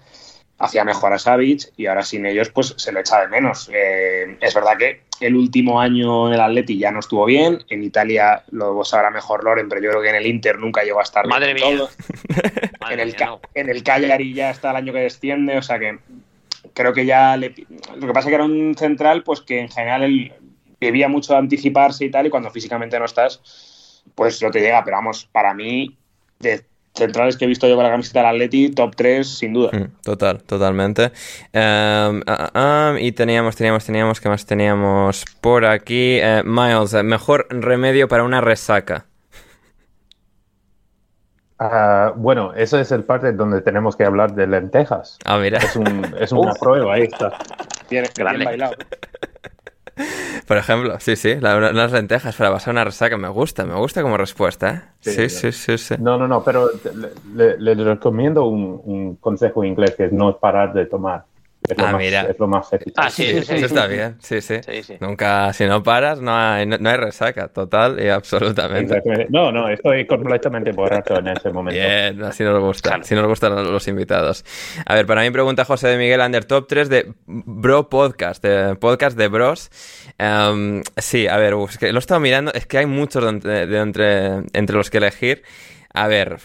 hacía 0.57 0.83
mejor 0.83 1.13
a 1.13 1.19
Savic, 1.19 1.73
y 1.75 1.87
ahora 1.87 2.03
sin 2.03 2.25
ellos, 2.25 2.49
pues 2.49 2.73
se 2.77 2.91
le 2.91 3.01
echa 3.01 3.19
de 3.21 3.27
menos. 3.27 3.69
Eh, 3.73 4.37
es 4.39 4.53
verdad 4.53 4.77
que 4.77 5.06
el 5.19 5.35
último 5.35 5.79
año 5.79 6.27
en 6.27 6.33
el 6.33 6.41
Atleti 6.41 6.77
ya 6.77 6.91
no 6.91 6.99
estuvo 6.99 7.25
bien, 7.25 7.63
en 7.69 7.83
Italia 7.83 8.43
lo 8.51 8.83
sabrá 8.83 9.09
mejor 9.09 9.43
Loren, 9.43 9.69
pero 9.69 9.81
yo 9.81 9.89
creo 9.89 10.01
que 10.01 10.09
en 10.09 10.15
el 10.15 10.25
Inter 10.25 10.59
nunca 10.59 10.83
llegó 10.83 10.99
a 10.99 11.03
estar 11.03 11.27
Madre 11.27 11.53
bien 11.53 11.75
mía. 11.75 11.85
en, 12.91 12.99
el, 12.99 13.15
en 13.53 13.69
el 13.69 13.83
Cagliari 13.83 14.33
ya 14.33 14.51
está 14.51 14.71
el 14.71 14.77
año 14.77 14.93
que 14.93 14.99
desciende, 14.99 15.57
o 15.57 15.61
sea 15.61 15.79
que 15.79 15.99
creo 16.73 16.93
que 16.93 17.05
ya 17.05 17.37
le, 17.37 17.53
lo 17.95 18.07
que 18.07 18.13
pasa 18.13 18.27
es 18.27 18.31
que 18.31 18.35
era 18.35 18.45
un 18.45 18.75
central 18.77 19.23
pues 19.23 19.41
que 19.41 19.59
en 19.59 19.69
general 19.69 20.03
él 20.03 20.33
vivía 20.79 21.07
mucho 21.07 21.33
de 21.33 21.39
anticiparse 21.39 22.05
y 22.05 22.11
tal 22.11 22.27
y 22.27 22.29
cuando 22.29 22.51
físicamente 22.51 22.99
no 22.99 23.05
estás 23.05 24.03
pues 24.13 24.41
no 24.43 24.51
te 24.51 24.61
llega 24.61 24.83
pero 24.83 24.97
vamos 24.97 25.27
para 25.31 25.53
mí 25.53 25.97
de 26.39 26.63
centrales 26.97 27.37
que 27.37 27.45
he 27.45 27.47
visto 27.47 27.67
yo 27.67 27.75
con 27.75 27.83
la 27.83 27.91
camiseta 27.91 28.19
del 28.19 28.29
Atleti, 28.29 28.69
top 28.69 28.95
3 28.95 29.27
sin 29.27 29.53
duda. 29.53 29.71
Mm, 29.71 30.01
total, 30.03 30.43
totalmente. 30.43 31.03
Em, 31.03 31.11
ah, 31.53 32.21
ah, 32.27 32.51
ah, 32.53 32.95
y 32.99 33.11
teníamos, 33.11 33.55
teníamos, 33.55 33.85
teníamos, 33.85 34.19
¿qué 34.19 34.29
más 34.29 34.45
teníamos 34.45 35.25
por 35.41 35.65
aquí? 35.65 36.19
Eh, 36.21 36.43
Miles, 36.45 36.93
eh, 36.93 37.03
mejor 37.03 37.47
remedio 37.49 38.07
para 38.07 38.23
una 38.23 38.41
resaca. 38.41 39.05
bueno, 42.15 42.53
eso 42.53 42.79
es 42.79 42.91
el 42.91 43.03
parte 43.03 43.31
donde 43.31 43.61
tenemos 43.61 43.95
que 43.95 44.03
hablar 44.03 44.33
de 44.33 44.45
lentejas. 44.47 45.17
Ah, 45.25 45.37
mira. 45.37 45.59
Es, 46.19 46.31
una 46.31 46.53
prueba, 46.53 46.93
ahí 46.93 47.03
está. 47.03 47.33
Bien, 47.89 48.05
bien 48.15 48.43
bailado. 48.43 48.73
Por 50.47 50.57
ejemplo, 50.57 50.99
sí, 50.99 51.15
sí, 51.15 51.35
las 51.39 51.91
lentejas 51.91 52.35
para 52.35 52.51
pasar 52.51 52.73
una 52.73 52.83
resaca 52.83 53.17
me 53.17 53.29
gusta, 53.29 53.65
me 53.65 53.75
gusta 53.75 54.01
como 54.01 54.17
respuesta, 54.17 54.69
¿eh? 54.69 54.81
Sí, 55.01 55.29
sí, 55.29 55.51
sí, 55.51 55.77
sí. 55.77 55.95
No, 55.99 56.17
no, 56.17 56.27
no, 56.27 56.43
pero 56.43 56.69
le, 57.33 57.75
recomiendo 57.75 58.45
un, 58.45 58.81
un, 58.83 59.15
consejo 59.15 59.63
inglés 59.63 59.95
que 59.95 60.05
es 60.05 60.11
no 60.11 60.37
parar 60.37 60.73
de 60.73 60.85
tomar. 60.85 61.25
Es 61.67 61.77
lo, 61.77 61.85
ah, 61.85 61.91
más, 61.91 62.01
mira. 62.01 62.21
es 62.21 62.39
lo 62.39 62.47
más 62.47 62.69
Ah, 62.95 63.09
sí, 63.09 63.25
sí, 63.25 63.43
sí, 63.43 63.53
Eso 63.55 63.65
está 63.65 63.87
bien, 63.87 64.15
sí, 64.19 64.41
sí, 64.41 64.59
Nunca, 64.99 65.51
si 65.53 65.65
no 65.65 65.83
paras, 65.83 66.21
no 66.21 66.35
hay, 66.35 66.65
no, 66.65 66.89
hay 66.89 66.97
resaca, 66.97 67.49
total 67.49 68.01
y 68.01 68.07
absolutamente. 68.07 69.01
No, 69.29 69.51
no, 69.51 69.69
estoy 69.69 70.05
completamente 70.07 70.71
borracho 70.71 71.19
en 71.19 71.27
ese 71.27 71.49
momento. 71.51 71.79
Bien, 71.79 72.23
así 72.23 72.43
nos 72.43 72.59
gusta, 72.59 72.95
así 72.95 73.15
nos 73.15 73.27
gustan 73.27 73.55
los 73.71 73.87
invitados. 73.87 74.45
A 74.85 74.95
ver, 74.95 75.05
para 75.05 75.21
mí 75.21 75.31
pregunta 75.31 75.65
José 75.65 75.89
de 75.89 75.97
Miguel 75.97 76.21
Under 76.21 76.45
Top 76.45 76.67
3 76.67 76.89
de 76.89 77.13
Bro 77.25 77.89
Podcast, 77.89 78.43
de 78.43 78.75
podcast 78.75 79.17
de 79.17 79.27
Bros. 79.27 79.69
Em, 80.17 80.83
sí, 80.95 81.27
a 81.27 81.37
ver, 81.37 81.53
que 81.79 81.91
lo 81.91 81.97
he 81.97 81.99
estado 81.99 82.19
mirando, 82.19 82.53
es 82.53 82.65
que 82.65 82.77
hay 82.77 82.85
muchos 82.85 83.41
de, 83.43 83.77
entre, 83.77 84.43
entre 84.53 84.75
los 84.75 84.89
que 84.89 84.97
elegir. 84.97 85.43
A 85.93 86.07
ver, 86.07 86.37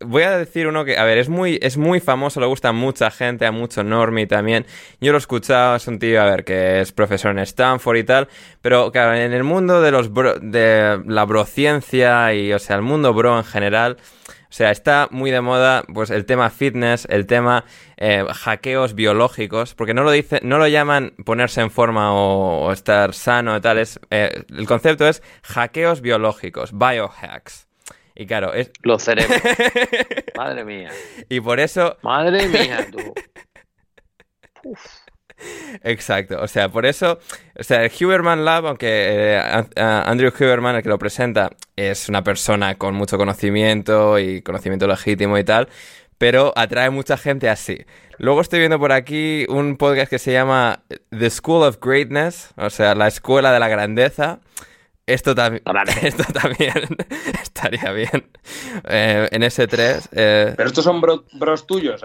voy 0.00 0.22
a 0.22 0.36
decir 0.36 0.66
uno 0.66 0.84
que, 0.84 0.96
a 0.96 1.04
ver, 1.04 1.18
es 1.18 1.28
muy, 1.28 1.58
es 1.62 1.76
muy 1.76 2.00
famoso, 2.00 2.40
le 2.40 2.46
gusta 2.46 2.70
a 2.70 2.72
mucha 2.72 3.10
gente, 3.10 3.46
a 3.46 3.52
mucho 3.52 3.84
normie 3.84 4.26
también. 4.26 4.66
Yo 5.00 5.12
lo 5.12 5.18
he 5.18 5.20
escuchado, 5.20 5.76
es 5.76 5.86
un 5.86 5.98
tío, 5.98 6.20
a 6.20 6.24
ver, 6.24 6.44
que 6.44 6.80
es 6.80 6.92
profesor 6.92 7.32
en 7.32 7.40
Stanford 7.40 7.96
y 7.96 8.04
tal, 8.04 8.28
pero 8.62 8.90
claro, 8.92 9.14
en 9.14 9.32
el 9.32 9.44
mundo 9.44 9.80
de 9.80 9.90
los 9.90 10.10
de 10.14 11.02
la 11.06 11.24
brociencia 11.24 12.32
y, 12.34 12.52
o 12.52 12.58
sea, 12.58 12.76
el 12.76 12.82
mundo 12.82 13.12
bro 13.14 13.36
en 13.36 13.44
general, 13.44 13.98
o 14.50 14.52
sea, 14.52 14.72
está 14.72 15.06
muy 15.12 15.30
de 15.30 15.40
moda 15.40 15.84
pues 15.94 16.10
el 16.10 16.24
tema 16.24 16.50
fitness, 16.50 17.06
el 17.08 17.26
tema 17.26 17.64
eh, 17.96 18.24
hackeos 18.28 18.94
biológicos, 18.94 19.74
porque 19.74 19.94
no 19.94 20.02
lo 20.02 20.10
dice, 20.10 20.40
no 20.42 20.58
lo 20.58 20.66
llaman 20.66 21.12
ponerse 21.24 21.60
en 21.60 21.70
forma 21.70 22.12
o, 22.14 22.72
estar 22.72 23.14
sano 23.14 23.56
y 23.56 23.60
tal, 23.60 23.78
es, 23.78 24.00
eh, 24.10 24.42
el 24.48 24.66
concepto 24.66 25.06
es 25.06 25.22
hackeos 25.42 26.00
biológicos, 26.00 26.72
biohacks. 26.72 27.69
Y 28.20 28.26
claro, 28.26 28.52
es... 28.52 28.70
Los 28.82 29.02
cerebros. 29.02 29.40
Madre 30.36 30.62
mía. 30.62 30.90
Y 31.30 31.40
por 31.40 31.58
eso... 31.58 31.96
Madre 32.02 32.48
mía, 32.48 32.86
tú. 32.92 33.14
Exacto, 35.82 36.38
o 36.38 36.46
sea, 36.46 36.68
por 36.68 36.84
eso, 36.84 37.18
o 37.58 37.62
sea, 37.62 37.82
el 37.82 37.90
Huberman 37.98 38.44
Lab, 38.44 38.66
aunque 38.66 38.88
eh, 38.90 39.64
Andrew 39.74 40.30
Huberman, 40.38 40.76
el 40.76 40.82
que 40.82 40.90
lo 40.90 40.98
presenta, 40.98 41.48
es 41.76 42.10
una 42.10 42.22
persona 42.22 42.74
con 42.74 42.94
mucho 42.94 43.16
conocimiento 43.16 44.18
y 44.18 44.42
conocimiento 44.42 44.86
legítimo 44.86 45.38
y 45.38 45.44
tal, 45.44 45.70
pero 46.18 46.52
atrae 46.56 46.90
mucha 46.90 47.16
gente 47.16 47.48
así. 47.48 47.86
Luego 48.18 48.42
estoy 48.42 48.58
viendo 48.58 48.78
por 48.78 48.92
aquí 48.92 49.46
un 49.48 49.78
podcast 49.78 50.10
que 50.10 50.18
se 50.18 50.34
llama 50.34 50.82
The 51.08 51.30
School 51.30 51.62
of 51.62 51.78
Greatness, 51.80 52.50
o 52.58 52.68
sea, 52.68 52.94
la 52.94 53.08
escuela 53.08 53.50
de 53.50 53.60
la 53.60 53.68
grandeza. 53.68 54.40
Esto, 55.14 55.34
también 55.34 55.62
esto 56.02 56.24
también 56.32 56.72
estaría 57.42 57.92
bien 57.92 58.30
eh, 58.88 59.28
en 59.30 59.42
ese 59.42 59.66
3. 59.66 60.08
Eh. 60.12 60.54
Pero 60.56 60.68
estos 60.68 60.84
son 60.84 61.00
bros 61.00 61.66
tuyos. 61.66 62.00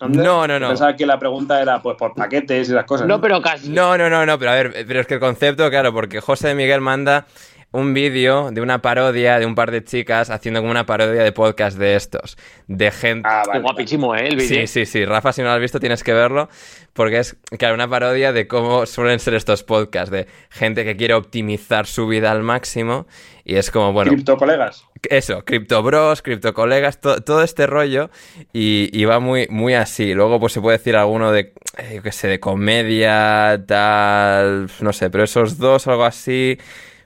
No, 0.00 0.46
no, 0.46 0.58
no. 0.58 0.68
Pensaba 0.68 0.94
que 0.94 1.06
la 1.06 1.18
pregunta 1.18 1.60
era 1.60 1.80
pues 1.80 1.96
por 1.96 2.14
paquetes 2.14 2.68
y 2.68 2.72
las 2.72 2.84
cosas. 2.84 3.06
No, 3.06 3.20
pero 3.20 3.40
casi. 3.40 3.70
No, 3.70 3.96
no, 3.96 4.10
no, 4.10 4.26
no, 4.26 4.38
pero 4.38 4.50
a 4.50 4.54
ver, 4.54 4.84
pero 4.86 5.00
es 5.00 5.06
que 5.06 5.14
el 5.14 5.20
concepto, 5.20 5.68
claro, 5.70 5.92
porque 5.92 6.20
José 6.20 6.54
Miguel 6.54 6.80
manda 6.80 7.26
un 7.72 7.94
vídeo 7.94 8.50
de 8.50 8.60
una 8.60 8.82
parodia 8.82 9.38
de 9.38 9.46
un 9.46 9.54
par 9.54 9.70
de 9.70 9.84
chicas 9.84 10.30
haciendo 10.30 10.60
como 10.60 10.70
una 10.70 10.86
parodia 10.86 11.22
de 11.22 11.32
podcast 11.32 11.78
de 11.78 11.94
estos. 11.94 12.36
De 12.66 12.90
gente. 12.90 13.28
Ah, 13.30 13.44
vale, 13.46 13.60
guapísimo, 13.60 14.14
¿eh? 14.16 14.26
El 14.26 14.36
vídeo. 14.36 14.60
Sí, 14.60 14.66
sí, 14.66 14.86
sí. 14.86 15.04
Rafa, 15.04 15.32
si 15.32 15.42
no 15.42 15.48
lo 15.48 15.54
has 15.54 15.60
visto, 15.60 15.78
tienes 15.78 16.02
que 16.02 16.12
verlo. 16.12 16.48
Porque 16.92 17.18
es, 17.18 17.36
claro, 17.58 17.74
una 17.74 17.88
parodia 17.88 18.32
de 18.32 18.48
cómo 18.48 18.86
suelen 18.86 19.20
ser 19.20 19.34
estos 19.34 19.62
podcasts. 19.62 20.10
De 20.10 20.26
gente 20.50 20.84
que 20.84 20.96
quiere 20.96 21.14
optimizar 21.14 21.86
su 21.86 22.08
vida 22.08 22.32
al 22.32 22.42
máximo. 22.42 23.06
Y 23.44 23.54
es 23.54 23.70
como, 23.70 23.92
bueno. 23.92 24.10
Criptocolegas. 24.10 24.86
Eso, 25.08 25.44
criptobros, 25.44 26.22
criptocolegas, 26.22 27.00
todo 27.00 27.42
este 27.42 27.66
rollo. 27.66 28.10
Y, 28.52 29.04
va 29.04 29.20
muy, 29.20 29.46
muy 29.48 29.74
así. 29.74 30.12
Luego, 30.12 30.40
pues 30.40 30.52
se 30.52 30.60
puede 30.60 30.78
decir 30.78 30.96
alguno 30.96 31.30
de, 31.30 31.54
eh, 31.78 31.92
yo 31.94 32.02
qué 32.02 32.10
sé, 32.10 32.26
de 32.26 32.40
comedia, 32.40 33.62
tal. 33.66 34.68
No 34.80 34.92
sé, 34.92 35.08
pero 35.08 35.22
esos 35.22 35.56
dos, 35.56 35.86
algo 35.86 36.04
así 36.04 36.58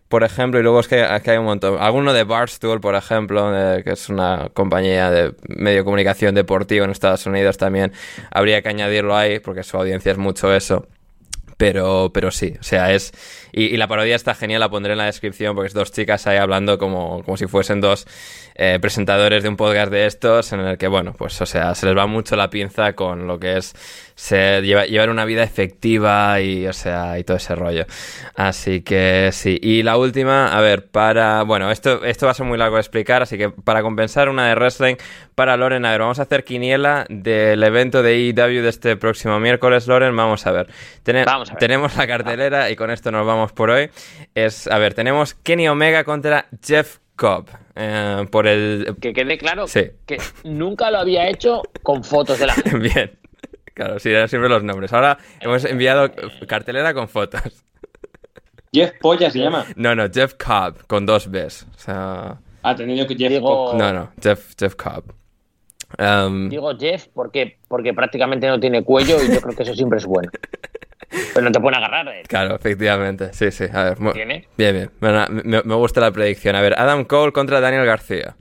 por 0.08 0.22
ejemplo, 0.22 0.60
y 0.60 0.62
luego 0.62 0.80
es 0.80 0.88
que 0.88 1.02
aquí 1.02 1.30
hay 1.30 1.38
un 1.38 1.46
montón. 1.46 1.76
Alguno 1.80 2.12
de 2.12 2.24
Barstool, 2.24 2.80
por 2.80 2.94
ejemplo, 2.94 3.50
que 3.84 3.92
es 3.92 4.08
una 4.08 4.48
compañía 4.52 5.10
de 5.10 5.34
medio 5.48 5.84
comunicación 5.84 6.34
deportivo 6.34 6.84
en 6.84 6.90
Estados 6.90 7.26
Unidos 7.26 7.58
también, 7.58 7.92
habría 8.30 8.62
que 8.62 8.68
añadirlo 8.68 9.16
ahí, 9.16 9.40
porque 9.40 9.62
su 9.62 9.76
audiencia 9.76 10.12
es 10.12 10.18
mucho 10.18 10.54
eso. 10.54 10.86
Pero, 11.56 12.10
pero 12.12 12.30
sí, 12.30 12.54
o 12.58 12.62
sea, 12.62 12.92
es. 12.92 13.12
Y, 13.52 13.76
la 13.76 13.86
parodia 13.86 14.16
está 14.16 14.34
genial, 14.34 14.60
la 14.60 14.68
pondré 14.68 14.92
en 14.92 14.98
la 14.98 15.06
descripción, 15.06 15.54
porque 15.54 15.68
es 15.68 15.74
dos 15.74 15.92
chicas 15.92 16.26
ahí 16.26 16.38
hablando 16.38 16.78
como, 16.78 17.22
como 17.22 17.36
si 17.36 17.46
fuesen 17.46 17.80
dos 17.80 18.06
eh, 18.56 18.78
presentadores 18.80 19.42
de 19.42 19.48
un 19.48 19.56
podcast 19.56 19.92
de 19.92 20.06
estos, 20.06 20.52
en 20.52 20.60
el 20.60 20.78
que, 20.78 20.88
bueno, 20.88 21.12
pues, 21.16 21.40
o 21.40 21.46
sea, 21.46 21.74
se 21.74 21.86
les 21.86 21.96
va 21.96 22.06
mucho 22.06 22.34
la 22.36 22.50
pinza 22.50 22.94
con 22.94 23.26
lo 23.26 23.38
que 23.38 23.58
es 23.58 23.74
se 24.16 24.62
llevar 24.62 25.10
una 25.10 25.24
vida 25.24 25.42
efectiva 25.42 26.40
y, 26.40 26.66
o 26.66 26.72
sea, 26.72 27.18
y 27.18 27.24
todo 27.24 27.36
ese 27.36 27.54
rollo. 27.54 27.86
Así 28.36 28.82
que 28.82 29.30
sí. 29.32 29.58
Y 29.60 29.82
la 29.82 29.96
última, 29.96 30.56
a 30.56 30.60
ver, 30.60 30.86
para. 30.86 31.42
Bueno, 31.42 31.70
esto, 31.70 32.04
esto 32.04 32.26
va 32.26 32.32
a 32.32 32.34
ser 32.34 32.46
muy 32.46 32.58
largo 32.58 32.76
de 32.76 32.80
explicar, 32.80 33.22
así 33.22 33.36
que 33.36 33.50
para 33.50 33.82
compensar 33.82 34.28
una 34.28 34.48
de 34.48 34.54
wrestling, 34.54 34.96
para 35.34 35.56
Loren, 35.56 35.84
a 35.84 35.90
ver, 35.90 36.00
vamos 36.00 36.18
a 36.20 36.22
hacer 36.22 36.44
quiniela 36.44 37.06
del 37.08 37.62
evento 37.62 38.02
de 38.02 38.28
EW 38.28 38.62
de 38.62 38.68
este 38.68 38.96
próximo 38.96 39.40
miércoles, 39.40 39.86
Loren. 39.86 40.14
Vamos 40.14 40.46
a 40.46 40.52
ver. 40.52 40.68
Tenemos 41.58 41.96
la 41.96 42.06
cartelera 42.06 42.70
y 42.70 42.76
con 42.76 42.90
esto 42.90 43.10
nos 43.10 43.26
vamos 43.26 43.52
por 43.52 43.70
hoy. 43.70 43.90
Es, 44.34 44.66
a 44.68 44.78
ver, 44.78 44.94
tenemos 44.94 45.34
Kenny 45.34 45.68
Omega 45.68 46.04
contra 46.04 46.46
Jeff 46.62 46.98
Cobb. 47.16 47.48
Eh, 47.76 48.26
por 48.30 48.46
el. 48.46 48.96
Que 49.00 49.12
quede 49.12 49.38
claro 49.38 49.66
que 50.06 50.18
nunca 50.44 50.90
lo 50.90 50.98
había 50.98 51.28
hecho 51.28 51.62
con 51.82 52.04
fotos 52.04 52.38
de 52.38 52.46
la 52.46 52.54
gente. 52.54 52.78
Bien. 52.78 53.18
Claro, 53.74 53.98
sí, 53.98 54.10
eran 54.10 54.28
siempre 54.28 54.48
los 54.48 54.62
nombres. 54.62 54.92
Ahora 54.92 55.18
hemos 55.40 55.64
enviado 55.64 56.10
cartelera 56.46 56.94
con 56.94 57.08
fotos. 57.08 57.64
Jeff 58.72 58.92
Polla 59.00 59.30
se 59.30 59.38
llama. 59.40 59.66
No, 59.76 59.94
no, 59.94 60.08
Jeff 60.12 60.34
Cobb, 60.34 60.86
con 60.86 61.06
dos 61.06 61.30
Bs. 61.30 61.66
O 61.74 61.78
sea. 61.78 62.38
Ah, 62.62 62.74
tenido 62.74 63.06
que 63.06 63.14
Jeff 63.14 63.30
Digo... 63.30 63.74
No, 63.76 63.92
no, 63.92 64.10
Jeff, 64.22 64.54
Jeff 64.58 64.74
Cobb. 64.74 65.12
Um, 65.98 66.48
Digo 66.48 66.76
Jeff 66.76 67.08
porque, 67.12 67.58
porque 67.68 67.92
prácticamente 67.92 68.48
no 68.48 68.58
tiene 68.58 68.82
cuello 68.82 69.22
y 69.22 69.32
yo 69.32 69.40
creo 69.40 69.54
que 69.54 69.62
eso 69.62 69.74
siempre 69.74 69.98
es 69.98 70.06
bueno. 70.06 70.30
Pero 71.32 71.44
no 71.44 71.52
te 71.52 71.60
pueden 71.60 71.78
agarrar. 71.78 72.08
¿eh? 72.08 72.22
Claro, 72.26 72.54
efectivamente. 72.54 73.32
Sí, 73.32 73.50
sí. 73.50 73.64
A 73.72 73.84
ver, 73.84 74.12
¿Tiene? 74.12 74.48
Bien, 74.56 74.74
bien. 74.74 74.90
me, 75.44 75.62
me, 75.62 75.74
gusta 75.74 76.00
la 76.00 76.10
predicción. 76.10 76.56
A 76.56 76.60
ver, 76.60 76.74
Adam 76.78 77.04
Cole 77.04 77.32
contra 77.32 77.60
Daniel 77.60 77.86
García. 77.86 78.36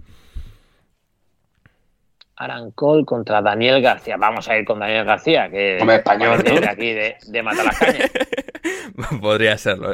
Arancol 2.35 3.05
contra 3.05 3.41
Daniel 3.41 3.81
García. 3.81 4.17
Vamos 4.17 4.47
a 4.49 4.57
ir 4.57 4.65
con 4.65 4.79
Daniel 4.79 5.05
García, 5.05 5.49
que 5.49 5.77
es 5.77 5.87
español 5.87 6.41
de 6.43 6.67
aquí 6.67 6.93
de, 6.93 7.15
de 7.27 7.43
Matalascañas. 7.43 8.11
podría 9.21 9.57
serlo. 9.57 9.91
O 9.91 9.93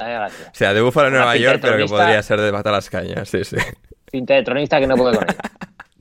sea, 0.53 0.73
de 0.73 0.81
Búfalo 0.81 1.09
Nueva 1.09 1.35
York, 1.35 1.59
pero 1.61 1.77
que 1.77 1.85
podría 1.85 2.21
ser 2.23 2.41
de 2.41 2.51
Matalascañas, 2.51 3.29
sí, 3.29 3.43
sí. 3.43 3.57
Pinta 4.11 4.33
de 4.35 4.43
tronista 4.43 4.79
que 4.79 4.87
no 4.87 4.95
puede 4.95 5.17
con 5.17 5.27
él. 5.29 5.35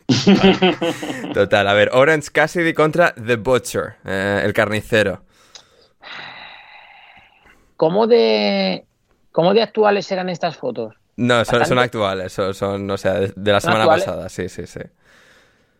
Total, 1.34 1.68
a 1.68 1.74
ver, 1.74 1.90
Orange 1.92 2.30
Cassidy 2.32 2.72
contra 2.72 3.14
The 3.14 3.36
Butcher, 3.36 3.96
eh, 4.06 4.40
el 4.44 4.54
carnicero. 4.54 5.24
¿Cómo 7.78 8.06
de, 8.06 8.84
¿Cómo 9.32 9.54
de 9.54 9.62
actuales 9.62 10.12
eran 10.12 10.28
estas 10.28 10.58
fotos? 10.58 10.94
No, 11.16 11.42
son, 11.46 11.78
actuales, 11.78 12.32
son, 12.32 12.52
son, 12.52 12.90
o 12.90 12.98
sea, 12.98 13.14
de, 13.14 13.52
la 13.52 13.60
semana 13.60 13.86
pasada, 13.86 14.28
sí, 14.28 14.50
sí, 14.50 14.66
sí 14.66 14.80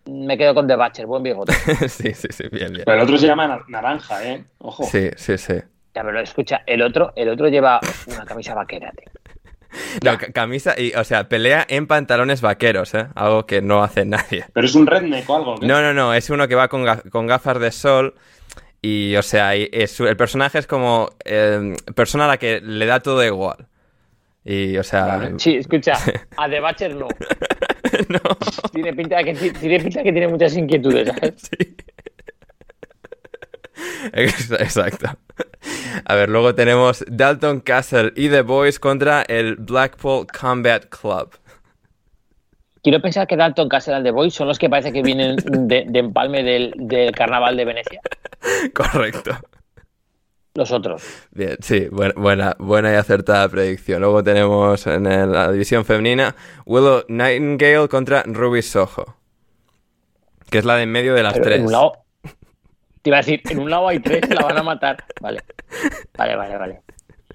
me 0.09 0.39
quedo 0.39 0.55
con 0.55 0.66
The 0.66 0.77
Batcher, 0.77 1.07
buen 1.07 1.23
viejo. 1.23 1.45
sí, 1.89 2.15
sí, 2.15 2.29
sí, 2.31 2.45
bien, 2.51 2.73
bien. 2.73 2.83
Pero 2.85 2.97
el 2.97 3.03
otro 3.03 3.19
se 3.19 3.27
llama 3.27 3.65
Naranja, 3.69 4.25
¿eh? 4.25 4.45
Ojo. 4.59 4.85
Sí, 4.85 5.11
sí, 5.16 5.39
sí. 5.39 5.55
Ya, 5.95 6.03
pero 6.03 6.20
escucha, 6.20 6.62
el 6.66 6.83
otro, 6.83 7.12
el 7.16 7.29
otro 7.29 7.49
lleva 7.49 7.81
una 8.07 8.25
camisa 8.25 8.55
vaquera, 8.55 8.93
tío. 8.93 9.11
No, 10.03 10.16
camisa 10.33 10.81
y, 10.81 10.95
o 10.95 11.05
sea, 11.05 11.29
pelea 11.29 11.66
en 11.69 11.87
pantalones 11.87 12.41
vaqueros, 12.41 12.95
¿eh? 12.95 13.09
Algo 13.15 13.45
que 13.45 13.61
no 13.61 13.83
hace 13.83 14.07
nadie. 14.07 14.47
¿Pero 14.55 14.66
es 14.66 14.75
un 14.75 14.87
redneck 14.87 15.29
o 15.29 15.37
algo? 15.37 15.57
No, 15.61 15.83
no, 15.83 15.93
no, 15.93 16.15
es 16.15 16.31
uno 16.31 16.49
que 16.49 16.55
va 16.55 16.69
con, 16.69 16.85
gafas 17.27 17.61
de 17.61 17.70
sol 17.70 18.15
y, 18.81 19.17
o 19.17 19.23
sea, 19.23 19.55
es, 19.55 19.99
el 20.01 20.17
personaje 20.17 20.59
es 20.59 20.67
como 20.67 21.11
eh, 21.25 21.75
persona 21.95 22.27
a 22.27 22.29
la 22.29 22.37
que 22.37 22.61
le 22.61 22.87
da 22.87 23.01
todo 23.01 23.25
igual. 23.25 23.67
Y, 24.45 24.77
o 24.77 24.83
sea... 24.83 25.33
Sí, 25.37 25.57
escucha, 25.57 25.95
a 26.37 26.49
The 26.49 26.61
Batcher 26.61 26.95
no. 26.95 27.09
no. 28.09 28.21
Tiene 28.73 28.95
pinta, 28.95 29.23
que, 29.25 29.35
tiene 29.35 29.81
pinta 29.81 30.03
que 30.03 30.13
tiene 30.13 30.29
muchas 30.29 30.57
inquietudes, 30.57 31.09
¿sabes? 31.09 31.35
Sí. 31.59 31.75
Exacto. 34.13 35.07
A 36.05 36.15
ver, 36.17 36.29
luego 36.29 36.55
tenemos 36.55 37.05
Dalton 37.09 37.61
Castle 37.61 38.13
y 38.17 38.29
The 38.29 38.43
Boys 38.43 38.81
contra 38.81 39.23
el 39.23 39.55
Blackpool 39.55 40.27
Combat 40.27 40.87
Club. 40.87 41.31
Quiero 42.83 43.01
pensar 43.01 43.27
que 43.27 43.37
Dalton 43.37 43.69
Castle 43.69 44.01
y 44.01 44.03
The 44.03 44.11
Boys 44.11 44.35
son 44.35 44.49
los 44.49 44.59
que 44.59 44.69
parece 44.69 44.93
que 44.93 45.03
vienen 45.03 45.37
de, 45.37 45.87
empalme 45.93 46.43
del, 46.43 46.73
del 46.77 47.13
carnaval 47.13 47.57
de 47.57 47.65
Venecia. 47.65 48.01
Correcto 48.75 49.39
los 50.59 50.73
otros. 50.73 51.03
Bien, 51.31 51.57
sí, 51.61 51.89
buena, 51.89 52.55
buena, 52.59 52.93
y 52.93 52.97
acertada 52.97 53.49
predicción. 53.49 54.03
Luego 54.03 54.23
tenemos 54.23 54.87
en 54.87 55.05
la 55.05 55.51
división 55.51 55.85
femenina 55.85 56.35
Willow 56.67 57.05
Nightingale 57.09 57.89
contra 57.89 58.25
Ruby 58.25 58.61
Soho, 58.61 59.17
que 60.51 60.59
es 60.59 60.65
la 60.65 60.77
de 60.77 60.83
en 60.83 60.91
medio 60.91 61.15
de 61.15 61.23
las 61.23 61.35
tres. 61.35 61.61
En 61.61 61.67
un 61.67 61.73
lado, 61.73 61.93
te 63.03 63.11
iba 63.11 63.19
a 63.19 63.21
decir, 63.21 63.41
en 63.49 63.61
un 63.61 63.71
lado 63.71 63.89
hay 63.89 64.01
tres, 64.01 64.29
la 64.29 64.43
van 64.43 64.59
a 64.59 64.63
matar. 64.63 65.05
Vale, 65.21 65.41
vale, 66.19 66.37
vale, 66.37 66.57
vale. 66.57 66.81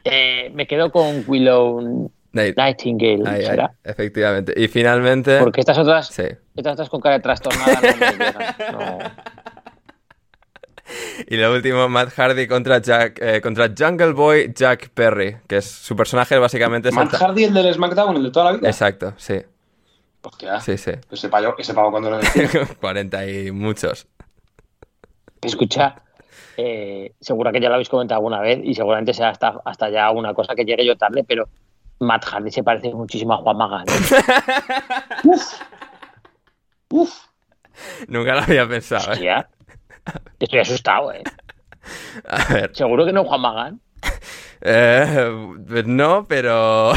Eh, 0.03 0.51
me 0.53 0.67
quedo 0.67 0.91
con 0.91 1.23
Willow 1.25 2.11
Nightingale, 2.33 3.45
¿será? 3.45 3.73
efectivamente. 3.83 4.53
Y 4.55 4.67
finalmente... 4.67 5.39
Porque 5.39 5.61
estas 5.61 5.77
otras, 5.77 6.07
sí. 6.07 6.23
estas 6.55 6.73
otras 6.73 6.89
con 6.89 6.99
cara 6.99 7.15
de 7.15 7.21
trastornada 7.21 7.79
no 7.81 7.97
me 8.17 8.71
no. 8.71 8.97
Y 11.27 11.37
lo 11.37 11.53
último, 11.53 11.87
Matt 11.87 12.09
Hardy 12.09 12.47
contra 12.47 12.81
Jack, 12.81 13.19
eh, 13.21 13.41
contra 13.41 13.69
Jungle 13.77 14.13
Boy 14.13 14.51
Jack 14.53 14.89
Perry, 14.89 15.37
que 15.47 15.57
es 15.57 15.65
su 15.65 15.95
personaje 15.95 16.37
básicamente 16.37 16.91
Matt 16.91 17.13
Hardy, 17.13 17.45
el 17.45 17.53
del 17.53 17.73
SmackDown, 17.73 18.17
el 18.17 18.23
de 18.23 18.31
toda 18.31 18.51
la 18.51 18.57
vida. 18.57 18.69
Exacto, 18.69 19.13
sí. 19.17 19.41
Hostia. 20.21 20.59
Sí, 20.59 20.77
sí. 20.77 20.91
Ese 21.11 21.29
pavo, 21.29 21.55
ese 21.57 21.73
pavo 21.73 21.91
cuando 21.91 22.09
lo 22.09 22.17
decía. 22.17 22.49
40 22.79 23.27
y 23.27 23.51
muchos. 23.51 24.07
Escucha, 25.41 26.01
eh, 26.55 27.13
seguro 27.19 27.51
que 27.51 27.59
ya 27.59 27.67
lo 27.67 27.75
habéis 27.75 27.89
comentado 27.89 28.19
alguna 28.19 28.39
vez 28.39 28.59
y 28.63 28.73
seguramente 28.73 29.13
sea 29.13 29.29
hasta, 29.29 29.59
hasta 29.65 29.89
ya 29.89 30.09
una 30.11 30.33
cosa 30.33 30.55
que 30.55 30.63
llegue 30.63 30.85
yo 30.85 30.95
tarde, 30.95 31.25
pero 31.27 31.49
Matt 32.03 32.25
Hardy 32.25 32.51
se 32.51 32.63
parece 32.63 32.93
muchísimo 32.93 33.33
a 33.33 33.37
Juan 33.37 33.57
Magán. 33.57 33.85
Uf. 36.89 37.25
Nunca 38.07 38.35
lo 38.35 38.41
había 38.41 38.67
pensado, 38.67 39.13
¿eh? 39.13 39.45
Estoy 40.39 40.59
asustado, 40.59 41.11
¿eh? 41.11 41.23
A 42.27 42.53
ver. 42.53 42.75
Seguro 42.75 43.05
que 43.05 43.13
no 43.13 43.23
Juan 43.25 43.41
Magán. 43.41 43.81
Eh, 44.61 45.31
no, 45.85 46.27
pero... 46.27 46.93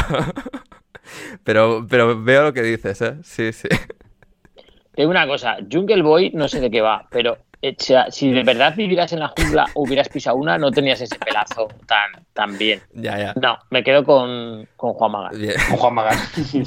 pero... 1.43 1.85
Pero 1.89 2.23
veo 2.23 2.43
lo 2.43 2.53
que 2.53 2.61
dices, 2.61 3.01
¿eh? 3.01 3.17
Sí, 3.23 3.51
sí. 3.51 3.67
Te 3.67 5.03
digo 5.03 5.11
una 5.11 5.27
cosa, 5.27 5.57
Jungle 5.71 6.01
Boy 6.01 6.31
no 6.33 6.47
sé 6.47 6.59
de 6.59 6.71
qué 6.71 6.81
va, 6.81 7.07
pero 7.11 7.37
eh, 7.61 7.75
o 7.79 7.83
sea, 7.83 8.11
si 8.11 8.31
de 8.31 8.43
verdad 8.43 8.75
vivieras 8.75 9.11
en 9.13 9.19
la 9.19 9.29
jungla 9.29 9.65
o 9.73 9.83
hubieras 9.83 10.09
pisado 10.09 10.37
una, 10.37 10.57
no 10.57 10.71
tenías 10.71 11.01
ese 11.01 11.17
pelazo 11.17 11.67
tan, 11.87 12.23
tan 12.33 12.57
bien. 12.57 12.81
Ya, 12.93 13.17
ya. 13.17 13.33
No, 13.41 13.57
me 13.71 13.83
quedo 13.83 14.03
con, 14.03 14.67
con 14.75 14.93
Juan 14.93 15.11
Magán. 15.11 15.39
Bien. 15.39 15.55
Con 15.69 15.77
Juan 15.77 15.93
Magán. 15.93 16.17
Sí. 16.47 16.63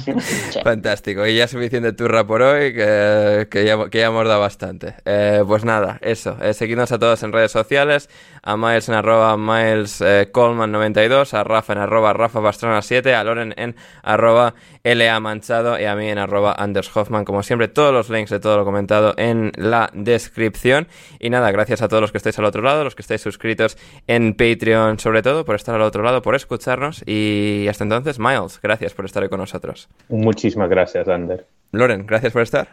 Fantástico. 0.63 1.25
Y 1.25 1.37
ya 1.37 1.47
suficiente 1.47 1.93
turra 1.93 2.25
por 2.25 2.41
hoy, 2.41 2.73
que, 2.73 3.47
que 3.49 3.65
ya, 3.65 3.89
que 3.89 3.99
ya 3.99 4.07
hemos 4.07 4.27
dado 4.27 4.41
bastante. 4.41 4.95
Eh, 5.05 5.43
pues 5.47 5.63
nada, 5.65 5.97
eso. 6.01 6.37
Eh, 6.41 6.53
seguidnos 6.53 6.91
a 6.91 6.99
todos 6.99 7.23
en 7.23 7.31
redes 7.31 7.51
sociales. 7.51 8.09
A 8.43 8.57
Miles 8.57 8.89
en 8.89 8.95
arroba 8.95 9.37
Miles 9.37 10.01
eh, 10.01 10.29
Coleman 10.31 10.71
92, 10.71 11.33
a 11.33 11.43
Rafa 11.43 11.73
en 11.73 11.79
arroba 11.79 12.13
Rafa 12.13 12.41
Pastrana 12.41 12.81
7, 12.81 13.13
a 13.13 13.23
Loren 13.23 13.53
en 13.57 13.75
arroba 14.01 14.55
LA 14.83 15.19
Manchado 15.19 15.79
y 15.79 15.85
a 15.85 15.95
mí 15.95 16.07
en 16.09 16.17
arroba 16.17 16.55
Anders 16.57 16.95
Hoffman. 16.95 17.23
Como 17.23 17.43
siempre, 17.43 17.67
todos 17.67 17.93
los 17.93 18.09
links 18.09 18.31
de 18.31 18.39
todo 18.39 18.57
lo 18.57 18.65
comentado 18.65 19.13
en 19.17 19.51
la 19.55 19.89
descripción. 19.93 20.87
Y 21.19 21.29
nada, 21.29 21.51
gracias 21.51 21.81
a 21.81 21.87
todos 21.87 22.01
los 22.01 22.11
que 22.11 22.17
estáis 22.17 22.39
al 22.39 22.45
otro 22.45 22.61
lado, 22.61 22.83
los 22.83 22.95
que 22.95 23.03
estáis 23.03 23.21
suscritos 23.21 23.77
en 24.07 24.33
Patreon 24.33 24.97
sobre 24.99 25.21
todo, 25.21 25.45
por 25.45 25.55
estar 25.55 25.75
al 25.75 25.81
otro 25.81 26.01
lado, 26.01 26.21
por 26.21 26.35
escucharnos. 26.35 27.03
Y 27.05 27.67
hasta 27.69 27.83
entonces, 27.83 28.17
Miles, 28.19 28.59
gracias 28.61 28.93
por 28.93 29.05
estar 29.05 29.21
hoy 29.21 29.29
con 29.29 29.39
nosotros. 29.39 29.87
Muchísimas 30.09 30.69
gracias, 30.69 31.07
Ander. 31.07 31.45
Loren, 31.71 32.07
gracias 32.07 32.33
por 32.33 32.41
estar. 32.41 32.67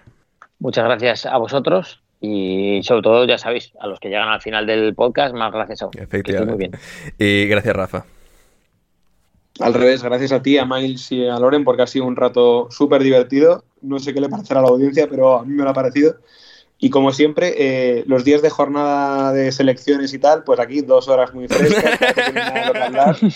Muchas 0.59 0.85
gracias 0.85 1.27
a 1.27 1.37
vosotros 1.37 2.03
y 2.21 2.81
sobre 2.83 3.03
todo, 3.03 3.27
ya 3.27 3.39
sabéis, 3.39 3.73
a 3.81 3.87
los 3.87 4.01
que 4.01 4.09
llegan 4.09 4.29
al 4.29 4.41
final 4.41 4.67
del 4.67 4.95
podcast, 4.95 5.35
más 5.35 5.53
gracias. 5.53 5.81
Que 5.81 6.03
estéis 6.03 6.09
Efectivamente. 6.09 6.53
muy 6.53 6.59
bien. 6.59 6.73
Y 7.19 7.47
gracias, 7.47 7.77
Rafa. 7.77 8.05
Al 9.61 9.75
revés, 9.75 10.03
gracias 10.03 10.33
a 10.33 10.43
ti, 10.43 10.57
a 10.57 10.65
Miles 10.65 11.11
y 11.11 11.27
a 11.27 11.39
Loren, 11.39 11.65
porque 11.65 11.83
ha 11.83 11.87
sido 11.87 12.05
un 12.05 12.17
rato 12.17 12.69
súper 12.71 13.03
divertido. 13.03 13.65
No 13.83 13.99
sé 13.99 14.15
qué 14.15 14.21
le 14.21 14.29
parecerá 14.29 14.61
a 14.61 14.63
la 14.65 14.69
audiencia, 14.69 15.09
pero 15.09 15.39
a 15.39 15.45
mí 15.45 15.53
me 15.55 15.65
lo 15.65 15.71
ha 15.71 15.75
parecido. 15.75 16.17
Y 16.81 16.91
como 16.91 17.13
siempre, 17.13 17.55
eh, 17.59 18.05
los 18.07 18.25
días 18.25 18.41
de 18.41 18.51
jornada 18.51 19.33
de 19.33 19.51
selecciones 19.51 20.15
y 20.15 20.19
tal, 20.21 20.45
pues 20.45 20.61
aquí 20.61 20.81
dos 20.81 21.09
horas 21.09 21.35
muy 21.35 21.49
frescas, 21.49 21.99
para 21.99 22.15
que 22.15 22.33
no 22.33 22.41
hay 22.41 22.91
nada 22.91 23.15
que 23.15 23.29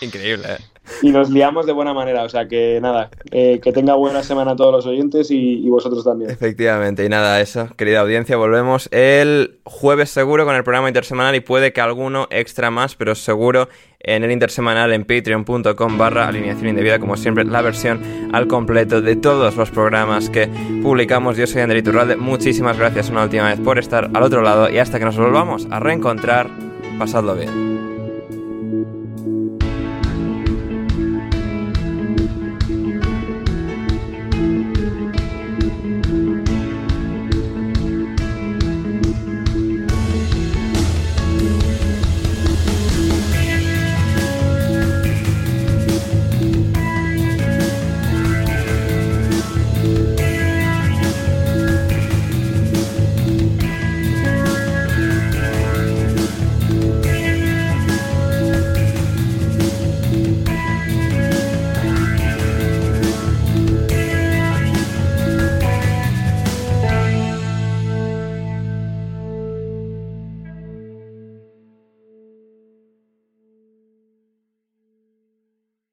Increíble, 0.06 0.44
¿eh? 0.50 0.56
y 1.02 1.10
nos 1.10 1.30
liamos 1.30 1.64
de 1.64 1.72
buena 1.72 1.94
manera. 1.94 2.24
O 2.24 2.28
sea 2.28 2.46
que 2.46 2.78
nada, 2.82 3.10
eh, 3.30 3.60
que 3.62 3.72
tenga 3.72 3.94
buena 3.94 4.22
semana 4.22 4.52
a 4.52 4.56
todos 4.56 4.72
los 4.72 4.86
oyentes 4.86 5.30
y, 5.30 5.66
y 5.66 5.70
vosotros 5.70 6.04
también. 6.04 6.30
Efectivamente, 6.30 7.04
y 7.04 7.08
nada, 7.08 7.40
eso, 7.40 7.68
querida 7.76 8.00
audiencia, 8.00 8.36
volvemos 8.36 8.88
el 8.92 9.60
jueves 9.64 10.10
seguro 10.10 10.44
con 10.44 10.56
el 10.56 10.64
programa 10.64 10.88
intersemanal 10.88 11.34
y 11.34 11.40
puede 11.40 11.72
que 11.72 11.80
alguno 11.80 12.28
extra 12.30 12.70
más, 12.70 12.94
pero 12.94 13.14
seguro 13.14 13.68
en 14.00 14.24
el 14.24 14.30
intersemanal 14.30 14.92
en 14.92 15.04
patreon.com 15.04 15.98
barra 15.98 16.28
alineación 16.28 16.68
indebida, 16.68 16.98
como 16.98 17.16
siempre, 17.16 17.44
la 17.44 17.62
versión 17.62 18.00
al 18.32 18.46
completo 18.46 19.00
de 19.00 19.16
todos 19.16 19.56
los 19.56 19.70
programas 19.70 20.30
que 20.30 20.48
publicamos. 20.82 21.36
Yo 21.36 21.46
soy 21.46 21.62
Ander 21.62 21.78
Iturralde, 21.78 22.16
muchísimas 22.16 22.78
gracias 22.78 23.10
una 23.10 23.24
última 23.24 23.48
vez 23.48 23.60
por 23.60 23.78
estar 23.78 24.10
al 24.12 24.22
otro 24.22 24.42
lado 24.42 24.70
y 24.70 24.78
hasta 24.78 24.98
que 24.98 25.04
nos 25.04 25.16
volvamos 25.16 25.68
a 25.70 25.80
reencontrar, 25.80 26.48
pasadlo 26.98 27.34
bien. 27.34 27.89